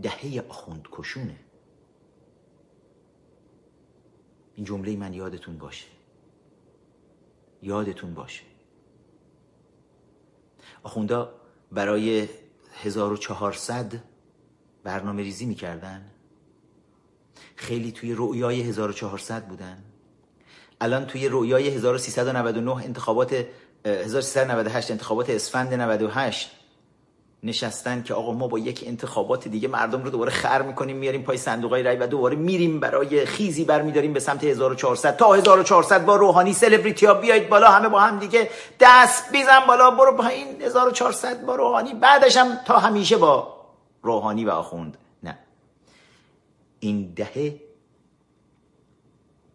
دهه 0.01 0.43
آخوند 0.49 0.87
کشونه 0.91 1.39
این 4.55 4.65
جمله 4.65 4.95
من 4.97 5.13
یادتون 5.13 5.57
باشه. 5.57 5.85
یادتون 7.61 8.13
باشه. 8.13 8.43
آخوندا 10.83 11.35
برای 11.71 12.27
1400 12.73 14.03
برنامه 14.83 15.23
ریزی 15.23 15.45
می‌کردن. 15.45 16.11
خیلی 17.55 17.91
توی 17.91 18.13
رؤیای 18.17 18.61
1400 18.61 19.47
بودن. 19.47 19.83
الان 20.81 21.05
توی 21.05 21.27
رؤیای 21.27 21.69
1399 21.69 22.71
انتخابات 22.75 23.45
1398 23.85 24.91
انتخابات 24.91 25.29
اسفند 25.29 25.73
98 25.73 26.64
نشستن 27.45 28.03
که 28.03 28.13
آقا 28.13 28.33
ما 28.33 28.47
با 28.47 28.59
یک 28.59 28.83
انتخابات 28.87 29.47
دیگه 29.47 29.67
مردم 29.67 30.03
رو 30.03 30.09
دوباره 30.09 30.31
خر 30.31 30.61
می‌کنیم 30.61 30.97
میاریم 30.97 31.23
پای 31.23 31.37
صندوقای 31.37 31.83
رای 31.83 31.97
و 31.97 32.07
دوباره 32.07 32.35
میریم 32.35 32.79
برای 32.79 33.25
خیزی 33.25 33.65
برمیداریم 33.65 34.13
به 34.13 34.19
سمت 34.19 34.43
1400 34.43 35.17
تا 35.17 35.33
1400 35.33 36.05
با 36.05 36.15
روحانی 36.15 36.53
سلبریتی 36.53 37.05
ها 37.05 37.13
بیایید 37.13 37.49
بالا 37.49 37.71
همه 37.71 37.89
با 37.89 37.99
هم 37.99 38.19
دیگه 38.19 38.49
دست 38.79 39.31
بیزن 39.31 39.59
بالا 39.67 39.91
برو 39.91 40.21
این 40.21 40.61
1400 40.61 41.45
با 41.45 41.55
روحانی. 41.55 41.93
بعدش 41.93 42.37
هم 42.37 42.55
تا 42.65 42.79
همیشه 42.79 43.17
با 43.17 43.55
روحانی 44.01 44.45
و 44.45 44.49
آخوند. 44.49 44.97
نه. 45.23 45.37
این 46.79 47.13
دهه 47.15 47.61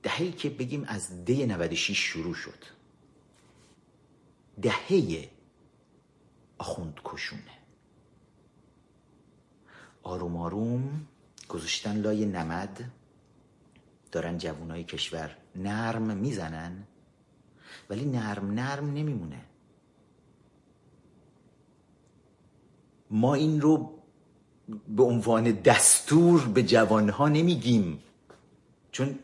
دههی 0.03 0.33
که 0.33 0.51
بگیم 0.51 0.85
از 0.89 1.25
ده 1.25 1.47
96 1.47 1.99
شروع 1.99 2.35
شد. 2.35 2.65
دهه 4.63 5.29
آخوند 6.59 7.01
کشونه 7.05 7.60
آروم 10.03 10.37
آروم 10.37 11.07
گذاشتن 11.49 11.97
لای 11.97 12.27
نمد. 12.27 12.91
دارن 14.13 14.39
جوانای 14.39 14.85
کشور 14.85 15.37
نرم 15.57 16.17
می‌زنن 16.17 16.87
ولی 17.91 18.05
نرم 18.05 18.51
نرم 18.51 18.93
نمیمونه. 18.93 19.45
ما 23.11 23.35
این 23.35 23.61
رو 23.61 24.03
به 24.89 25.03
عنوان 25.03 25.51
دستور 25.51 26.49
به 26.49 26.63
جوانها 26.63 27.29
نمیگیم 27.29 28.03
چون 28.93 29.19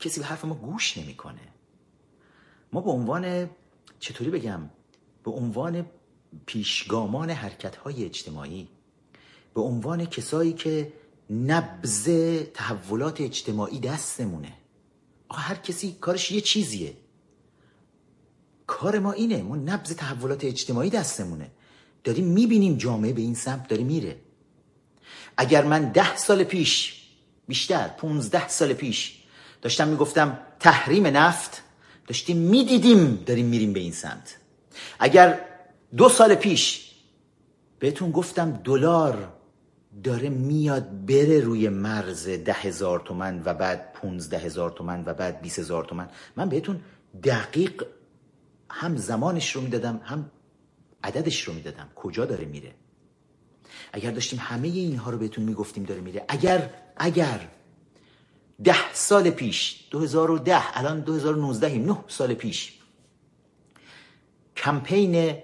کسی 0.00 0.20
به 0.20 0.26
حرف 0.26 0.44
ما 0.44 0.54
گوش 0.54 0.98
نمی‌کنه. 0.98 1.48
ما 2.72 2.80
به 2.80 2.90
عنوان 2.90 3.50
چطوری 3.98 4.30
بگم 4.30 4.70
به 5.24 5.30
عنوان 5.30 5.86
پیشگامان 6.46 7.30
حرکت 7.30 7.76
های 7.76 8.04
اجتماعی 8.04 8.68
به 9.56 9.62
عنوان 9.62 10.06
کسایی 10.06 10.52
که 10.52 10.92
نبز 11.30 12.08
تحولات 12.54 13.20
اجتماعی 13.20 13.80
دستمونه 13.80 14.52
آقا 15.28 15.40
هر 15.40 15.54
کسی 15.54 15.96
کارش 16.00 16.32
یه 16.32 16.40
چیزیه. 16.40 16.96
کار 18.66 18.98
ما 18.98 19.12
اینه 19.12 19.42
ما 19.42 19.56
نبز 19.56 19.92
تحولات 19.92 20.44
اجتماعی 20.44 20.90
دستمونه 20.90 21.50
داریم 22.04 22.24
می‌بینیم 22.24 22.76
جامعه 22.76 23.12
به 23.12 23.22
این 23.22 23.34
سمت 23.34 23.68
داره 23.68 23.84
میره. 23.84 24.16
اگر 25.36 25.64
من 25.64 25.92
ده 25.92 26.16
سال 26.16 26.44
پیش 26.44 27.02
بیشتر 27.48 27.88
پونزده 27.88 28.48
سال 28.48 28.72
پیش 28.72 29.22
داشتم 29.62 29.88
می‌گفتم 29.88 30.38
تحریم 30.60 31.06
نفت 31.06 31.62
داشتیم 32.06 32.36
می‌دیدیم 32.36 33.16
داریم 33.16 33.46
میریم 33.46 33.72
به 33.72 33.80
این 33.80 33.92
سمت. 33.92 34.36
اگر 34.98 35.40
دو 35.96 36.08
سال 36.08 36.34
پیش 36.34 36.90
بهتون 37.78 38.10
گفتم 38.10 38.60
دلار 38.64 39.35
داره 40.04 40.28
میاد 40.28 41.06
بره 41.06 41.40
روی 41.40 41.68
مرز 41.68 42.28
ده 42.28 42.52
هزار 42.52 43.00
تومن 43.00 43.42
و 43.44 43.54
بعد 43.54 43.92
پونزده 43.92 44.38
هزار 44.38 44.70
تومن 44.70 45.02
و 45.06 45.14
بعد 45.14 45.40
بیس 45.40 45.58
هزار 45.58 45.84
تومن. 45.84 46.08
من 46.36 46.48
بهتون 46.48 46.80
دقیق 47.24 47.84
هم 48.70 48.96
زمانش 48.96 49.56
رو 49.56 49.62
می‌دادم 49.62 50.00
هم 50.04 50.30
عددش 51.04 51.42
رو 51.42 51.54
می‌دادم. 51.54 51.88
کجا 51.96 52.24
داره 52.24 52.44
میره؟ 52.44 52.74
اگر 53.92 54.10
داشتیم 54.10 54.38
همه 54.42 54.68
اینها 54.68 55.10
رو 55.10 55.18
بهتون 55.18 55.44
می‌گفتیم 55.44 55.84
داره 55.84 56.00
میره. 56.00 56.24
اگر 56.28 56.70
اگر 56.96 57.48
ده 58.64 58.92
سال 58.92 59.30
پیش 59.30 59.88
2010 59.90 60.78
الان 60.78 61.00
2019 61.00 61.78
نه 61.78 62.04
سال 62.08 62.34
پیش 62.34 62.78
کمپین 64.56 65.34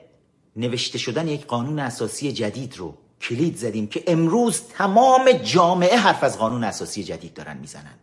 نوشته 0.56 0.98
شدن 0.98 1.28
یک 1.28 1.46
قانون 1.46 1.78
اساسی 1.78 2.32
جدید 2.32 2.76
رو 2.76 2.98
کلید 3.22 3.56
زدیم 3.56 3.86
که 3.86 4.04
امروز 4.06 4.60
تمام 4.60 5.32
جامعه 5.32 5.96
حرف 5.96 6.24
از 6.24 6.38
قانون 6.38 6.64
اساسی 6.64 7.04
جدید 7.04 7.34
دارن 7.34 7.56
می‌زنن. 7.56 7.94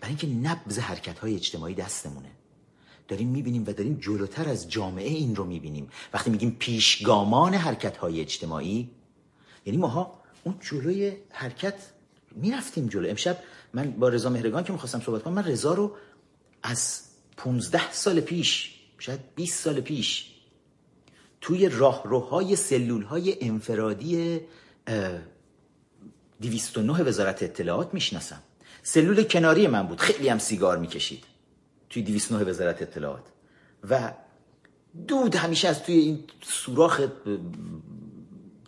برای 0.00 0.16
اینکه 0.20 0.26
نبز 0.26 0.78
حرکت 0.78 1.18
های 1.18 1.34
اجتماعی 1.34 1.74
دستمونه. 1.74 2.30
داریم 3.08 3.28
می‌بینیم 3.28 3.62
و 3.66 3.72
داریم 3.72 3.98
جلوتر 4.00 4.48
از 4.48 4.70
جامعه 4.70 5.08
این 5.08 5.36
رو 5.36 5.44
می‌بینیم. 5.44 5.88
وقتی 6.12 6.30
میگیم 6.30 6.56
پیشگامان 6.58 7.54
حرکت 7.54 7.96
های 7.96 8.20
اجتماعی 8.20 8.90
یعنی 9.66 9.78
ماها 9.78 10.20
اون 10.44 10.54
جلوی 10.60 11.12
حرکت 11.30 11.74
می‌رفتیم 12.36 12.86
جلو. 12.86 13.08
امشب 13.08 13.38
من 13.72 13.90
با 13.90 14.08
رضا 14.08 14.30
مهرگان 14.30 14.64
که 14.64 14.72
می‌خواستم 14.72 15.00
صحبت 15.00 15.22
کنم 15.22 15.34
من 15.34 15.44
رضا 15.44 15.74
رو 15.74 15.96
از 16.62 17.00
15 17.36 17.92
سال 17.92 18.20
پیش 18.20 18.74
شاید 18.98 19.20
20 19.34 19.64
سال 19.64 19.80
پیش 19.80 20.33
توی 21.44 21.68
راهروهای 21.68 22.56
سلول 22.56 23.02
های 23.02 23.36
انفرادی 23.40 24.40
209 26.40 27.02
وزارت 27.02 27.42
اطلاعات 27.42 27.94
می‌شناسم. 27.94 28.42
سلول 28.82 29.22
کناری 29.22 29.66
من 29.66 29.86
بود. 29.86 30.00
خیلی 30.00 30.28
هم 30.28 30.38
سیگار 30.38 30.78
می‌کشید 30.78 31.24
توی 31.90 32.02
209 32.02 32.50
وزارت 32.50 32.82
اطلاعات. 32.82 33.22
و 33.90 34.12
دود 35.08 35.34
همیشه 35.34 35.68
از 35.68 35.82
توی 35.82 35.94
این 35.94 36.24
سوراخ 36.42 37.08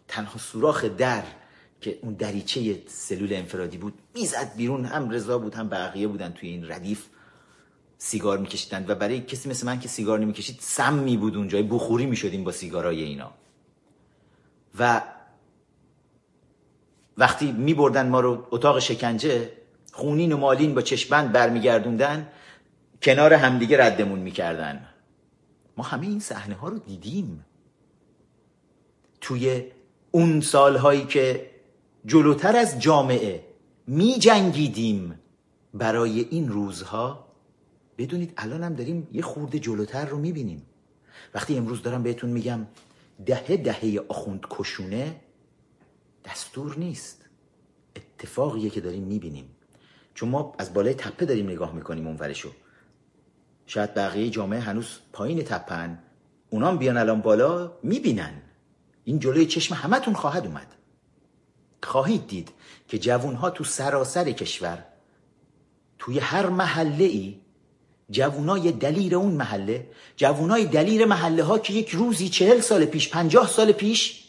تنها 0.09 0.39
سوراخ 0.39 0.85
در 0.85 1.23
که 1.81 1.99
اون 2.03 2.15
دریچه 2.15 2.83
سلول 2.87 3.33
انفرادی 3.33 3.79
بود 3.79 3.95
می‌زد 4.15 4.53
بیرون. 4.57 4.85
هم 4.85 5.11
رضا 5.11 5.39
بود 5.39 5.55
هم 5.55 5.69
بقیه 5.69 6.09
بودن 6.09 6.33
توی 6.33 6.49
این 6.49 6.69
ردیف. 6.69 7.05
سیگار 7.99 8.39
میکشیدن 8.39 8.85
و 8.89 8.95
برای 8.95 9.21
کسی 9.21 9.49
مثل 9.49 9.67
من 9.67 9.81
که 9.81 9.89
سیگار 9.89 10.19
نمی‌کشید 10.19 10.57
سمی 10.61 11.17
بود 11.17 11.37
اونجا. 11.37 11.63
بخوری 11.63 12.07
می‌شدیم 12.07 12.45
با 12.45 12.53
سیگارای 12.53 13.03
اینا. 13.03 13.33
و 14.79 15.03
وقتی 17.19 17.53
میبردن 17.53 18.09
ما 18.09 18.21
رو 18.21 18.47
اتاق 18.51 18.79
شکنجه 18.79 19.53
خونین 19.93 20.33
و 20.33 20.37
مالین 20.37 20.75
با 20.75 20.83
چشمند 20.83 21.33
برمیگردوندن 21.33 22.29
کنار 23.03 23.33
همدیگه 23.33 23.85
ردمون 23.85 24.19
می‌کردن. 24.19 24.89
ما 25.77 25.85
همه 25.85 26.07
این 26.07 26.21
صحنه 26.21 26.55
ها 26.55 26.69
رو 26.69 26.79
دیدیم. 26.79 27.45
توی 29.21 29.65
اون 30.11 30.41
سالهایی 30.41 31.05
که 31.05 31.51
جلوتر 32.07 32.57
از 32.57 32.81
جامعه 32.81 33.45
می 33.87 34.19
جنگیدیم 34.19 35.21
برای 35.75 36.21
این 36.31 36.49
روزها 36.49 37.26
بدونید 37.99 38.33
الان 38.37 38.63
هم 38.63 38.75
داریم 38.75 39.09
یه 39.13 39.23
خورده 39.23 39.59
جلوتر 39.59 40.05
رو 40.05 40.19
می‌بینیم. 40.19 40.67
وقتی 41.35 41.57
امروز 41.57 41.83
دارم 41.83 42.03
بهتون 42.03 42.31
میگم 42.31 42.67
دهه 43.27 43.57
دهه 43.57 44.05
آخوند 44.09 44.47
کشونه 44.51 45.21
دستور 46.25 46.79
نیست. 46.79 47.25
اتفاقیه 47.97 48.71
که 48.71 48.81
داریم 48.81 49.03
می‌بینیم. 49.03 49.57
چون 50.15 50.29
ما 50.29 50.55
از 50.59 50.75
بالای 50.75 50.95
تپه 50.95 51.27
داریم 51.27 51.51
نگاه 51.51 51.75
می‌کنیم 51.75 52.07
اونورشو. 52.07 52.51
شاید 53.67 53.95
بقیه 53.95 54.31
جامعه 54.31 54.61
هنوز 54.61 54.99
پایین 55.13 55.43
تپن. 55.43 55.99
اونام 56.51 56.79
بیان 56.79 56.97
الان 56.97 57.21
بالا 57.21 57.79
می‌بینن. 57.83 58.43
این 59.05 59.19
جلوی 59.19 59.47
چشم 59.47 59.75
همتون 59.75 60.15
خواهد 60.15 60.47
اومد. 60.47 60.75
خواهید 61.83 62.27
دید 62.27 62.51
که 62.89 62.99
جوانها 62.99 63.51
تو 63.51 63.65
سراسر 63.65 64.31
کشور 64.31 64.85
توی 65.99 66.19
هر 66.19 66.47
محله 66.47 67.05
ای 67.05 67.41
جوانای 68.11 68.73
دلیر 68.73 69.17
اون 69.17 69.33
محله 69.33 69.87
جوانای 70.17 70.67
دلیر 70.67 71.05
محله 71.05 71.43
ها 71.43 71.59
که 71.59 71.73
یک 71.73 71.91
روزی 71.91 72.29
چهل 72.29 72.61
سال 72.61 72.85
پیش 72.85 73.09
پنجاه 73.09 73.49
سال 73.49 73.73
پیش 73.73 74.25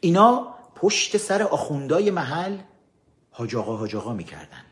اینا 0.00 0.54
پشت 0.74 1.16
سر 1.16 1.42
آخوندای 1.42 2.10
محل 2.10 2.58
حاج 3.30 3.56
آقا 3.56 4.12
می‌کردن. 4.12 4.64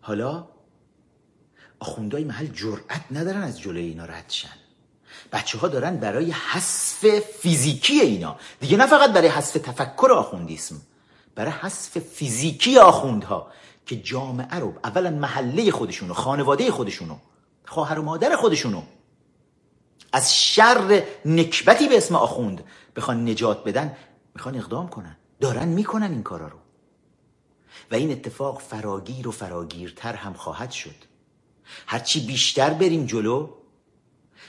حالا 0.00 0.48
آخوندای 1.80 2.24
محل 2.24 2.46
جرأت 2.46 3.02
ندارن 3.10 3.42
از 3.42 3.60
جلوی 3.60 3.84
اینا 3.84 4.04
رد 4.04 4.30
شن. 4.30 4.56
بچه 5.32 5.58
ها 5.58 5.68
دارن 5.68 5.96
برای 5.96 6.30
حذف 6.30 7.20
فیزیکی 7.20 8.00
اینا. 8.00 8.36
دیگه 8.60 8.76
نه 8.76 8.86
فقط 8.86 9.12
برای 9.12 9.28
حذف 9.28 9.52
تفکر 9.52 10.12
آخوندیسم 10.12 10.80
برای 11.34 11.52
حذف 11.52 11.98
فیزیکی 11.98 12.78
آخوندها. 12.78 13.52
که 13.86 13.96
جامعه 13.96 14.54
رو 14.54 14.74
اولا 14.84 15.10
محله 15.10 15.70
خودشونو 15.70 16.14
خانواده 16.14 16.70
خودشونو 16.70 17.16
خواهر 17.66 17.98
و 17.98 18.02
مادر 18.02 18.36
خودشونو 18.36 18.82
از 20.12 20.36
شر 20.36 21.02
نکبتی 21.24 21.88
به 21.88 21.96
اسم 21.96 22.16
آخوند 22.16 22.64
بخوان 22.96 23.28
نجات 23.28 23.64
بدن 23.64 23.96
می‌خوان 24.34 24.56
اقدام 24.56 24.88
کنن. 24.88 25.16
دارن 25.40 25.68
می‌کنن 25.68 26.10
این 26.10 26.22
کارا 26.22 26.48
رو. 26.48 26.58
و 27.90 27.94
این 27.94 28.12
اتفاق 28.12 28.60
فراگیر 28.60 29.28
و 29.28 29.30
فراگیرتر 29.30 30.14
هم 30.14 30.32
خواهد 30.32 30.70
شد. 30.70 30.94
هرچی 31.86 32.26
بیشتر 32.26 32.70
بریم 32.70 33.06
جلو 33.06 33.48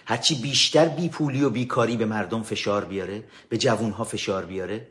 هرچی 0.06 0.36
بیشتر 0.36 0.88
بی 0.88 1.10
پولی 1.10 1.44
و 1.44 1.50
بیکاری 1.50 1.98
به 1.98 2.06
مردم 2.06 2.44
فشار 2.44 2.86
بیاره 2.86 3.24
به 3.50 3.58
جوونها 3.58 4.04
فشار 4.04 4.46
بیاره 4.46 4.88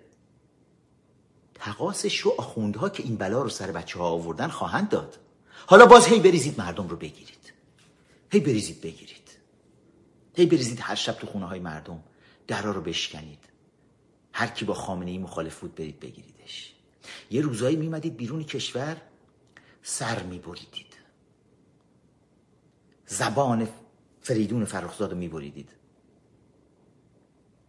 تقاسش 1.63 2.19
رو 2.19 2.35
آخوندها 2.39 2.89
که 2.89 3.03
این 3.03 3.17
بلا 3.17 3.43
رو 3.43 3.49
سر 3.49 3.71
بچه 3.71 3.99
ها 3.99 4.05
آوردن 4.05 4.49
خواهند 4.49 4.89
داد. 4.89 5.19
حالا 5.67 5.87
باز 5.87 6.07
هی 6.07 6.21
بریزید 6.21 6.59
مردم 6.61 6.89
رو 6.89 6.97
بگیرید. 6.97 7.53
هی 8.31 8.41
بریزید 8.41 8.81
بگیرید. 8.81 9.31
هی 10.35 10.47
بریزید 10.47 10.79
هر 10.81 10.95
شب 10.95 11.13
تو 11.13 11.27
خونه 11.27 11.47
های 11.47 11.61
مردم. 11.61 12.03
درا 12.47 12.71
رو 12.71 12.81
بشکنید. 12.81 13.39
هر 14.33 14.47
کی 14.47 14.65
با 14.65 14.75
خامنه 14.75 15.11
ای 15.11 15.19
مخالف 15.19 15.61
بود 15.61 15.75
برید 15.75 16.01
بگیریدش. 16.01 16.75
یه 17.31 17.41
روزایی 17.41 17.77
میمدید 17.77 18.17
بیرون 18.17 18.45
کشور 18.45 18.97
سر 19.83 20.23
میبریدید. 20.23 20.97
زبان 23.07 23.69
فریدون 24.21 24.65
فرخزاد 24.65 25.11
رو 25.11 25.19
میبریدید. 25.19 25.71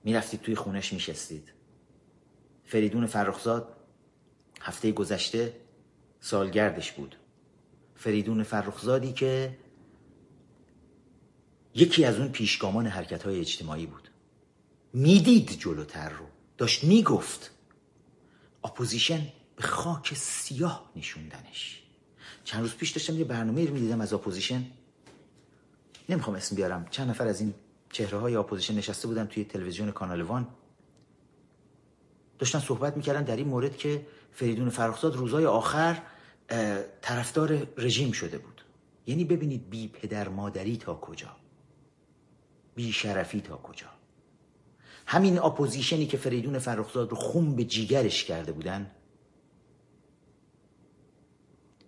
می‌رفتید 0.04 0.42
توی 0.42 0.56
خونش 0.56 0.94
میشستید. 0.94 1.54
فریدون 2.66 3.06
فرخزاد 3.06 3.83
هفته 4.64 4.92
گذشته 4.92 5.56
سالگردش 6.20 6.92
بود. 6.92 7.16
فریدون 7.96 8.44
فرخزادی 8.44 9.14
که 9.14 9.58
یکی 11.76 12.06
از 12.06 12.20
اون 12.20 12.28
پیشگامان 12.30 12.88
حرکت 12.88 13.24
های 13.24 13.40
اجتماعی 13.40 13.86
بود. 13.86 14.10
می‌دید 14.94 15.60
جلوتر 15.60 16.10
رو. 16.10 16.26
داشت 16.58 16.84
می‌گفت 16.84 17.52
اپوزیشن 18.64 19.28
به 19.56 19.64
خاک 19.64 20.14
سیاه 20.14 20.92
نشوندنش. 20.96 21.84
چند 22.44 22.62
روز 22.62 22.76
پیش 22.76 22.92
داشتم 22.92 23.18
یه 23.18 23.24
برنامه 23.24 23.66
رو 23.66 23.74
می‌دیدم 23.74 24.02
از 24.02 24.14
opposition. 24.14 24.66
نمی‌خوام 26.10 26.36
اسم 26.36 26.56
بیارم. 26.56 26.88
چند 26.90 27.10
نفر 27.10 27.28
از 27.28 27.42
این 27.42 27.54
چهره 27.92 28.18
های 28.18 28.36
opposition 28.36 28.76
نشسته 28.76 29.08
بودن 29.08 29.26
توی 29.26 29.44
تلویزیون 29.44 29.92
کانال 29.92 30.22
وان. 30.22 30.48
داشتن 32.40 32.60
صحبت 32.60 32.98
می‌کردن 32.98 33.24
در 33.24 33.36
این 33.36 33.48
مورد 33.48 33.78
که 33.78 34.06
فریدون 34.34 34.70
فرخزاد 34.70 35.16
روزای 35.16 35.46
آخر 35.46 36.02
طرفدار 37.02 37.68
رژیم 37.78 38.12
شده 38.12 38.38
بود. 38.38 38.62
یعنی 39.08 39.26
ببینید 39.26 39.70
بی 39.70 39.88
پدر 39.88 40.30
مادری 40.30 40.78
تا 40.78 40.96
کجا. 40.96 41.36
بی 42.76 42.92
شرفی 42.92 43.42
تا 43.42 43.58
کجا. 43.58 43.88
همین 45.06 45.40
opposition 45.40 46.00
ی 46.00 46.06
که 46.06 46.18
فریدون 46.18 46.60
فرخزاد 46.60 47.10
رو 47.10 47.16
خون 47.16 47.56
به 47.56 47.64
جیگرش 47.64 48.24
کرده 48.24 48.52
بودن 48.52 48.92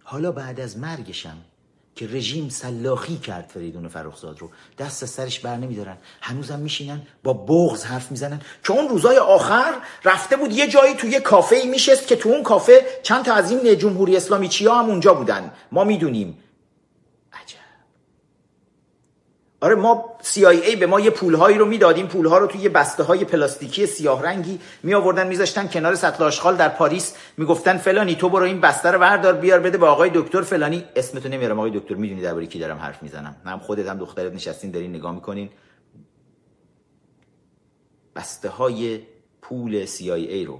حالا 0.03 0.31
بعد 0.31 0.59
از 0.59 0.77
مرگشم 0.77 1.37
که 1.95 2.07
رژیم 2.07 2.49
سلاخی 2.49 3.17
کرد 3.17 3.51
فریدون 3.53 3.87
فرخزاد 3.87 4.39
رو. 4.39 4.49
دست 4.77 5.03
از 5.03 5.09
سرش 5.09 5.39
بر 5.39 5.55
نمیدارن. 5.55 5.97
هنوزم 6.21 6.59
میشینن 6.59 7.01
با 7.23 7.33
بغز 7.33 7.83
حرف 7.83 8.11
می‌زنن. 8.11 8.41
که 8.63 8.71
اون 8.71 8.89
روزای 8.89 9.17
آخر 9.17 9.73
رفته 10.05 10.35
بود 10.35 10.51
یه 10.51 10.67
جایی 10.67 10.93
توی 10.93 11.19
کافه 11.19 11.63
میشست 11.65 12.07
که 12.07 12.15
تو 12.15 12.29
اون 12.29 12.43
کافه 12.43 12.85
چند 13.03 13.25
تا 13.25 13.33
از 13.33 13.51
این 13.51 13.77
جمهوری 13.77 14.17
اسلامی 14.17 14.49
چیا 14.49 14.75
هم 14.75 14.85
اونجا 14.85 15.13
بودن. 15.13 15.51
ما 15.71 15.83
می‌دونیم 15.83 16.37
آره 19.61 19.75
ما 19.75 20.17
CIA 20.23 20.75
به 20.79 20.85
ما 20.85 20.99
یه 20.99 21.09
پولهایی 21.09 21.57
رو 21.57 21.65
می‌دادیم. 21.65 22.07
پولها 22.07 22.37
رو 22.37 22.47
توی 22.47 22.61
یه 22.61 22.69
بسته 22.69 23.03
های 23.03 23.25
پلاستیکی 23.25 23.87
سیاه 23.87 24.23
رنگی 24.23 24.59
می 24.83 24.93
آوردن 24.93 25.27
میذاشتن 25.27 25.67
کنار 25.67 25.95
سطل 25.95 26.23
آشغال 26.23 26.55
در 26.55 26.69
پاریس. 26.69 27.15
می‌گفتن 27.37 27.77
فلانی 27.77 28.15
تو 28.15 28.29
برو 28.29 28.45
این 28.45 28.61
بسته 28.61 28.91
رو 28.91 28.99
بردار 28.99 29.33
بیار 29.33 29.59
بده 29.59 29.77
به 29.77 29.85
آقای 29.85 30.11
دکتر 30.13 30.41
فلانی. 30.41 30.83
اسمتو 30.95 31.29
نمیارم 31.29 31.59
آقای 31.59 31.79
دکتر 31.79 31.95
می‌دونی 31.95 32.21
درباره 32.21 32.45
کی 32.45 32.59
دارم 32.59 32.77
حرف 32.77 33.03
می‌زنم. 33.03 33.35
هم 33.45 33.59
خودت 33.59 33.87
هم 33.87 33.97
دخترت 33.97 34.33
نشستین 34.33 34.71
دارین 34.71 34.95
نگاه 34.95 35.15
می‌کنین. 35.15 35.49
بسته 38.15 38.49
های 38.49 38.99
پول 39.41 39.85
CIA 39.85 40.45
رو 40.47 40.59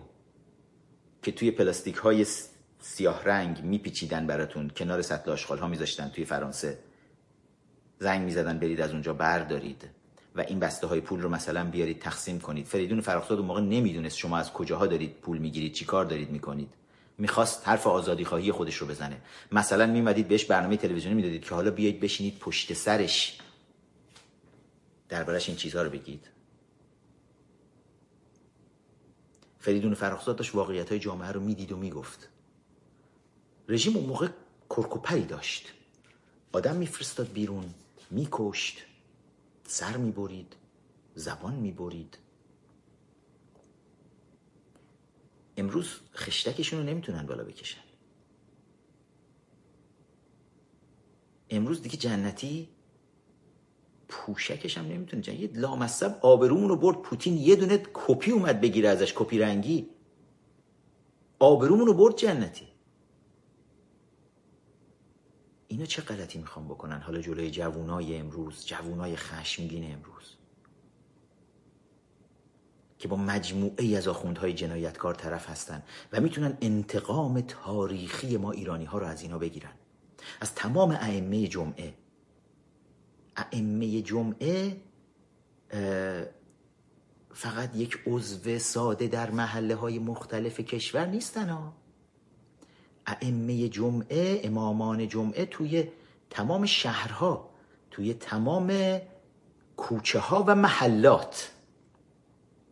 که 1.22 1.31
توی 1.31 1.51
پلاستیک 1.51 1.95
های 1.95 2.26
سیاه 2.80 3.23
رنگ 3.23 3.63
میپیچیدن 3.63 4.27
براتون 4.27 4.69
کنار 4.69 5.01
سطل 5.01 5.31
آشغال 5.31 5.57
ها 5.57 5.67
میذاشتن 5.67 6.11
توی 6.15 6.26
فرانسه. 6.26 6.77
زنگ 7.99 8.22
می‌زدن 8.26 8.59
برید 8.59 8.81
از 8.81 8.91
اونجا 8.91 9.13
بردارید. 9.13 9.89
و 10.35 10.41
این 10.41 10.59
بسته 10.59 10.88
های 10.88 11.01
پول 11.01 11.22
رو 11.22 11.30
مثلا 11.30 11.69
بیارید 11.69 11.99
تقسیم 11.99 12.39
کنید. 12.39 12.65
فریدون 12.65 13.01
فرخزاد 13.01 13.38
اون 13.38 13.47
موقع 13.47 13.61
نمی‌دونست 13.61 14.17
شما 14.17 14.38
از 14.38 14.53
کجاها 14.53 14.88
دارید 14.88 15.11
پول 15.11 15.38
می‌گیرید 15.38 15.73
چی 15.73 15.85
کار 15.85 16.05
دارید 16.05 16.30
می‌کنید. 16.30 16.73
می‌خواست 17.17 17.67
حرف 17.67 17.88
آزادی 17.88 18.26
خواهی 18.26 18.51
خودش 18.51 18.76
رو 18.76 18.88
بزنه. 18.88 19.22
مثلا 19.51 19.85
میمدید 19.85 20.27
بهش 20.27 20.45
برنامه 20.45 20.77
تلویزیونی 20.77 21.15
می‌دادید 21.15 21.43
که 21.43 21.55
حالا 21.55 21.72
بیایید 21.72 21.99
بشینید 21.99 22.39
پشت 22.39 22.73
سرش. 22.73 23.39
دربارش 25.09 25.49
این 25.49 25.57
چیزها 25.57 25.81
رو 25.81 25.89
بگید. 25.89 26.27
فریدون 29.59 29.93
فرخزاد 29.93 30.35
داشت 30.35 30.55
واقعیت 30.55 30.89
های 30.89 30.99
جامعه 30.99 31.31
رو 31.31 31.41
می‌دید 31.41 31.72
و 31.72 31.77
می‌گفت. 31.77 32.30
رژیم 33.69 33.95
اون 33.95 34.05
موقع 34.05 34.27
کرکوپری 34.69 35.26
داشت. 35.26 35.73
آدم 36.51 36.76
میفرستاد 36.76 37.31
بیرون. 37.34 37.73
میکشت 38.11 38.86
سر 39.64 39.98
می‌برید 39.98 40.56
زبان 41.15 41.53
می‌برید. 41.56 42.18
امروز 45.57 45.99
خشتکشون 46.15 46.80
رو 46.80 46.86
نمی‌تونن 46.86 47.26
بالا 47.26 47.44
بکشن. 47.44 47.82
امروز 51.49 51.82
دیگه 51.82 51.98
جنتی 51.98 52.69
پوشکش 54.07 54.77
هم 54.77 54.86
نمی‌تونه 54.86 55.22
جنگ. 55.22 55.40
یه 55.40 55.49
لامصب 55.53 56.19
آبرومون 56.22 56.69
رو 56.69 56.76
برد 56.76 56.98
پوتین 57.02 57.38
یه 57.38 57.56
دونه 57.56 57.84
کپی 57.94 58.32
اومد 58.32 58.61
بگیره 58.61 58.90
ازش 58.90 59.14
کپی 59.15 59.40
رنگی. 59.40 59.90
آبرومون 61.40 61.88
رو 61.88 61.94
برد 61.94 62.15
جنتی. 62.15 62.68
اینا 65.76 65.85
چه 65.85 66.02
غلطی 66.02 66.39
می‌خوام 66.39 66.68
بکنن؟ 66.68 67.02
حالا 67.02 67.22
جلوی 67.22 67.52
جوونای 67.52 68.18
امروز 68.18 68.65
جوونای 68.65 69.15
خشمگین 69.15 69.93
امروز. 69.93 70.35
که 72.97 73.07
با 73.07 73.15
مجموعه 73.18 73.84
ای 73.84 73.95
از 73.95 74.07
آخوندهای 74.07 74.53
جنایتکار 74.53 75.15
طرف 75.15 75.49
هستن 75.49 75.84
و 76.11 76.22
می‌تونن 76.22 76.57
انتقام 76.61 77.41
تاریخی 77.41 78.38
ما 78.38 78.52
ایرانی 78.52 78.85
ها 78.85 78.97
رو 78.97 79.06
از 79.06 79.22
اینا 79.22 79.38
بگیرن. 79.38 79.72
از 80.41 80.56
تمام 80.56 80.91
ائمه 80.91 81.47
جمعه. 81.47 81.93
ائمه 83.38 84.02
جمعه 84.02 84.77
فقط 87.34 87.76
یک 87.76 87.99
عضو 88.07 88.60
ساده 88.60 89.07
در 89.07 89.31
محله 89.31 89.76
های 89.76 89.99
مختلف 89.99 90.60
کشور 90.60 91.06
نیستن 91.06 91.49
ها. 91.49 91.73
ائمه 93.07 93.69
جمعه 93.69 94.41
امامان 94.44 95.07
جمعه 95.07 95.45
توی 95.45 95.88
تمام 96.30 96.65
شهرها 96.65 97.49
توی 97.91 98.14
تمام 98.14 98.99
کوچه 99.77 100.19
ها 100.19 100.44
و 100.48 100.56
محلات. 100.56 101.52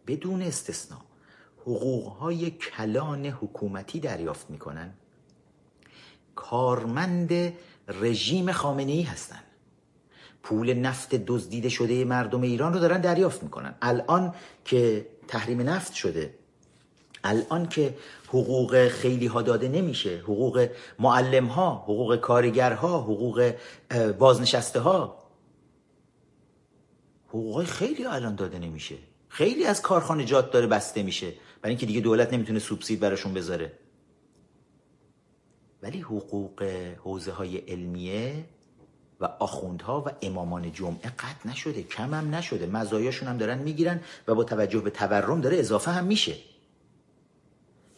بدون 0.08 0.42
استثنا 0.42 1.02
حقوقهای 1.62 2.52
کلان 2.52 3.26
حکومتی 3.26 4.00
دریافت 4.00 4.50
می‌کنن. 4.50 4.94
کارمند 6.36 7.54
رژیم 7.88 8.52
خامنه 8.52 8.92
ای 8.92 9.02
هستن. 9.02 9.40
پول 10.44 10.74
نفت 10.74 11.16
دزدیده 11.16 11.70
شده 11.70 12.06
مردم 12.06 12.42
ایران 12.42 12.74
رو 12.74 12.80
دارن 12.80 13.02
دریافت 13.02 13.44
می‌کنن. 13.44 13.76
الان 13.82 14.36
که 14.66 15.08
تحریم 15.28 15.62
نفت 15.62 15.94
شده 15.94 16.34
الان 17.24 17.70
که 17.70 17.96
حقوق 18.28 18.88
خیلی 18.88 19.26
ها 19.26 19.42
داده 19.42 19.68
نمیشه. 19.68 20.18
حقوق 20.18 20.70
معلم 21.00 21.46
ها 21.46 21.76
حقوق 21.76 22.16
کارگرها 22.16 23.02
حقوق 23.02 23.54
بازنشسته 24.20 24.80
ها 24.80 25.24
حقوق 27.28 27.64
خیلی 27.64 28.06
الان 28.06 28.36
داده 28.36 28.60
نمیشه. 28.60 28.96
خیلی 29.30 29.66
از 29.66 29.82
کارخانجات 29.82 30.52
داره 30.52 30.68
بسته 30.68 31.04
میشه. 31.04 31.34
برای 31.62 31.72
اینکه 31.72 31.86
دیگه 31.86 32.02
دولت 32.02 32.34
نمی‌تونه 32.34 32.60
سوبسید 32.60 33.00
براشون 33.00 33.34
بذاره. 33.34 33.74
ولی 35.82 36.00
حقوق 36.00 36.64
حوزه 37.04 37.32
های 37.32 37.58
علمیه 37.58 38.46
و 39.20 39.26
آخوندها 39.26 40.04
و 40.06 40.10
امامان 40.22 40.72
جمعه 40.72 41.10
قطع 41.20 41.50
نشده 41.50 41.84
کم 41.84 42.14
هم 42.14 42.36
نشده. 42.36 42.66
مزایاشون 42.66 43.28
هم 43.28 43.38
دارن 43.38 43.58
می‌گیرن 43.58 44.02
و 44.28 44.36
با 44.36 44.44
توجه 44.44 44.80
به 44.80 44.90
تورم 44.90 45.42
داره 45.42 45.58
اضافه 45.58 45.92
هم 45.92 46.06
میشه. 46.06 46.36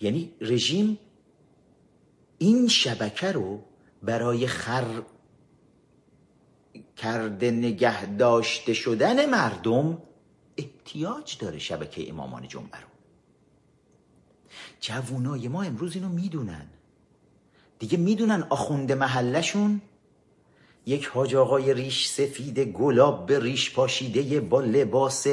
یعنی 0.06 0.32
رژیم 0.42 1.00
این 2.38 2.68
شبکه 2.68 3.32
رو 3.32 3.64
برای 4.04 4.48
خر 4.48 5.02
کرده 6.98 7.52
نگه 7.52 8.06
داشته 8.06 8.74
شدن 8.74 9.30
مردم 9.30 9.98
احتیاج 10.58 11.38
داره 11.38 11.60
شبکه 11.60 12.10
امامان 12.10 12.48
جمعه 12.48 12.82
رو. 12.82 12.88
جوونای 14.80 15.48
ما 15.48 15.64
امروز 15.64 15.96
اینو 15.96 16.10
می‌دونن. 16.10 16.68
دیگه 17.80 17.98
می‌دونن 17.98 18.48
آخوند 18.50 18.92
محلشون 18.92 19.82
یک 20.86 21.06
حاج 21.06 21.36
آقای 21.36 21.74
ریش 21.74 22.08
سفید 22.08 22.60
گلاب 22.60 23.26
به 23.26 23.40
ریش 23.40 23.74
پاشیده 23.74 24.40
با 24.40 24.62
لباس 24.62 25.28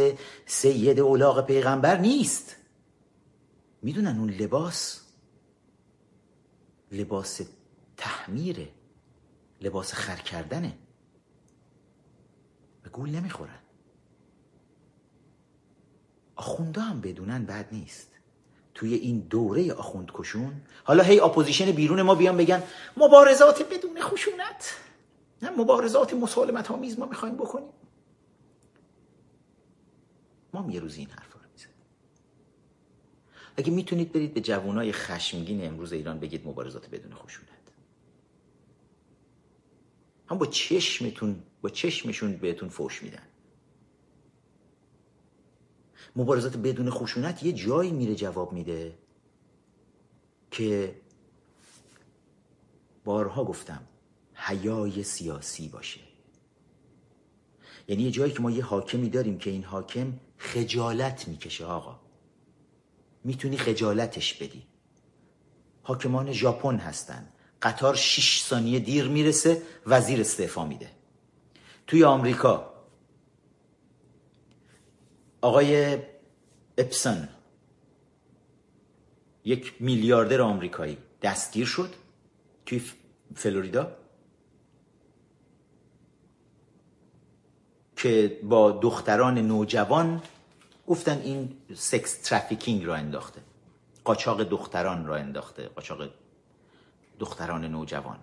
سید 0.47 1.01
اولاغ 1.01 1.47
پیغمبر 1.47 1.99
نیست. 1.99 2.57
می‌دونن 3.83 4.19
اون 4.19 4.31
لباس 4.31 5.07
لباس 6.93 7.41
تحمیره 7.97 8.69
لباس 9.61 9.93
خر 9.93 10.17
کردنه. 10.17 10.79
به 12.83 12.91
گول 12.91 13.11
نمی‌خورن. 13.11 13.59
آخونده 16.37 16.81
هم 16.81 17.01
بدونن 17.01 17.47
بد 17.47 17.69
نیست. 17.73 18.09
توی 18.75 18.95
این 18.95 19.19
دوره 19.21 19.73
آخوند 19.73 20.11
کشون 20.15 20.61
حالا 20.85 21.03
هی 21.03 21.21
opposition 21.21 21.73
بیرون 21.73 22.03
ما 22.03 22.15
بیان 22.15 22.37
بگن 22.37 22.63
مبارزات 22.97 23.63
بدون 23.73 24.01
خشونت. 24.01 24.77
نه 25.43 25.51
مبارزات 25.51 26.15
مسالمت 26.15 26.71
آمیز 26.71 26.99
ما 26.99 27.07
می‌خوایم 27.07 27.37
بکنیم. 27.37 27.73
ما 30.55 30.71
یه 30.71 30.81
روز 30.81 30.97
این 30.97 31.11
حرف 31.11 31.32
اگه 33.57 33.71
می‌تونید 33.71 34.13
برید 34.13 34.35
به 34.35 34.41
جوانای 34.41 34.93
خشمگین 34.93 35.67
امروز 35.67 35.93
ایران 35.93 36.19
بگید 36.21 36.49
مبارزات 36.49 36.91
بدون 36.91 37.15
خشونت 37.15 37.49
هم 40.33 40.39
با 40.39 40.47
چشمتون 40.47 41.43
با 41.63 41.69
چشمشون 41.69 42.37
بهتون 42.37 42.69
فوش 42.69 43.03
میدن. 43.03 43.23
مبارزات 46.17 46.57
بدون 46.57 46.91
خشونت 46.91 47.43
یه 47.43 47.53
جایی 47.53 47.91
میره 47.91 48.15
جواب 48.15 48.53
میده 48.53 48.99
که 50.51 51.01
بارها 53.05 53.45
گفتم 53.45 53.83
حیای 54.35 55.03
سیاسی 55.03 55.69
باشه. 55.69 56.01
یعنی 57.89 58.03
یه 58.03 58.11
جایی 58.11 58.33
که 58.33 58.41
ما 58.41 58.51
یه 58.51 58.65
حاکمی 58.65 59.09
داریم 59.09 59.39
که 59.39 59.51
این 59.51 59.65
حاکم 59.65 60.13
خجالت 60.37 61.29
می‌کشه 61.29 61.65
آقا. 61.65 62.02
می‌تونی 63.25 63.57
خجالتش 63.57 64.35
بدی. 64.35 64.67
حاکمان 65.83 66.33
ژاپن 66.33 66.77
هستن. 66.77 67.29
قطار 67.63 67.95
6 67.95 68.43
ثانیه 68.43 68.79
دیر 68.79 69.09
می‌رسه 69.09 69.63
وزیر 69.87 70.21
استعفا 70.21 70.67
میده. 70.67 70.91
توی 71.87 72.05
آمریکا. 72.05 72.73
آقای 75.41 75.99
اپسن. 76.79 77.29
یک 79.45 79.75
میلیاردر 79.81 80.41
آمریکایی. 80.41 80.99
دستگیر 81.23 81.67
شد 81.67 81.95
توی 82.67 82.83
فلوریدا. 83.35 83.97
که 87.97 88.41
با 88.43 88.71
دختران 88.73 89.39
نوجوان 89.39 90.23
گفتن 90.87 91.19
این 91.19 91.57
سکس 91.75 92.23
ترافیکینگ 92.23 92.85
را 92.85 92.95
انداخته. 92.95 93.41
قاچاق 94.05 94.43
دختران 94.43 95.07
را 95.07 95.17
انداخته. 95.17 95.69
قاچاق 95.69 96.11
دختران 97.19 97.65
نوجوان. 97.65 98.19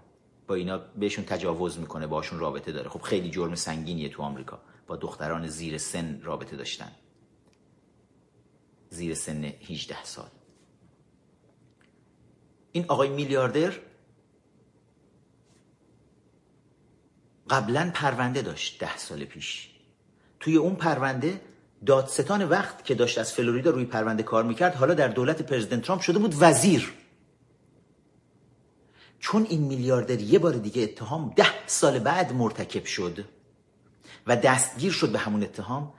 با 0.48 0.56
اینا 0.56 0.78
بهشون 0.78 1.26
تجاوز 1.26 1.80
می‌کنه 1.80 2.08
باشون 2.08 2.40
رابطه 2.40 2.72
داره. 2.72 2.90
خب 2.90 3.02
خیلی 3.02 3.30
جرم 3.32 3.56
سنگینیه 3.56 4.10
تو 4.10 4.22
آمریکا. 4.22 4.60
با 4.88 4.96
دختران 4.96 5.48
زیر 5.48 5.78
سن 5.78 6.22
رابطه 6.22 6.56
داشتن. 6.56 6.92
زیر 8.90 9.16
سن 9.16 9.44
18 9.44 10.04
سال. 10.04 10.30
این 12.72 12.86
آقای 12.88 13.10
میلیاردر 13.10 13.74
قبلا 17.50 17.92
پرونده 17.94 18.42
داشت 18.42 18.80
ده 18.80 18.98
سال 18.98 19.26
پیش. 19.26 19.70
توی 20.40 20.56
اون 20.56 20.76
پرونده 20.76 21.42
دادستان 21.86 22.50
وقت 22.50 22.86
که 22.86 22.96
داشت 22.96 23.18
از 23.18 23.34
فلوریدا 23.34 23.72
روی 23.72 23.86
پرونده 23.86 24.24
کار 24.24 24.44
می‌کرد 24.44 24.76
حالا 24.76 24.94
در 24.94 25.08
دولت 25.08 25.42
پرزیدنت 25.42 25.82
ترامپ 25.82 26.02
شده 26.02 26.20
بود 26.20 26.36
وزیر. 26.40 26.94
چون 29.20 29.48
این 29.50 29.62
میلیاردر 29.62 30.20
یه 30.20 30.40
بار 30.40 30.54
دیگه 30.54 30.84
اتهام 30.84 31.34
ده 31.36 31.68
سال 31.68 32.00
بعد 32.00 32.34
مرتکب 32.34 32.86
شد 32.86 33.26
و 34.28 34.36
دستگیر 34.36 34.92
شد 34.92 35.12
به 35.12 35.20
همون 35.20 35.44
اتهام 35.44 35.94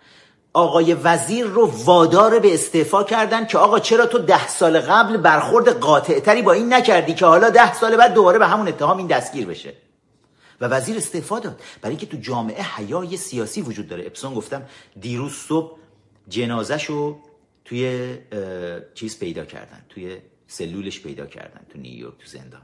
آقای 0.52 0.94
وزیر 0.94 1.46
رو 1.46 1.70
وادار 1.84 2.38
به 2.38 2.54
استعفا 2.54 3.04
کردن 3.04 3.46
که 3.46 3.58
آقا 3.58 3.78
چرا 3.78 4.06
تو 4.06 4.18
ده 4.18 4.48
سال 4.48 4.80
قبل 4.80 5.16
برخورد 5.16 5.68
قاطع 5.68 6.20
تری 6.20 6.42
با 6.42 6.52
این 6.52 6.72
نکردی 6.72 7.14
که 7.14 7.26
حالا 7.26 7.50
ده 7.50 7.74
سال 7.74 7.96
بعد 7.96 8.14
دوباره 8.14 8.38
به 8.38 8.46
همون 8.46 8.68
اتهام 8.68 8.98
این 8.98 9.06
دستگیر 9.06 9.46
بشه؟ 9.46 9.74
و 10.60 10.66
وزیر 10.66 10.96
استعفا 10.96 11.38
داد. 11.38 11.60
برای 11.82 11.96
اینکه 11.96 12.06
تو 12.06 12.16
جامعه 12.16 12.62
حیای 12.62 13.16
سیاسی 13.16 13.62
وجود 13.62 13.88
داره. 13.88 14.06
اپستین 14.06 14.34
گفتم 14.34 14.62
دیروز 15.00 15.32
صبح 15.32 15.78
جنازش 16.28 16.84
رو 16.84 17.20
توی 17.64 18.18
چیز 18.94 19.18
پیدا 19.18 19.44
کردن. 19.44 19.84
توی 19.88 20.16
سلولش 20.46 21.00
پیدا 21.00 21.26
کردن. 21.26 21.60
تو 21.72 21.78
نیویورک 21.78 22.18
تو 22.18 22.26
زندان. 22.26 22.62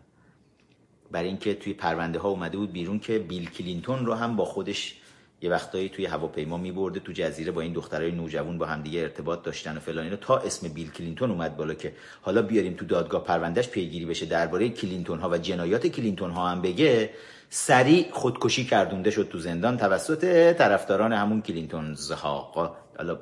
برای 1.11 1.29
اینکه 1.29 1.55
توی 1.55 1.75
پرونده 1.75 2.19
ها 2.19 2.29
اومده 2.29 2.57
بود 2.59 2.73
بیرون 2.73 2.99
که 2.99 3.19
بیل 3.19 3.51
کلینتون 3.51 4.07
رو 4.07 4.15
هم 4.15 4.37
با 4.37 4.45
خودش 4.45 4.97
یه 5.41 5.51
وقتایی 5.51 5.89
توی 5.89 6.07
هواپیما 6.07 6.57
میبرده 6.57 7.01
تو 7.01 7.13
جزیره 7.13 7.53
با 7.53 7.61
این 7.61 7.73
دخترای 7.73 8.11
نوجوان 8.11 8.59
با 8.59 8.67
همدیگه 8.67 9.01
ارتباط 9.01 9.43
داشتن 9.43 9.77
و 9.77 9.81
فلان 9.81 10.05
اینا. 10.05 10.17
تا 10.17 10.37
اسم 10.37 10.69
بیل 10.69 10.91
کلینتون 10.91 11.31
اومد 11.31 11.57
بالا 11.57 11.75
که 11.75 11.93
حالا 12.23 12.43
بیاریم 12.43 12.75
تو 12.75 12.85
دادگاه 12.85 13.25
پروندهش 13.25 13.69
پیگیری 13.69 14.05
بشه 14.05 14.27
درباره 14.27 14.69
کلینتون 14.69 15.19
ها 15.19 15.31
و 15.31 15.39
جنایات 15.39 15.87
کلینتون 15.87 16.31
ها 16.31 16.49
هم 16.49 16.63
بگه. 16.63 17.11
سریع 17.49 18.11
خودکشی 18.13 18.65
کردونده 18.65 19.11
شد 19.11 19.29
تو 19.33 19.39
زندان 19.39 19.77
توسط 19.77 20.53
طرفداران 20.53 21.13
همون 21.13 21.43
کلینتونز 21.43 22.11
ها 22.13 22.53
حالا 22.97 23.19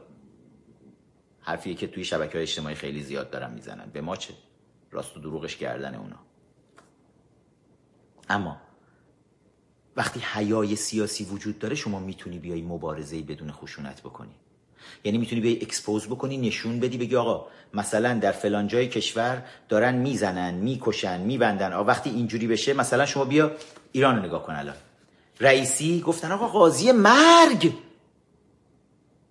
حرفیه 1.41 1.75
که 1.75 1.87
توی 1.87 2.05
شبکه 2.05 2.33
های 2.33 2.43
اجتماعی 2.43 2.75
خیلی 2.75 3.03
زیاد 3.03 3.31
دارن 3.31 3.53
می‌زنن. 3.55 3.91
به 3.93 4.01
ما 4.01 4.17
چه؟ 4.17 4.35
راست 4.91 5.17
و 5.17 5.21
دروغش 5.21 5.57
گردن 5.57 5.95
اونا. 5.95 6.19
اما 8.29 8.61
وقتی 9.97 10.21
حیای 10.21 10.77
سیاسی 10.77 11.25
وجود 11.25 11.59
داره 11.59 11.75
شما 11.75 11.99
می‌تونی 11.99 12.39
بیای 12.39 12.63
مبارزه 12.63 13.23
بدون 13.23 13.53
خشونت 13.53 14.01
بکنی. 14.01 14.35
یعنی 15.05 15.19
می‌تونی 15.19 15.41
بیای 15.41 15.63
expose 15.63 16.07
بکنی 16.07 16.37
نشون 16.37 16.81
بدی 16.81 16.99
بگی 16.99 17.17
آقا 17.17 17.47
مثلا 17.75 18.15
در 18.15 18.33
فلان 18.33 18.67
جای 18.67 18.89
کشور 18.89 19.43
دارن 19.69 19.95
می‌زنن 19.95 20.55
می‌کشن 20.55 21.21
میبندن. 21.21 21.73
آقا 21.73 21.85
وقتی 21.85 22.11
اینجوری 22.11 22.47
بشه 22.47 22.73
مثلا 22.73 23.07
شما 23.07 23.25
بیا 23.25 23.51
ایران 23.93 24.17
رو 24.17 24.23
نگاه 24.23 24.43
کن 24.43 24.55
الان. 24.55 24.77
رئیسی 25.41 26.01
گفتن 26.01 26.33
آقا 26.33 26.49
قاضی 26.49 26.93
مرگ. 26.93 27.73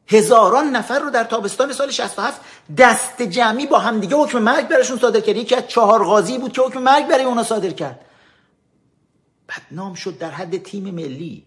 هزاران 0.08 0.70
نفر 0.70 1.00
رو 1.00 1.10
در 1.10 1.24
تابستان 1.24 1.74
سال 1.74 1.92
67 1.92 2.42
دست 2.78 3.22
جمعی 3.22 3.68
با 3.68 3.80
همدیگه 3.80 4.16
حکم 4.16 4.40
مرگ 4.40 4.68
برشون 4.68 4.98
صادر 4.98 5.20
کرد. 5.20 5.36
یکی 5.36 5.56
از 5.56 5.68
چهار 5.68 6.04
قاضی 6.04 6.38
بود 6.38 6.54
که 6.54 6.62
حکم 6.62 6.82
مرگ 6.82 7.08
برای 7.08 7.24
اونا 7.24 7.44
صادر 7.44 7.70
کرد. 7.70 8.06
بدنام 9.50 9.94
شد 9.94 10.18
در 10.18 10.32
حد 10.32 10.58
تیم 10.58 10.84
ملی. 10.84 11.46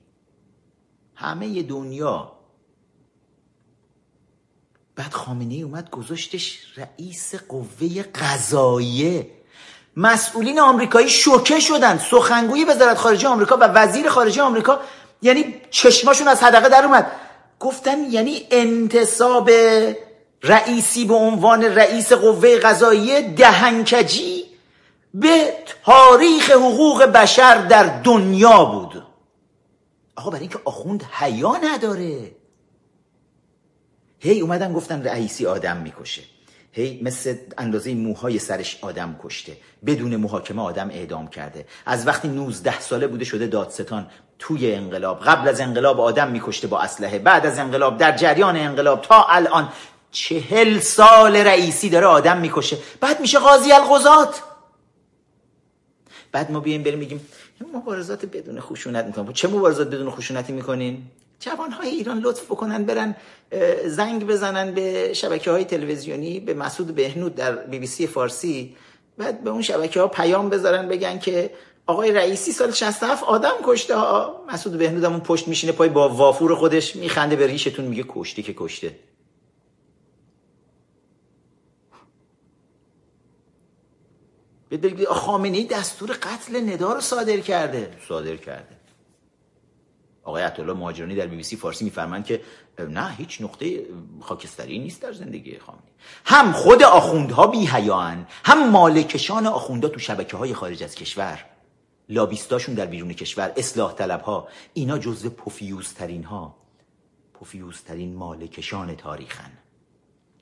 همه 1.15 1.63
دنیا 1.63 2.33
بعد 4.97 5.13
خامنه 5.13 5.55
ای 5.55 5.63
اومد 5.63 5.91
گذاشتش 5.91 6.59
رئیس 6.77 7.35
قوه 7.35 8.03
قضاییه. 8.03 9.31
مسئولین 9.97 10.61
آمریکایی 10.61 11.09
شوکه 11.09 11.61
شدن. 11.61 11.99
سخنگوی 11.99 12.65
وزارت 12.65 12.99
خارجه 12.99 13.29
آمریکا 13.29 13.57
و 13.57 13.63
وزیر 13.65 14.09
خارجه 14.09 14.43
آمریکا 14.43 14.81
یعنی 15.23 15.55
چشماشون 15.71 16.29
از 16.29 16.43
حدقه 16.43 16.69
در 16.69 16.85
اومد. 16.85 17.13
گفتن 17.61 17.99
یعنی 18.11 18.47
انتصاب 18.51 19.51
رئیسی 20.43 21.05
به 21.05 21.15
عنوان 21.15 21.63
رئیس 21.63 22.13
قوه 22.13 22.59
قضاییه 22.59 23.23
دهنکجی 23.23 24.45
به 25.15 25.53
تاریخ 25.85 26.51
حقوق 26.51 27.05
بشر 27.05 27.67
در 27.67 28.01
دنیا 28.03 28.65
بود. 28.65 29.07
آقا 30.17 30.31
برای 30.31 30.43
اینکه 30.43 30.59
آخوند 30.65 31.03
حیا 31.03 31.57
نداره. 31.57 32.36
هی 34.19 34.41
اومدن 34.41 34.73
گفتن 34.73 35.03
رئیسی 35.03 35.47
آدم 35.47 35.77
می‌کشه. 35.77 36.23
هی 36.73 37.01
مثل 37.03 37.37
اندازه 37.59 37.95
موهای 37.95 38.39
سرش 38.39 38.79
آدم 38.83 39.17
کشته. 39.23 39.57
بدون 39.87 40.17
محاکمه 40.17 40.63
آدم 40.63 40.91
اعدام 40.91 41.29
کرده. 41.29 41.67
از 41.87 42.07
وقتی 42.07 42.29
19 42.29 42.81
ساله 42.81 43.07
بوده 43.07 43.25
شده 43.25 43.47
دادستان 43.47 44.07
توی 44.39 44.73
انقلاب. 44.73 45.21
قبل 45.21 45.49
از 45.49 45.61
انقلاب 45.61 46.01
آدم 46.01 46.31
میکشته 46.31 46.67
با 46.67 46.81
اسلحه. 46.81 47.19
بعد 47.19 47.47
از 47.47 47.59
انقلاب 47.59 47.99
در 47.99 48.17
جریان 48.17 48.57
انقلاب 48.57 49.01
تا 49.03 49.27
الان 49.29 49.69
چهل 50.11 50.79
سال 50.79 51.37
رئیسی 51.37 51.91
داره 51.91 52.07
آدم 52.07 52.39
می‌کشه. 52.39 52.79
بعد 53.01 53.21
میشه 53.21 53.39
قاضی 53.39 53.73
القضات. 53.73 54.43
بعد 56.33 56.51
ما 56.51 56.61
بیایم 56.61 56.83
بریم 56.83 57.01
بگیم 57.01 57.29
مبارزات 57.75 58.27
بدون 58.27 58.61
خشونت 58.61 59.05
می‌کنیم 59.05 59.33
چه 59.33 59.49
مبارزات 59.49 59.87
بدون 59.87 60.11
خشونتی 60.11 60.53
می‌کنین؟ 60.53 61.11
جوانهای 61.41 61.89
ایران 61.89 62.19
لطف 62.19 62.45
بکنن 62.45 62.85
برن 62.85 63.17
زنگ 63.87 64.27
بزنن 64.27 64.75
به 64.75 65.13
شبکه 65.13 65.51
های 65.51 65.65
تلویزیونی 65.65 66.41
به 66.41 66.55
مسعود 66.55 66.95
بهنود 66.95 67.35
در 67.35 67.57
بی 67.57 67.79
بی 67.79 67.87
سی 67.87 68.07
فارسی. 68.07 68.77
بعد 69.19 69.45
به 69.45 69.51
اون 69.51 69.63
شبکه 69.63 70.01
ها 70.01 70.09
پیام 70.09 70.51
بذارن 70.51 70.89
بگن 70.89 71.19
که 71.19 71.51
آقای 71.87 72.13
رئیسی 72.13 72.53
سال 72.53 72.71
67 72.73 73.25
آدم 73.25 73.55
کشته 73.65 73.97
ها. 73.97 74.45
مسعود 74.53 74.79
بهنود 74.79 75.05
اون 75.05 75.21
پشت 75.21 75.49
میشینه 75.49 75.73
پای 75.73 75.89
با 75.89 76.09
وافور 76.09 76.55
خودش 76.55 76.97
میخنده 76.97 77.37
به 77.37 77.47
ریشتون 77.47 77.85
میگه 77.85 78.05
کشته 78.09 78.43
که 78.43 78.55
کشته. 78.57 78.93
بگید 84.71 85.09
خامنه 85.09 85.59
ای 85.59 85.65
دستور 85.65 86.11
قتل 86.23 86.71
ندا 86.71 86.93
رو 86.93 87.01
صادر 87.01 87.37
کرده. 87.37 87.91
صادر 88.09 88.37
کرده. 88.37 88.76
آقای 90.27 90.43
عطالله 90.43 90.73
مهاجرانی 90.73 91.15
در 91.15 91.27
بی 91.27 91.37
بی 91.37 91.43
سی 91.43 91.57
فارسی 91.57 91.85
میفرمند 91.85 92.25
که 92.25 92.41
نه 92.79 93.11
هیچ 93.11 93.41
نقطه 93.41 93.87
خاکستری 94.21 94.79
نیست 94.79 95.03
در 95.03 95.13
زندگی 95.13 95.59
خامنه 95.59 95.81
هم 96.25 96.53
خود 96.53 96.83
آخوندها 96.83 97.47
بی 97.47 97.67
هیان 97.67 98.27
هم 98.45 98.71
مالکشان 98.71 99.47
آخوندها 99.47 99.91
تو 99.91 99.99
شبکه 100.01 100.37
های 100.37 100.55
خارج 100.55 100.83
از 100.83 100.95
کشور. 100.95 101.45
لابیستاشون 102.09 102.75
در 102.75 102.87
بیرون 102.87 103.13
کشور 103.13 103.53
اصلاح 103.57 103.93
طلب 103.93 104.21
ها 104.21 104.49
اینا 104.75 104.99
جزو 104.99 105.31
پوفیوزترین 105.31 106.25
ها 106.25 106.57
پوفیوزترین 107.35 108.15
مالکشان 108.15 108.97
تاریخن. 108.97 109.53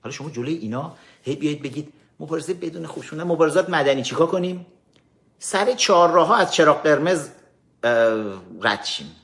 حالا 0.03 0.13
شما 0.13 0.31
جلوی 0.31 0.55
اینا 0.55 0.93
هی 1.23 1.37
بیایید 1.37 1.63
بگید 1.63 1.93
مبارزه 2.21 2.55
بدون 2.55 2.87
خشونت 2.87 3.27
مبارزات 3.27 3.71
مدنی 3.71 4.03
چیکار 4.03 4.27
کنیم؟ 4.27 4.67
سر 5.39 5.75
چهار 5.75 6.11
راه 6.11 6.27
ها 6.27 6.37
از 6.37 6.55
چراغ 6.55 6.83
قرمز 6.83 7.29
رد 8.63 8.85
شیم. 8.85 9.24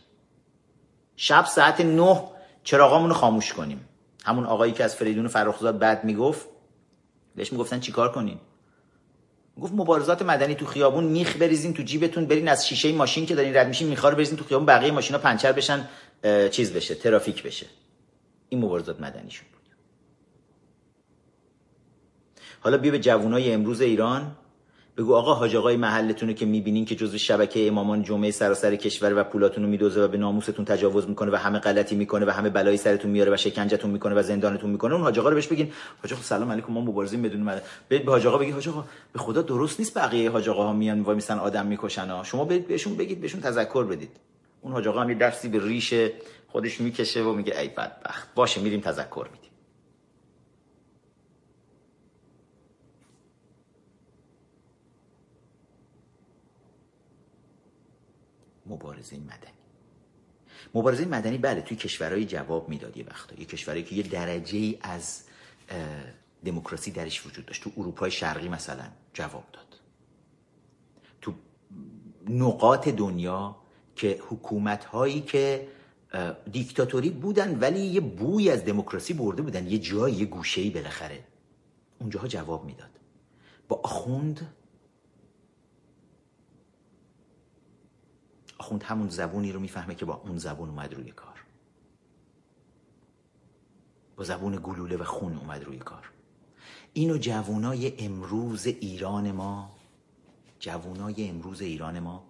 شب 1.23 1.45
ساعت 1.45 1.81
نه 1.81 2.23
چراغامون 2.65 3.09
رو 3.09 3.15
خاموش 3.15 3.53
کنیم. 3.53 3.89
همون 4.25 4.45
آقایی 4.47 4.73
که 4.73 4.85
از 4.85 4.97
فریدون 4.97 5.29
فرخزاد 5.29 5.79
بعد 5.79 6.05
می‌گفت 6.05 6.49
بهش 7.37 7.53
می‌گفتن 7.53 7.81
چیکار 7.81 8.13
کنیم 8.13 8.41
گفت 9.61 9.73
مبارزات 9.73 10.23
مدنی 10.23 10.55
تو 10.55 10.67
خیابون 10.67 11.05
میخ 11.05 11.37
بریزین 11.37 11.75
تو 11.75 11.83
جیبتون 11.83 12.27
برین 12.27 12.49
از 12.49 12.69
شیشه 12.69 12.93
ماشین 12.93 13.27
که 13.27 13.35
دارین 13.35 13.57
رد 13.57 13.69
میشین 13.69 13.89
میخوار 13.89 14.15
بریزین 14.15 14.37
تو 14.37 14.45
خیابون 14.45 14.67
بقیه 14.67 14.93
ماشینا 14.93 15.19
پنچر 15.19 15.53
بشن 15.53 15.89
چیز 16.51 16.73
بشه 16.73 16.95
ترافیک 16.95 17.43
بشه. 17.43 17.67
این 18.49 18.65
مبارزات 18.65 19.01
مدنیشون 19.01 19.47
بود. 19.53 19.77
حالا 22.61 22.79
بیا 22.79 22.93
به 22.93 22.99
جوانای 22.99 23.53
امروز 23.53 23.81
ایران. 23.81 24.37
بگو 25.01 25.15
آقا 25.15 25.35
حاج 25.35 25.57
آقای 25.57 25.77
محلتونه 25.77 26.35
که 26.35 26.47
می‌بینین 26.47 26.85
که 26.85 26.95
جزو 26.95 27.19
شبکه 27.19 27.69
امامان 27.69 28.03
جمعه 28.03 28.31
سراسر 28.31 28.77
کشور 28.77 29.21
و 29.21 29.25
پولاتون 29.25 29.65
رو 29.65 29.71
میدوزه 29.71 30.05
و 30.05 30.09
به 30.09 30.19
ناموستون 30.19 30.65
تجاوز 30.65 31.09
می‌کنه 31.09 31.31
و 31.31 31.37
همه 31.37 31.59
غلطی 31.59 31.97
می‌کنه 31.97 32.27
و 32.27 32.31
همه 32.31 32.51
بلایی 32.51 32.77
سرتون 32.77 33.11
میاره 33.11 33.35
و 33.35 33.37
شکنجتون 33.37 33.91
می‌کنه 33.91 34.15
و 34.15 34.23
زندانتون 34.23 34.71
می‌کنه. 34.71 34.95
اون 34.95 35.03
حاج 35.03 35.19
آقا 35.19 35.29
رو 35.29 35.35
بهش 35.35 35.47
بگین. 35.47 35.73
حاج 36.03 36.13
آقا 36.13 36.23
سلام 36.23 36.53
علیکم 36.53 36.73
ما 36.73 36.81
مبارزین 36.81 37.23
بدون 37.23 37.41
مد 37.41 37.63
برید 37.89 38.05
به 38.05 38.11
حاج 38.11 38.27
آقا 38.27 38.39
بگید 38.39 38.55
حاج 38.55 38.69
آقا 38.69 38.85
به 39.13 39.19
خدا 39.19 39.43
درست 39.43 39.81
نیست 39.81 39.99
بقیه 39.99 40.31
حاج 40.31 40.49
آقا 40.49 40.63
ها 40.63 40.73
میان 40.73 41.01
وای 41.01 41.15
میسن 41.15 41.39
آدم 41.39 41.67
می‌کشن 41.67 42.07
ها. 42.07 42.25
شما 42.25 42.45
برید 42.45 42.69
بهشون 42.69 42.97
بگید 42.97 43.21
بهشون 43.21 43.41
تذکر 43.41 43.85
بدید. 43.85 44.11
اون 44.63 44.73
حاج 44.73 44.89
آقا 44.89 45.01
هم 45.01 45.15
درسی 45.15 45.49
به 45.49 45.65
ریش 45.65 45.95
خودش 46.49 46.81
می‌کشه 46.81 47.23
و 47.23 47.33
میگه 47.33 47.61
ای 47.61 47.69
بدبخت. 47.69 48.29
باشه 48.35 48.61
میریم 48.61 48.81
تذکر 48.81 49.27
میدیم 49.33 49.40
مبارزه 58.71 59.17
مدنی. 59.17 59.59
مبارزه 60.75 61.05
مدنی 61.05 61.39
بله 61.39 61.61
توی 61.61 61.77
کشورهای 61.77 62.25
جواب 62.25 62.69
می‌داد 62.69 62.97
یه 62.97 63.05
وقتا. 63.05 63.35
یه 63.39 63.45
کشورهایی 63.45 63.85
که 63.85 63.95
یه 63.95 64.03
درجه 64.03 64.59
ای 64.59 64.79
از 64.81 65.23
دموکراسی 66.45 66.91
درش 66.91 67.27
وجود 67.27 67.47
داشت. 67.47 67.63
تو 67.63 67.71
اروپای 67.77 68.11
شرقی 68.11 68.49
مثلا 68.49 68.85
جواب 69.15 69.45
داد. 69.53 69.81
تو 71.21 71.35
نقاط 72.29 72.89
دنیا 72.89 73.57
که 73.97 74.19
حکومت 74.29 74.85
هایی 74.85 75.21
که 75.21 75.69
دیکتاتوری 76.53 77.11
بودن 77.11 77.59
ولی 77.59 77.81
یه 77.81 78.01
بوی 78.01 78.51
از 78.51 78.65
دموکراسی 78.65 79.15
برده 79.15 79.43
بودن. 79.43 79.67
یه 79.67 79.79
جایی 79.79 80.15
یه 80.15 80.25
گوشه‌ای 80.25 80.71
بالاخره. 80.71 81.25
اونجاها 81.99 82.29
جواب 82.29 82.65
می‌داد. 82.65 82.91
با 83.69 83.81
آخوند 83.85 84.55
آخوند 88.61 88.83
همون 88.83 89.09
زبونی 89.09 89.53
رو 89.53 89.61
می‌فهمه 89.61 89.95
که 89.95 90.05
با 90.05 90.15
اون 90.15 90.39
زبون 90.39 90.69
اومد 90.69 90.95
روی 90.95 91.11
کار. 91.11 91.45
با 94.17 94.25
زبون 94.25 94.61
گلوله 94.63 94.97
و 94.97 95.05
خون 95.05 95.37
اومد 95.37 95.65
روی 95.65 95.79
کار. 95.79 96.11
اینو 96.93 97.17
جوانای 97.19 97.93
امروز 97.99 98.67
ایران 98.67 99.33
ما 99.33 99.77
جوانای 100.59 101.29
امروز 101.29 101.61
ایران 101.61 102.01
ما 102.01 102.25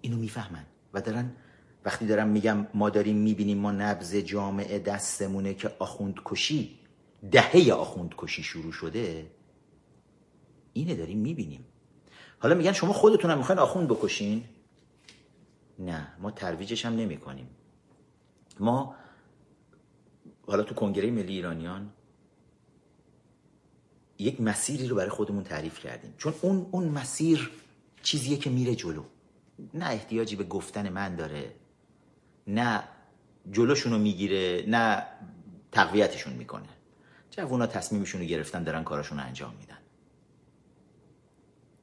اینو 0.00 0.16
می‌فهمن 0.16 0.66
و 0.94 1.00
دارن 1.00 1.36
وقتی 1.84 2.06
دارم 2.06 2.28
میگم 2.28 2.66
ما 2.74 2.90
داریم 2.90 3.16
می‌بینیم 3.16 3.58
ما 3.58 3.72
نبز 3.72 4.16
جامعه 4.16 4.78
دستمونه 4.78 5.54
که 5.54 5.70
آخوند 5.78 6.20
کشی 6.24 6.78
دهه 7.30 7.72
آخوند 7.72 8.14
کشی 8.18 8.42
شروع 8.42 8.72
شده 8.72 9.30
اینه 10.72 10.94
داریم 10.94 11.18
می‌بینیم. 11.18 11.64
حالا 12.38 12.54
میگن 12.54 12.72
شما 12.72 12.92
خودتون 12.92 13.30
هم 13.30 13.38
می‌خواین 13.38 13.58
آخوند 13.58 13.88
بکشین. 13.88 14.44
نه 15.80 16.14
ما 16.18 16.30
ترویجش 16.30 16.86
هم 16.86 16.96
نمی 16.96 17.16
کنیم. 17.16 17.48
ما 18.60 18.94
حالا 20.46 20.62
تو 20.62 20.74
کنگره 20.74 21.10
ملی 21.10 21.32
ایرانیان 21.32 21.92
یک 24.18 24.40
مسیری 24.40 24.88
رو 24.88 24.96
برای 24.96 25.10
خودمون 25.10 25.44
تعریف 25.44 25.78
کردیم. 25.78 26.14
چون 26.18 26.34
اون 26.42 26.66
اون 26.70 26.88
مسیر 26.88 27.50
چیزیه 28.02 28.36
که 28.36 28.50
میره 28.50 28.74
جلو. 28.74 29.04
نه 29.74 29.86
احتیاجی 29.86 30.36
به 30.36 30.44
گفتن 30.44 30.88
من 30.88 31.16
داره 31.16 31.54
نه 32.46 32.82
جلوشون 33.50 33.92
رو 33.92 33.98
می‌گیره 33.98 34.64
نه 34.68 35.06
تقویتشون 35.72 36.32
می‌کنه. 36.32 36.68
جوونا 37.30 37.66
تصمیمشون 37.66 38.20
رو 38.20 38.26
گرفتن 38.26 38.62
دارن 38.62 38.84
کاراشون 38.84 39.18
رو 39.18 39.24
انجام 39.24 39.54
میدن. 39.60 39.78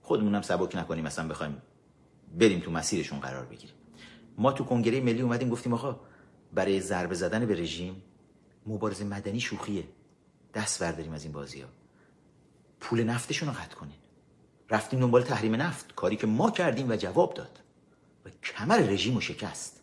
خودمونم 0.01 0.41
سبک 0.41 0.75
نکنیم 0.75 1.03
مثلا 1.03 1.27
بخوایم 1.27 1.61
بریم 2.39 2.59
تو 2.59 2.71
مسیرشون 2.71 3.19
قرار 3.19 3.45
بگیریم. 3.45 3.75
ما 4.37 4.51
تو 4.51 4.63
کنگره 4.63 5.01
ملی 5.01 5.21
اومدیم 5.21 5.49
گفتیم 5.49 5.73
آقا 5.73 5.99
برای 6.53 6.81
ضربه 6.81 7.15
زدن 7.15 7.45
به 7.45 7.55
رژیم 7.55 8.01
مبارزه 8.65 9.03
مدنی 9.03 9.39
شوخیه. 9.39 9.83
دست 10.53 10.83
برداریم 10.83 11.11
از 11.13 11.23
این 11.23 11.33
بازی 11.33 11.61
ها 11.61 11.67
پول 12.79 13.03
نفتشون 13.03 13.49
رو 13.49 13.55
قطع 13.55 13.75
کنین. 13.75 13.95
رفتیم 14.69 14.99
دنبال 14.99 15.23
تحریم 15.23 15.55
نفت 15.55 15.95
کاری 15.95 16.15
که 16.15 16.27
ما 16.27 16.51
کردیم 16.51 16.89
و 16.89 16.95
جواب 16.95 17.33
داد. 17.33 17.59
و 18.25 18.29
کمر 18.43 18.77
رژیم 18.77 19.15
رو 19.15 19.21
شکست. 19.21 19.81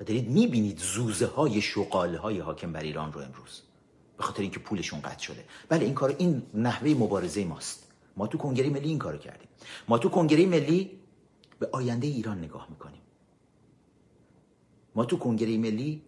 و 0.00 0.04
دارید 0.04 0.28
می‌بینید 0.28 0.78
زوزه 0.78 1.26
های 1.26 1.60
شقاله 1.60 2.18
های 2.18 2.38
حاکم 2.38 2.72
بر 2.72 2.80
ایران 2.80 3.12
رو 3.12 3.20
امروز. 3.20 3.62
به 4.16 4.22
خاطر 4.22 4.42
اینکه 4.42 4.58
پولشون 4.58 5.00
قطع 5.00 5.22
شده. 5.22 5.44
بله 5.68 5.84
این 5.84 5.94
کار 5.94 6.14
این 6.18 6.42
نحوه 6.54 6.90
مبارزه 6.90 7.44
ماست. 7.44 7.92
ما 8.16 8.26
تو 8.26 8.38
کنگره 8.38 8.70
ملی 8.70 8.88
این 8.88 8.98
کارو 8.98 9.18
کردیم. 9.18 9.48
ما 9.88 9.98
تو 9.98 10.08
کنگره 10.08 10.46
ملی 10.46 10.90
به 11.58 11.68
آینده 11.72 12.06
ایران 12.06 12.38
نگاه 12.38 12.66
می‌کنیم. 12.70 13.00
ما 14.94 15.04
تو 15.04 15.16
کنگره 15.18 15.58
ملی 15.58 16.02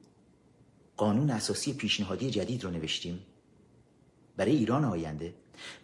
قانون 0.97 1.31
اساسی 1.31 1.73
پیشنهادی 1.73 2.31
جدید 2.31 2.65
رو 2.65 2.71
نوشتیم. 2.71 3.21
برای 4.37 4.57
ایران 4.57 4.85
آینده 4.85 5.35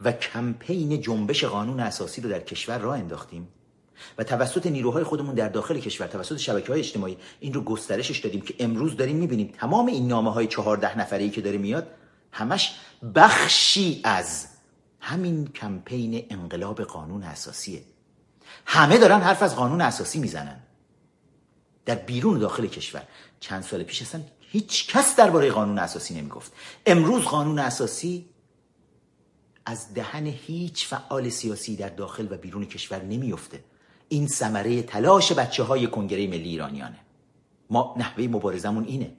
و 0.00 0.12
کمپین 0.12 1.00
جنبش 1.00 1.44
قانون 1.44 1.80
اساسی 1.80 2.20
رو 2.20 2.30
در 2.30 2.40
کشور 2.40 2.78
راه 2.78 2.98
انداختیم 2.98 3.48
و 4.18 4.24
توسط 4.24 4.66
نیروهای 4.66 5.04
خودمون 5.04 5.34
در 5.34 5.48
داخل 5.48 5.78
کشور 5.78 6.06
توسط 6.06 6.36
شبکه 6.36 6.68
های 6.68 6.80
اجتماعی 6.80 7.16
این 7.40 7.52
رو 7.52 7.60
گسترشش 7.60 8.18
دادیم 8.18 8.40
که 8.40 8.54
امروز 8.58 8.96
داریم 8.96 9.16
می‌بینیم 9.16 9.52
تمام 9.58 9.86
این 9.86 10.08
نامه 10.08 10.32
های 10.32 10.46
چهارده 10.46 10.98
نفره 10.98 11.28
که 11.28 11.40
داره 11.40 11.58
میاد 11.58 11.86
همش 12.32 12.74
بخشی 13.14 14.00
از 14.04 14.46
همین 15.00 15.46
کمپین 15.46 16.26
انقلاب 16.30 16.82
قانون 16.82 17.22
اساسیه. 17.22 17.82
همه 18.66 18.98
دارن 18.98 19.20
حرف 19.20 19.42
از 19.42 19.56
قانون 19.56 19.80
اساسی 19.80 20.18
می‌زنن. 20.18 20.60
در 21.86 21.94
بیرون 21.94 22.38
داخل 22.38 22.66
کشور. 22.66 23.02
چند 23.40 23.62
سال 23.62 23.82
پیش 23.82 24.02
اصلا 24.02 24.20
هیچ 24.40 24.88
کس 24.88 25.16
درباره 25.16 25.50
قانون 25.50 25.78
اساسی 25.78 26.14
نمی‌گفت. 26.14 26.52
امروز 26.86 27.24
قانون 27.24 27.58
اساسی 27.58 28.28
از 29.66 29.94
دهن 29.94 30.26
هیچ 30.26 30.86
فعال 30.86 31.28
سیاسی 31.28 31.76
در 31.76 31.88
داخل 31.88 32.26
و 32.30 32.36
بیرون 32.36 32.64
کشور 32.66 33.02
نمیفته 33.02 33.64
این 34.08 34.28
ثمره 34.28 34.82
تلاش 34.82 35.32
بچه 35.32 35.62
های 35.62 35.86
کنگره 35.86 36.26
ملی 36.26 36.48
ایرانیانه. 36.48 36.98
ما 37.70 37.94
نحوه 37.98 38.24
مبارزمون 38.24 38.84
اینه. 38.84 39.12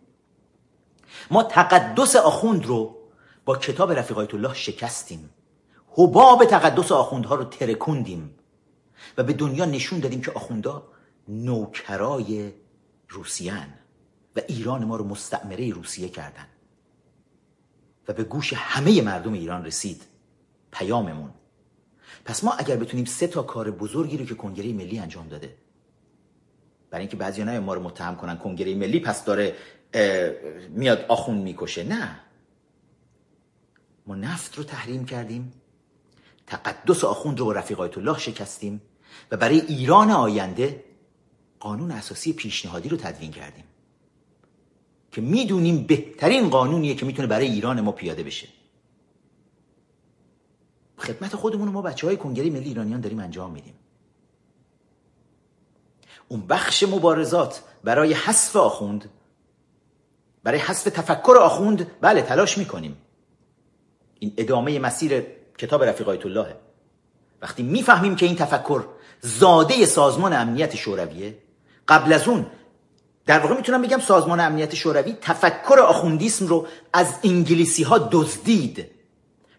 ما 1.32 1.44
تقدس 1.44 2.16
آخوند 2.16 2.66
رو 2.66 2.96
با 3.46 3.58
کتاب 3.58 3.92
رفیق 3.92 4.18
الله 4.18 4.54
شکستیم. 4.54 5.30
حباب 5.90 6.46
تقدس 6.46 6.92
آخوندها 6.92 7.36
رو 7.36 7.44
ترکوندیم. 7.44 8.36
و 9.18 9.24
به 9.24 9.34
دنیا 9.34 9.66
نشون 9.66 10.00
دادیم 10.00 10.22
که 10.22 10.32
آخوندا 10.32 10.84
نوکرای 11.28 12.52
روسیان 13.10 13.74
و 14.36 14.42
ایران 14.48 14.86
ما 14.86 14.96
رو 14.96 15.08
مستعمره 15.08 15.72
روسیه 15.72 16.10
کردن. 16.10 16.46
و 18.08 18.14
به 18.14 18.24
گوش 18.24 18.54
همه 18.54 19.02
مردم 19.02 19.34
ایران 19.34 19.66
رسید 19.66 20.04
پیاممون. 20.72 21.30
پس 22.26 22.44
ما 22.44 22.52
اگر 22.52 22.76
بتونیم 22.76 23.06
سه 23.06 23.28
تا 23.28 23.44
کار 23.44 23.72
بزرگی 23.72 24.18
رو 24.18 24.26
که 24.26 24.36
کنگره 24.36 24.74
ملی 24.74 25.00
انجام 25.00 25.28
داده 25.28 25.58
برای 26.90 27.02
اینکه 27.02 27.18
بعضی 27.18 27.44
نه 27.44 27.60
ما 27.60 27.74
رو 27.74 27.84
متهم 27.84 28.16
کنن 28.16 28.38
کنگره 28.38 28.76
ملی 28.76 29.00
پس 29.00 29.26
داره 29.26 29.56
میاد 30.70 31.06
آخون 31.08 31.38
می‌کشه. 31.38 31.84
نه. 31.84 32.20
ما 34.08 34.16
نفت 34.16 34.58
رو 34.58 34.64
تحریم 34.64 35.06
کردیم 35.06 35.54
تقدس 36.48 37.04
آخوند 37.04 37.40
رو 37.40 37.46
با 37.46 37.52
رفیقایت 37.52 37.98
الله 37.98 38.20
شکستیم 38.20 38.82
و 39.32 39.38
برای 39.38 39.60
ایران 39.60 40.12
آینده 40.12 40.84
قانون 41.60 41.92
اساسی 41.92 42.34
پیشنهادی 42.34 42.90
رو 42.90 42.98
تدوین 42.98 43.32
کردیم. 43.32 43.64
که 45.12 45.22
می‌دونیم 45.22 45.84
بهترین 45.84 46.50
قانونیه 46.50 46.96
که 46.96 47.06
می‌تونه 47.06 47.28
برای 47.28 47.48
ایران 47.48 47.82
ما 47.82 47.92
پیاده 47.92 48.24
بشه. 48.24 48.48
خدمت 50.98 51.36
خودمون 51.36 51.70
ما 51.70 51.82
بچه 51.82 52.08
های 52.08 52.18
کنگره 52.18 52.50
ملی 52.50 52.68
ایرانیان 52.68 53.02
داریم 53.02 53.20
انجام 53.20 53.52
میدیم. 53.52 53.74
اون 56.28 56.48
بخش 56.48 56.84
مبارزات 56.84 57.64
برای 57.84 58.14
حذف 58.14 58.56
آخوند 58.56 59.10
برای 60.44 60.60
حذف 60.60 60.84
تفکر 60.84 61.38
آخوند 61.42 61.92
بله 62.02 62.22
تلاش 62.22 62.58
می‌کنیم. 62.58 62.98
این 64.20 64.34
ادامه 64.38 64.80
مسیر 64.80 65.26
کتاب 65.58 65.84
رفیق 65.84 66.10
الله 66.10 66.56
وقتی 67.42 67.64
می‌فهمیم 67.64 68.16
که 68.16 68.26
این 68.26 68.36
تفکر 68.36 68.86
زاده 69.22 69.86
سازمان 69.86 70.34
امنیت 70.34 70.76
شورویه 70.76 71.38
قبل 71.88 72.14
از 72.14 72.28
اون. 72.28 72.46
در 73.26 73.40
واقع 73.40 73.56
می‌تونم 73.56 73.82
بگم 73.82 74.00
سازمان 74.00 74.40
امنیت 74.40 74.76
شوروی 74.76 75.16
تفکر 75.22 75.80
آخوندیسم 75.80 76.48
رو 76.48 76.68
از 76.94 77.14
انگلیسی 77.24 77.84
ها 77.84 77.98
دزدید. 78.12 78.86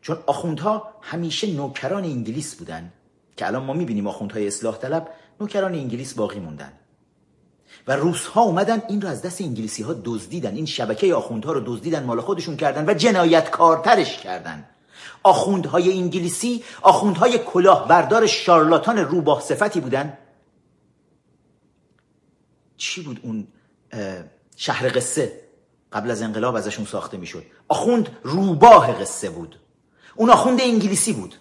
چون 0.02 0.18
آخوندها 0.26 0.88
همیشه 1.00 1.46
نوکران 1.46 2.04
انگلیس 2.04 2.54
بودن. 2.54 2.92
که 3.36 3.46
الان 3.46 3.62
ما 3.62 3.72
می‌بینیم 3.72 4.06
آخوندهای 4.06 4.46
اصلاح 4.46 4.76
طلب 4.76 5.08
نوکران 5.40 5.74
انگلیس 5.74 6.14
باقی 6.14 6.38
موندن. 6.38 6.72
و 7.88 7.96
روس 7.96 8.26
ها 8.26 8.42
اومدن 8.42 8.82
این 8.88 9.00
رو 9.00 9.08
از 9.08 9.22
دست 9.22 9.40
انگلیسی 9.40 9.82
ها 9.82 9.94
دزدیدن. 10.04 10.54
این 10.54 10.66
شبکه 10.66 11.14
آخوندها 11.14 11.52
رو 11.52 11.60
دزدیدن 11.66 12.04
مال 12.04 12.20
خودشون 12.20 12.56
کردن 12.56 12.90
و 12.90 12.94
جنایتکارترش 12.94 14.18
کردن. 14.18 14.64
آخوندهای 15.22 15.92
انگلیسی 15.92 16.64
آخوندهای 16.82 17.38
کلاه 17.38 17.88
بردار 17.88 18.26
شارلاتان 18.26 18.98
روباه 18.98 19.40
صفتی 19.40 19.80
بودن. 19.80 20.18
چی 22.78 23.02
بود 23.02 23.20
اون 23.22 23.46
شهر 24.56 24.88
قصه؟ 24.88 25.40
قبل 25.92 26.10
از 26.10 26.22
انقلاب 26.22 26.54
ازشون 26.54 26.84
ساخته 26.84 27.16
می‌شد. 27.16 27.44
آخوند 27.68 28.16
روباه 28.22 28.92
قصه 28.92 29.30
بود. 29.30 29.60
اون 30.16 30.30
آخوند 30.30 30.60
انگلیسی 30.60 31.12
بود. 31.12 31.34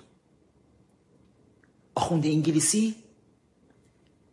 آخوند 1.96 2.26
انگلیسی 2.26 2.96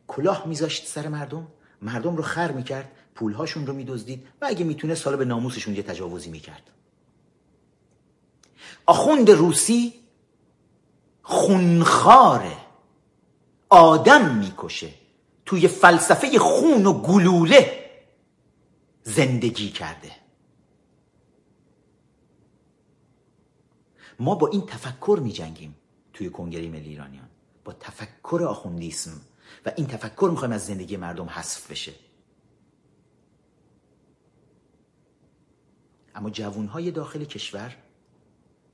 کلاه 0.06 0.46
میذاشت 0.46 0.86
سر 0.86 1.08
مردم. 1.08 1.48
مردم 1.82 2.16
رو 2.16 2.22
خر 2.22 2.52
می‌کرد. 2.52 2.92
پولهاشون 3.14 3.66
رو 3.66 3.72
میدزدید. 3.72 4.26
و 4.40 4.46
اگه 4.46 4.64
می‌تونه 4.64 4.94
سال 4.94 5.16
به 5.16 5.24
ناموسشون 5.24 5.74
یه 5.74 5.82
تجاوزی 5.82 6.30
می‌کرد. 6.30 6.70
آخوند 8.86 9.30
روسی 9.30 9.94
خونخاره 11.22 12.56
آدم 13.68 14.34
می‌کشه. 14.34 15.03
توی 15.46 15.68
فلسفه 15.68 16.38
خون 16.38 16.86
و 16.86 16.92
گلوله 16.92 17.90
زندگی 19.02 19.70
کرده. 19.70 20.12
ما 24.18 24.34
با 24.34 24.48
این 24.48 24.66
تفکر 24.66 25.20
می 25.22 25.32
جنگیم 25.32 25.76
توی 26.12 26.30
کنگره 26.30 26.68
ملی 26.68 26.88
ایرانیان. 26.88 27.28
با 27.64 27.72
تفکر 27.72 28.44
آخوندیسم. 28.48 29.20
و 29.66 29.72
این 29.76 29.86
تفکر 29.86 30.28
می‌خوایم 30.30 30.52
از 30.52 30.66
زندگی 30.66 30.96
مردم 30.96 31.26
حذف 31.26 31.70
بشه. 31.70 31.92
اما 36.14 36.30
جوانهای 36.30 36.90
داخل 36.90 37.24
کشور 37.24 37.76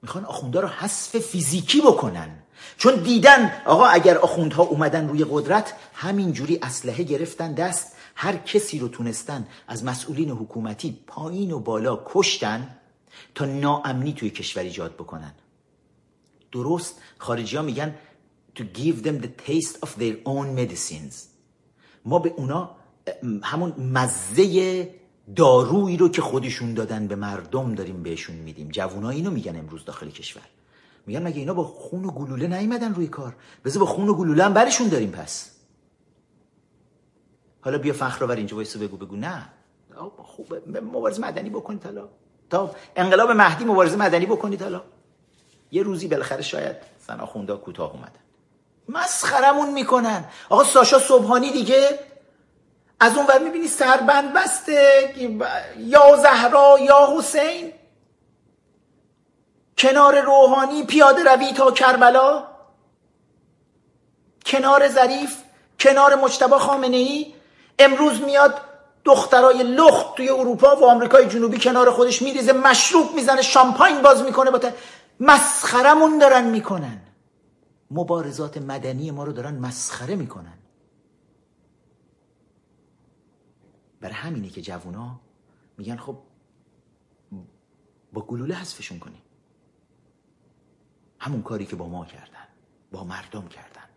می‌خوان 0.02 0.24
آخونده 0.24 0.60
رو 0.60 0.68
حذف 0.68 1.18
فیزیکی 1.18 1.80
بکنن. 1.80 2.42
چون 2.76 2.94
دیدن 2.94 3.52
آقا 3.66 3.86
اگر 3.86 4.18
آخوندها 4.18 4.62
اومدن 4.62 5.08
روی 5.08 5.26
قدرت 5.30 5.74
همینجوری 5.94 6.58
اسلحه 6.62 7.02
گرفتن 7.02 7.54
دست 7.54 7.96
هر 8.14 8.36
کسی 8.36 8.78
رو 8.78 8.88
تونستن 8.88 9.46
از 9.68 9.84
مسئولین 9.84 10.30
حکومتی 10.30 10.98
پایین 11.06 11.52
و 11.52 11.58
بالا 11.58 12.02
کشتن 12.06 12.76
تا 13.34 13.44
ناامنی 13.44 14.12
توی 14.12 14.30
کشور 14.30 14.62
ایجاد 14.62 14.94
بکنن. 14.94 15.34
درست 16.52 17.00
خارجی 17.18 17.56
ها 17.56 17.62
میگن 17.62 17.94
to 18.56 18.62
give 18.62 19.02
them 19.02 19.20
the 19.20 19.28
taste 19.46 19.76
of 19.82 19.88
their 19.98 20.16
own 20.24 20.54
medicines. 20.54 21.14
ما 22.04 22.18
به 22.18 22.34
اونا 22.36 22.76
همون 23.42 23.72
مزه 23.72 24.94
دارویی 25.36 25.96
رو 25.96 26.08
که 26.08 26.22
خودشون 26.22 26.74
دادن 26.74 27.06
به 27.06 27.14
مردم 27.16 27.74
داریم 27.74 28.02
بهشون 28.02 28.36
میدیم. 28.36 28.68
جوونا 28.68 29.10
اینو 29.10 29.30
میگن 29.30 29.56
امروز 29.56 29.84
داخل 29.84 30.10
کشور. 30.10 30.42
میگن 31.06 31.22
مگه 31.22 31.38
اینا 31.38 31.54
با 31.54 31.64
خون 31.64 32.04
و 32.04 32.10
گلوله 32.10 32.46
نیومدن 32.46 32.94
روی 32.94 33.06
کار؟ 33.06 33.36
بذار 33.64 33.80
با 33.80 33.86
خون 33.86 34.08
و 34.08 34.14
گلوله 34.14 34.44
هم 34.44 34.54
برشون 34.54 34.88
داریم 34.88 35.10
پس. 35.10 35.50
حالا 37.60 37.78
بیا 37.78 37.92
فخر 37.92 38.24
آور 38.24 38.36
اینجا 38.36 38.56
وایسو 38.56 38.78
بگو 38.78 38.96
بگو. 38.96 39.16
نه. 39.16 39.48
خوبه. 40.16 40.80
مبارزه 40.80 41.22
مدنی 41.22 41.50
بکنید 41.50 41.84
حالا. 41.84 42.08
تا 42.50 42.74
انقلاب 42.96 43.30
مهدی 43.30 43.64
مبارزه 43.64 43.96
مدنی 43.96 44.26
بکنید 44.26 44.62
حالا. 44.62 44.82
یه 45.70 45.82
روزی 45.82 46.08
بالاخره 46.08 46.42
شاید 46.42 46.76
سنا 47.06 47.26
خوندا 47.26 47.56
کوتاه 47.56 47.92
اومدن. 47.92 48.20
مسخرمون 48.88 49.72
می‌کنن. 49.72 50.24
آقا 50.48 50.64
ساشا 50.64 50.98
صبحانی 50.98 51.52
دیگه. 51.52 51.98
از 53.00 53.16
اون 53.16 53.26
ور 53.26 53.38
می‌بینی 53.38 53.68
سربند 53.68 54.34
بسته. 54.34 55.14
یا 55.78 56.16
زهرا 56.16 56.78
یا 56.80 57.14
حسین. 57.18 57.72
کنار 59.80 60.20
روحانی 60.20 60.82
پیاده 60.82 61.24
روی 61.24 61.52
تا 61.52 61.70
کربلا؟ 61.70 62.46
کنار 64.46 64.88
ظریف 64.88 65.42
کنار 65.78 66.14
مجتبا 66.14 66.58
خامنه 66.58 66.96
ای 66.96 67.34
امروز 67.78 68.20
میاد 68.20 68.60
دخترای 69.04 69.62
لخت 69.62 70.14
توی 70.14 70.28
اروپا 70.28 70.76
و 70.76 70.84
آمریکای 70.84 71.28
جنوبی 71.28 71.58
کنار 71.58 71.90
خودش 71.90 72.22
میریزه 72.22 72.52
مشروب 72.52 73.14
می‌زنه 73.14 73.42
شامپاین 73.42 74.02
باز 74.02 74.22
می‌کنه 74.22 74.50
با 74.50 74.60
مسخرمون 75.20 76.18
دارن 76.18 76.44
می‌کنن. 76.44 77.00
مبارزات 77.90 78.58
مدنی 78.58 79.10
ما 79.10 79.24
رو 79.24 79.32
دارن 79.32 79.54
مسخره 79.54 80.16
می‌کنن. 80.16 80.58
برای 84.00 84.14
همینه 84.14 84.48
که 84.48 84.62
جوونا 84.62 85.20
میگن 85.78 85.96
خب 85.96 86.16
با 88.12 88.22
گلوله 88.22 88.54
حذفشون 88.54 88.98
کنیم. 88.98 89.19
همون 91.20 91.42
کاری 91.42 91.66
که 91.66 91.76
با 91.76 91.88
ما 91.88 92.04
کردن 92.04 92.48
با 92.92 93.04
مردم 93.04 93.48
کردن. 93.48 93.88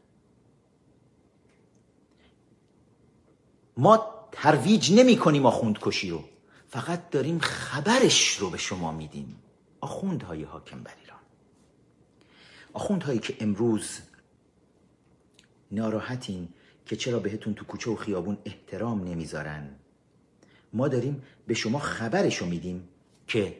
ما 3.77 4.27
ترویج 4.31 4.93
نمی 4.93 5.17
کنیم 5.17 5.45
آخوندکشی 5.45 6.09
رو. 6.09 6.23
فقط 6.69 7.09
داریم 7.09 7.39
خبرش 7.39 8.37
رو 8.37 8.49
به 8.49 8.57
شما 8.57 8.91
میدیم. 8.91 9.39
آخوندهای 9.81 10.43
حاکم 10.43 10.83
بر 10.83 10.93
ایران. 11.01 11.19
آخوندهایی 12.73 13.19
که 13.19 13.35
امروز 13.39 13.99
ناراحتین 15.71 16.49
که 16.85 16.95
چرا 16.95 17.19
بهتون 17.19 17.53
تو 17.53 17.65
کوچه 17.65 17.91
و 17.91 17.95
خیابون 17.95 18.37
احترام 18.45 19.03
نمی‌ذارن. 19.03 19.75
ما 20.73 20.87
داریم 20.87 21.23
به 21.47 21.53
شما 21.53 21.79
خبرش 21.79 22.37
رو 22.37 22.47
میدیم 22.47 22.87
که 23.27 23.57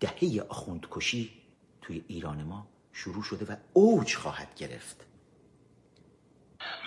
دهه 0.00 0.42
آخوندکشی 0.48 1.41
توی 1.82 2.04
ایران 2.08 2.42
ما 2.42 2.66
شروع 2.92 3.22
شده 3.22 3.52
و 3.52 3.56
اوج 3.72 4.16
خواهد 4.16 4.54
گرفت. 4.54 4.96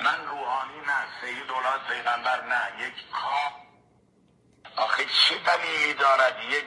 من 0.03 0.25
روحانی 0.25 0.79
نه 0.87 1.05
سید 1.21 1.51
اولاد 1.51 1.81
پیغمبر 1.89 2.45
نه. 2.47 2.87
یک 2.87 2.93
کام 3.11 3.53
آخه 4.75 5.05
چه 5.05 5.35
دلیلی 5.37 5.93
دارد 5.93 6.35
یک 6.49 6.65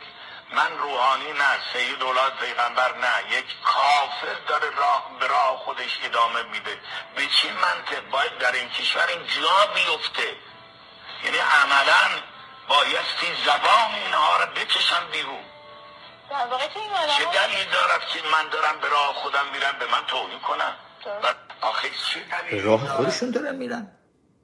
من 0.52 0.78
روحانی 0.78 1.32
نه 1.32 1.58
سید 1.72 2.02
اولاد 2.02 2.32
پیغمبر 2.36 2.98
نه. 2.98 3.38
یک 3.38 3.46
کافر 3.64 4.36
داره 4.48 4.70
راه 4.70 5.10
به 5.20 5.26
راه 5.26 5.56
خودش 5.56 5.98
ادامه 6.04 6.42
میده. 6.42 6.80
به 7.16 7.26
چه 7.26 7.52
منطق 7.52 8.10
باید 8.10 8.38
در 8.38 8.52
این 8.52 8.68
کشور 8.68 9.06
این 9.06 9.26
جا 9.26 9.72
بیفته؟ 9.74 10.36
یعنی 11.24 11.38
عملا 11.38 12.22
بایستی 12.68 13.44
زبان 13.46 13.94
اینها 13.94 14.36
رو 14.36 14.46
بکشن 14.46 15.10
بیرون. 15.12 15.44
چه 17.18 17.24
دلیل 17.24 17.66
دارد 17.72 18.00
که 18.12 18.18
من 18.32 18.50
دارم 18.52 18.80
به 18.80 18.88
راه 18.88 19.14
خودم 19.14 19.44
میرم 19.52 19.74
به 19.78 19.86
من 19.86 20.06
توهین 20.08 20.38
کنم 20.48 20.74
آخه 21.60 21.88
به 22.50 22.62
راه 22.62 22.88
خودشون 22.88 23.30
دارن 23.30 23.56
میرن. 23.56 23.92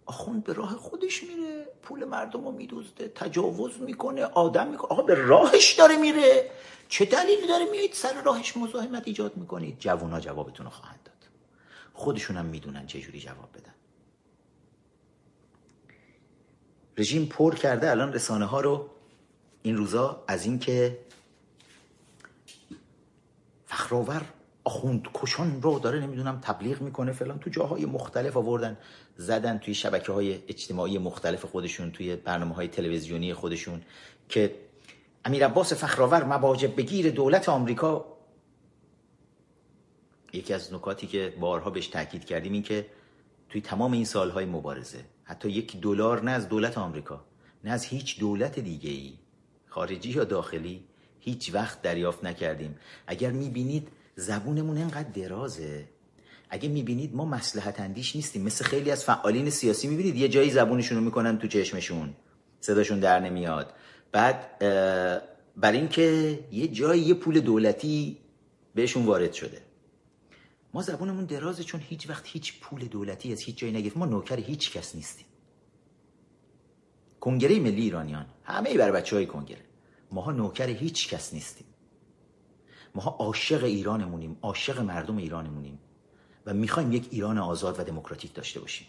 آخوند 0.07 0.45
به 0.45 0.53
راه 0.53 0.77
خودش 0.77 1.23
میره. 1.23 1.67
پول 1.83 2.05
مردم 2.05 2.45
رو 2.45 2.53
میدوزده 2.53 3.09
تجاوز 3.09 3.81
می‌کنه 3.81 4.25
آدم 4.25 4.67
می‌کنه 4.67 4.91
آقا 4.91 5.03
به 5.03 5.15
راهش 5.15 5.73
داره 5.73 5.97
میره. 5.97 6.51
چه 6.89 7.05
دلیلی 7.05 7.47
داره 7.47 7.65
میایید 7.65 7.93
سر 7.93 8.23
راهش 8.23 8.57
مزاحمت 8.57 9.03
ایجاد 9.07 9.37
می‌کنید؟ 9.37 9.79
جوونا 9.79 10.21
جوابتون 10.21 10.67
رو 10.67 10.73
خواهند 10.73 11.01
داد. 11.05 11.15
خودشون 11.95 12.37
هم 12.37 12.45
می‌دونن 12.45 12.87
چه 12.87 13.01
جوری 13.01 13.21
جواب 13.21 13.53
بدن. 13.53 13.75
رژیم 16.99 17.27
پر 17.27 17.55
کرده 17.55 17.91
الان 17.91 18.13
رسانه 18.13 18.45
ها 18.45 18.61
رو 18.61 18.91
این 19.63 19.77
روزا 19.77 20.25
از 20.29 20.45
اینکه 20.45 20.99
فخرآور 23.85 24.23
آخوند 24.65 25.09
کشان 25.15 25.63
رو 25.63 25.79
داره 25.79 26.01
نمی‌دونم 26.01 26.41
تبلیغ 26.43 26.81
می‌کنه 26.81 27.13
فلان. 27.13 27.39
تو 27.39 27.51
جاهای 27.51 27.87
مختلف 27.87 28.37
آوردن 28.37 28.77
زدن 29.17 29.59
توی 29.59 29.75
شبکه 29.75 30.13
های 30.13 30.39
اجتماعی 30.49 30.99
مختلف 30.99 31.45
خودشون 31.45 31.91
توی 31.91 32.17
برنامه 32.17 32.55
های 32.55 32.69
تلویزیونی 32.69 33.35
خودشون 33.35 33.83
که 34.29 34.55
امیر 35.25 35.47
عباس 35.47 35.73
فخرآور 35.73 36.25
مواجب 36.25 36.77
بگیر 36.77 37.11
دولت 37.11 37.49
آمریکا. 37.49 38.05
یکی 40.33 40.55
از 40.55 40.75
نکاتی 40.75 41.07
که 41.07 41.35
بارها 41.41 41.71
بهش 41.71 41.87
تاکید 41.87 42.25
کردیم 42.25 42.53
این 42.53 42.63
که 42.63 42.87
توی 43.49 43.61
تمام 43.61 43.93
این 43.93 44.05
سالهای 44.05 44.45
مبارزه 44.45 45.05
حتی 45.25 45.51
یک 45.51 45.81
دلار 45.81 46.23
نه 46.23 46.31
از 46.31 46.49
دولت 46.49 46.79
آمریکا 46.79 47.25
نه 47.65 47.71
از 47.71 47.85
هیچ 47.85 48.21
دولت 48.21 48.59
دیگه 48.59 48.91
ای 48.91 49.13
خارجی 49.67 50.11
یا 50.11 50.25
داخلی 50.25 50.85
هیچ 51.25 51.55
وقت 51.55 51.83
دریافت 51.83 52.25
نکردیم. 52.25 52.77
اگر 53.07 53.31
می‌بینید 53.31 53.89
زبونمون 54.17 54.79
انقدر 54.79 55.09
درازه. 55.09 55.85
اگه 56.51 56.69
می‌بینید 56.69 57.15
ما 57.15 57.25
مسلحت 57.25 57.81
اندیش 57.81 58.17
نیستیم. 58.17 58.43
مثل 58.43 58.65
خیلی 58.65 58.91
از 58.91 59.05
فعالین 59.05 59.51
سیاسی 59.51 59.89
می‌بینید 59.89 60.17
یه 60.17 60.29
جایی 60.29 60.51
زبونشون 60.51 60.99
رو 60.99 61.05
می‌کنن 61.05 61.39
تو 61.39 61.49
چشمشون. 61.49 62.15
صداشون 62.61 63.01
در 63.01 63.21
نمیاد. 63.21 63.73
بعد 64.13 64.59
بر 65.57 65.73
اینکه 65.73 66.39
یه 66.53 66.69
جایی 66.69 67.03
یه 67.03 67.15
پول 67.15 67.41
دولتی 67.41 68.19
بهشون 68.75 69.05
وارد 69.07 69.33
شده. 69.33 69.61
ما 70.75 70.83
زبونمون 70.83 71.25
درازه 71.25 71.65
چون 71.65 71.81
هیچ 71.81 72.11
وقت 72.11 72.25
هیچ 72.27 72.61
پول 72.61 72.85
دولتی 72.85 73.33
از 73.33 73.41
هیچ 73.41 73.57
جایی 73.57 73.73
نگرفت 73.73 73.97
ما 73.97 74.07
نوکر 74.07 74.37
هیچ 74.37 74.73
کس 74.73 74.95
نیستیم. 74.95 75.27
کنگره 77.21 77.59
ملی 77.59 77.83
ایرانیان. 77.83 78.27
همه 78.45 78.75
بر 78.75 78.91
بچه 78.93 79.17
های 79.17 79.27
کنگره. 79.27 79.65
ماها 80.15 80.33
نوکر 80.33 80.69
هیچ 80.69 81.09
کس 81.09 81.35
نیستیم. 81.35 81.67
ماها 82.95 83.11
عاشق 83.11 83.65
ایرانمونیم 83.65 84.37
عاشق 84.43 84.81
مردم 84.81 85.17
ایرانمونیم 85.17 85.79
و 86.47 86.55
می‌خوایم 86.55 86.93
یک 86.93 87.09
ایران 87.11 87.39
آزاد 87.39 87.81
و 87.81 87.85
دموکراتیک 87.85 88.35
داشته 88.35 88.61
باشیم. 88.61 88.87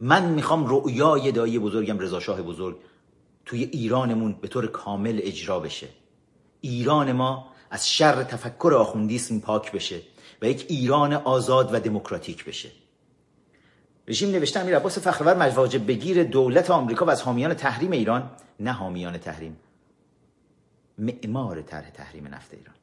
من 0.00 0.24
می‌خوام 0.28 0.66
رؤیای 0.66 1.32
دایی 1.32 1.58
بزرگم 1.58 1.98
رضا 1.98 2.20
شاه 2.20 2.42
بزرگ 2.42 2.76
توی 3.44 3.62
ایرانمون 3.64 4.32
به 4.32 4.48
طور 4.48 4.66
کامل 4.66 5.20
اجرا 5.22 5.60
بشه. 5.60 5.88
ایران 6.60 7.12
ما 7.12 7.48
از 7.70 7.88
شر 7.88 8.22
تفکر 8.22 8.74
آخوندیسم 8.74 9.40
پاک 9.40 9.72
بشه 9.72 10.00
و 10.42 10.46
یک 10.46 10.66
ایران 10.68 11.12
آزاد 11.12 11.74
و 11.74 11.80
دموکراتیک 11.80 12.44
بشه. 12.44 12.70
رژیم 14.08 14.30
نوشته 14.30 14.60
امیر 14.60 14.76
عباس 14.76 14.98
فخرآور 14.98 15.36
مواجب 15.36 15.86
بگیر 15.86 16.24
دولت 16.24 16.70
آمریکا 16.70 17.06
و 17.06 17.10
از 17.10 17.22
حامیان 17.22 17.54
تحریم 17.54 17.90
ایران 17.90 18.30
نه 18.60 18.72
حامیان 18.72 19.18
تحریم. 19.18 19.56
معمار 20.98 21.62
طرح 21.62 21.90
تحریم 21.90 22.28
نفت 22.34 22.54
ایران. 22.54 22.74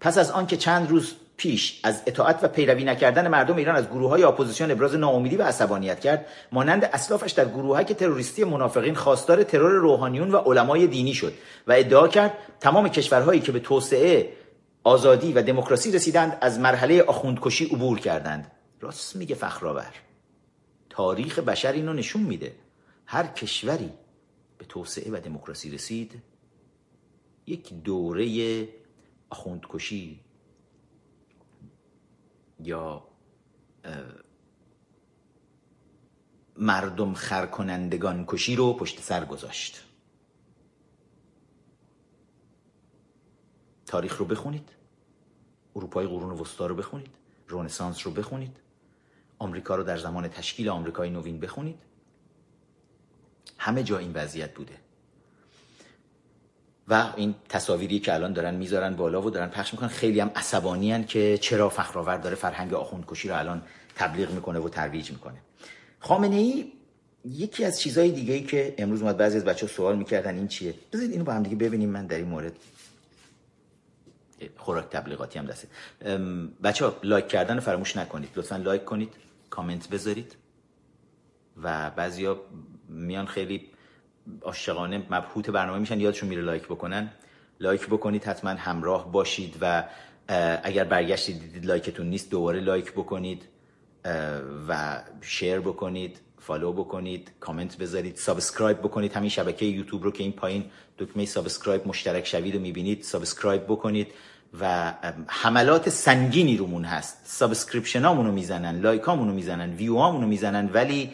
پس 0.00 0.18
از 0.18 0.30
آنکه 0.30 0.56
چند 0.56 0.90
روز 0.90 1.14
پیش 1.36 1.80
از 1.84 2.02
اطاعت 2.06 2.44
و 2.44 2.48
پیروی 2.48 2.84
نکردن 2.84 3.28
مردم 3.28 3.56
ایران 3.56 3.76
از 3.76 3.88
گروه 3.88 4.10
های 4.10 4.22
اپوزیسیون 4.22 4.70
ابراز 4.70 4.94
ناامیدی 4.94 5.36
و 5.36 5.42
عصبانیت 5.42 6.00
کرد 6.00 6.26
مانند 6.52 6.84
اسلافش 6.84 7.32
در 7.32 7.44
گروه 7.44 7.84
که 7.84 7.94
تروریستی 7.94 8.44
منافقین 8.44 8.94
خواستار 8.94 9.42
ترور 9.42 9.70
روحانیون 9.70 10.30
و 10.30 10.36
علمای 10.36 10.86
دینی 10.86 11.14
شد 11.14 11.32
و 11.66 11.72
ادعا 11.72 12.08
کرد 12.08 12.32
تمام 12.60 12.88
کشورهایی 12.88 13.40
که 13.40 13.52
به 13.52 13.60
توسعه 13.60 14.32
آزادی 14.84 15.32
و 15.32 15.42
دموکراسی 15.42 15.92
رسیدند 15.92 16.38
از 16.40 16.58
مرحله 16.58 17.02
آخوندکشی 17.02 17.64
عبور 17.64 17.98
کردند. 17.98 18.50
راست 18.80 19.16
میگه 19.16 19.34
فخرآور. 19.34 19.92
تاریخ 20.90 21.38
بشر 21.38 21.72
اینو 21.72 21.92
نشون 21.92 22.22
میده. 22.22 22.54
هر 23.06 23.26
کشوری 23.26 23.90
به 24.58 24.64
توسعه 24.64 25.12
و 25.12 25.20
دموکراسی 25.20 25.70
رسید 25.70 26.22
یک 27.48 27.74
دوره 27.74 28.68
آخوندکشی 29.30 30.20
یا 32.60 33.08
مردم 36.56 37.14
خرکنندگان 37.14 38.24
کشی 38.26 38.56
رو 38.56 38.72
پشت 38.72 39.00
سر 39.00 39.24
گذاشت. 39.24 39.84
تاریخ 43.86 44.16
رو 44.16 44.24
بخونید. 44.24 44.68
اروپای 45.76 46.06
قرون 46.06 46.40
وسطا 46.40 46.66
رو 46.66 46.74
بخونید. 46.74 47.10
رونسانس 47.48 48.06
رو 48.06 48.12
بخونید. 48.12 48.56
آمریکا 49.38 49.76
رو 49.76 49.82
در 49.82 49.96
زمان 49.96 50.28
تشکیل 50.28 50.68
آمریکای 50.68 51.10
نوین 51.10 51.40
بخونید. 51.40 51.82
همه 53.58 53.82
جا 53.82 53.98
این 53.98 54.12
وضعیت 54.12 54.54
بوده. 54.54 54.87
و 56.90 57.12
این 57.16 57.34
تصاویری 57.48 57.98
که 57.98 58.14
الان 58.14 58.32
دارن 58.32 58.54
می‌ذارن 58.54 58.96
بالا 58.96 59.22
و 59.22 59.30
دارن 59.30 59.48
پخش 59.48 59.72
می‌کنن 59.72 59.88
خیلی 59.88 60.20
هم 60.20 60.30
عصبانی 60.36 61.04
که 61.04 61.38
چرا 61.38 61.68
فخرآور 61.68 62.16
داره 62.16 62.36
فرهنگ 62.36 62.74
آخوندکشی 62.74 63.28
رو 63.28 63.38
الان 63.38 63.62
تبلیغ 63.96 64.30
می‌کنه 64.30 64.58
و 64.58 64.68
ترویج 64.68 65.10
می‌کنه. 65.10 65.38
خامنه 66.00 66.36
ای 66.36 66.72
یکی 67.24 67.64
از 67.64 67.80
چیزهای 67.80 68.10
دیگه 68.10 68.34
ای 68.34 68.42
که 68.42 68.74
امروز 68.78 69.02
اومد 69.02 69.16
بعضی 69.16 69.36
از 69.36 69.44
بچه 69.44 69.66
سوال 69.66 69.98
می‌کردن 69.98 70.34
این 70.34 70.48
چیه؟ 70.48 70.74
بذارید 70.92 71.12
اینو 71.12 71.24
با 71.24 71.32
هم 71.32 71.42
دیگه 71.42 71.56
ببینیم 71.56 71.88
من 71.88 72.06
در 72.06 72.16
این 72.16 72.28
مورد 72.28 72.52
خوراک 74.56 74.90
تبلیغاتی 74.90 75.38
هم 75.38 75.46
دسته. 75.46 75.68
بچه 76.62 76.84
ها 76.84 76.96
لایک 77.02 77.28
کردن 77.28 77.60
فراموش 77.60 77.96
نکنید. 77.96 78.28
لطفا 78.36 78.56
لایک 78.56 78.84
کنید 78.84 79.12
کامنت 79.50 79.88
بذارید 79.88 80.36
و 81.62 81.90
بعضیا 81.90 82.40
میان 82.88 83.26
خیلی 83.26 83.70
عاشقانه 84.42 84.98
مبهوت 85.10 85.50
برنامه 85.50 85.78
میشن 85.78 86.00
یادشون 86.00 86.28
میره 86.28 86.42
لایک 86.42 86.64
بکنن. 86.64 87.10
لایک 87.60 87.86
بکنید 87.86 88.24
حتما 88.24 88.50
همراه 88.50 89.12
باشید 89.12 89.56
و 89.60 89.84
اگر 90.62 90.84
برگشتید 90.84 91.40
دیدید 91.40 91.66
لایکتون 91.66 92.06
نیست 92.06 92.30
دوباره 92.30 92.60
لایک 92.60 92.92
بکنید 92.92 93.48
و 94.68 95.02
share 95.20 95.60
بکنید 95.60 96.20
follow 96.38 96.72
بکنید 96.72 97.30
کامنت 97.40 97.78
بذارید 97.78 98.16
subscribe 98.16 98.78
بکنید. 98.78 99.12
همین 99.12 99.30
شبکه 99.30 99.66
یوتیوب 99.66 100.04
رو 100.04 100.10
که 100.10 100.22
این 100.22 100.32
پایین 100.32 100.64
دکمه 100.98 101.24
subscribe 101.24 101.88
مشترک 101.88 102.26
شوید 102.26 102.56
و 102.56 102.58
می‌بینید. 102.58 103.02
subscribe 103.02 103.64
بکنید 103.64 104.12
و 104.60 104.94
حملات 105.26 105.88
سنگینی 105.88 106.56
رومون 106.56 106.84
هست. 106.84 107.20
subscription 107.24 108.04
رو 108.04 108.32
می‌زنن 108.32 108.80
لایک 108.80 109.02
رو 109.02 109.24
می‌زنن 109.24 109.74
ویو 109.74 109.96
رو 109.96 110.26
می‌زنن 110.26 110.70
ولی 110.72 111.10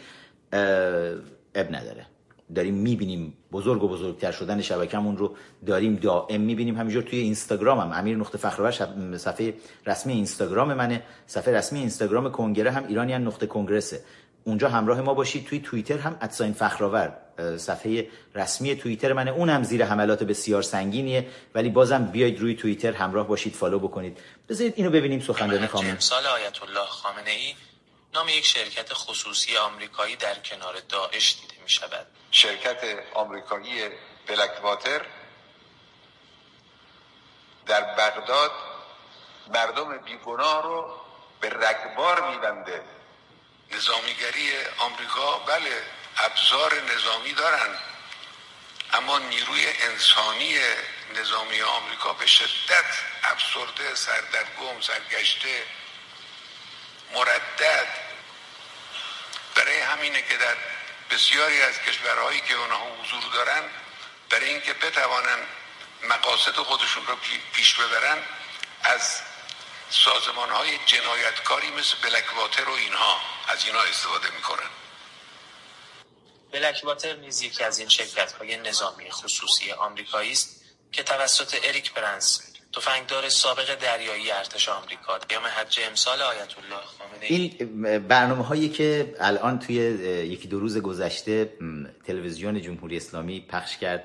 عیب 1.55 1.75
نداره. 1.75 2.05
داریم 2.55 2.73
می‌بینیم 2.73 3.33
بزرگ 3.51 3.83
و 3.83 3.87
بزرگتر 3.87 4.31
شدن 4.31 4.61
شبکمون 4.61 5.17
رو 5.17 5.35
داریم 5.65 5.95
دائم 5.95 6.41
می‌بینیم. 6.41 6.77
همینجور 6.77 7.03
توی 7.03 7.19
اینستاگرام 7.19 7.79
هم. 7.79 7.91
امیر 7.91 8.17
نقطه 8.17 8.37
فخرآور 8.37 8.71
صفحه 9.17 9.53
رسمی 9.85 10.13
اینستاگرام 10.13 10.73
منه. 10.73 11.03
صفحه 11.27 11.53
رسمی 11.53 11.79
اینستاگرام 11.79 12.31
کنگره 12.31 12.71
هم 12.71 12.87
ایرانیان 12.87 13.23
نقطه 13.23 13.47
کنگرسه. 13.47 14.01
اونجا 14.43 14.69
همراه 14.69 15.01
ما 15.01 15.13
باشید. 15.13 15.45
توی 15.45 15.59
توییتر 15.59 15.97
هم 15.97 16.17
ادساین 16.21 16.53
فخرآور 16.53 17.17
صفحه 17.57 18.07
رسمی 18.35 18.75
توییتر 18.75 19.13
منه. 19.13 19.31
اونم 19.31 19.63
زیر 19.63 19.85
حملات 19.85 20.23
بسیار 20.23 20.61
سنگینیه. 20.61 21.25
ولی 21.55 21.69
بازم 21.69 22.05
بیاید 22.05 22.39
روی 22.39 22.55
توییتر 22.55 22.91
همراه 22.91 23.27
باشید 23.27 23.53
فالو 23.53 23.79
بکنید. 23.79 24.17
بذارید 24.49 24.73
اینو 24.75 24.89
ببینیم 24.89 25.19
سخنرانی 25.19 25.67
خامنه 25.67 25.99
سال 25.99 26.25
آیت 26.25 26.63
الله 26.63 26.85
خامنه 26.85 27.29
ای 27.29 27.53
نام 28.15 28.29
یک 28.29 28.45
شرکت 28.45 28.93
خصوصی 28.93 29.57
آمریکایی 29.57 30.15
در 30.15 30.39
کنار 30.39 30.79
داعش 30.79 31.35
دیده 31.41 31.63
می 31.63 31.69
شود. 31.69 32.07
شرکت 32.31 32.99
آمریکایی 33.13 33.89
بلک 34.27 34.63
واتر 34.63 35.05
در 37.65 37.81
بغداد 37.81 38.51
مردم 39.47 39.97
بیگناه 39.97 40.63
رو 40.63 41.01
به 41.39 41.49
رگبار 41.49 42.29
میبنده. 42.29 42.83
نظامیگری 43.71 44.51
آمریکا 44.77 45.37
بله 45.37 45.83
ابزار 46.17 46.81
نظامی 46.81 47.33
دارن 47.33 47.77
اما 48.93 49.19
نیروی 49.19 49.67
انسانی 49.67 50.57
نظامی 51.15 51.61
آمریکا 51.61 52.13
به 52.13 52.25
شدت 52.25 52.85
افسرده 53.23 53.95
سردرگم 53.95 54.81
سرگشته 54.81 55.63
مردد. 57.13 58.04
برای 59.55 59.79
همینه 59.79 60.21
که 60.21 60.37
در 60.37 60.55
بسیاری 61.11 61.61
از 61.61 61.79
کشورهایی 61.79 62.41
که 62.41 62.53
اونها 62.53 62.87
حضور 63.01 63.33
دارن 63.33 63.63
برای 64.29 64.49
اینکه 64.49 64.73
بتوانن 64.73 65.39
مقاصد 66.09 66.55
خودشون 66.55 67.07
رو 67.07 67.15
پیش 67.53 67.75
ببرن 67.75 68.17
از 68.83 69.21
سازمان 69.89 70.49
های 70.49 70.77
جنایتکاری 70.85 71.71
مثل 71.71 71.97
بلکواتر 72.03 72.69
و 72.69 72.73
اینها 72.73 73.21
از 73.47 73.65
اینها 73.65 73.81
استفاده 73.81 74.31
می‌کنن. 74.31 74.69
بلکواتر 76.51 77.13
نیز 77.15 77.41
یکی 77.41 77.63
از 77.63 77.79
این 77.79 77.89
شرکت 77.89 78.31
های 78.31 78.57
نظامی 78.57 79.11
خصوصی 79.11 79.71
آمریکایی 79.71 80.31
است 80.31 80.61
که 80.91 81.03
توسط 81.03 81.59
اریک 81.63 81.93
برنس 81.93 82.54
تفنگدار 82.75 83.29
سابق 83.29 83.75
دریایی 83.75 84.31
ارتش 84.31 84.69
آمریکا 84.69 85.17
قیام 85.29 85.43
حج 85.45 85.79
امسال 85.89 86.21
آیت 86.21 86.55
الله 86.57 86.81
خامنه 86.85 87.21
این 87.21 88.07
برنامه 88.07 88.43
هایی 88.43 88.69
که 88.69 89.15
الان 89.19 89.59
توی 89.59 89.75
یکی 89.75 90.47
دو 90.47 90.59
روز 90.59 90.77
گذشته 90.77 91.53
تلویزیون 92.03 92.61
جمهوری 92.61 92.97
اسلامی 92.97 93.41
پخش 93.41 93.77
کرد 93.77 94.03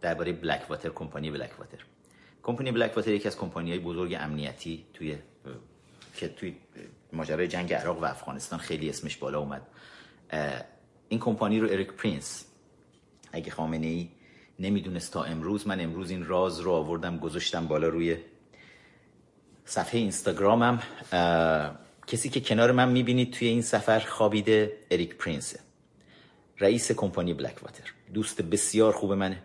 درباره 0.00 0.32
بلک 0.32 0.70
واتر 0.70 0.88
کمپانی 0.88 1.30
بلک 1.30 1.50
واتر 1.58 1.78
کمپانی 2.42 2.72
بلک 2.72 2.96
واتر 2.96 3.10
یکی 3.10 3.28
از 3.28 3.36
کمپانی 3.36 3.70
های 3.70 3.78
بزرگ 3.78 4.16
امنیتی 4.20 4.86
توی 4.94 5.18
که 6.16 6.28
توی 6.28 6.56
ماجرای 7.12 7.48
جنگ 7.48 7.72
عراق 7.72 8.02
و 8.02 8.04
افغانستان 8.04 8.58
خیلی 8.58 8.88
اسمش 8.88 9.16
بالا 9.16 9.38
اومد. 9.38 9.62
این 11.08 11.20
کمپانی 11.20 11.60
رو 11.60 11.68
اریک 11.70 11.92
پرینس 11.92 12.44
اگه 13.32 13.50
خامنه 13.50 13.86
ای 13.86 14.08
نمی‌دونست 14.58 15.12
تا 15.12 15.22
امروز 15.22 15.66
من 15.66 15.80
امروز 15.80 16.10
این 16.10 16.26
راز 16.26 16.60
رو 16.60 16.72
آوردم 16.72 17.18
گذاشتم 17.18 17.66
بالا 17.66 17.88
روی 17.88 18.16
صفحه 19.64 20.00
اینستاگرامم. 20.00 20.82
کسی 22.06 22.28
که 22.28 22.40
کنار 22.40 22.72
من 22.72 22.88
می‌بینید 22.88 23.32
توی 23.32 23.48
این 23.48 23.62
سفر 23.62 24.00
خوابیده 24.00 24.72
اریک 24.90 25.14
پرینسه 25.14 25.60
رئیس 26.60 26.92
کمپانی 26.92 27.34
بلک 27.34 27.62
واتر 27.62 27.92
دوست 28.14 28.42
بسیار 28.42 28.92
خوب 28.92 29.12
منه. 29.12 29.42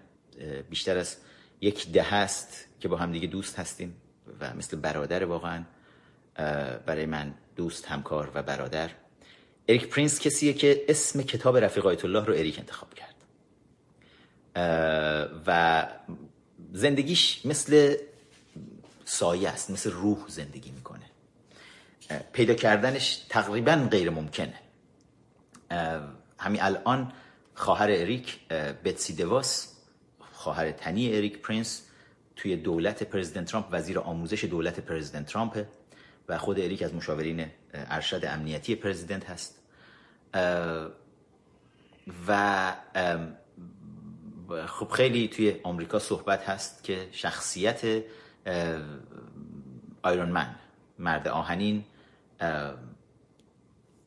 بیشتر 0.70 0.98
از 0.98 1.18
یک 1.62 1.92
دهه 1.92 2.04
هست 2.04 2.68
که 2.80 2.88
با 2.88 2.98
هم 2.98 3.12
دیگه 3.12 3.28
دوست 3.28 3.60
هستیم 3.60 3.96
و 4.40 4.54
مثل 4.54 4.78
برادر 4.78 5.26
واقعا 5.26 5.64
برای 6.86 7.06
من 7.06 7.34
دوست 7.56 7.86
همکار 7.86 8.32
و 8.34 8.44
برادر. 8.44 8.90
اریک 9.68 9.88
پرینس 9.88 10.20
کسیه 10.20 10.54
که 10.54 10.86
اسم 10.88 11.22
کتاب 11.22 11.58
رفیق 11.58 11.86
آیت 11.86 12.06
الله 12.06 12.26
رو 12.26 12.34
اریک 12.34 12.60
انتخاب 12.60 12.94
کرد. 12.94 13.13
و 15.48 15.88
زندگیش 16.74 17.46
مثل 17.46 17.96
سایه 19.06 19.50
است 19.50 19.72
مثل 19.72 19.92
روح 19.92 20.18
زندگی 20.28 20.72
می‌کنه. 20.72 21.06
پیدا 22.34 22.54
کردنش 22.54 23.26
تقریبا 23.30 23.88
غیر 23.92 24.10
ممکنه. 24.10 24.60
همین 26.40 26.62
الان 26.62 27.14
خواهر 27.54 27.92
اریک 27.92 28.48
بتسی 28.86 29.14
دووس 29.16 29.74
خواهر 30.32 30.72
تنی 30.72 31.16
اریک 31.16 31.42
پرینس 31.42 31.82
توی 32.36 32.56
دولت 32.56 33.04
پرزیدنت 33.04 33.48
ترامپ 33.48 33.68
وزیر 33.72 34.00
آموزش 34.00 34.44
دولت 34.44 34.80
پرزیدنت 34.80 35.26
ترامپ 35.26 35.66
و 36.30 36.38
خود 36.38 36.60
اریک 36.60 36.82
از 36.82 36.94
مشاورین 36.94 37.46
ارشد 37.74 38.26
امنیتی 38.26 38.76
پرزیدنت 38.76 39.30
هست. 39.30 39.60
و 42.28 42.74
خب 44.68 44.90
خیلی 44.90 45.28
توی 45.28 45.56
آمریکا 45.64 46.00
صحبت 46.00 46.50
هست 46.50 46.84
که 46.84 47.08
شخصیت 47.12 48.04
آیرون 50.04 50.30
من 50.30 50.56
مرد 51.00 51.28
آهنین 51.28 51.84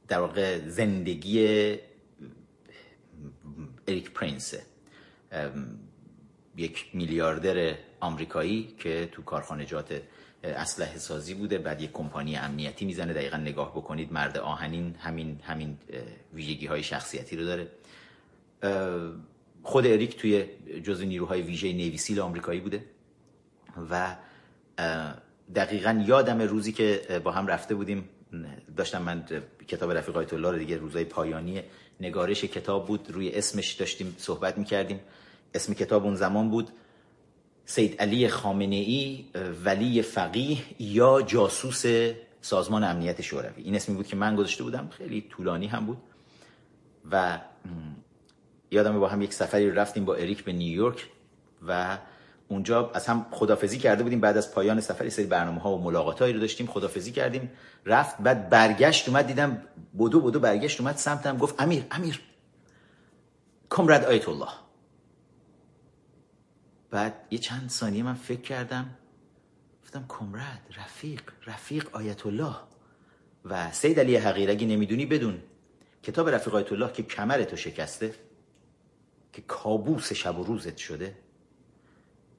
در 0.09 0.21
واقع 0.21 0.69
زندگی 0.69 1.39
اریک 3.89 4.11
پرینس 4.11 4.55
یک 6.57 6.91
میلیاردر 6.95 7.75
آمریکایی 8.01 8.75
که 8.79 9.09
تو 9.13 9.23
کارخانجات 9.23 10.03
اسلحه 10.45 10.99
سازی 10.99 11.35
بوده. 11.35 11.59
بعد 11.59 11.81
یک 11.81 11.93
کمپانی 11.93 12.37
امنیتی 12.37 12.85
می‌زنه. 12.85 13.13
دقیقا 13.13 13.37
نگاه 13.37 13.71
بکنید 13.71 14.13
مرد 14.13 14.39
آهنین 14.39 14.95
همین 14.99 15.41
همین 15.43 15.79
ویژگی 16.35 16.67
های 16.67 16.83
شخصیتی 16.83 17.37
رو 17.37 17.45
داره. 17.45 17.69
خود 19.67 19.87
اریک 19.87 20.17
توی 20.17 20.45
جزء 20.85 21.05
نیروهای 21.05 21.43
ویژه 21.43 21.73
نیویسیل 21.73 22.21
آمریکایی 22.21 22.61
بوده 22.61 22.85
و 23.91 24.17
دقیقا 25.55 26.05
یادم 26.07 26.43
روزی 26.43 26.73
که 26.73 27.21
با 27.25 27.31
هم 27.31 27.47
رفته 27.47 27.75
بودیم 27.75 28.09
داشتم 28.77 29.03
من 29.03 29.25
کتاب 29.69 29.93
رفیق 29.93 30.17
آیت 30.17 30.33
الله 30.33 30.51
رو 30.51 30.59
دیگه 30.59 30.77
روزای 30.77 31.05
پایانی 31.05 31.63
نگارش 32.01 32.45
کتاب 32.45 32.87
بود 32.87 33.11
روی 33.11 33.33
اسمش 33.33 33.73
داشتیم 33.73 34.15
صحبت 34.19 34.59
می‌کردیم. 34.59 35.01
اسم 35.55 35.75
کتاب 35.75 36.05
اون 36.05 36.15
زمان 36.15 36.51
بود 36.51 36.71
سید 37.65 38.01
علی 38.01 38.29
خامنه 38.29 38.77
ای 38.77 39.25
ولی 39.65 40.03
فقیه 40.03 40.59
یا 40.79 41.23
جاسوس 41.23 41.85
سازمان 42.41 42.85
امنیت 42.85 43.23
شوروی. 43.23 43.63
این 43.63 43.77
اسمی 43.77 43.95
بود 43.97 44.07
که 44.07 44.17
من 44.17 44.37
گذاشته 44.37 44.63
بودم 44.65 44.89
خیلی 44.89 45.27
طولانی 45.31 45.67
هم 45.67 45.87
بود 45.87 45.99
و 47.11 47.39
یادم 48.77 49.01
با 49.01 49.09
هم 49.09 49.23
یک 49.23 49.35
سفری 49.35 49.71
رفتیم 49.71 50.05
با 50.05 50.15
اریک 50.15 50.45
به 50.45 50.53
نیویورک 50.53 51.07
و 51.69 51.99
اونجا 52.49 52.91
از 52.95 53.07
هم 53.07 53.27
خدافزی 53.31 53.79
کرده 53.79 54.03
بودیم. 54.03 54.21
بعد 54.21 54.37
از 54.37 54.55
پایان 54.55 54.81
سفری 54.81 55.11
سری 55.11 55.27
برنامه 55.27 55.61
ها 55.61 55.73
و 55.73 55.83
ملاقات 55.83 56.23
رو 56.23 56.41
داشتیم 56.41 56.67
خدافزی 56.67 57.13
کردیم. 57.13 57.51
رفت 57.87 58.19
بعد 58.19 58.51
برگشت 58.51 59.09
اومد 59.09 59.27
دیدم 59.27 59.63
بدو 59.99 60.21
بدو 60.21 60.41
برگشت 60.41 60.81
اومد 60.81 60.97
سمتم 60.97 61.39
گفت 61.39 61.63
امیر 61.63 61.85
امیر. 61.91 62.21
کمرد 63.71 64.05
آیت 64.05 64.29
الله 64.29 64.49
بعد 66.91 67.15
یه 67.31 67.39
چند 67.39 67.71
ثانیه 67.71 68.03
من 68.03 68.15
فکر 68.15 68.41
کردم 68.41 68.91
گفتم 69.83 70.05
کمرد 70.09 70.63
رفیق 70.79 71.23
رفیق 71.47 71.89
آیت 71.93 72.27
الله 72.27 72.55
و 73.45 73.73
سید 73.73 74.01
علی 74.01 74.17
حقیر 74.17 74.51
اگه 74.51 74.67
نمی‌دونی 74.67 75.07
بدون. 75.07 75.43
کتاب 76.03 76.29
رفیق 76.29 76.55
آیت 76.55 76.73
الله 76.73 76.93
که 76.93 77.03
کمرتو 77.03 77.57
شکسته. 77.57 78.15
که 79.37 79.43
کابوس 79.43 80.13
شب 80.13 80.39
و 80.39 80.45
روزت 80.45 80.77
شده. 80.77 81.15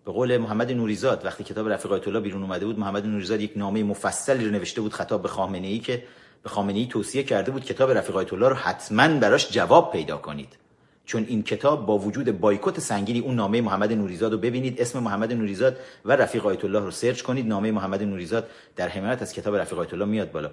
به 0.05 0.11
قول 0.11 0.37
محمد 0.37 0.71
نوریزاد 0.71 1.25
وقتی 1.25 1.43
کتاب 1.43 1.69
رفیق 1.69 1.91
آیت 1.91 2.07
الله 2.07 2.19
بیرون 2.19 2.43
اومده 2.43 2.65
بود 2.65 2.79
محمد 2.79 3.05
نوریزاد 3.05 3.41
یک 3.41 3.51
نامه 3.55 3.83
مفصلی 3.83 4.45
رو 4.45 4.51
نوشته 4.51 4.81
بود 4.81 4.93
خطاب 4.93 5.21
به 5.21 5.27
خامنه 5.27 5.67
ای 5.67 5.79
که 5.79 6.03
به 6.43 6.49
خامنه 6.49 6.79
ای 6.79 6.85
توصیه 6.85 7.23
کرده 7.23 7.51
بود 7.51 7.65
کتاب 7.65 7.91
رفیق 7.91 8.15
آیت 8.15 8.33
الله 8.33 8.49
رو 8.49 8.55
حتما 8.55 9.19
براش 9.19 9.51
جواب 9.51 9.91
پیدا 9.91 10.17
کنید. 10.17 10.57
چون 11.05 11.25
این 11.27 11.43
کتاب 11.43 11.85
با 11.85 11.97
وجود 11.97 12.39
بایکوت 12.39 12.79
سنگینی 12.79 13.19
اون 13.19 13.35
نامه 13.35 13.61
محمد 13.61 13.93
نوریزاد 13.93 14.31
رو 14.31 14.37
ببینید 14.37 14.81
اسم 14.81 14.99
محمد 14.99 15.33
نوریزاد 15.33 15.77
و 16.05 16.11
رفیق 16.11 16.45
آیت 16.45 16.65
الله 16.65 16.79
رو 16.79 16.91
search 16.91 17.21
کنید. 17.21 17.47
نامه 17.47 17.71
محمد 17.71 18.03
نوریزاد 18.03 18.49
در 18.75 18.87
حمایت 18.87 19.21
از 19.21 19.33
کتاب 19.33 19.55
رفیق 19.55 19.79
آیت 19.79 19.93
الله 19.93 20.05
میاد 20.05 20.31
بالا 20.31 20.51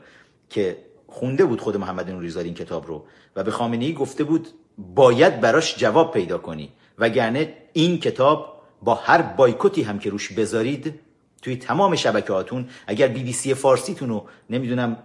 که 0.50 0.76
خونده 1.06 1.44
بود 1.44 1.60
خود 1.60 1.76
محمد 1.76 2.10
نوریزاد 2.10 2.44
این 2.44 2.54
کتاب 2.54 2.86
رو 2.86 3.04
و 3.36 3.44
به 3.44 3.50
خامنه 3.50 3.84
ای 3.84 3.94
گفته 3.94 4.24
بود 4.24 4.48
باید 4.78 5.40
براش 5.40 5.76
جواب 5.76 6.12
پیدا 6.12 6.38
کنی. 6.38 6.72
وگرنه 6.98 7.52
این 7.72 8.00
کتاب 8.00 8.62
با 8.82 8.94
هر 8.94 9.22
بایکوتی 9.22 9.82
هم 9.82 9.98
که 9.98 10.10
روش 10.10 10.32
بذارید 10.32 11.00
توی 11.42 11.56
تمام 11.56 11.96
شبکهاتون 11.96 12.68
اگر 12.86 13.08
بی 13.08 13.22
بی 13.22 13.32
سی 13.32 13.54
فارسیتون 13.54 14.08
رو 14.08 14.26
نمی‌دونم 14.50 14.96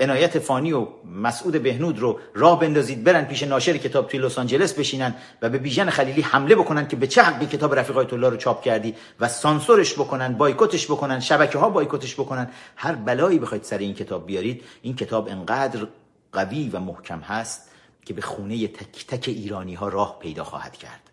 عنایت 0.00 0.38
فانی 0.38 0.72
و 0.72 0.86
مسعود 1.22 1.62
بهنود 1.62 1.98
رو 1.98 2.18
راه 2.34 2.60
بندازید 2.60 3.04
برن 3.04 3.24
پیش 3.24 3.42
ناشر 3.42 3.76
کتاب 3.76 4.08
توی 4.08 4.20
لس 4.20 4.38
آنجلس 4.38 4.72
بشینن 4.72 5.14
و 5.42 5.48
به 5.48 5.58
بیژن 5.58 5.90
خلیلی 5.90 6.22
حمله 6.22 6.54
بکنن 6.54 6.88
که 6.88 6.96
به 6.96 7.06
چه 7.06 7.22
حقی 7.22 7.46
کتاب 7.46 7.74
رفیق 7.74 7.98
آیت 7.98 8.12
الله 8.12 8.28
رو 8.28 8.36
چاپ 8.36 8.62
کردی 8.62 8.94
و 9.20 9.28
سانسورش 9.28 9.94
بکنن 9.94 10.32
بایکوتش 10.32 10.86
بکنن 10.86 11.20
شبکه 11.20 11.58
ها 11.58 11.70
بایکوتش 11.70 12.14
بکنن. 12.14 12.50
هر 12.76 12.94
بلایی 12.94 13.38
بخواید 13.38 13.64
سر 13.64 13.78
این 13.78 13.94
کتاب 13.94 14.26
بیارید 14.26 14.62
این 14.82 14.96
کتاب 14.96 15.28
انقدر 15.28 15.86
قوی 16.32 16.68
و 16.68 16.80
محکم 16.80 17.18
هست 17.18 17.70
که 18.04 18.14
به 18.14 18.22
خونه 18.22 18.68
تک 18.68 19.06
تک 19.06 19.28
ایرانی 19.28 19.74
ها 19.74 19.88
راه 19.88 20.18
پیدا 20.18 20.44
خواهد 20.44 20.76
کرد. 20.76 21.10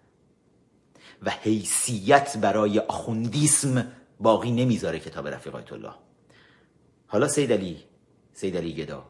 و 1.24 1.30
حیثیت 1.30 2.38
برای 2.38 2.80
آخوندیسم 2.80 3.92
باقی 4.20 4.52
نمی‌ذاره 4.52 5.00
کتاب 5.00 5.28
رفیق 5.28 5.56
آیت 5.56 5.74
الله. 5.74 5.94
حالا 7.08 7.28
سید 7.28 7.54
علی 7.54 7.84
سید 8.34 8.58
علی 8.58 8.74
گدا 8.74 9.06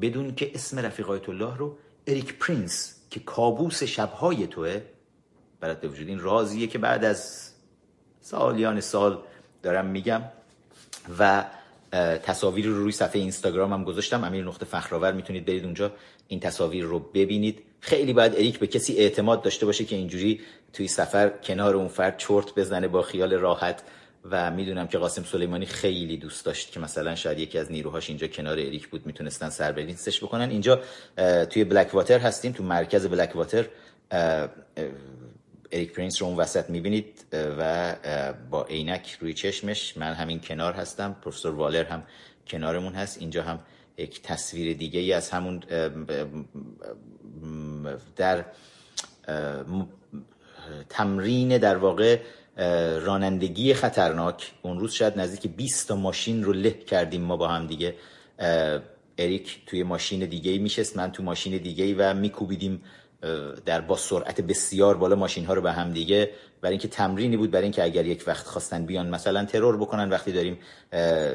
بدون 0.00 0.34
که 0.34 0.50
اسم 0.54 0.78
رفیق 0.78 1.10
آیت 1.10 1.28
الله 1.28 1.56
رو 1.56 1.78
اریک 2.06 2.38
پرینس 2.38 2.94
که 3.10 3.20
کابوس 3.20 3.82
شبهای 3.82 4.46
توه 4.46 4.80
برات 5.60 5.80
به 5.80 5.88
وجود 5.88 6.08
این 6.08 6.20
رازیه 6.20 6.66
که 6.66 6.78
بعد 6.78 7.04
از 7.04 7.50
سالیان 8.20 8.80
سال 8.80 9.22
دارم 9.62 9.86
میگم 9.86 10.22
و 11.18 11.44
تصاویر 12.22 12.66
رو 12.66 12.74
روی 12.74 12.92
صفحه 12.92 13.20
اینستاگرام 13.20 13.72
هم 13.72 13.84
گذاشتم. 13.84 14.24
امیر 14.24 14.44
نقطه 14.44 14.64
فخرآور 14.64 15.12
می‌تونید 15.12 15.44
برید 15.44 15.64
اونجا. 15.64 15.92
این 16.28 16.40
تصاویر 16.40 16.84
رو 16.84 16.98
ببینید. 16.98 17.62
خیلی 17.80 18.12
باید 18.12 18.34
اریک 18.34 18.58
به 18.58 18.66
کسی 18.66 18.96
اعتماد 18.96 19.42
داشته 19.42 19.66
باشه 19.66 19.84
که 19.84 19.96
اینجوری 19.96 20.40
توی 20.72 20.88
سفر 20.88 21.28
کنار 21.28 21.76
اون 21.76 21.88
فرد 21.88 22.18
چرت 22.18 22.54
بزنه 22.54 22.88
با 22.88 23.02
خیال 23.02 23.34
راحت. 23.34 23.82
و 24.30 24.50
می‌دونم 24.50 24.86
که 24.86 24.98
قاسم 24.98 25.22
سلیمانی 25.22 25.66
خیلی 25.66 26.16
دوست 26.16 26.44
داشت 26.44 26.72
که 26.72 26.80
مثلا 26.80 27.14
شاید 27.14 27.38
یکی 27.38 27.58
از 27.58 27.72
نیروهاش 27.72 28.08
اینجا 28.08 28.26
کنار 28.26 28.58
اریک 28.58 28.88
بود 28.88 29.06
می‌تونستن 29.06 29.48
سر 29.48 29.72
بکنن. 29.72 30.50
اینجا 30.50 30.80
توی 31.50 31.64
بلک 31.64 31.94
واتر 31.94 32.18
هستیم 32.18 32.52
تو 32.52 32.62
مرکز 32.62 33.06
بلک 33.06 33.36
واتر 33.36 33.68
اریک 35.72 35.92
پرینس 35.92 36.22
رو 36.22 36.28
اون 36.28 36.36
وسط 36.36 36.70
می‌بینید 36.70 37.24
و 37.32 37.94
با 38.50 38.64
عینک 38.64 39.16
روی 39.20 39.34
چشمش. 39.34 39.96
من 39.96 40.12
همین 40.12 40.40
کنار 40.40 40.72
هستم. 40.72 41.16
پروفسور 41.22 41.54
والر 41.54 41.84
هم 41.84 42.02
کنارمون 42.46 42.92
هست. 42.92 43.18
اینجا 43.20 43.42
هم 43.42 43.60
یک 43.98 44.22
تصویر 44.22 44.76
دیگه 44.76 45.00
ای 45.00 45.12
از 45.12 45.30
همون 45.30 45.62
در 48.16 48.44
تمرین 50.88 51.58
در 51.58 51.76
واقع 51.76 52.18
رانندگی 53.00 53.74
خطرناک. 53.74 54.52
اون 54.62 54.78
روز 54.78 54.92
شاید 54.92 55.20
نزدیک 55.20 55.52
20 55.56 55.88
تا 55.88 55.96
ماشین 55.96 56.44
رو 56.44 56.52
له 56.52 56.70
کردیم 56.70 57.22
ما 57.22 57.36
با 57.36 57.48
هم 57.48 57.66
دیگه. 57.66 57.94
اریک 59.18 59.58
توی 59.66 59.82
ماشین 59.82 60.20
دیگه 60.20 60.50
ای 60.50 60.58
میشست 60.58 60.96
من 60.96 61.12
تو 61.12 61.22
ماشین 61.22 61.56
دیگه 61.56 61.84
ای 61.84 61.94
و 61.94 62.14
میکوبیدیم 62.14 62.82
در 63.66 63.80
با 63.80 63.96
سرعت 63.96 64.40
بسیار 64.40 64.96
بالا 64.96 65.16
ماشین 65.16 65.44
ها 65.44 65.54
رو 65.54 65.62
به 65.62 65.72
هم 65.72 65.92
دیگه 65.92 66.30
برای 66.60 66.72
اینکه 66.72 66.88
تمرینی 66.88 67.36
بود 67.36 67.50
برای 67.50 67.62
اینکه 67.62 67.84
اگر 67.84 68.06
یک 68.06 68.24
وقت 68.26 68.46
خواستن 68.46 68.86
بیان 68.86 69.08
مثلا 69.08 69.44
ترور 69.44 69.76
بکنن 69.76 70.10
وقتی 70.10 70.32
داریم 70.32 70.58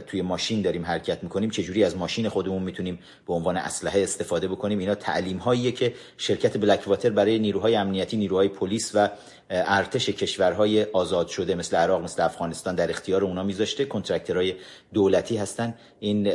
توی 0.08 0.22
ماشین 0.22 0.62
داریم 0.62 0.86
حرکت 0.86 1.24
می‌کنیم 1.24 1.50
چجوری 1.50 1.84
از 1.84 1.98
ماشین 1.98 2.30
خودمون 2.30 2.64
می‌تونیم 2.64 3.00
به 3.28 3.34
عنوان 3.34 3.58
اسلحه 3.58 4.04
استفاده 4.04 4.48
بکنیم؟ 4.48 4.80
اینا 4.80 4.96
تعلیم 4.96 5.38
هاییه 5.38 5.72
که 5.72 5.94
شرکت 6.18 6.58
بلک 6.58 6.88
واتر 6.88 7.10
برای 7.10 7.40
نیروهای 7.40 7.76
امنیتی 7.76 8.18
نیروهای 8.18 8.48
پلیس 8.48 8.92
و 8.94 9.10
ارتش 9.50 10.10
کشورهای 10.10 10.84
آزاد 10.84 11.28
شده 11.28 11.56
مثل 11.56 11.78
عراق 11.78 12.04
مثل 12.04 12.24
افغانستان 12.24 12.76
در 12.76 12.90
اختیار 12.90 13.24
اونا 13.24 13.44
میذاشته. 13.44 13.86
کنترکترهای 13.86 14.56
دولتی 14.94 15.38
هستن. 15.38 15.74
این 16.00 16.32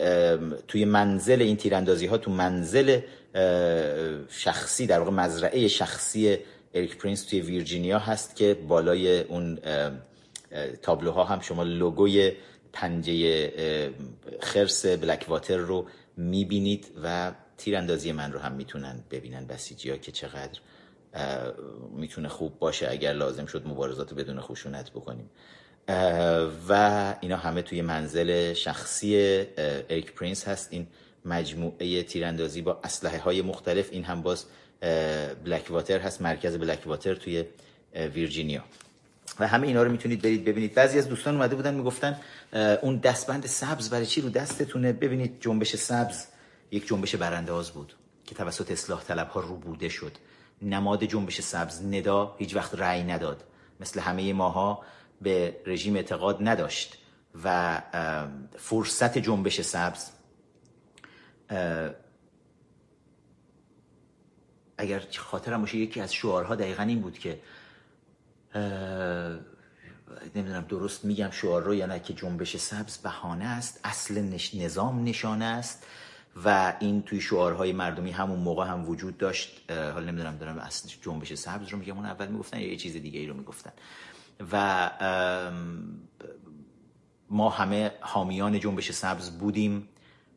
توی 0.68 0.84
منزل 0.84 1.42
این 1.42 1.56
تیراندازی 1.56 2.06
ها 2.06 2.18
تو 2.18 2.30
منزل 2.30 3.00
شخصی 4.28 4.86
در 4.86 4.98
واقع 4.98 5.10
مزرعه 5.10 5.68
شخصی 5.68 6.38
اریک 6.74 6.96
پرینس 6.96 7.24
توی 7.24 7.40
ویرجینیا 7.40 7.98
هست 7.98 8.36
که 8.36 8.54
بالای 8.54 9.20
اون 9.20 9.58
تابلوها 10.82 11.24
هم 11.24 11.40
شما 11.40 11.62
لوگوی 11.62 12.32
پنجه 12.72 13.52
خرس 14.40 14.86
بلک 14.86 15.24
واتر 15.28 15.56
رو 15.56 15.86
می‌بینید 16.16 16.86
و 17.02 17.32
تیراندازی 17.58 18.12
من 18.12 18.32
رو 18.32 18.38
هم 18.38 18.52
می‌تونن 18.52 19.04
ببینن. 19.10 19.46
بسیجی 19.46 19.90
ها 19.90 19.96
که 19.96 20.12
چقدر 20.12 20.60
می‌تونه 21.96 22.28
خوب 22.28 22.58
باشه 22.58 22.90
اگر 22.90 23.12
لازم 23.12 23.46
شد 23.46 23.66
مبارزات 23.66 24.14
بدون 24.14 24.40
خشونت 24.40 24.90
بکنیم. 24.90 25.30
و 26.68 27.14
اینا 27.20 27.36
همه 27.36 27.62
توی 27.62 27.82
منزل 27.82 28.52
شخصی 28.52 29.16
اریک 29.90 30.12
پرینس 30.12 30.48
هست. 30.48 30.68
این 30.72 30.86
مجموعه 31.24 32.02
تیراندازی 32.02 32.62
با 32.62 32.80
اسلحه 32.84 33.18
های 33.18 33.42
مختلف. 33.42 33.88
این 33.92 34.04
هم 34.04 34.22
باز 34.22 34.44
بلک 35.44 35.70
واتر 35.70 36.00
هست 36.00 36.22
مرکز 36.22 36.56
بلک 36.56 36.86
واتر 36.86 37.14
توی 37.14 37.44
ویرجینیا. 37.94 38.64
و 39.38 39.46
همه 39.48 39.66
اینا 39.66 39.82
رو 39.82 39.90
می‌تونید 39.90 40.22
برید 40.22 40.44
ببینید. 40.44 40.74
بعضی 40.74 40.98
از 40.98 41.08
دوستان 41.08 41.34
اومده 41.34 41.56
بودن 41.56 41.74
می‌گفتن 41.74 42.20
اون 42.82 42.96
دستبند 42.96 43.46
سبز 43.46 43.90
برای 43.90 44.06
چی 44.06 44.20
رو 44.20 44.30
دستتونه؟ 44.30 44.92
ببینید 44.92 45.36
جنبش 45.40 45.76
سبز 45.76 46.26
یک 46.70 46.86
جنبش 46.86 47.14
برانداز 47.14 47.70
بود 47.70 47.94
که 48.26 48.34
توسط 48.34 48.70
اصلاح 48.70 49.02
طلب 49.02 49.28
ها 49.28 49.40
رو 49.40 49.56
بوده 49.56 49.88
شد. 49.88 50.12
نماد 50.62 51.04
جنبش 51.04 51.40
سبز 51.40 51.82
ندا 51.84 52.34
هیچ 52.38 52.56
وقت 52.56 52.74
رأی 52.74 53.02
نداد. 53.02 53.44
مثل 53.80 54.00
همه 54.00 54.32
ماها 54.32 54.84
به 55.22 55.56
رژیم 55.66 55.96
اعتقاد 55.96 56.38
نداشت 56.40 56.98
و 57.44 57.80
فرصت 58.58 59.18
جنبش 59.18 59.60
سبز 59.60 60.06
اگر 64.78 65.02
خاطرم 65.18 65.60
باشه 65.60 65.76
یکی 65.76 66.00
از 66.00 66.14
شعارها 66.14 66.54
دقیقا 66.54 66.82
این 66.82 67.00
بود 67.00 67.18
که 67.18 67.40
نمی‌دونم 70.34 70.64
درست 70.68 71.04
میگم 71.04 71.30
شعار 71.30 71.62
رو 71.62 71.74
یا 71.74 71.86
نه 71.86 72.00
که 72.00 72.14
جنبش 72.14 72.56
سبز 72.56 72.98
بهانه 72.98 73.44
است 73.44 73.80
اصل 73.84 74.38
نظام 74.54 75.04
نشانه 75.04 75.44
است 75.44 75.86
و 76.44 76.76
این 76.80 77.02
توی 77.02 77.20
شعارهای 77.20 77.72
مردمی 77.72 78.10
همون 78.10 78.38
موقع 78.38 78.66
هم 78.66 78.88
وجود 78.88 79.18
داشت. 79.18 79.70
حالا 79.70 80.00
نمی‌دونم 80.00 80.36
دارم 80.36 80.58
اصل 80.58 80.88
جنبش 81.02 81.34
سبز 81.34 81.68
رو 81.68 81.78
میگم 81.78 81.96
اون 81.96 82.06
اول 82.06 82.28
می‌گفتن 82.28 82.60
یا 82.60 82.68
یه 82.68 82.76
چیز 82.76 82.96
دیگه 82.96 83.20
ای 83.20 83.26
رو 83.26 83.34
می‌گفتن. 83.34 83.72
و 84.52 84.90
ما 87.30 87.50
همه 87.50 87.92
حامیان 88.00 88.60
جنبش 88.60 88.92
سبز 88.92 89.30
بودیم. 89.30 89.88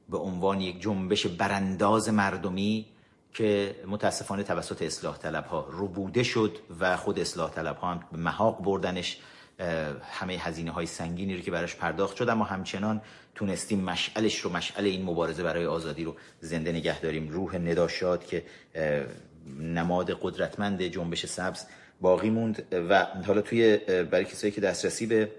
به 0.09 0.17
عنوان 0.17 0.61
یک 0.61 0.81
جنبش 0.81 1.27
برانداز 1.27 2.09
مردمی 2.09 2.85
که 3.33 3.75
متاسفانه 3.87 4.43
توسط 4.43 4.81
اصلاح 4.81 5.17
طلب 5.17 5.45
ها 5.45 5.61
بوده 5.95 6.23
شد 6.23 6.57
و 6.79 6.97
خود 6.97 7.19
اصلاح 7.19 7.51
طلب 7.51 7.77
ها 7.77 7.91
هم 7.91 8.03
به 8.11 8.17
محاق 8.17 8.63
بردنش 8.63 9.17
همه 10.11 10.33
هزینه 10.33 10.71
های 10.71 10.85
سنگینی 10.85 11.35
رو 11.35 11.41
که 11.41 11.51
براش 11.51 11.75
پرداخت 11.75 12.17
شد. 12.17 12.29
اما 12.29 12.43
همچنان 12.43 13.01
تونستیم 13.35 13.81
مشعلش 13.81 14.39
رو 14.39 14.51
مشعل 14.51 14.85
این 14.85 15.03
مبارزه 15.03 15.43
برای 15.43 15.65
آزادی 15.65 16.03
رو 16.03 16.15
زنده 16.39 16.71
نگه 16.71 17.01
داریم. 17.01 17.29
روح 17.29 17.57
نداشاد 17.57 18.25
که 18.25 18.43
نماد 19.59 20.19
قدرتمند 20.21 20.81
جنبش 20.81 21.25
سبز 21.25 21.65
باقی 22.01 22.29
موند. 22.29 22.63
و 22.89 23.05
حالا 23.27 23.41
توی 23.41 23.77
برای 24.11 24.25
کسایی 24.25 24.53
که 24.53 24.61
دسترسی 24.61 25.05
به 25.05 25.31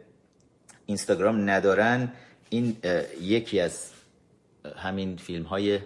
اینستاگرام 0.86 1.50
ندارن 1.50 2.12
این 2.50 2.76
یکی 3.20 3.60
از 3.60 3.95
همین 4.78 5.16
فیلم 5.16 5.44
های 5.44 5.80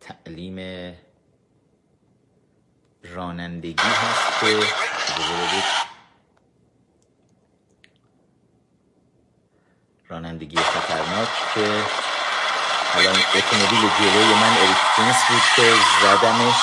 تعلیم 0.00 0.58
رانندگی 3.02 3.82
هست 3.82 4.40
که 4.40 4.60
رانندگی 10.08 10.56
خطرناک 10.56 11.28
که 11.54 11.84
الان 12.94 13.16
اتومبیل 13.34 13.90
جلوی 13.98 14.34
من 14.34 14.56
اریک 14.58 14.76
پرینس 14.96 15.16
بود 15.28 15.42
که 15.56 15.74
زدمش 16.02 16.54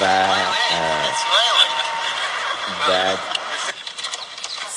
و 0.00 0.26
بعد 2.88 3.35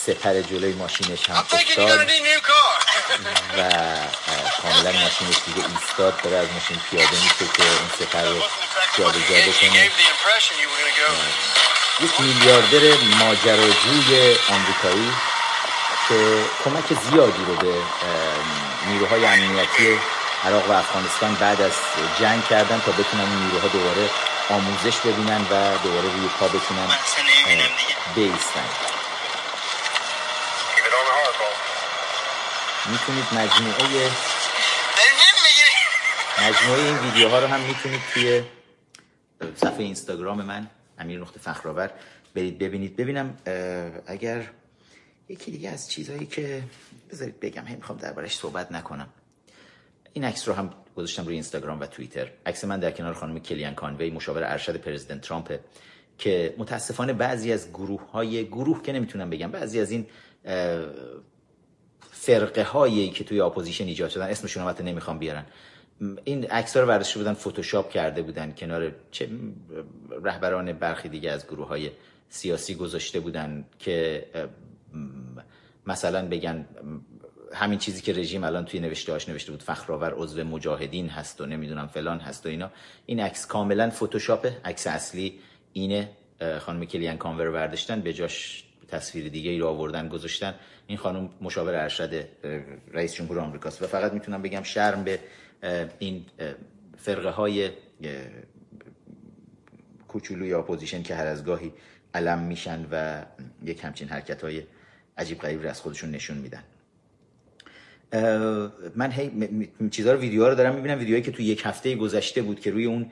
سپر 0.10 0.42
جلوی 0.42 0.74
ماشینش 0.74 1.30
هم 1.30 1.36
افتاد. 1.36 1.60
و 3.58 3.62
کاملا 4.62 4.92
ماشینش 4.92 5.36
دیگه 5.46 5.64
ایستاد 5.70 6.22
داره 6.22 6.38
از 6.38 6.48
ماشین 6.54 6.80
پیاده 6.90 7.18
میشه 7.24 7.46
که 7.58 7.64
این 7.64 7.90
سپر 8.00 8.24
رو 8.24 8.42
جابجا 8.98 9.36
بکنه. 9.52 9.92
یک 12.02 12.22
میلیاردر 12.22 12.98
ماجراجوی 13.20 14.36
آمریکایی 14.50 15.12
که 16.10 16.44
کمک 16.64 16.86
زیادی 17.10 17.46
رو 17.48 17.56
به 17.56 17.74
نیروهای 18.88 19.26
امنیتی 19.26 20.00
عراق 20.46 20.70
و 20.70 20.72
افغانستان 20.72 21.36
بعد 21.36 21.62
از 21.62 21.74
جنگ 22.20 22.48
کردن 22.48 22.82
تا 22.86 22.92
بتونن 22.92 23.22
این 23.24 23.40
نیروها 23.40 23.68
دوباره 23.68 24.10
آموزش 24.50 24.98
ببینن 24.98 25.42
و 25.42 25.78
دوباره 25.84 26.08
روی 26.16 26.30
پا 26.40 26.48
بتونن 26.48 26.88
بیستن. 28.16 28.99
می‌تونید 32.92 33.26
مجموعه 33.34 34.12
مجموعه 36.40 36.80
این 36.86 36.98
ویدیوها 36.98 37.40
رو 37.40 37.48
هم 37.48 37.60
می‌تونید 37.60 38.02
توی 38.14 38.44
صفحه 39.56 39.80
اینستاگرام 39.80 40.42
من 40.42 40.68
امیر 41.00 41.20
نقطه 41.20 41.40
فخرآور 41.40 41.92
برید 42.36 42.60
ببینید. 42.60 42.96
ببینم 42.96 43.38
اگر 44.08 44.44
یکی 45.30 45.52
دیگه 45.52 45.70
از 45.70 45.90
چیزهایی 45.90 46.26
که 46.26 46.64
بذارید 47.12 47.40
بگم 47.40 47.66
هم 47.66 47.76
می‌خوام 47.76 47.98
دربارش 47.98 48.38
صحبت 48.38 48.72
نکنم. 48.72 49.10
این 50.14 50.26
عکس 50.26 50.48
رو 50.48 50.54
هم 50.54 50.74
گذاشتم 50.96 51.26
روی 51.26 51.34
اینستاگرام 51.34 51.80
و 51.80 51.86
توییتر. 51.86 52.32
عکس 52.46 52.64
من 52.64 52.80
در 52.80 52.92
کنار 52.92 53.14
خانم 53.14 53.40
کلیان 53.40 53.76
کانوی 53.76 54.10
مشاور 54.10 54.44
ارشد 54.44 54.78
پرزیدنت 54.78 55.22
ترامپ 55.22 55.60
که 56.18 56.56
متاسفانه 56.58 57.14
بعضی 57.14 57.54
از 57.54 57.70
گروه 57.70 58.12
های 58.12 58.46
گروه 58.46 58.84
که 58.84 58.92
نمی‌تونم 58.92 59.30
بگم 59.30 59.52
بعضی 59.52 59.80
از 59.80 59.92
این 59.92 60.08
فرقه 62.12 62.64
هایی 62.64 63.10
که 63.10 63.24
توی 63.24 63.42
opposition 63.42 63.86
ایجاد 63.86 64.10
شدن 64.10 64.30
اسمشون 64.30 64.68
رو 64.68 64.84
نمی‌خوام 64.84 65.20
بیارم. 65.20 65.46
این 66.24 66.46
عکس 66.46 66.78
رو 66.78 66.86
ورداشته 66.86 67.18
بودن 67.18 67.34
فتوشاپ 67.34 67.90
کرده 67.90 68.22
بودن 68.22 68.54
کنار 68.58 68.92
چه 69.12 69.30
رهبران 70.24 70.74
برخی 70.74 71.10
دیگه 71.10 71.32
از 71.32 71.48
گروه 71.48 71.68
های 71.68 71.92
سیاسی 72.30 72.76
گذاشته 72.76 73.20
بودن 73.20 73.66
که 73.80 74.26
مثلا 75.86 76.28
بگن 76.28 76.66
همین 77.54 77.80
چیزی 77.80 78.02
که 78.02 78.14
رژیم 78.14 78.44
الان 78.44 78.66
توی 78.66 78.80
نوشته 78.80 79.12
هاش 79.12 79.30
نوشته 79.30 79.52
بود 79.52 79.64
فخرآور 79.64 80.14
عضو 80.14 80.44
مجاهدین 80.44 81.10
هست 81.10 81.42
و 81.42 81.46
نمی‌دونم 81.46 81.88
فلان 81.88 82.20
هست 82.20 82.46
و 82.46 82.50
اینا. 82.50 82.72
این 83.06 83.20
عکس 83.20 83.48
کاملا 83.48 83.90
فتوشاپه 83.90 84.58
عکس 84.66 84.88
اصلی 84.88 85.40
اینه 85.74 86.10
خانم 86.60 86.86
کلیان 86.86 87.18
کانور 87.18 87.52
برداشتن 87.52 88.02
به 88.02 88.14
جاش 88.14 88.64
تصویر 88.92 89.30
دیگه 89.30 89.52
ای 89.52 89.60
رو 89.60 89.68
آوردن 89.68 90.08
گذاشتن. 90.08 90.56
این 90.88 90.98
خانم 90.98 91.30
مشاور 91.42 91.76
ارشد 91.76 92.26
رئیس 92.94 93.14
جمهور 93.14 93.40
آمریکاست. 93.40 93.82
و 93.82 93.88
فقط 93.88 94.14
می‌تونم 94.14 94.42
بگم 94.42 94.64
شرم 94.64 95.04
به 95.04 95.20
این 96.00 96.26
فرقه 96.98 97.30
های 97.30 97.70
کوچولوی 100.08 100.54
اپوزیشن 100.54 101.04
که 101.04 101.16
هر 101.16 101.28
از 101.28 101.46
گاهی 101.46 101.74
علم 102.14 102.40
میشن 102.40 102.88
و 102.92 103.26
یک 103.66 103.84
همچین 103.84 104.08
حرکت 104.08 104.44
های 104.44 104.64
عجیب 105.18 105.40
غریب 105.40 105.66
از 105.68 105.82
خودشون 105.82 106.12
نشون 106.12 106.38
میدن. 106.38 106.64
من 108.96 109.12
هی 109.12 109.32
چیزها 109.92 110.14
رو 110.14 110.20
ویدیوها 110.20 110.50
رو 110.50 110.56
دارم 110.56 110.76
می‌بینم 110.76 111.00
ویدیوهایی 111.00 111.24
که 111.24 111.32
تو 111.32 111.42
یک 111.42 111.62
هفته 111.66 111.96
گذشته 111.96 112.42
بود 112.42 112.60
که 112.60 112.72
روی 112.72 112.86
اون 112.86 113.12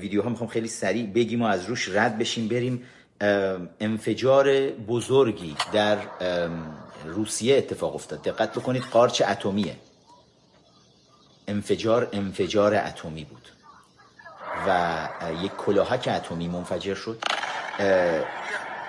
ویدیوها 0.00 0.28
می‌خوام 0.28 0.50
خیلی 0.50 0.68
سریع 0.68 1.06
بگیم 1.06 1.42
و 1.42 1.44
از 1.44 1.66
روش 1.66 1.88
رد 1.88 2.18
بشیم 2.18 2.48
بریم 2.48 2.82
انفجار 3.80 4.70
بزرگی 4.70 5.56
در 5.72 5.98
روسیه 7.04 7.56
اتفاق 7.56 7.94
افتاد. 7.94 8.22
دقت 8.22 8.52
بکنید 8.52 8.82
قارچ 8.82 9.22
اتمیه. 9.22 9.76
انفجار 11.48 12.08
انفجار 12.12 12.74
اتمی 12.74 13.24
بود. 13.24 13.48
و 14.68 15.08
یک 15.42 15.56
کلاهک 15.56 16.08
اتمی 16.08 16.48
منفجر 16.48 16.94
شد. 16.94 17.22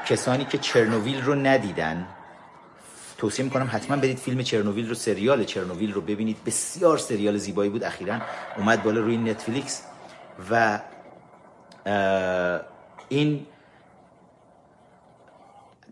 کسانی 0.05 0.45
که 0.45 0.57
چرنوویل 0.57 1.21
رو 1.21 1.35
ندیدن 1.35 2.07
توصیه 3.17 3.45
می‌کنم 3.45 3.69
حتما 3.71 3.97
برید 3.97 4.17
فیلم 4.17 4.43
چرنوویل 4.43 4.89
رو 4.89 4.95
سریال 4.95 5.43
چرنوویل 5.43 5.93
رو 5.93 6.01
ببینید. 6.01 6.43
بسیار 6.45 6.97
سریال 6.97 7.37
زیبایی 7.37 7.69
بود 7.69 7.83
اخیرا 7.83 8.21
اومد 8.57 8.83
بالا 8.83 9.01
روی 9.01 9.17
نتفلیکس. 9.17 9.81
و 10.51 10.79
این 13.09 13.45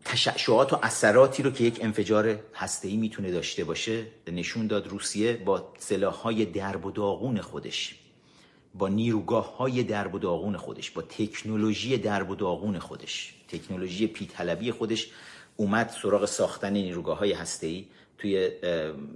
تشعشعات 0.05 0.73
و 0.73 0.79
اثراتی 0.83 1.43
رو 1.43 1.51
که 1.51 1.63
یک 1.63 1.79
انفجار 1.81 2.39
هسته‌ای 2.53 2.97
می‌تونه 2.97 3.31
داشته 3.31 3.63
باشه 3.63 4.05
نشون 4.27 4.67
داد 4.67 4.87
روسیه 4.87 5.33
با 5.33 5.73
سلاح‌های 5.77 6.45
درب 6.45 6.85
و 6.85 6.91
داغون 6.91 7.41
خودش 7.41 7.95
با 8.75 8.87
نیروگاه 8.87 9.57
های 9.57 9.83
درب 9.83 10.15
و 10.15 10.19
داغون 10.19 10.57
خودش 10.57 10.91
با 10.91 11.01
تکنولوژی 11.01 11.97
درب 11.97 12.29
و 12.29 12.35
داغون 12.35 12.79
خودش. 12.79 13.33
تکنولوژی 13.47 14.07
پیطلبی 14.07 14.71
خودش 14.71 15.09
اومد 15.55 15.89
سراغ 16.01 16.25
ساختن 16.25 16.73
نیروگاه 16.73 17.17
های 17.17 17.33
هسته 17.33 17.83
توی 18.17 18.51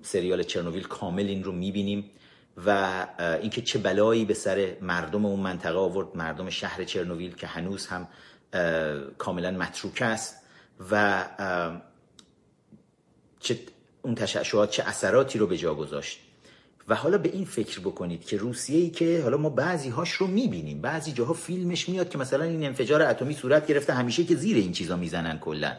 سریال 0.02 0.44
چرنوویل 0.44 0.84
کامل 0.84 1.26
این 1.28 1.44
رو 1.44 1.52
می‌بینیم 1.52 2.10
و 2.66 3.08
اینکه 3.42 3.62
چه 3.62 3.80
بلایی 3.80 4.26
به 4.26 4.34
سر 4.34 4.78
مردم 4.82 5.26
اون 5.26 5.40
منطقه 5.40 5.78
آورد. 5.78 6.18
مردم 6.18 6.50
شهر 6.50 6.84
چرنوویل 6.84 7.36
که 7.36 7.48
هنوز 7.48 7.88
هم 7.88 8.08
کاملا 9.18 9.52
متروک 9.52 10.02
است. 10.02 10.47
و 10.92 11.26
چه 13.40 13.60
اون 14.02 14.16
تشعشعات 14.16 14.72
چه 14.72 14.84
اثراتی 14.84 15.40
رو 15.40 15.48
به 15.48 15.58
جا 15.58 15.76
گذاشت. 15.76 16.20
و 16.88 16.96
حالا 16.96 17.18
به 17.18 17.30
این 17.30 17.46
فکر 17.46 17.80
بکنید 17.80 18.26
که 18.26 18.38
روسیه 18.38 18.80
ای 18.80 18.90
که 18.90 19.22
حالا 19.24 19.38
ما 19.38 19.50
بعضی 19.50 19.90
هاش 19.90 20.12
رو 20.12 20.28
می‌بینیم. 20.28 20.82
بعضی 20.82 21.12
جاها 21.12 21.34
فیلمش 21.34 21.90
میاد 21.90 22.10
که 22.10 22.18
مثلا 22.18 22.44
این 22.44 22.66
انفجار 22.66 23.02
اتمی 23.02 23.34
صورت 23.34 23.68
گرفته 23.68 23.94
همیشه 23.94 24.24
که 24.24 24.36
زیر 24.36 24.58
این 24.58 24.72
چیزا 24.72 24.96
می‌زنن 24.96 25.40
کلا. 25.40 25.78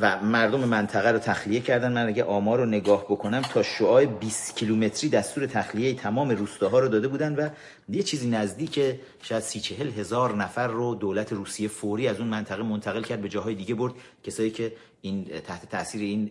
و 0.00 0.22
مردم 0.22 0.60
منطقه 0.60 1.10
رو 1.10 1.18
تخلیه 1.18 1.60
کردن. 1.60 1.92
من 1.92 2.06
اگه 2.06 2.24
آمار 2.24 2.58
رو 2.58 2.66
نگاه 2.66 3.04
بکنم 3.04 3.42
تا 3.42 3.62
شعاع 3.62 4.04
20 4.06 4.56
کیلومتری 4.56 5.10
دستور 5.10 5.46
تخلیه 5.46 5.94
تمام 5.94 6.30
روستاها 6.30 6.78
رو 6.78 6.88
داده 6.88 7.08
بودن 7.08 7.34
و 7.34 7.48
یه 7.88 8.02
چیزی 8.02 8.30
نزدیک 8.30 8.80
شاید 9.22 9.42
سی 9.42 9.60
چهل 9.60 9.90
هزار 9.90 10.36
نفر 10.36 10.66
رو 10.66 10.94
دولت 10.94 11.32
روسیه 11.32 11.68
فوری 11.68 12.08
از 12.08 12.18
اون 12.18 12.28
منطقه 12.28 12.62
منتقل 12.62 13.02
کرد 13.02 13.20
به 13.20 13.28
جاهای 13.28 13.54
دیگه 13.54 13.74
برد. 13.74 13.92
کسایی 14.24 14.50
که 14.50 14.72
این 15.00 15.24
تحت 15.24 15.70
تاثیر 15.70 16.00
این 16.00 16.30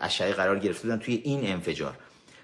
اشعه 0.00 0.32
قرار 0.32 0.58
گرفته 0.58 0.82
بودن 0.88 0.98
توی 0.98 1.20
این 1.24 1.46
انفجار. 1.46 1.94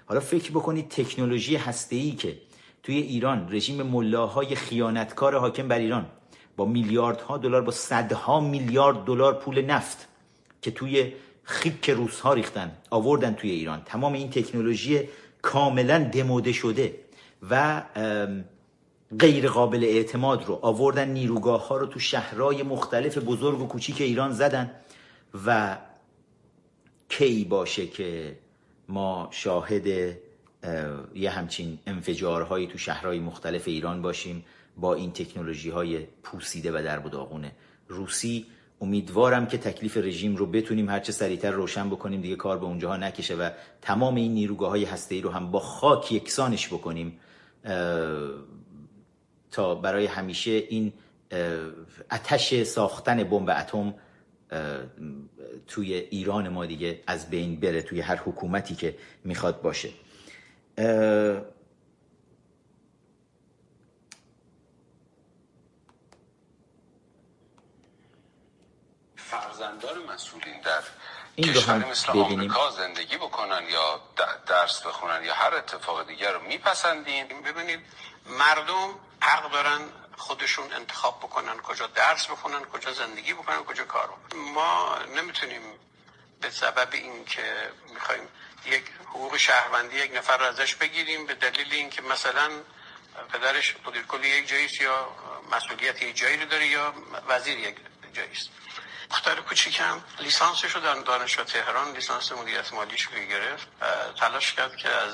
حالا 0.05 0.19
فکر 0.19 0.51
بکنید 0.51 0.89
تکنولوژی 0.89 1.55
هسته‌ای 1.55 2.11
که 2.11 2.37
توی 2.83 2.97
ایران 2.97 3.47
رژیم 3.51 3.81
ملاهای 3.81 4.55
خیانتکار 4.55 5.37
حاکم 5.37 5.67
بر 5.67 5.79
ایران 5.79 6.05
با 6.57 6.65
میلیاردها 6.65 7.37
دلار 7.37 7.61
با 7.61 7.71
صدها 7.71 8.39
میلیارد 8.39 9.03
دلار 9.05 9.33
پول 9.33 9.61
نفت 9.61 10.07
که 10.61 10.71
توی 10.71 11.13
خیک 11.43 11.89
روس 11.89 12.19
ها 12.19 12.33
ریختن 12.33 12.71
آوردن 12.89 13.33
توی 13.33 13.49
ایران. 13.49 13.81
تمام 13.85 14.13
این 14.13 14.29
تکنولوژی 14.29 15.09
کاملا 15.41 15.99
دموده 16.03 16.51
شده 16.51 16.95
و 17.49 17.83
غیر 19.19 19.49
قابل 19.49 19.83
اعتماد 19.83 20.45
رو 20.45 20.59
آوردن 20.61 21.09
نیروگاه 21.09 21.67
ها 21.67 21.77
رو 21.77 21.85
تو 21.85 21.99
شهرهای 21.99 22.63
مختلف 22.63 23.17
بزرگ 23.17 23.61
و 23.61 23.67
کوچیک 23.67 24.01
ایران 24.01 24.31
زدن 24.31 24.71
و 25.45 25.77
کی 27.09 27.45
باشه 27.45 27.87
که 27.87 28.37
ما 28.89 29.27
شاهد 29.31 29.87
یه 31.15 31.29
همچین 31.29 31.79
انفجارهایی 31.87 32.67
تو 32.67 32.77
شهرهای 32.77 33.19
مختلف 33.19 33.67
ایران 33.67 34.01
باشیم 34.01 34.45
با 34.77 34.93
این 34.93 35.11
تکنولوژی 35.11 35.69
های 35.69 35.99
پوسیده 36.23 36.71
و 36.71 36.81
در 36.83 37.01
روسی. 37.87 38.45
امیدوارم 38.81 39.45
که 39.45 39.57
تکلیف 39.57 39.97
رژیم 39.97 40.35
رو 40.35 40.45
بتونیم 40.45 40.89
هرچه 40.89 41.11
سریعتر 41.11 41.51
روشن 41.51 41.89
بکنیم. 41.89 42.21
دیگه 42.21 42.35
کار 42.35 42.57
به 42.57 42.65
اونجاها 42.65 42.97
نکشه 42.97 43.35
و 43.35 43.49
تمام 43.81 44.15
این 44.15 44.33
نیروگاه 44.33 44.69
های 44.69 44.83
هسته 44.83 45.21
رو 45.21 45.29
هم 45.29 45.51
با 45.51 45.59
خاک 45.59 46.11
یکسانش 46.11 46.67
بکنیم. 46.67 47.19
تا 49.51 49.75
برای 49.75 50.05
همیشه 50.05 50.51
این 50.51 50.93
اتش 52.11 52.63
ساختن 52.63 53.23
بمب 53.23 53.49
اتم 53.49 53.93
توی 55.67 55.93
ایران 55.93 56.49
ما 56.49 56.65
دیگه 56.65 56.99
از 57.07 57.29
بین 57.29 57.59
بره 57.59 57.81
توی 57.81 58.01
هر 58.01 58.15
حکومتی 58.15 58.75
که 58.75 58.95
می‌خواد 59.23 59.61
باشه. 59.61 59.89
فرزندان 69.81 70.13
مسئولین 70.13 70.61
در 70.61 70.81
این 71.35 71.53
رو 71.53 71.61
هم 71.61 71.77
مثل 71.77 72.13
ببینیم. 72.13 72.53
زندگی 72.77 73.17
بکنن 73.17 73.63
یا 73.69 74.01
درس 74.47 74.81
بخونن 74.81 75.23
یا 75.23 75.33
هر 75.33 75.55
اتفاق 75.55 76.07
دیگر 76.07 76.31
رو 76.31 76.41
میپسندین. 76.41 77.41
ببینید 77.41 77.79
مردم 78.25 78.99
حق 79.19 79.51
دارن 79.51 79.79
خودشون 80.17 80.73
انتخاب 80.73 81.19
بکنن 81.19 81.57
کجا 81.57 81.87
درس 81.87 82.27
بخونن 82.27 82.65
کجا 82.65 82.93
زندگی 82.93 83.33
بکنن 83.33 83.63
کجا 83.63 83.83
کار 83.83 84.07
بکنن. 84.07 84.41
ما 84.41 84.97
نمی‌تونیم 85.15 85.61
به 86.41 86.49
سبب 86.49 86.87
اینکه 86.91 87.71
می‌خوایم 87.93 88.27
یک 88.65 88.83
حقوق 89.05 89.37
شهروندی 89.37 89.97
یک 89.97 90.17
نفر 90.17 90.37
رو 90.37 90.45
ازش 90.45 90.75
بگیریم 90.75 91.25
به 91.25 91.33
دلیل 91.33 91.73
اینکه 91.73 92.01
مثلا 92.01 92.49
پدرش 93.33 93.75
مدیر 93.85 94.03
کل 94.03 94.23
یک 94.23 94.47
جاییست 94.47 94.81
یا 94.81 95.07
مسئولیت 95.51 96.01
یک 96.01 96.15
جایی 96.15 96.37
رو 96.37 96.45
داره 96.45 96.67
یا 96.67 96.93
وزیر 97.27 97.59
یک 97.59 97.75
جاییست. 98.13 98.49
دختر 99.11 99.35
کوچیکم. 99.35 100.01
لیسانسش 100.19 100.71
رو 100.75 100.81
در 100.81 100.93
دانشگاه 100.93 101.45
تهران 101.45 101.91
لیسانس 101.91 102.31
مدیریت 102.31 102.73
مالیش 102.73 103.01
رو 103.01 103.11
گرفت. 103.29 103.67
تلاش 104.19 104.53
کرد 104.53 104.75
که 104.75 104.89
از 104.89 105.13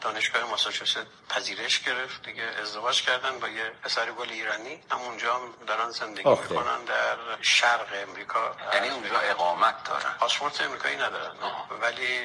دانشگاه 0.00 0.50
ماساچوست 0.50 1.06
پذیرش 1.28 1.80
گرفت. 1.80 2.22
دیگه 2.26 2.42
ازدواج 2.62 3.02
کردن 3.02 3.38
با 3.38 3.48
یه 3.48 3.70
پسر 3.82 4.12
گل 4.12 4.30
ایرانی. 4.30 4.82
همونجا 4.90 5.34
هم 5.34 5.40
دارن 5.66 5.90
زندگی 5.90 6.28
آخه. 6.28 6.42
می‌کنن 6.42 6.84
در 6.84 7.16
شرق 7.42 7.86
امریکا. 8.08 8.56
یعنی 8.74 8.88
اونجا 8.88 9.18
اقامت 9.18 9.84
دارن. 9.84 10.14
پاسپورت 10.20 10.60
امریکایی 10.60 10.96
ندارن. 10.96 11.36
ولی 11.82 12.18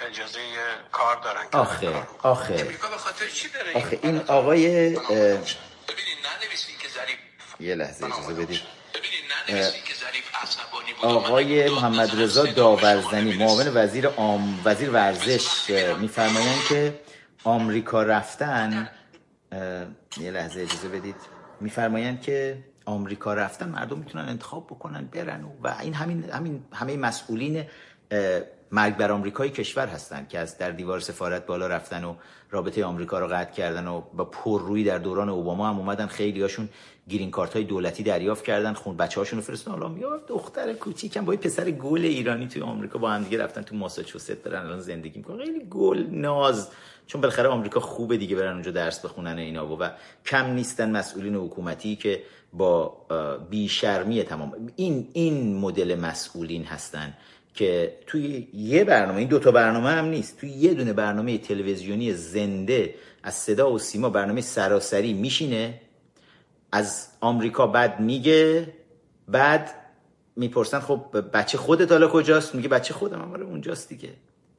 اجازه 0.00 0.40
کار 0.92 1.16
دارن 1.16 1.50
که 1.50 1.56
آخه. 1.58 2.06
آخه. 2.22 2.54
امریکا 2.54 2.88
به 2.88 2.96
خاطر 2.96 3.28
چی 3.28 3.48
داره 3.48 3.72
آخه 3.74 3.98
این 4.02 4.24
آقای 4.28 4.68
ببینید 5.88 6.18
ننویسین 6.26 6.78
که 6.78 6.88
ظریف. 6.88 7.18
یه 7.60 7.74
لحظه 7.74 8.06
اجازه 8.06 8.34
بدید. 8.34 8.75
آقای 11.02 11.70
محمد 11.70 12.20
رضا 12.20 12.46
داورزنی 12.46 13.36
معاون 13.38 13.66
وزیر 13.74 14.08
آم... 14.08 14.60
وزیر 14.64 14.90
ورزش 14.90 15.70
میفرمایند 16.00 16.64
که 16.68 17.00
آمریکا 17.44 18.02
رفتن 18.02 18.90
اه، 19.52 19.60
یه 20.20 20.30
لحظه 20.30 20.60
اجازه 20.60 20.88
بدید. 20.88 21.16
میفرمایند 21.60 22.20
که 22.20 22.64
آمریکا 22.84 23.34
رفتن 23.34 23.68
مردم 23.68 23.98
می‌تونن 23.98 24.28
انتخاب 24.28 24.66
بکنن 24.66 25.04
برن 25.06 25.44
و, 25.44 25.50
و 25.62 25.74
این 25.80 25.94
همین 25.94 26.30
همین 26.30 26.64
همه 26.72 26.96
مسئولین 26.96 27.64
اه، 28.10 28.40
مرگ 28.72 28.96
بر 28.96 29.12
آمریکای 29.12 29.50
کشور 29.50 29.86
هستن 29.86 30.26
که 30.28 30.38
از 30.38 30.58
در 30.58 30.70
دیوار 30.70 31.00
سفارت 31.00 31.46
بالا 31.46 31.66
رفتن 31.66 32.04
و 32.04 32.14
رابطه 32.50 32.84
آمریکا 32.84 33.18
رو 33.18 33.26
قطع 33.26 33.52
کردن 33.52 33.86
و 33.86 34.00
با 34.00 34.24
پررویی 34.24 34.84
در 34.84 34.98
دوران 34.98 35.28
اوباما 35.28 35.68
هم 35.68 35.78
اومدن. 35.78 36.06
خیلی 36.06 36.42
هاشون 36.42 36.68
گرین 37.10 37.30
کارت 37.30 37.54
های 37.54 37.64
دولتی 37.64 38.02
دریافت 38.02 38.44
کردن 38.44 38.72
خون 38.72 38.96
بچه 38.96 39.20
هاشون 39.20 39.38
رو 39.38 39.44
فرستادن. 39.44 39.78
حالا 39.78 39.98
یا 39.98 40.16
دختر 40.28 40.72
کوچیکم 40.72 41.24
با 41.24 41.32
پسر 41.32 41.70
گل 41.70 42.04
ایرانی 42.04 42.48
توی 42.48 42.62
آمریکا 42.62 42.98
با 42.98 43.10
هم 43.10 43.22
دیگه 43.22 43.38
رفتن 43.38 43.62
تو 43.62 43.76
ماساچوست 43.76 44.44
دارن 44.44 44.66
الان 44.66 44.80
زندگی 44.80 45.18
می‌کنن. 45.18 45.44
خیلی 45.44 45.66
گل 45.70 46.06
ناز. 46.10 46.68
چون 47.06 47.20
بالاخره 47.20 47.48
آمریکا 47.48 47.80
خوبه 47.80 48.16
دیگه 48.16 48.36
برن 48.36 48.52
اونجا 48.52 48.70
درس 48.70 49.04
بخونن 49.04 49.38
اینا 49.38 49.66
و, 49.66 49.78
و 49.78 49.88
کم 50.26 50.46
نیستن 50.46 50.90
مسئولین 50.90 51.34
حکومتی 51.34 51.96
که 51.96 52.22
با 52.52 52.96
بیشرمی 53.50 54.22
تمام. 54.22 54.52
این 54.76 55.08
این 55.12 55.56
مدل 55.56 56.00
مسئولین 56.00 56.64
هستن 56.64 57.14
که 57.54 57.98
توی 58.06 58.48
یه 58.54 58.84
برنامه 58.84 59.18
این 59.18 59.28
دوتا 59.28 59.50
برنامه 59.50 59.90
هم 59.90 60.04
نیست. 60.04 60.40
توی 60.40 60.50
یه 60.50 60.74
دونه 60.74 60.92
برنامه 60.92 61.38
تلویزیونی 61.38 62.12
زنده 62.12 62.94
از 63.22 63.34
صدا 63.34 63.72
و 63.72 63.78
سیما 63.78 64.10
برنامه 64.10 64.40
سراسری 64.40 65.12
میشینه. 65.12 65.80
از 66.76 67.08
آمریکا 67.20 67.66
بعد 67.66 68.00
میگه 68.00 68.72
بعد 69.28 69.74
می‌پرسن 70.36 70.80
خب 70.80 71.24
بچه 71.32 71.58
خودت 71.58 71.92
حالا 71.92 72.08
کجاست؟ 72.08 72.54
میگه 72.54 72.68
بچه 72.68 72.94
خودم 72.94 73.20
هم 73.20 73.42
اونجاست 73.42 73.88
دیگه. 73.88 74.12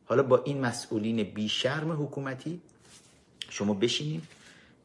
حالا 0.06 0.23
با 0.23 0.41
این 0.44 0.61
مسئولین 0.61 1.23
بیشرم 1.23 2.03
حکومتی 2.03 2.61
شما 3.49 3.73
بشینیم 3.73 4.27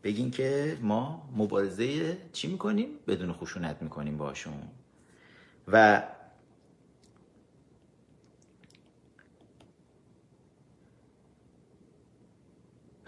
بگین 0.04 0.30
که 0.30 0.76
ما 0.80 1.28
مبارزه 1.36 2.16
چی 2.32 2.48
می‌کنیم؟ 2.48 2.88
بدون 3.06 3.32
خشونت 3.32 3.82
می‌کنیم 3.82 4.16
باشون 4.18 4.52
و 5.68 6.02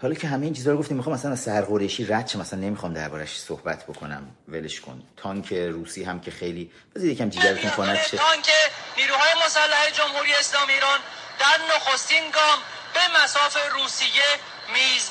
حالا 0.05 0.15
که 0.15 0.27
همه 0.27 0.45
این 0.45 0.53
چیزا 0.53 0.71
رو 0.71 0.77
گفتیم 0.77 0.97
می‌خوام 0.97 1.15
مثلا 1.15 1.31
از 1.31 1.39
سرقریشی 1.39 2.05
رد 2.05 2.27
شه 2.27 2.37
مثلا 2.37 2.59
نمی‌خوام 2.59 2.93
دربارش 2.93 3.39
صحبت 3.39 3.83
بکنم. 3.83 4.27
ولش 4.47 4.81
کن. 4.81 5.03
تانک 5.17 5.53
روسی 5.53 6.03
هم 6.03 6.19
که 6.19 6.31
خیلی 6.31 6.71
بذار 6.95 7.07
یکم 7.07 7.29
جیگرتون 7.29 7.71
کند 7.71 7.97
شه 7.97 8.17
تانک 8.17 8.49
نیروهای 8.97 9.31
مسلح 9.45 9.89
جمهوری 9.93 10.33
اسلامی 10.39 10.73
ایران 10.73 10.99
در 11.39 11.75
نخستین 11.75 12.23
گام 12.23 12.59
به 12.93 13.23
مساف 13.23 13.57
روسیه 13.73 14.23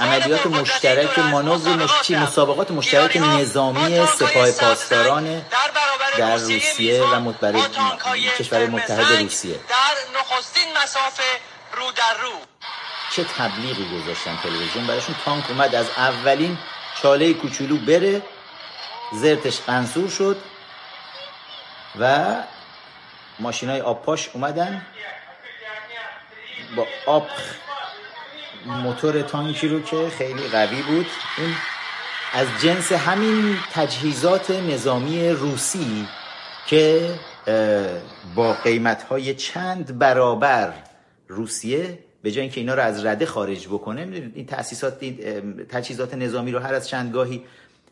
عملیات 0.01 0.47
مشترک 0.47 1.15
دور 1.15 1.25
از 1.25 1.31
مانور 1.31 1.77
مش... 1.77 2.11
مسابقات 2.11 2.71
مشترک 2.71 3.17
نظامی 3.17 4.07
سپاه 4.07 4.51
پاسداران 4.51 5.43
در 6.19 6.37
روسیه 6.37 7.03
و 7.03 7.21
متبر- 7.21 7.53
با 7.53 7.69
تانک‌های 7.69 8.29
کشور 8.39 8.67
متحد 8.67 9.23
روسیه. 9.23 9.55
در 9.55 10.21
نخستین 10.21 10.69
مسافه 10.83 11.23
رو 11.77 11.93
در 11.93 12.23
رو 12.23 12.54
چه 13.17 13.25
تبلیغی 13.25 13.85
گذاشتن 13.85 14.37
تلویزیون؟ 14.43 14.87
براشون 14.87 15.15
تانک 15.25 15.51
اومد 15.51 15.75
از 15.75 15.87
اولین 15.97 16.59
چاله 17.03 17.35
کوچولو 17.35 17.77
بره 17.77 18.23
زرتش 19.13 19.61
قنصور 19.61 20.09
شد 20.09 20.37
و 22.01 22.35
ماشین 23.39 23.69
های 23.69 23.81
آب 23.81 24.03
پاش 24.03 24.31
اومدن. 24.33 24.87
با 26.77 26.87
آب 27.07 27.27
موتور 28.67 29.23
تانکی 29.23 29.69
رو 29.69 29.83
که 29.83 30.11
خیلی 30.19 30.49
قوی 30.49 30.83
بود. 30.83 31.07
این 31.39 31.55
از 32.33 32.47
جنس 32.63 32.93
همین 32.93 33.59
تجهیزات 33.73 34.51
نظامی 34.51 35.31
روسی 35.31 36.09
که 36.67 37.15
با 38.35 38.53
قیمت 38.53 39.03
های 39.03 39.35
چند 39.35 39.99
برابر 39.99 40.73
روسیه 41.29 42.04
به 42.25 42.31
جای 42.31 42.43
اینکه 42.43 42.61
اینا 42.61 42.75
رو 42.75 42.83
از 42.83 43.05
رده 43.05 43.27
خارج 43.27 43.67
بکنه 43.67 44.05
می‌دونید 44.05 44.33
این 44.35 44.47
تاسیسات 44.47 45.05
تجهیزات 45.69 46.15
نظامی 46.15 46.53
رو 46.53 46.59
هر 46.59 46.75
از 46.75 46.89
چند 46.89 47.13
گاهی 47.13 47.43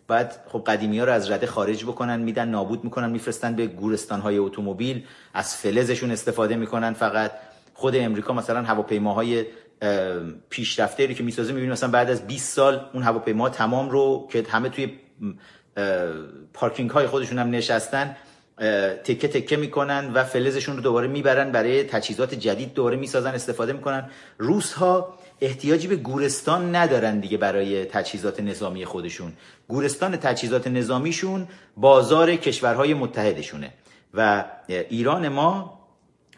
بعد 0.09 0.41
خب 0.49 0.65
قدیمی 0.67 0.99
ها 0.99 1.05
رو 1.05 1.13
از 1.13 1.31
رده 1.31 1.47
خارج 1.47 1.85
بکنن 1.85 2.21
میدن 2.21 2.49
نابود 2.49 2.85
می‌کنن 2.85 3.11
میفرستن 3.11 3.57
به 3.57 3.67
گورستان 3.67 4.21
های 4.21 4.39
اتومبیل 4.39 5.05
از 5.35 5.57
فلزشون 5.57 6.11
استفاده 6.11 6.57
می‌کنن 6.57 6.93
فقط. 6.93 7.33
خود 7.75 7.97
امریکا 7.97 8.33
مثلا 8.33 8.63
هواپیماهای 8.63 9.45
اه، 9.83 10.21
پیشرفته 10.51 11.07
رو 11.07 11.13
که 11.13 11.23
می‌سازه 11.23 11.53
می‌بینیم 11.53 11.73
مثلا 11.73 11.91
بعد 11.91 12.11
از 12.11 12.27
20 12.27 12.55
سال 12.55 12.81
اون 12.93 13.03
هواپیما 13.03 13.49
تمام 13.49 13.91
رو 13.91 14.29
که 14.33 14.45
همه 14.51 14.69
توی 14.69 14.99
پارکینگ 16.55 16.91
های 16.91 17.07
خودشون 17.07 17.39
هم 17.39 17.51
نشستن 17.51 18.17
تکه 19.05 19.29
تکه 19.29 19.57
می‌کنن 19.57 20.13
و 20.15 20.25
فلزشون 20.25 20.77
رو 20.77 20.83
دوباره 20.83 21.09
می‌برن 21.09 21.53
برای 21.53 21.85
تجهیزات 21.85 22.35
جدید 22.35 22.75
دوباره 22.75 22.97
می‌سازن 22.97 23.35
استفاده 23.35 23.73
می‌کنن. 23.73 24.11
روس 24.39 24.73
ها 24.73 25.19
احتیاجی 25.41 25.89
به 25.89 25.97
گورستان 25.97 26.77
ندارن 26.77 27.21
دیگه 27.21 27.37
برای 27.39 27.85
تجهیزات 27.85 28.41
نظامی 28.41 28.85
خودشون. 28.85 29.33
گورستان 29.69 30.17
تجهیزات 30.17 30.67
نظامیشون 30.67 31.49
بازار 31.77 32.37
کشورهای 32.37 32.95
متحدشونه 32.95 33.73
و 34.15 34.45
ایران 34.69 35.29
ما 35.29 35.82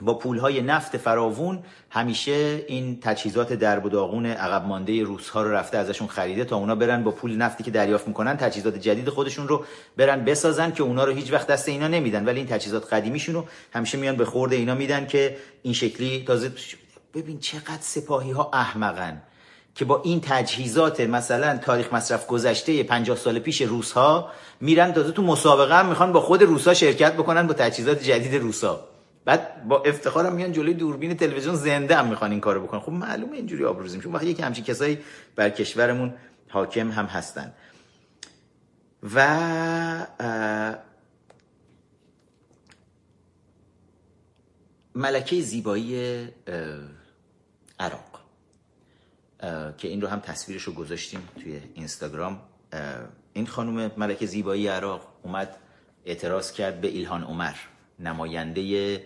با 0.05 0.15
پولهای 0.15 0.63
نفت 0.63 0.97
فراوون 0.97 1.63
همیشه 1.91 2.65
این 2.69 2.99
تجهیزات 3.01 3.53
درب 3.53 3.85
و 3.85 3.89
داغون 3.89 4.27
عقب 4.27 4.67
مانده 4.67 5.03
روس 5.03 5.29
ها 5.29 5.43
رو 5.43 5.53
رفته 5.53 5.79
ازشون 5.79 6.09
خریده 6.09 6.45
تا 6.45 6.57
اونا 6.57 6.75
برن 6.75 7.05
با 7.05 7.11
پول 7.11 7.37
نفتی 7.37 7.65
که 7.65 7.71
دریافت 7.71 8.09
می‌کنن 8.09 8.37
تجهیزات 8.37 8.79
جدید 8.79 9.09
خودشون 9.09 9.49
رو 9.49 9.65
برن 9.97 10.25
بسازن 10.25 10.71
که 10.73 10.83
اونا 10.83 11.05
رو 11.05 11.13
هیچ 11.13 11.33
وقت 11.33 11.47
دست 11.47 11.69
اینا 11.69 11.89
نمیدن. 11.89 12.25
ولی 12.25 12.39
این 12.39 12.47
تجهیزات 12.47 12.93
قدیمیشون 12.93 13.35
رو 13.35 13.45
همیشه 13.73 13.99
میان 13.99 14.17
به 14.17 14.25
خورد 14.25 14.53
اینا 14.53 14.75
میدن 14.75 15.07
که 15.07 15.37
این 15.63 15.75
شکلی 15.75 16.25
تازه 16.27 16.53
ببین 17.15 17.39
چقدر 17.39 17.79
سپاهی 17.81 18.31
ها 18.31 18.51
احمقن 18.53 19.23
که 19.75 19.85
با 19.85 20.03
این 20.05 20.21
تجهیزات 20.21 21.01
مثلا 21.01 21.59
تاریخ 21.59 21.93
مصرف 21.93 22.27
گذشته 22.27 22.83
50 22.83 23.17
سال 23.17 23.39
پیش 23.39 23.63
روس 23.63 23.93
ها 23.93 24.31
میرن 24.61 24.93
تازه 24.93 25.13
تو 25.13 25.23
مسابقه 25.23 25.79
هم 25.79 25.87
می‌خوان 25.87 26.13
با 26.13 26.21
خود 26.21 26.43
روس 26.43 26.69
ها 26.69 26.75
شرکت 26.75 27.13
بکنن 27.15 27.47
با 27.47 27.55
تجهیزات 27.55 28.03
جدید 28.03 28.35
روس 28.35 28.65
ها 28.65 28.94
بعد 29.25 29.69
با 29.69 29.83
افتخارم 29.83 30.35
میان 30.35 30.53
جلوی 30.53 30.75
دوربین 30.75 31.17
تلویزیون 31.17 31.55
زنده 31.55 31.97
هم 31.97 32.09
می‌خوان 32.09 32.31
این 32.31 32.41
کارو 32.41 32.63
بکنن. 32.63 32.81
خب 32.81 32.93
معلومه 32.93 33.37
اینجوری 33.37 33.65
آبروزی 33.65 33.97
میشه 33.97 34.09
وقتی 34.09 34.27
یکی 34.27 34.43
همچین 34.43 34.65
کسایی 34.65 34.99
بر 35.37 35.51
کشورمون 35.51 36.15
حاکم 36.49 36.91
هم 36.91 37.07
هستن. 37.07 37.53
و 39.15 40.07
ملکه 44.95 45.41
زیبایی 45.41 46.29
عراق. 47.79 48.21
که 49.79 49.89
این 49.89 50.01
رو 50.01 50.09
هم 50.09 50.21
تصویرش 50.21 50.63
رو 50.63 50.73
گذاشتیم 50.73 51.29
توی 51.43 51.61
اینستاگرام. 51.75 52.41
این 53.33 53.47
خانم 53.47 53.91
ملکه 53.97 54.27
زیبایی 54.27 54.69
عراق 54.69 55.09
اومد 55.23 55.57
اعتراض 56.05 56.53
کرد 56.53 56.81
به 56.81 56.89
ایلهان 56.89 57.25
عمر 57.25 57.55
نماینده 57.99 59.05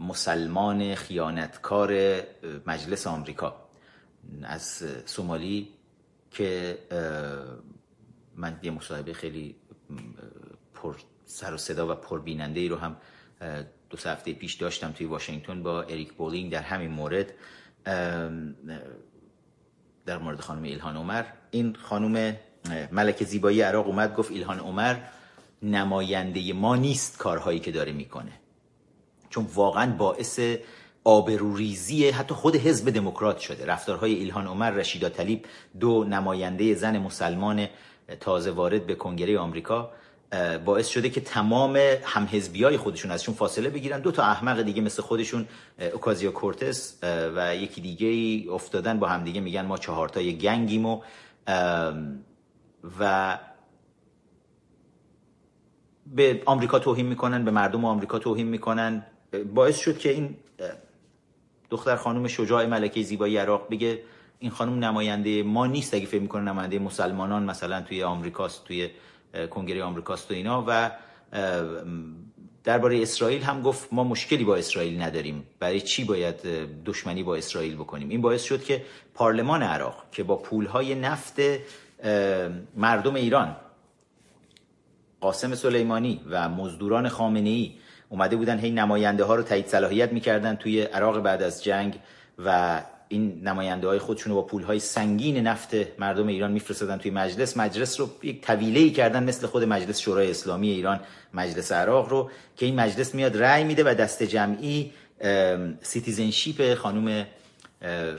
مسلمان 0.00 0.94
خیانتکار 0.94 2.20
مجلس 2.66 3.06
آمریکا 3.06 3.56
از 4.42 4.84
سومالی 5.06 5.68
که 6.30 6.78
من 8.36 8.58
یه 8.62 8.70
مصاحبه 8.70 9.12
خیلی 9.12 9.56
پر 10.74 10.96
سر 11.24 11.54
و 11.54 11.56
صدا 11.56 11.92
و 11.92 11.94
پربیننده 11.94 12.60
ای 12.60 12.68
رو 12.68 12.76
هم 12.76 12.96
دو 13.90 13.98
هفته 14.04 14.32
پیش 14.32 14.54
داشتم 14.54 14.92
توی 14.92 15.06
واشنگتن 15.06 15.62
با 15.62 15.82
اریک 15.82 16.12
بولینگ 16.12 16.52
در 16.52 16.62
همین 16.62 16.90
مورد 16.90 17.34
در 20.06 20.18
مورد 20.18 20.40
خانم 20.40 20.62
ایلهان 20.62 20.96
عمر. 20.96 21.24
این 21.50 21.74
خانم 21.74 22.36
ملک 22.92 23.24
زیبایی 23.24 23.60
عراق 23.60 23.86
اومد 23.86 24.14
گفت 24.14 24.30
ایلهان 24.30 24.58
عمر 24.58 24.96
نماینده 25.62 26.52
ما 26.52 26.76
نیست 26.76 27.18
کارهایی 27.18 27.60
که 27.60 27.72
داره 27.72 27.92
می‌کنه. 27.92 28.32
چون 29.32 29.46
واقعا 29.54 29.96
باعث 29.96 30.40
آبروریزی 31.04 32.10
حتی 32.10 32.34
خود 32.34 32.56
حزب 32.56 32.90
دموکرات 32.90 33.38
شده. 33.38 33.66
رفتارهای 33.66 34.14
ایلهان 34.14 34.46
عمر 34.46 34.70
رشیدا 34.70 35.08
طلیب 35.08 35.46
دو 35.80 36.04
نماینده 36.04 36.74
زن 36.74 36.98
مسلمان 36.98 37.66
تازه 38.20 38.50
وارد 38.50 38.86
به 38.86 38.94
کنگره 38.94 39.38
آمریکا 39.38 39.90
باعث 40.64 40.88
شده 40.88 41.10
که 41.10 41.20
تمام 41.20 41.76
همحزبی 42.02 42.64
های 42.64 42.76
خودشون 42.76 43.10
ازشون 43.10 43.34
فاصله 43.34 43.70
بگیرن. 43.70 44.00
دو 44.00 44.10
تا 44.10 44.22
احمق 44.22 44.62
دیگه 44.62 44.82
مثل 44.82 45.02
خودشون 45.02 45.46
اوکازیا 45.92 46.30
کورتس 46.30 46.98
و 47.36 47.56
یکی 47.56 47.80
دیگه 47.80 48.52
افتادن. 48.52 48.98
با 48.98 49.08
هم 49.08 49.24
دیگه 49.24 49.40
میگن 49.40 49.66
ما 49.66 49.78
چهارتای 49.78 50.38
گنگیم 50.38 50.86
و 50.86 51.02
و 53.00 53.38
به 56.06 56.42
آمریکا 56.46 56.78
توهین 56.78 57.06
می‌کنن 57.06 57.44
به 57.44 57.50
مردم 57.50 57.84
آمریکا 57.84 58.18
توهین 58.18 58.46
می‌کنن. 58.46 59.06
باعث 59.54 59.78
شد 59.78 59.98
که 59.98 60.10
این 60.10 60.36
دختر 61.70 61.96
خانم 61.96 62.28
شجاع 62.28 62.66
ملکه 62.66 63.02
زیبایی 63.02 63.36
عراق 63.36 63.70
بگه 63.70 64.02
این 64.38 64.50
خانم 64.50 64.84
نماینده 64.84 65.42
ما 65.42 65.66
نیست 65.66 65.94
اگه 65.94 66.06
فکر 66.06 66.20
می‌کنه 66.20 66.42
نماینده 66.42 66.78
مسلمانان 66.78 67.42
مثلا 67.42 67.80
توی 67.80 68.02
آمریکاست 68.02 68.64
توی 68.64 68.90
کنگره 69.50 69.82
آمریکاست 69.82 70.30
و 70.30 70.34
اینا. 70.34 70.64
و 70.66 70.90
درباره 72.64 73.02
اسرائیل 73.02 73.42
هم 73.42 73.62
گفت 73.62 73.92
ما 73.92 74.04
مشکلی 74.04 74.44
با 74.44 74.56
اسرائیل 74.56 75.02
نداریم. 75.02 75.46
برای 75.58 75.80
چی 75.80 76.04
باید 76.04 76.36
دشمنی 76.84 77.22
با 77.22 77.36
اسرائیل 77.36 77.74
بکنیم؟ 77.74 78.08
این 78.08 78.20
باعث 78.20 78.42
شد 78.42 78.64
که 78.64 78.82
پارلمان 79.14 79.62
عراق 79.62 80.04
که 80.12 80.22
با 80.22 80.36
پولهای 80.36 80.94
نفت 80.94 81.40
مردم 82.76 83.14
ایران 83.14 83.56
قاسم 85.20 85.54
سلیمانی 85.54 86.20
و 86.30 86.48
مزدوران 86.48 87.08
خامنه 87.08 87.48
ای 87.48 87.72
اومده 88.12 88.36
بودن 88.36 88.58
هی 88.58 88.70
نماینده 88.70 89.24
ها 89.24 89.34
رو 89.34 89.42
تایید 89.42 89.66
صلاحیت 89.66 90.12
می‌کردن 90.12 90.54
توی 90.54 90.82
عراق 90.82 91.22
بعد 91.22 91.42
از 91.42 91.64
جنگ 91.64 91.98
و 92.44 92.80
این 93.08 93.40
نماینده 93.44 93.86
های 93.86 93.98
خودشون 93.98 94.34
با 94.34 94.42
پول 94.42 94.62
های 94.62 94.78
سنگین 94.78 95.46
نفت 95.46 95.74
مردم 95.98 96.26
ایران 96.26 96.52
میفرستادن 96.52 96.96
توی 96.96 97.10
مجلس. 97.10 97.56
مجلس 97.56 98.00
رو 98.00 98.10
یک 98.22 98.40
طویله 98.40 98.80
ای 98.80 98.90
کردن 98.90 99.24
مثل 99.24 99.46
خود 99.46 99.64
مجلس 99.64 99.98
شورای 99.98 100.30
اسلامی 100.30 100.70
ایران 100.70 101.00
مجلس 101.34 101.72
عراق 101.72 102.08
رو 102.08 102.30
که 102.56 102.66
این 102.66 102.80
مجلس 102.80 103.14
میاد 103.14 103.42
رأی 103.42 103.64
میده 103.64 103.84
و 103.84 103.94
دست 103.94 104.22
جمعی 104.22 104.92
citizenship 105.82 106.74
خانم 106.74 107.26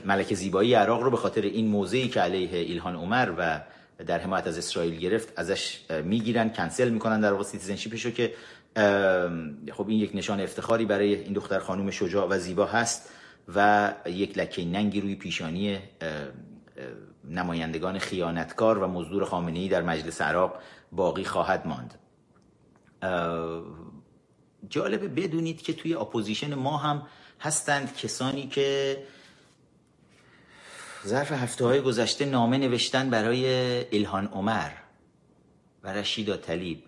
ملک 0.04 0.34
زیبایی 0.34 0.74
عراق 0.74 1.02
رو 1.02 1.10
به 1.10 1.16
خاطر 1.16 1.42
این 1.42 1.66
موضعی 1.66 2.08
که 2.08 2.20
علیه 2.20 2.58
ایلهان 2.58 2.96
عمر 2.96 3.32
و 3.38 3.60
در 4.06 4.18
حمایت 4.18 4.46
از 4.46 4.58
اسرائیل 4.58 4.98
گرفت 4.98 5.32
ازش 5.36 5.80
می‌گیرن 6.04 6.48
کنسل 6.48 6.88
می‌کنن 6.88 7.20
در 7.20 7.32
واقع 7.32 7.44
citizenship 7.44 7.95
ش 7.95 8.04
رو 8.04 8.10
که 8.10 8.32
خب 9.72 9.88
این 9.88 9.98
یک 9.98 10.10
نشان 10.14 10.40
افتخاری 10.40 10.84
برای 10.84 11.14
این 11.14 11.32
دختر 11.32 11.58
خانم 11.58 11.90
شجاع 11.90 12.28
و 12.28 12.38
زیبا 12.38 12.66
هست 12.66 13.10
و 13.54 13.92
یک 14.06 14.38
لکه 14.38 14.64
ننگی 14.64 15.00
روی 15.00 15.14
پیشانی 15.14 15.78
نمایندگان 17.24 17.98
خیانتکار 17.98 18.78
و 18.78 18.86
مزدور 18.86 19.24
خامنه 19.24 19.68
در 19.68 19.82
مجلس 19.82 20.22
عراق 20.22 20.58
باقی 20.92 21.24
خواهد 21.24 21.66
ماند. 21.66 21.94
جالبه 24.68 25.08
بدونید 25.08 25.62
که 25.62 25.72
توی 25.72 25.94
اپوزیشن 25.94 26.54
ما 26.54 26.76
هم 26.76 27.02
هستند 27.40 27.96
کسانی 27.96 28.46
که 28.46 28.98
ظرف 31.06 31.32
هفته 31.32 31.64
های 31.64 31.80
گذشته 31.80 32.24
نامه 32.24 32.58
نوشتن 32.58 33.10
برای 33.10 33.46
الهان 33.96 34.26
عمر 34.26 34.70
و 35.82 35.92
رشیدا 35.92 36.36
طلیب. 36.36 36.82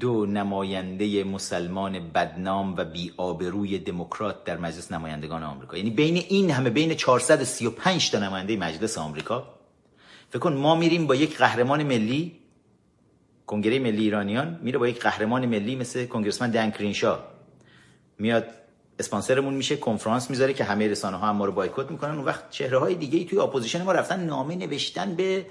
دو 0.00 0.26
نماینده 0.26 1.24
مسلمان 1.24 2.12
بدنام 2.12 2.74
و 2.76 2.84
بی 2.84 3.12
آبروی 3.16 3.78
دموکرات 3.78 4.44
در 4.44 4.56
مجلس 4.56 4.92
نمایندگان 4.92 5.42
آمریکا. 5.42 5.76
یعنی 5.76 5.90
بین 5.90 6.16
این 6.16 6.50
همه 6.50 6.70
بین 6.70 6.94
435 6.94 8.10
تا 8.10 8.18
نماینده 8.18 8.56
مجلس 8.56 8.98
آمریکا 8.98 9.54
فکر 10.30 10.38
کن 10.38 10.52
ما 10.52 10.74
میریم 10.74 11.06
با 11.06 11.14
یک 11.14 11.38
قهرمان 11.38 11.82
ملی 11.82 12.38
کنگره 13.46 13.78
ملی 13.78 14.02
ایرانیان 14.02 14.58
میره 14.62 14.78
با 14.78 14.88
یک 14.88 15.00
قهرمان 15.00 15.46
ملی 15.46 15.76
مثل 15.76 16.06
congressman 16.06 16.50
دن 16.50 16.70
کرینشا. 16.70 17.18
میاد 18.18 18.46
اسپانسرمون 18.98 19.54
میشه 19.54 19.76
کنفرانس 19.76 20.30
می‌ذاره 20.30 20.52
که 20.52 20.64
همه 20.64 20.88
رسانه 20.88 21.16
ها 21.16 21.28
هم 21.28 21.36
ما 21.36 21.44
رو 21.44 21.52
بایکوت 21.52 21.90
می‌کنن. 21.90 22.14
اون 22.14 22.24
وقت 22.24 22.50
چهره 22.50 22.78
های 22.78 22.94
دیگه 22.94 23.18
ای 23.18 23.24
توی 23.24 23.38
اپوزیشن 23.38 23.82
ما 23.82 23.92
رفتن 23.92 24.20
نامه 24.20 24.56
نوشتن 24.56 25.14
به 25.14 25.46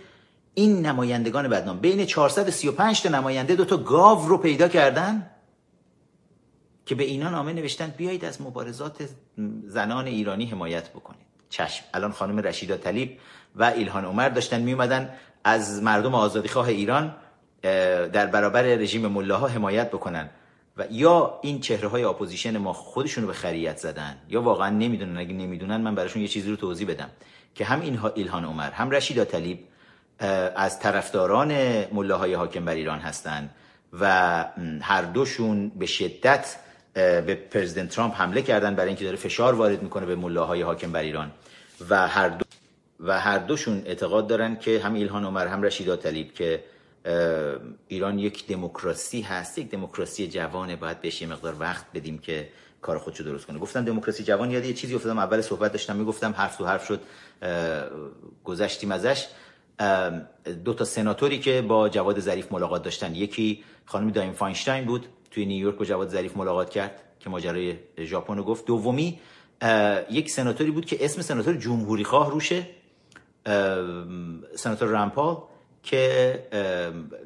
این 0.53 0.85
نمایندگان 0.85 1.47
بدنام 1.47 1.79
بین 1.79 2.05
435 2.05 3.01
تا 3.01 3.09
نماینده 3.09 3.55
دو 3.55 3.65
تا 3.65 3.77
گاو 3.77 4.27
رو 4.27 4.37
پیدا 4.37 4.67
کردن 4.67 5.29
که 6.85 6.95
به 6.95 7.03
اینا 7.03 7.29
نامه 7.29 7.53
نوشتن 7.53 7.93
بیایید 7.97 8.25
از 8.25 8.41
مبارزات 8.41 9.09
زنان 9.65 10.05
ایرانی 10.07 10.45
حمایت 10.45 10.89
بکنید. 10.89 11.25
چشم. 11.49 11.83
الان 11.93 12.11
خانم 12.11 12.39
رشیدا 12.39 12.77
طلیب 12.77 13.17
و 13.55 13.63
ایلهان 13.63 14.05
عمر 14.05 14.29
داشتن 14.29 14.61
می 14.61 14.73
اومدن 14.73 15.13
از 15.43 15.83
مردم 15.83 16.15
آزادیخواه 16.15 16.67
ایران 16.67 17.15
در 18.13 18.25
برابر 18.25 18.61
رژیم 18.61 19.07
ملاها 19.07 19.47
حمایت 19.47 19.89
بکنن. 19.89 20.29
و 20.77 20.85
یا 20.91 21.39
این 21.41 21.59
چهره 21.59 21.87
های 21.87 22.03
اپوزیشن 22.03 22.57
ما 22.57 22.73
خودشون 22.73 23.23
رو 23.23 23.27
به 23.27 23.33
خریت 23.33 23.77
زدن 23.77 24.17
یا 24.29 24.41
واقعا 24.41 24.69
نمی‌دونن 24.69 25.17
اگه 25.17 25.33
نمی‌دونن 25.33 25.77
من 25.77 25.95
براشون 25.95 26.21
یه 26.21 26.27
چیزی 26.27 26.49
رو 26.49 26.55
توضیح 26.55 26.87
بدم. 26.87 27.09
که 27.55 27.65
هم 27.65 27.81
این 27.81 27.99
ایلهان 28.15 28.45
عمر 28.45 28.71
هم 28.71 28.91
رشیدا 28.91 29.25
طلیب 29.25 29.59
از 30.55 30.79
طرفداران 30.79 31.53
ملاهای 31.93 32.33
حاکم 32.33 32.65
بر 32.65 32.73
ایران 32.73 32.99
هستند 32.99 33.49
و 33.99 34.05
هر 34.81 35.01
دوشون 35.01 35.69
به 35.69 35.85
شدت 35.85 36.55
به 36.93 37.35
پرزیدنت 37.51 37.89
ترامپ 37.89 38.15
حمله 38.15 38.41
کردن 38.41 38.75
برای 38.75 38.87
اینکه 38.87 39.05
داره 39.05 39.17
فشار 39.17 39.53
وارد 39.55 39.83
می‌کنه 39.83 40.05
به 40.05 40.15
ملاهای 40.15 40.61
حاکم 40.61 40.91
بر 40.91 41.01
ایران. 41.01 41.31
و 41.89 42.07
هر 42.07 42.29
دو 42.29 42.45
و 42.99 43.19
هر 43.19 43.37
دوشون 43.37 43.81
اعتقاد 43.85 44.27
دارن 44.27 44.55
که 44.55 44.79
هم 44.79 44.93
ایلهان 44.93 45.25
عمر 45.25 45.47
هم 45.47 45.61
رشیدا 45.63 45.95
طلیب 45.95 46.33
که 46.33 46.63
ایران 47.87 48.19
یک 48.19 48.47
دموکراسی 48.47 49.21
هست 49.21 49.57
یک 49.57 49.69
دموکراسی 49.69 50.27
جوانه 50.27 50.75
باید 50.75 51.01
بهش 51.01 51.21
یه 51.21 51.27
مقدار 51.27 51.55
وقت 51.59 51.85
بدیم 51.93 52.17
که 52.17 52.49
کار 52.81 52.97
خودشو 52.97 53.23
درست 53.23 53.45
کنه. 53.45 53.59
گفتم 53.59 53.85
دموکراسی 53.85 54.23
جوان 54.23 54.51
یاد 54.51 54.65
یه 54.65 54.73
چیزی 54.73 54.95
افتادم 54.95 55.17
اول 55.17 55.41
صحبت 55.41 55.71
داشتم 55.71 55.95
می‌گفتم 55.95 56.31
حرف 56.37 56.55
تو 56.55 56.65
حرف 56.65 56.85
شد 56.85 57.01
گذشتیم 58.43 58.91
ازش. 58.91 59.27
دو 60.65 60.73
تا 60.73 60.85
سناتوری 60.85 61.39
که 61.39 61.61
با 61.61 61.89
جواد 61.89 62.19
ظریف 62.19 62.51
ملاقات 62.51 62.83
داشتن. 62.83 63.15
یکی 63.15 63.63
خانم 63.85 64.09
دایم 64.09 64.33
فاینشتاین 64.33 64.85
بود 64.85 65.05
توی 65.31 65.45
نیویورک 65.45 65.77
با 65.77 65.85
جواد 65.85 66.09
ظریف 66.09 66.37
ملاقات 66.37 66.69
کرد 66.69 67.03
که 67.19 67.29
ماجرای 67.29 67.75
ژاپن 67.99 68.37
رو 68.37 68.43
گفت. 68.43 68.65
دومی 68.65 69.19
یک 70.09 70.29
سناتوری 70.29 70.71
بود 70.71 70.85
که 70.85 71.05
اسم 71.05 71.21
سناتور 71.21 71.53
جمهوری 71.53 72.03
خواه 72.03 72.31
روشه. 72.31 72.67
سناتور 74.55 74.87
رامپال 74.87 75.37
که 75.83 76.39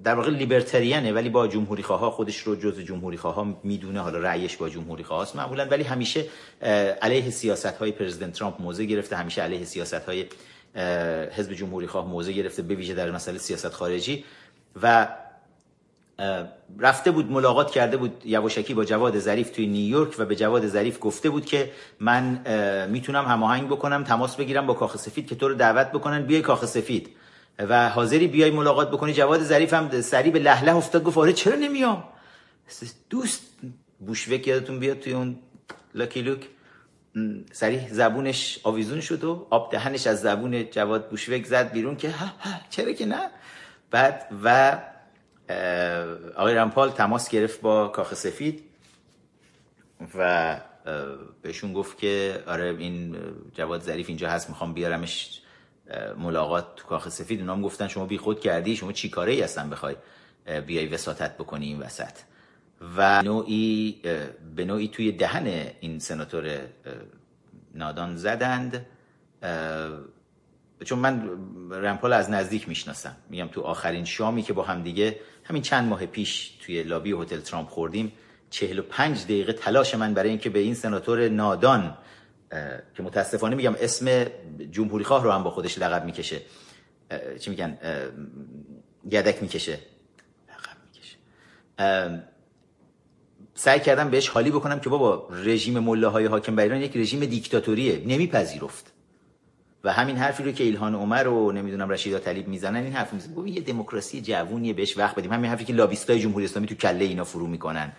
در 0.04 0.16
واقع 0.16 0.30
لیبرتریانه 0.30 1.12
ولی 1.12 1.30
با 1.30 1.48
جمهوری 1.48 1.84
خواه 1.84 2.12
خودش 2.12 2.38
رو 2.38 2.56
جز 2.56 2.80
جمهوری 2.80 3.18
خواه 3.18 3.56
می‌دونه. 3.64 4.00
حالا 4.00 4.20
رأیش 4.20 4.58
با 4.58 4.70
جمهوری 4.70 5.04
خواه 5.04 5.28
معمولا. 5.36 5.66
ولی 5.66 5.84
همیشه 5.84 6.26
علیه 7.02 7.30
سیاست 7.30 7.66
های 7.66 7.92
پرزیدنت 7.92 8.34
ترامپ 8.34 8.62
موضع 8.62 8.84
گرفته 8.84 9.16
همیشه 9.16 9.42
علیه 9.42 9.66
سیاست 9.66 9.94
های 9.94 10.26
حزب 11.32 11.54
جمهوری 11.54 11.88
خواه 11.88 12.08
موضع 12.08 12.32
گرفته 12.32 12.62
به 12.62 12.76
ویژه 12.76 12.94
در 12.94 13.12
مسئله 13.12 13.38
سیاست 13.38 13.70
خارجی 13.74 14.26
و 14.82 15.08
رفته 16.80 17.12
بود 17.12 17.32
ملاقات 17.32 17.72
کرده 17.72 17.98
بود 17.98 18.22
یواشکی 18.26 18.74
با 18.74 18.86
جواد 18.86 19.20
ظریف 19.20 19.50
توی 19.50 19.68
نیویورک 19.68 20.16
و 20.20 20.26
به 20.26 20.36
جواد 20.36 20.68
ظریف 20.68 20.98
گفته 21.02 21.30
بود 21.30 21.46
که 21.46 21.72
من 22.00 22.40
می‌تونم 22.90 23.26
هماهنگ 23.26 23.68
بکنم 23.68 24.04
تماس 24.04 24.36
بگیرم 24.36 24.68
با 24.68 24.74
کاخ 24.74 24.98
سفید 24.98 25.28
که 25.28 25.36
تو 25.36 25.48
رو 25.48 25.54
دعوت 25.54 25.88
بکنن 25.88 26.26
بیای 26.26 26.42
کاخ 26.42 26.66
سفید. 26.66 27.10
و 27.60 27.90
حاضری 27.90 28.28
بیای 28.28 28.52
ملاقات 28.52 28.92
بکنی. 28.92 29.14
جواد 29.14 29.44
ظریف 29.44 29.74
هم 29.74 30.02
سری 30.02 30.32
به 30.32 30.40
لهله 30.40 30.76
افتاد 30.76 31.04
گفت 31.04 31.18
آره 31.18 31.34
چرا 31.34 31.56
نمیام؟ 31.56 32.04
دوست 33.10 33.42
بوشوک 34.00 34.48
یادتون 34.48 34.80
بیاد 34.80 35.00
توی 35.00 35.14
اون 35.14 35.36
لاکی 35.96 36.22
لوک 36.22 36.40
سریع 37.52 37.88
زبونش 37.90 38.60
آویزون 38.64 39.02
شد 39.02 39.24
و 39.24 39.48
آب 39.50 39.72
دهنش 39.72 40.08
از 40.08 40.22
زبون 40.22 40.70
جواد 40.70 41.10
بوشوک 41.10 41.46
زد 41.46 41.72
بیرون 41.72 41.96
که 41.96 42.12
ها 42.12 42.26
ها 42.26 42.60
چرا 42.70 42.92
که 42.92 43.06
نه؟ 43.06 43.30
بعد 43.92 44.28
و 44.44 44.78
آقای 46.36 46.56
رمپال 46.56 46.92
تماس 46.92 47.30
گرفت 47.30 47.62
با 47.62 47.88
کاخ 47.88 48.14
سفید 48.14 48.64
و 50.18 50.58
بهشون 51.42 51.74
گفت 51.74 51.98
که 51.98 52.44
آره 52.48 52.76
این 52.80 53.18
جواد 53.54 53.82
ظریف 53.82 54.10
اینجا 54.10 54.30
هست 54.30 54.50
می‌خوام 54.50 54.74
بیارمش 54.74 55.42
ملاقات 56.18 56.76
تو 56.76 56.88
کاخ 56.88 57.10
سفید. 57.10 57.40
اونا 57.40 57.54
هم 57.54 57.62
گفتن 57.62 57.88
شما 57.88 58.06
بی 58.06 58.18
خود 58.18 58.40
کردی 58.40 58.76
شما 58.76 58.92
چی 58.92 59.10
کاره 59.10 59.32
ای 59.32 59.42
هستن 59.42 59.70
بخوای 59.70 59.96
بیای 60.68 60.88
وساطت 60.88 61.38
بکنی 61.38 61.66
این 61.66 61.80
وسط؟ 61.80 62.14
و 62.98 63.22
نوعی 63.24 64.02
به 64.56 64.66
نوعی 64.66 64.88
توی 64.88 65.12
دهن 65.12 65.68
این 65.80 66.00
سناتور 66.00 66.60
نادان 67.74 68.18
زدند. 68.18 68.86
چون 70.86 71.00
من 71.00 71.30
رمپال 71.72 72.14
از 72.14 72.30
نزدیک 72.30 72.70
می‌شناسم. 72.70 73.16
میگم 73.30 73.48
تو 73.48 73.62
آخرین 73.62 74.06
شامی 74.06 74.42
که 74.42 74.54
با 74.54 74.64
هم 74.64 74.84
دیگه 74.84 75.20
همین 75.44 75.62
چند 75.62 75.90
ماه 75.90 76.06
پیش 76.06 76.50
توی 76.62 76.84
لابی 76.84 77.12
هتل 77.12 77.40
ترامپ 77.40 77.70
خوردیم 77.70 78.12
45 78.50 79.24
دقیقه 79.24 79.54
تلاش 79.54 79.96
من 79.96 80.14
برای 80.14 80.30
اینکه 80.30 80.50
به 80.50 80.60
این 80.60 80.74
سناتور 80.74 81.30
نادان 81.30 81.98
که 82.96 83.04
متاسفانه 83.04 83.56
میگم 83.56 83.76
اسم 83.80 84.26
جمهوری 84.72 85.04
خواه 85.04 85.24
رو 85.24 85.32
هم 85.32 85.44
با 85.44 85.52
خودش 85.52 85.80
لقب 85.80 86.06
می‌کشه. 86.06 86.42
چی 87.40 87.50
میگن؟ 87.50 87.78
گدک 89.12 89.42
می‌کشه. 89.42 89.80
لقب 90.50 90.78
می‌کشه. 90.86 91.16
سعی 93.56 93.80
کردم 93.80 94.10
بهش 94.10 94.28
حالی 94.30 94.52
بکنم 94.52 94.80
که 94.80 94.90
بابا 94.90 95.28
رژیم 95.32 95.80
ملاهای 95.80 96.26
حاکم 96.26 96.56
بر 96.56 96.64
ایران 96.64 96.82
یک 96.82 96.98
رژیم 96.98 97.26
دیکتاتوریه 97.26 98.02
نمیپذیرفت. 98.06 98.92
و 99.84 99.94
همین 99.94 100.18
حرفی 100.18 100.44
رو 100.44 100.52
که 100.52 100.64
ایلهان 100.64 100.96
عمر 100.96 101.28
و 101.28 101.52
نمی‌دونم 101.52 101.90
رشیدا 101.90 102.20
طلیب 102.20 102.48
می‌زنن 102.48 102.84
این 102.84 102.94
حرف 102.94 103.14
می‌زنن. 103.14 103.48
یه 103.48 103.62
دموکراسی 103.62 104.22
جوونیه 104.22 104.74
بهش 104.74 104.98
وقت 104.98 105.16
بدیم. 105.16 105.34
همین 105.34 105.50
حرفی 105.50 105.66
که 105.66 105.74
لابیستای 105.74 106.20
جمهوری 106.20 106.46
اسلامی 106.46 106.68
تو 106.68 106.76
کله 106.76 107.06
اینا 107.06 107.24
فرو 107.24 107.48
می‌کنن. 107.48 107.92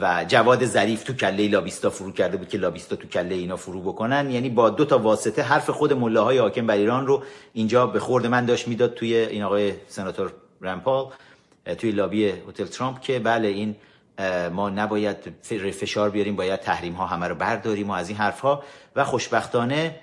و 0.00 0.24
جواد 0.28 0.64
ظریف 0.64 1.02
تو 1.02 1.12
کله 1.12 1.48
لابیستا 1.48 1.90
فرو 1.90 2.12
کرده 2.12 2.36
بود 2.36 2.48
که 2.48 2.58
لابیستا 2.58 2.96
تو 2.96 3.08
کله 3.08 3.34
اینا 3.34 3.56
فرو 3.56 3.80
بکنن. 3.80 4.30
یعنی 4.30 4.48
با 4.48 4.70
دو 4.70 4.84
تا 4.84 4.98
واسطه 4.98 5.42
حرف 5.42 5.70
خود 5.70 5.92
ملاهای 5.92 6.38
حاکم 6.38 6.66
بر 6.66 6.74
ایران 6.74 7.06
رو 7.06 7.22
اینجا 7.52 7.86
به 7.86 8.00
خورد 8.00 8.26
من 8.26 8.44
داشت 8.44 8.68
می‌داد 8.68 8.94
توی 8.94 9.14
این 9.14 9.42
آقای 9.42 9.72
سناتور 9.86 10.32
رمپال 10.60 11.06
توی 11.78 11.90
لابی 11.90 12.24
هتل 12.48 12.64
ترامپ 12.64 13.00
که 13.00 13.18
بله 13.18 13.48
این 13.48 13.76
ما 14.52 14.70
نباید 14.70 15.16
فشار 15.70 16.10
بیاریم 16.10 16.36
باید 16.36 16.60
تحریم 16.60 16.92
ها 16.92 17.06
همه 17.06 17.28
رو 17.28 17.34
برداریم 17.34 17.90
و 17.90 17.92
از 17.92 18.08
این 18.08 18.18
حرف 18.18 18.40
ها 18.40 18.62
و 18.96 19.04
خوشبختانه 19.04 20.00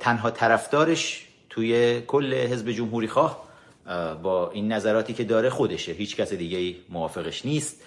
تنها 0.00 0.30
طرفدارش 0.30 1.28
توی 1.50 2.00
کل 2.00 2.34
حزب 2.34 2.70
جمهوری 2.70 3.08
خواه 3.08 3.44
با 4.22 4.50
این 4.50 4.72
نظراتی 4.72 5.14
که 5.14 5.24
داره 5.24 5.50
خودشه. 5.50 5.92
هیچ 5.92 6.16
کس 6.16 6.32
دیگه 6.32 6.76
موافقش 6.88 7.44
نیست. 7.46 7.82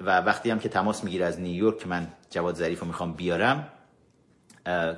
و 0.00 0.20
وقتی 0.20 0.50
هم 0.50 0.58
که 0.58 0.68
تماس 0.68 1.04
می‌گیره 1.04 1.26
از 1.26 1.40
نیویورک 1.40 1.78
که 1.78 1.88
من 1.88 2.08
جواد 2.30 2.54
ظریف 2.54 2.80
رو 2.80 2.86
می‌خوام 2.86 3.12
بیارم 3.12 3.68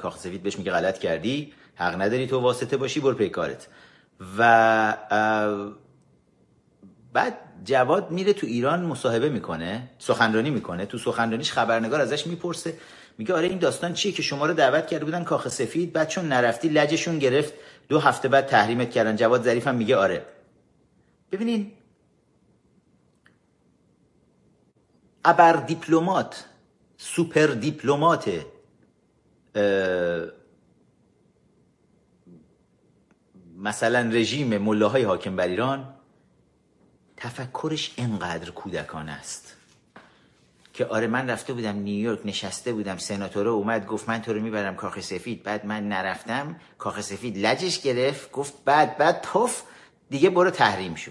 کاخ 0.03 0.19
سفید 0.19 0.43
بهش 0.43 0.59
میگه 0.59 0.73
غلط 0.73 0.99
کردی. 0.99 1.53
حق 1.75 2.03
نداری 2.03 2.27
تو 2.27 2.41
واسطه 2.41 2.77
باشی 2.77 3.01
برو 3.01 3.15
پی 3.15 3.29
کارت. 3.29 3.69
و 4.39 4.97
بعد 7.13 7.35
جواد 7.65 8.11
میره 8.11 8.33
تو 8.33 8.47
ایران 8.47 8.85
مصاحبه 8.85 9.29
می‌کنه 9.29 9.91
سخنرانی 9.99 10.51
می‌کنه 10.51 10.87
تو 10.87 10.99
سخنرانیش 10.99 11.53
خبرنگار 11.53 12.01
ازش 12.01 12.27
می‌پرسه 12.27 12.75
میگه 13.19 13.35
آره 13.35 13.49
این 13.49 13.59
داستان 13.59 13.93
چیه 13.93 14.13
که 14.13 14.23
شما 14.23 14.47
رو 14.47 14.55
دعوت 14.55 14.87
کرده 14.87 15.05
بودن 15.05 15.25
کاخ 15.25 15.49
سفید؟ 15.49 15.93
بعد 15.93 16.09
چون 16.09 16.29
نرفتی 16.29 16.69
لجشون 16.69 17.19
گرفت 17.19 17.55
دو 17.89 17.99
هفته 17.99 18.29
بعد 18.29 18.47
تحریمت 18.47 18.91
کردن. 18.91 19.17
جواد 19.17 19.45
ظریف 19.45 19.67
هم 19.67 19.75
میگه 19.75 19.97
آره. 19.97 20.27
ببینین 21.33 21.73
ابر 25.25 25.53
دیپلمات 25.53 26.45
سوپر 26.97 27.47
دیپلمات 27.47 28.31
مثلا 33.57 34.11
رژیم 34.13 34.59
ملاهای 34.59 35.03
حاکم 35.03 35.37
بر 35.37 35.47
ایران 35.47 35.95
تفکرش 37.21 37.95
انقدر 37.97 38.51
کودکانه 38.51 39.13
است. 39.13 39.57
که 40.73 40.87
آره 40.87 41.07
من 41.07 41.31
رفته 41.31 41.53
بودم 41.53 41.77
نیویورک 41.77 42.21
نشسته 42.25 42.73
بودم 42.73 42.97
سناتوره 42.97 43.51
اومد 43.51 43.87
گفت 43.87 44.09
من 44.09 44.23
تو 44.23 44.33
رو 44.33 44.41
می‌برم 44.41 44.77
کاخ 44.77 45.01
سفید. 45.01 45.43
بعد 45.43 45.67
من 45.67 45.89
نرفتم 45.89 46.57
کاخ 46.79 47.01
سفید 47.01 47.39
لجش 47.39 47.81
گرفت 47.81 48.33
گفت 48.33 48.65
بعد 48.65 48.99
بعد 48.99 49.21
توف 49.21 49.63
دیگه 50.11 50.31
برو 50.31 50.51
تحریم 50.51 50.95
شو. 50.95 51.11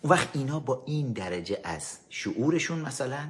اون 0.00 0.12
وقت 0.12 0.28
اینا 0.32 0.60
با 0.60 0.82
این 0.86 1.12
درجه 1.12 1.60
از 1.64 1.98
شعورشون 2.08 2.78
مثلا 2.78 3.28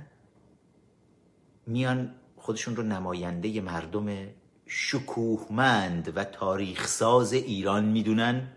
میان 1.66 2.14
خودشون 2.36 2.76
رو 2.76 2.82
نماینده 2.82 3.60
مردم 3.60 4.28
شکوهمند 4.66 6.12
و 6.16 6.24
تاریخ 6.24 6.86
ساز 6.86 7.32
ایران 7.32 7.84
می‌دونن 7.84 8.48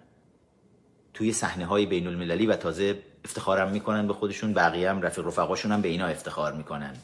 توی 1.13 1.33
صحنه 1.33 1.65
های 1.65 1.85
بین 1.85 2.07
المللی 2.07 2.45
و 2.45 2.55
تازه 2.55 3.03
افتخارم 3.27 3.71
می‌کنن 3.71 4.07
به 4.07 4.13
خودشون 4.13 4.53
بقیه 4.53 4.89
هم 4.89 5.01
رفیق 5.01 5.27
رفقاشون 5.27 5.71
هم 5.71 5.81
به 5.81 5.87
اینا 5.87 6.07
افتخار 6.07 6.53
می‌کنن. 6.53 6.95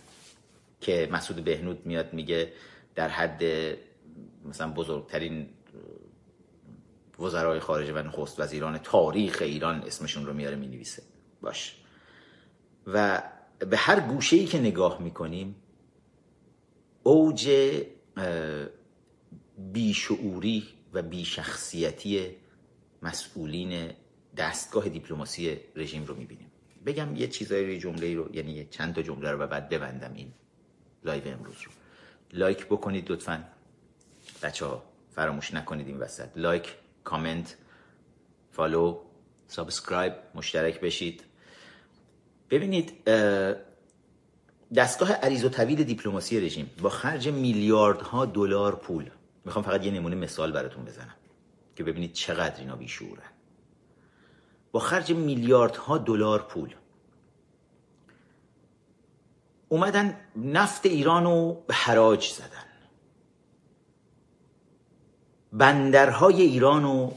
که 0.82 1.10
مسعود 1.12 1.44
بهنود 1.44 1.86
میاد 1.86 2.14
میگه 2.14 2.54
در 2.96 3.10
حد 3.10 3.44
مثلا 4.46 4.74
بزرگترین 4.74 5.50
وزرای 7.20 7.60
خارجه 7.60 7.94
و 7.94 7.98
نخست 7.98 8.40
وزیران 8.40 8.78
تاریخ 8.78 9.38
ایران 9.42 9.84
اسمشون 9.88 10.26
رو 10.26 10.34
میاره 10.34 10.56
می‌نویسه. 10.56 11.04
باش. 11.42 11.76
و 12.88 13.24
به 13.60 13.78
هر 13.78 14.00
گوشه 14.00 14.36
ای 14.36 14.46
که 14.46 14.60
نگاه 14.60 15.02
می‌کنیم 15.02 15.56
اوج 17.04 17.52
بیشعوری 19.58 20.64
و 20.94 21.02
بیشخصیتی 21.02 22.36
مسئولین 23.02 23.92
دستگاه 24.38 24.90
دیپلماسی 24.90 25.60
رژیم 25.76 26.06
رو 26.06 26.16
می‌بینیم. 26.16 26.52
بگم 26.86 27.16
یه 27.16 27.28
چیزایی 27.28 27.80
جمله 27.80 28.16
رو 28.16 28.36
یعنی 28.36 28.66
چند 28.66 28.96
تا 28.96 29.02
جمله 29.02 29.32
رو 29.32 29.48
بعد 29.48 29.70
ببندم 29.70 30.14
این 30.14 30.34
live 31.04 31.28
امروز 31.28 31.62
رو. 31.62 31.72
لایک 32.34 32.66
بکنید 32.66 33.12
لطفا. 33.12 33.44
بچه 34.44 34.66
ها 34.66 34.84
فراموش 35.16 35.54
نکنید 35.54 35.88
این 35.88 35.98
وسط. 35.98 36.30
لایک 36.36 36.76
کامنت 37.04 37.58
follow 38.52 39.00
subscribe 39.48 40.14
مشترک 40.36 40.80
بشید. 40.80 41.24
ببینید 42.50 43.10
دستگاه 44.76 45.12
عریض 45.12 45.44
و 45.46 45.50
طویل 45.50 45.84
دیپلماسی 45.84 46.40
رژیم 46.40 46.72
با 46.82 46.90
خرج 46.90 47.28
میلیاردها 47.28 48.26
دلار 48.26 48.76
پول. 48.76 49.10
می‌خوام 49.46 49.66
فقط 49.66 49.86
یه 49.86 49.92
نمونه 49.92 50.16
مثال 50.16 50.52
براتون 50.52 50.86
بزنم 50.86 51.16
که 51.76 51.84
ببینید 51.84 52.14
چقدر 52.14 52.60
اینا 52.60 52.76
بیشعورن 52.76 53.33
با 54.74 54.80
خرج 54.80 55.12
میلیاردها 55.12 55.98
دلار 55.98 56.42
پول. 56.42 56.76
اومدن 59.70 60.18
نفت 60.36 60.86
ایران 60.86 61.24
رو 61.24 61.64
به 61.68 61.74
حراج 61.74 62.30
زدن. 62.30 62.66
بندرهای 65.54 66.42
ایران 66.42 66.84
رو 66.84 67.14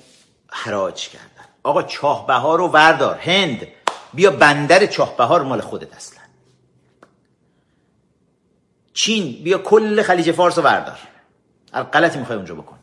حراج 0.48 1.08
کردن. 1.08 1.48
آقا 1.62 1.82
چاهبهار 1.82 2.58
رو 2.58 2.68
وردار. 2.68 3.18
هند 3.18 3.66
بیا 4.14 4.30
بندر 4.30 4.86
چاهبهار 4.86 5.42
مال 5.42 5.60
خودت 5.60 5.96
اصلا. 5.96 6.20
چین 8.92 9.44
بیا 9.44 9.58
کل 9.58 10.02
خلیج 10.02 10.32
فارس 10.32 10.58
رو 10.58 10.64
وردار. 10.64 10.98
هر 11.72 11.82
غلطی 11.82 12.18
می‌خوای 12.18 12.36
اونجا 12.36 12.54
بکن. 12.54 12.75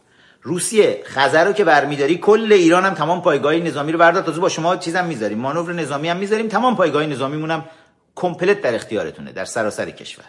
روسیه 0.43 1.03
خزر 1.05 1.45
رو 1.45 1.53
که 1.53 1.63
برمیداری 1.63 2.17
کل 2.17 2.53
ایران 2.53 2.85
هم 2.85 2.93
تمام 2.93 3.21
پایگاه 3.21 3.55
نظامی 3.55 3.91
رو 3.91 3.99
بردار. 3.99 4.23
تازه 4.23 4.41
با 4.41 4.49
شما 4.49 4.75
چیزم 4.75 5.05
می‌ذاریم. 5.05 5.37
مانور 5.37 5.73
نظامی 5.73 6.09
هم 6.09 6.17
می‌ذاریم. 6.17 6.47
تمام 6.47 6.75
پایگاه 6.75 7.05
نظامی 7.05 7.37
مونم 7.37 7.65
کمپلت 8.15 8.61
در 8.61 8.75
اختیارتونه 8.75 9.31
در 9.31 9.45
سراسر 9.45 9.89
کشور. 9.89 10.25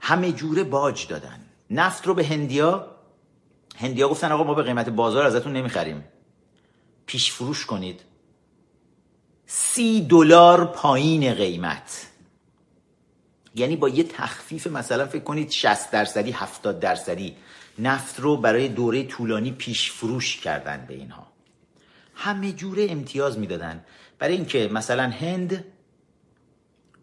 همه 0.00 0.32
جوره 0.32 0.64
باج 0.64 1.06
دادن. 1.06 1.40
نفت 1.70 2.06
رو 2.06 2.14
به 2.14 2.26
هندیا 2.26 2.86
هندیا 3.76 4.08
گفتن 4.08 4.32
آقا 4.32 4.44
ما 4.44 4.54
به 4.54 4.62
قیمت 4.62 4.88
بازار 4.88 5.26
ازتون 5.26 5.52
نمی‌خریم. 5.52 6.04
پیش 7.06 7.32
فروش 7.32 7.66
کنید. 7.66 8.00
سی 9.46 10.06
دلار 10.06 10.64
پایین 10.64 11.34
قیمت. 11.34 12.07
یعنی 13.58 13.76
با 13.76 13.88
یه 13.88 14.04
تخفیف 14.04 14.66
مثلا 14.66 15.06
فکر 15.06 15.22
کنید 15.22 15.50
60 15.50 15.90
درصدی 15.90 16.30
70 16.30 16.80
درصدی 16.80 17.36
نفت 17.78 18.20
رو 18.20 18.36
برای 18.36 18.68
دوره 18.68 19.04
طولانی 19.04 19.52
پیش 19.52 19.92
فروش 19.92 20.36
کردن 20.36 20.84
به 20.88 20.94
اینها. 20.94 21.26
همه 22.14 22.52
جوره 22.52 22.86
امتیاز 22.90 23.38
می‌دادن. 23.38 23.84
برای 24.18 24.34
اینکه 24.34 24.68
مثلا 24.72 25.02
هند 25.02 25.64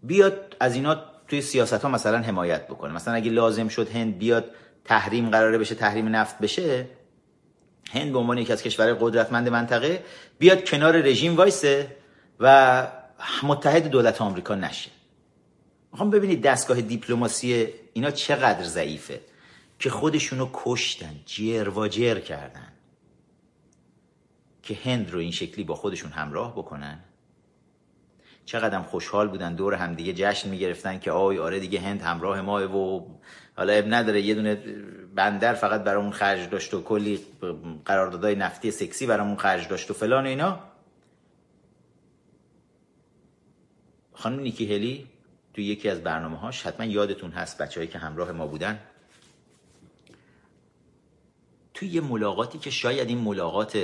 بیاد 0.04 0.56
از 0.60 0.76
اینا 0.76 1.04
توی 1.28 1.42
سیاست 1.42 1.74
ها 1.82 1.90
مثلا 1.90 2.18
حمایت 2.18 2.68
بکنه. 2.68 2.94
مثلا 2.94 3.14
اگه 3.14 3.32
لازم 3.32 3.68
شد 3.68 3.90
هند 3.90 4.18
بیاد 4.18 4.52
تحریم 4.86 5.30
قراره 5.30 5.58
بشه 5.58 5.76
تحریم 5.76 6.16
نفت 6.16 6.40
بشه 6.40 6.88
هند 7.92 8.12
به 8.12 8.20
عنوان 8.20 8.38
یکی 8.38 8.54
از 8.54 8.64
کشورهای 8.64 8.96
قدرتمند 9.00 9.50
منطقه 9.50 10.04
بیاد 10.40 10.70
کنار 10.70 11.02
رژیم 11.02 11.36
وایسه 11.36 11.96
و 12.40 12.88
متحد 13.44 13.88
دولت 13.88 14.22
آمریکا 14.22 14.56
نشه. 14.56 14.95
می‌خوام 15.96 16.10
ببینید 16.10 16.42
دستگاه 16.42 16.82
دیپلماسی 16.82 17.68
اینا 17.94 18.12
چقدر 18.12 18.64
ضعیفه 18.64 19.22
که 19.80 19.90
خودشونو 19.90 20.50
کشتن 20.54 21.16
جر 21.26 21.70
و 21.70 21.88
جر 21.88 22.20
کردن. 22.20 22.68
که 24.64 24.78
هند 24.84 25.12
رو 25.12 25.20
این 25.20 25.32
شکلی 25.32 25.64
با 25.64 25.76
خودشون 25.76 26.12
همراه 26.12 26.52
بکنن. 26.52 27.00
چقدر 28.46 28.82
خوشحال 28.82 29.28
بودن 29.28 29.56
دور 29.56 29.74
همدیگه 29.74 30.14
جشن 30.14 30.50
می‌گرفتن 30.50 31.00
که 31.00 31.12
آی 31.12 31.40
آره 31.40 31.60
دیگه 31.60 31.80
هند 31.80 32.02
همراه 32.02 32.42
ما 32.42 32.78
و 32.78 33.08
حالا 33.58 33.74
اب 33.74 33.86
نداره 33.88 34.22
یه 34.22 34.36
دونه 34.36 34.56
بندر 35.16 35.54
فقط 35.54 35.84
برامون 35.84 36.12
خرج 36.12 36.50
داشت 36.50 36.74
و 36.74 36.84
کلی 36.84 37.20
قراردادهای 37.86 38.36
نفتی 38.36 38.72
سکسی 38.72 39.06
برامون 39.06 39.36
خرج 39.36 39.68
داشت 39.68 39.92
و 39.92 39.94
فلان 39.94 40.24
و 40.26 40.28
اینا. 40.28 40.60
خانم 44.14 44.40
نیکی 44.40 44.76
هلی؟ 44.76 45.15
تو 45.56 45.62
یکی 45.62 45.90
از 45.90 46.04
برنامه 46.04 46.38
هاش 46.38 46.64
حتما 46.64 46.86
یادتون 46.86 47.32
هست 47.32 47.58
بچههایی 47.58 47.88
که 47.88 47.98
همراه 47.98 48.32
ما 48.32 48.48
بودن. 48.48 48.80
توی 51.74 51.88
یه 51.88 52.02
ملاقاتی 52.02 52.58
که 52.58 52.70
شاید 52.70 53.10
این 53.10 53.18
ملاقات 53.18 53.78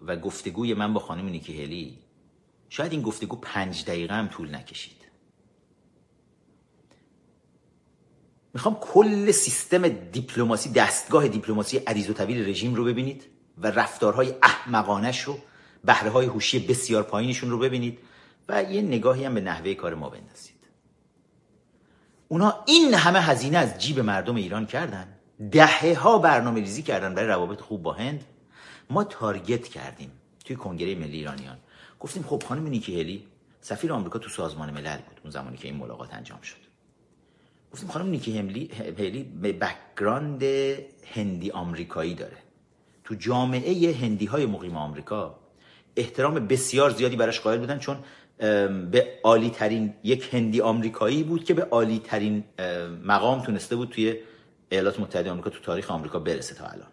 و 0.00 0.16
گفتگوی 0.16 0.74
من 0.74 0.94
با 0.94 1.00
خانم 1.00 1.28
نیکی 1.28 1.62
هلی 1.62 1.98
شاید 2.68 2.92
این 2.92 3.02
گفتگو 3.02 3.36
پنج 3.36 3.84
دقیقه 3.84 4.14
هم 4.14 4.28
طول 4.28 4.54
نکشید. 4.54 4.96
می‌خوام 8.54 8.74
کل 8.80 9.30
سیستم 9.30 9.88
دیپلماسی 9.88 10.72
دستگاه 10.72 11.28
دیپلماسی 11.28 11.78
عریض 11.78 12.10
و 12.10 12.12
طویل 12.12 12.48
رژیم 12.48 12.74
رو 12.74 12.84
ببینید 12.84 13.24
و 13.58 13.66
رفتارهای 13.66 14.34
احمقانش 14.42 15.20
رو 15.20 15.38
بهره 15.84 16.10
های 16.10 16.26
هوشی 16.26 16.58
بسیار 16.58 17.02
پایینشون 17.02 17.50
رو 17.50 17.58
ببینید 17.58 17.98
و 18.48 18.62
یه 18.62 18.82
نگاهی 18.82 19.24
هم 19.24 19.34
به 19.34 19.40
نحوه 19.40 19.74
کار 19.74 19.94
ما 19.94 20.08
بندازید. 20.08 20.49
اونا 22.32 22.54
این 22.66 22.94
همه 22.94 23.20
هزینه 23.20 23.58
از 23.58 23.78
جیب 23.78 24.00
مردم 24.00 24.34
ایران 24.34 24.66
کردن. 24.66 25.08
دهه 25.52 25.98
ها 25.98 26.18
برنامه 26.18 26.60
ریزی 26.60 26.82
کردن 26.82 27.14
برای 27.14 27.28
روابط 27.28 27.60
خوب 27.60 27.82
با 27.82 27.92
هند. 27.92 28.24
ما 28.90 29.04
target 29.04 29.68
کردیم 29.68 30.10
توی 30.44 30.56
کنگره 30.56 30.94
ملی 30.94 31.16
ایرانیان. 31.16 31.58
گفتیم 32.00 32.22
خب 32.22 32.42
خانم 32.48 32.66
نیکی 32.66 33.00
هلی 33.00 33.26
سفیر 33.60 33.92
آمریکا 33.92 34.18
تو 34.18 34.28
سازمان 34.28 34.70
ملل 34.70 34.96
بود 34.96 35.20
اون 35.22 35.30
زمانی 35.30 35.56
که 35.56 35.68
این 35.68 35.76
ملاقات 35.76 36.14
انجام 36.14 36.40
شد. 36.40 36.56
گفتیم 37.72 37.88
خانم 37.88 38.06
نیکی 38.06 38.38
هلی 38.98 39.22
یه 39.42 39.52
background 39.52 40.42
هندی 41.14 41.50
آمریکایی 41.50 42.14
داره. 42.14 42.36
تو 43.04 43.14
جامعه 43.14 43.96
هندی 43.96 44.26
های 44.26 44.46
مقیم 44.46 44.76
آمریکا 44.76 45.38
احترام 45.96 46.34
بسیار 46.34 46.90
زیادی 46.90 47.16
براش 47.16 47.40
قائل 47.40 47.58
بودن 47.58 47.78
چون 47.78 47.96
به 48.90 49.18
عالی 49.24 49.50
ترین 49.50 49.94
یک 50.02 50.34
هندی 50.34 50.60
آمریکایی 50.60 51.22
بود 51.22 51.44
که 51.44 51.54
به 51.54 51.64
عالی 51.64 51.98
ترین 51.98 52.44
مقام 53.04 53.42
تونسته 53.42 53.76
بود 53.76 53.88
توی 53.88 54.16
ایالات 54.68 55.00
متحده 55.00 55.30
آمریکا 55.30 55.50
تو 55.50 55.60
تاریخ 55.60 55.90
آمریکا 55.90 56.18
برسه 56.18 56.54
تا 56.54 56.66
الان. 56.66 56.88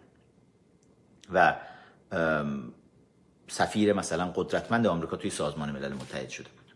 و 1.32 1.56
سفیر 3.48 3.92
مثلا 3.92 4.32
قدرتمند 4.34 4.86
آمریکا 4.86 5.16
توی 5.16 5.30
سازمان 5.30 5.70
ملل 5.70 5.92
متحد 5.92 6.28
شده 6.28 6.48
بود. 6.48 6.74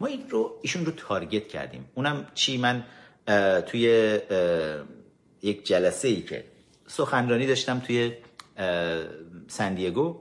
ما 0.00 0.06
این 0.06 0.30
رو 0.30 0.58
ایشون 0.62 0.86
رو 0.86 0.92
تارگت 0.92 1.48
کردیم. 1.48 1.88
اونم 1.94 2.26
چی؟ 2.34 2.58
من 2.58 2.84
توی 3.66 3.82
یک 5.42 5.66
جلسه 5.66 6.08
ای 6.08 6.22
که 6.22 6.44
سخنرانی 6.86 7.46
داشتم 7.46 7.80
توی 7.80 8.12
سن 9.48 9.72
دیگو 9.72 10.20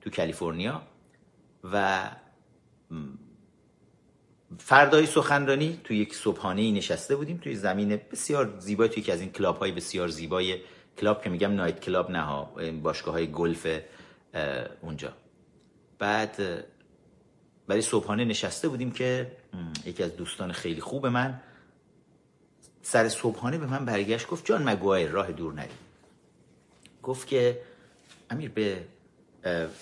تو 0.00 0.10
کالیفرنیا 0.10 0.82
و 1.64 2.02
فردای 4.58 5.06
سخنرانی 5.06 5.80
توی 5.84 5.98
یک 5.98 6.14
صبحانه 6.14 6.72
نشسته 6.72 7.16
بودیم 7.16 7.36
توی 7.36 7.56
زمین 7.56 8.00
بسیار 8.12 8.54
زیبای 8.58 8.88
توی 8.88 9.02
یکی 9.02 9.12
از 9.12 9.20
این 9.20 9.32
club 9.32 9.58
های 9.58 9.72
بسیار 9.72 10.08
زیبای 10.08 10.58
club 10.98 11.22
که 11.22 11.30
میگم 11.30 11.52
night 11.52 11.80
club 11.80 12.10
نه 12.10 12.46
باشگاه 12.72 13.14
های 13.14 13.32
گلف 13.32 13.66
اونجا. 14.80 15.12
بعد 15.98 16.64
برای 17.66 17.82
صبحانه 17.82 18.24
نشسته 18.24 18.68
بودیم 18.68 18.90
که 18.90 19.32
یکی 19.84 20.02
از 20.02 20.16
دوستان 20.16 20.52
خیلی 20.52 20.80
خوب 20.80 21.06
من 21.06 21.40
سر 22.82 23.08
صبحانه 23.08 23.58
به 23.58 23.66
من 23.66 23.84
برگشت 23.84 24.26
گفت 24.26 24.46
جان 24.46 24.68
مگوایر 24.68 25.10
راه 25.10 25.32
دور 25.32 25.52
نریم 25.52 25.78
گفت 27.02 27.26
که 27.26 27.60
امیر 28.30 28.50
به 28.50 28.84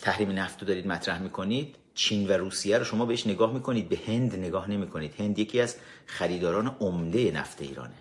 تحریم 0.01 0.31
نفت 0.31 0.65
دارید 0.65 0.87
مطرح 0.87 1.23
می‌کنید؟ 1.23 1.77
چین 1.99 2.29
و 2.29 2.33
روسیه 2.33 2.79
رو 2.79 2.85
شما 2.85 3.07
بهش 3.07 3.27
نگاه 3.27 3.53
می‌کنید 3.53 3.89
به 3.89 3.99
هند 4.07 4.37
نگاه 4.37 4.70
نمی‌کنید. 4.70 5.15
هند 5.20 5.39
یکی 5.39 5.60
از 5.60 5.77
خریداران 6.07 6.77
عمده 6.81 7.31
نفت 7.31 7.62
ایرانه. 7.62 7.94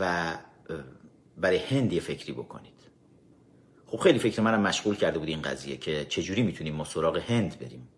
و 0.00 0.34
برای 1.36 1.58
هند 1.58 1.92
یه 1.92 2.00
فکری 2.00 2.32
بکنید. 2.32 2.72
خب 3.86 3.98
خیلی 3.98 4.18
فکر 4.18 4.40
منم 4.40 4.60
مشغول 4.60 4.96
کرده 4.96 5.18
بود 5.18 5.28
این 5.28 5.42
قضیه 5.42 5.76
که 5.76 6.04
چجوری 6.04 6.42
می‌تونیم 6.42 6.74
ما 6.74 6.84
سراغ 6.84 7.16
هند 7.16 7.58
بریم. 7.58 7.88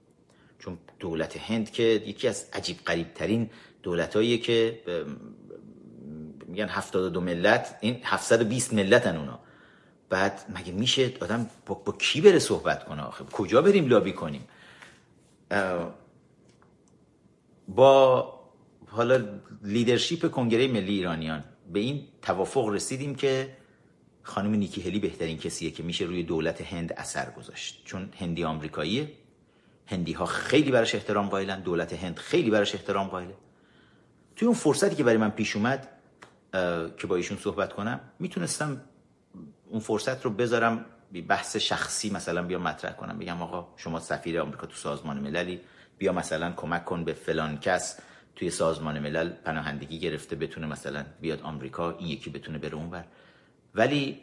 چون 0.59 0.79
دولت 0.99 1.37
هند 1.37 1.71
که 1.71 1.83
یکی 1.83 2.29
از 2.29 2.47
عجیب 2.53 2.77
قریب 2.85 3.15
ترین 3.15 3.51
دولتاییه 3.83 4.39
که 4.39 4.81
میگن 6.47 6.69
72 6.69 7.21
ملت 7.21 7.79
این 7.81 8.01
720 8.05 8.75
ملتن 8.75 9.17
اونا. 9.17 9.39
بعد 10.09 10.41
مگه 10.55 10.73
میشه 10.73 11.13
آدم 11.21 11.51
با, 11.67 11.75
با 11.75 11.93
کی 11.93 12.21
بره 12.21 12.39
صحبت 12.39 12.85
کنه 12.85 13.03
آخه؟ 13.03 13.25
کجا 13.25 13.63
بریم 13.63 13.87
لابی 13.89 14.13
کنیم؟ 14.13 14.45
با 17.69 18.35
حالا 18.87 19.41
لیدرشپ 19.63 20.31
کنگره 20.31 20.69
ملی 20.69 20.93
ایرانیان 20.93 21.45
به 21.73 21.81
این 21.81 22.09
توافق 22.23 22.69
رسیدیم 22.69 23.15
که 23.15 23.57
خانم 24.23 24.55
نیکی 24.55 24.81
هلی 24.83 24.99
بهترین 24.99 25.39
کسیه 25.39 25.71
که 25.71 25.83
میشه 25.83 26.05
روی 26.05 26.23
دولت 26.23 26.61
هند 26.61 26.93
اثر 26.93 27.31
گذاشت. 27.31 27.83
چون 27.85 28.09
هندی 28.19 28.45
آمریکاییه. 28.45 29.13
هندی 29.87 30.13
ها 30.13 30.27
خیلی 30.27 30.71
براش 30.71 30.95
احترام 30.95 31.29
قائلن. 31.29 31.61
دولت 31.61 31.93
هند 31.93 32.17
خیلی 32.17 32.51
براش 32.51 32.75
احترام 32.75 33.09
قائله. 33.09 33.35
توی 34.37 34.47
اون 34.47 34.57
فرصتی 34.57 34.97
که 34.97 35.05
برای 35.05 35.19
من 35.19 35.31
پیش 35.31 35.57
اومد 35.57 35.89
که 36.97 37.07
با 37.07 37.17
ایشون 37.17 37.39
صحبت 37.39 37.73
کنم 37.73 38.01
می‌تونستم 38.19 38.81
اون 39.69 39.81
فرصت 39.81 40.25
رو 40.25 40.31
بذارم 40.31 40.85
بحث 41.29 41.57
شخصی 41.57 42.11
مثلا 42.11 42.43
بیا 42.43 42.59
مطرح 42.59 42.93
کنم. 42.93 43.19
بگم 43.19 43.43
آقا 43.43 43.75
شما 43.77 44.01
سفیر 44.01 44.41
آمریکا 44.41 44.67
تو 44.67 44.77
سازمان 44.77 45.19
مللی 45.19 45.61
بیا 45.99 46.13
مثلا 46.13 46.53
کمک 46.53 46.85
کن 46.85 47.05
به 47.05 47.13
فلان 47.13 47.59
کس 47.59 48.01
توی 48.37 48.51
سازمان 48.51 48.99
ملل 48.99 49.29
پناهندگی 49.29 49.99
گرفته 49.99 50.37
بتونه 50.37 50.67
مثلا 50.67 51.05
بیاد 51.21 51.43
آمریکا 51.43 51.91
این 51.91 52.09
یکی 52.09 52.31
بتونه 52.31 52.59
بره 52.59 52.75
اونور 52.75 53.05
ولی 53.75 54.23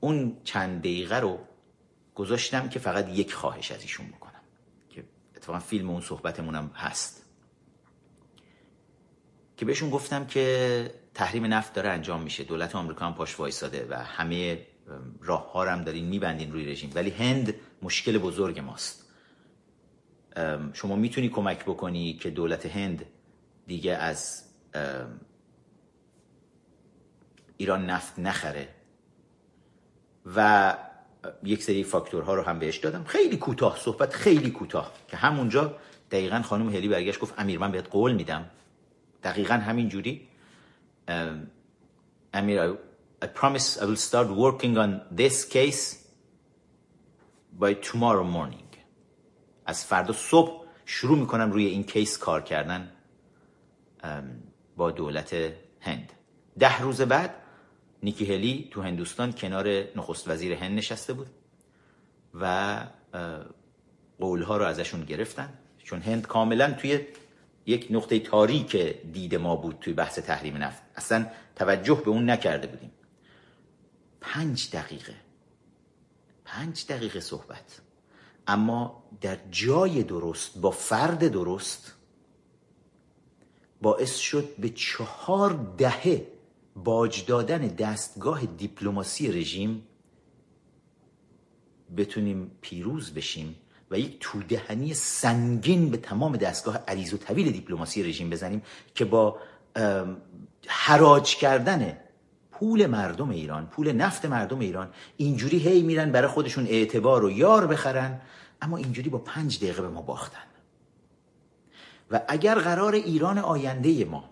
اون 0.00 0.36
چند 0.44 0.80
دقیقه 0.80 1.16
رو 1.16 1.38
گذاشتم 2.14 2.68
که 2.68 2.78
فقط 2.78 3.08
یک 3.08 3.34
خواهش 3.34 3.72
از 3.72 3.82
ایشون 3.82 4.06
بکنم 4.08 4.40
که 4.90 5.04
اتفاقا 5.36 5.58
فیلم 5.58 5.90
اون 5.90 6.00
صحبتمونم 6.00 6.70
هست. 6.74 7.24
که 9.56 9.64
بهشون 9.64 9.90
گفتم 9.90 10.26
که 10.26 10.94
تحریم 11.14 11.44
نفت 11.44 11.72
داره 11.74 11.88
انجام 11.88 12.22
میشه. 12.22 12.44
دولت 12.44 12.76
آمریکا 12.76 13.06
هم 13.06 13.14
پاش 13.14 13.40
وایساده 13.40 13.86
و 13.90 13.94
همه 13.94 14.66
راه 15.20 15.52
ها 15.52 15.64
هم 15.64 15.84
دارین 15.84 16.04
میبندین 16.04 16.52
روی 16.52 16.66
رژیم. 16.66 16.90
ولی 16.94 17.10
هند 17.10 17.54
مشکل 17.82 18.18
بزرگ 18.18 18.58
ماست. 18.58 19.10
شما 20.72 20.96
می‌تونی 20.96 21.28
کمک 21.28 21.64
بکنی 21.64 22.12
که 22.12 22.30
دولت 22.30 22.66
هند 22.66 23.06
دیگه 23.66 23.92
از 23.92 24.44
ایران 27.56 27.86
نفت 27.86 28.18
نخره. 28.18 28.68
و 30.36 30.76
یک 31.42 31.62
سری 31.62 31.84
فاکتورها 31.84 32.34
رو 32.34 32.42
هم 32.42 32.58
بهش 32.58 32.76
دادم. 32.76 33.04
خیلی 33.04 33.36
کوتاه 33.36 33.78
صحبت 33.78 34.12
خیلی 34.12 34.50
کوتاه. 34.50 34.92
که 35.08 35.16
همونجا 35.16 35.76
دقیقا 36.10 36.42
خانم 36.42 36.68
هلی 36.68 36.88
برگشت 36.88 37.20
گفت 37.20 37.34
امیر 37.38 37.58
من 37.58 37.72
بهت 37.72 37.88
قول 37.90 38.12
میدم. 38.12 38.50
دقیقا 39.22 39.54
همین 39.54 39.88
جوری. 39.88 40.28
امیر 42.34 42.74
I 43.24 43.26
promise 43.26 43.78
I 43.82 43.84
will 43.86 44.02
start 44.10 44.28
working 44.44 44.76
on 44.84 44.90
this 45.20 45.36
case 45.56 45.82
by 47.62 47.72
tomorrow 47.74 48.24
morning. 48.24 48.68
از 49.66 49.84
فردا 49.84 50.12
صبح 50.12 50.64
شروع 50.84 51.18
می‌کنم 51.18 51.52
روی 51.52 51.66
این 51.66 51.84
کیس 51.84 52.18
کار 52.18 52.42
کردن 52.42 52.92
با 54.76 54.90
دولت 54.90 55.34
هند. 55.80 56.12
ده 56.58 56.80
روز 56.80 57.00
بعد 57.00 57.34
نیکی 58.02 58.24
هلی 58.34 58.68
تو 58.70 58.82
هندوستان 58.82 59.32
کنار 59.32 59.68
نخست 59.96 60.28
وزیر 60.28 60.52
هند 60.52 60.78
نشسته 60.78 61.12
بود 61.12 61.26
و 62.34 62.80
قولها 64.20 64.56
رو 64.56 64.64
ازشون 64.64 65.04
گرفتن. 65.04 65.58
چون 65.78 66.00
هند 66.00 66.26
کاملا 66.26 66.72
توی 66.72 67.00
یک 67.66 67.86
نقطه 67.90 68.18
تاریک 68.18 68.76
دید 69.12 69.34
ما 69.34 69.56
بود 69.56 69.78
توی 69.80 69.92
بحث 69.92 70.18
تحریم 70.18 70.56
نفت. 70.56 70.82
اصلا 70.96 71.26
توجه 71.56 72.02
به 72.04 72.10
اون 72.10 72.30
نکرده 72.30 72.66
بودیم. 72.66 72.90
پنج 74.24 74.70
دقیقه. 74.72 75.14
پنج 76.44 76.86
دقیقه 76.88 77.20
صحبت. 77.20 77.80
اما 78.46 79.04
در 79.20 79.38
جای 79.50 80.02
درست 80.02 80.58
با 80.58 80.70
فرد 80.70 81.28
درست 81.28 81.94
باعث 83.82 84.16
شد 84.16 84.56
به 84.58 84.68
چهار 84.68 85.74
دهه 85.78 86.26
باج 86.76 87.26
دادن 87.26 87.58
دستگاه 87.58 88.46
دیپلماسی 88.46 89.32
رژیم 89.32 89.86
بتونیم 91.96 92.50
پیروز 92.60 93.14
بشیم 93.14 93.56
و 93.90 93.98
یک 93.98 94.16
تودهنی 94.20 94.94
سنگین 94.94 95.90
به 95.90 95.96
تمام 95.96 96.36
دستگاه 96.36 96.76
عریض 96.76 97.14
و 97.14 97.16
طویل 97.16 97.52
دیپلماسی 97.52 98.02
رژیم 98.02 98.30
بزنیم 98.30 98.62
که 98.94 99.04
با 99.04 99.38
حراج 100.66 101.36
کردن 101.36 101.98
پول 102.58 102.86
مردم 102.86 103.30
ایران 103.30 103.66
پول 103.66 103.92
نفت 103.92 104.24
مردم 104.24 104.58
ایران 104.58 104.90
اینجوری 105.16 105.58
هی 105.58 105.82
میرن 105.82 106.12
برای 106.12 106.28
خودشون 106.28 106.66
اعتبار 106.66 107.24
و 107.24 107.30
یار 107.30 107.66
بخرن 107.66 108.20
اما 108.62 108.76
اینجوری 108.76 109.10
با 109.10 109.18
پنج 109.18 109.58
دقیقه 109.58 109.82
به 109.82 109.88
ما 109.88 110.02
باختن. 110.02 110.38
و 112.10 112.20
اگر 112.28 112.54
قرار 112.54 112.94
ایران 112.94 113.38
آینده 113.38 114.04
ما 114.04 114.30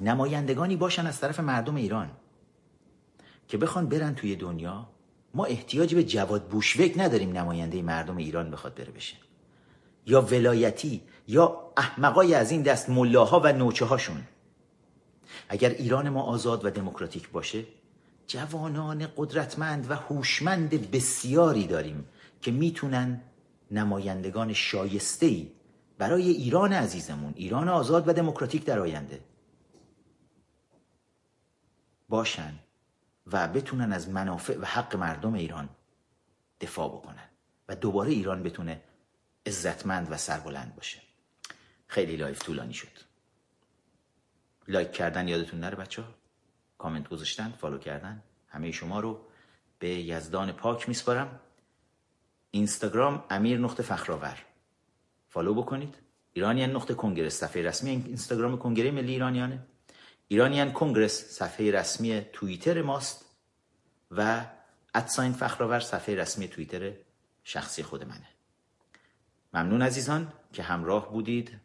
نمایندگانی 0.00 0.76
باشن 0.76 1.06
از 1.06 1.20
طرف 1.20 1.40
مردم 1.40 1.74
ایران 1.74 2.10
که 3.48 3.58
بخوان 3.58 3.88
برن 3.88 4.14
توی 4.14 4.36
دنیا 4.36 4.88
ما 5.34 5.44
احتیاج 5.44 5.94
به 5.94 6.04
جواد 6.04 6.44
بوشوک 6.44 6.94
نداریم 6.96 7.38
نماینده 7.38 7.82
مردم 7.82 8.16
ایران 8.16 8.50
بخواد 8.50 8.74
بره 8.74 8.92
بشه. 8.92 9.16
یا 10.06 10.22
ولایتی 10.22 11.02
یا 11.28 11.72
احمقای 11.76 12.34
از 12.34 12.50
این 12.50 12.62
دست 12.62 12.90
ملاها 12.90 13.40
و 13.40 13.52
نوچه 13.52 13.84
هاشون 13.84 14.22
اگر 15.48 15.70
ایران 15.70 16.08
ما 16.08 16.22
آزاد 16.22 16.64
و 16.64 16.70
دموکراتیک 16.70 17.30
باشه 17.30 17.64
جوانان 18.26 19.08
قدرتمند 19.16 19.90
و 19.90 19.94
هوشمند 19.94 20.90
بسیاری 20.90 21.66
داریم 21.66 22.08
که 22.42 22.50
می‌تونن 22.50 23.20
نمایندگان 23.70 24.52
شایسته 24.52 25.26
ای 25.26 25.52
برای 25.98 26.28
ایران 26.28 26.72
عزیزمون 26.72 27.32
ایران 27.36 27.68
آزاد 27.68 28.08
و 28.08 28.12
دموکراتیک 28.12 28.64
در 28.64 28.78
آینده 28.78 29.20
باشن 32.08 32.54
و 33.26 33.48
بتونن 33.48 33.92
از 33.92 34.08
منافع 34.08 34.58
و 34.58 34.64
حق 34.64 34.96
مردم 34.96 35.34
ایران 35.34 35.68
دفاع 36.60 36.88
بکنن 36.88 37.28
و 37.68 37.76
دوباره 37.76 38.10
ایران 38.10 38.42
بتونه 38.42 38.82
عزتمند 39.46 40.06
و 40.10 40.16
سربلند 40.16 40.76
باشه. 40.76 41.02
خیلی 41.86 42.16
live 42.16 42.38
طولانی 42.38 42.74
شد. 42.74 42.91
لایک 44.68 44.92
کردن 44.92 45.28
یادتون 45.28 45.60
نره 45.60 45.76
بچه 45.76 46.02
ها 46.02 46.08
کامنت 46.78 47.08
گذاشتن 47.08 47.54
follow 47.60 47.78
کردن. 47.78 48.22
همه 48.48 48.70
شما 48.70 49.00
رو 49.00 49.20
به 49.78 49.88
یزدان 49.88 50.52
پاک 50.52 50.88
میسپارم. 50.88 51.40
اینستاگرام 52.50 53.24
امیر 53.30 53.58
نقطه 53.58 53.82
فخرآور. 53.82 54.38
فالو 55.28 55.54
بکنید. 55.54 55.94
ایرانیان 56.32 56.70
نقطه 56.70 56.94
کنگرس 56.94 57.34
صفحه 57.34 57.62
رسمی 57.62 57.90
اینستاگرام 57.90 58.58
کنگره 58.58 58.90
ملی 58.90 59.12
ایرانیانه. 59.12 59.58
ایرانیان 60.28 60.72
کنگرس 60.72 61.12
صفحه 61.12 61.70
رسمی 61.70 62.20
توییتر 62.32 62.82
ماست 62.82 63.24
و 64.10 64.44
ادساین 64.94 65.32
فخرآور 65.32 65.80
صفحه 65.80 66.14
رسمی 66.14 66.48
توییتر 66.48 66.92
شخصی 67.44 67.82
خود 67.82 68.04
منه. 68.04 68.28
ممنون 69.54 69.82
عزیزان 69.82 70.32
که 70.52 70.62
همراه 70.62 71.12
بودید 71.12 71.60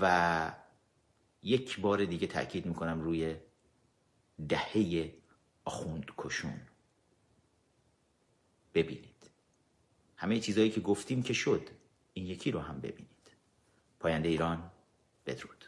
و 0.00 0.52
یک 1.44 1.80
بار 1.80 2.04
دیگه 2.04 2.26
تاکید 2.26 2.66
می‌کنم 2.66 3.00
روی 3.00 3.36
دهه 4.48 5.14
آخوند 5.64 6.10
کشون 6.18 6.60
ببینید. 8.74 9.30
همه 10.16 10.40
چیزهایی 10.40 10.70
که 10.70 10.80
گفتیم 10.80 11.22
که 11.22 11.32
شد 11.32 11.68
این 12.12 12.26
یکی 12.26 12.50
رو 12.50 12.60
هم 12.60 12.80
ببینید. 12.80 13.08
پاینده 14.00 14.28
ایران 14.28 14.70
بدرود. 15.26 15.63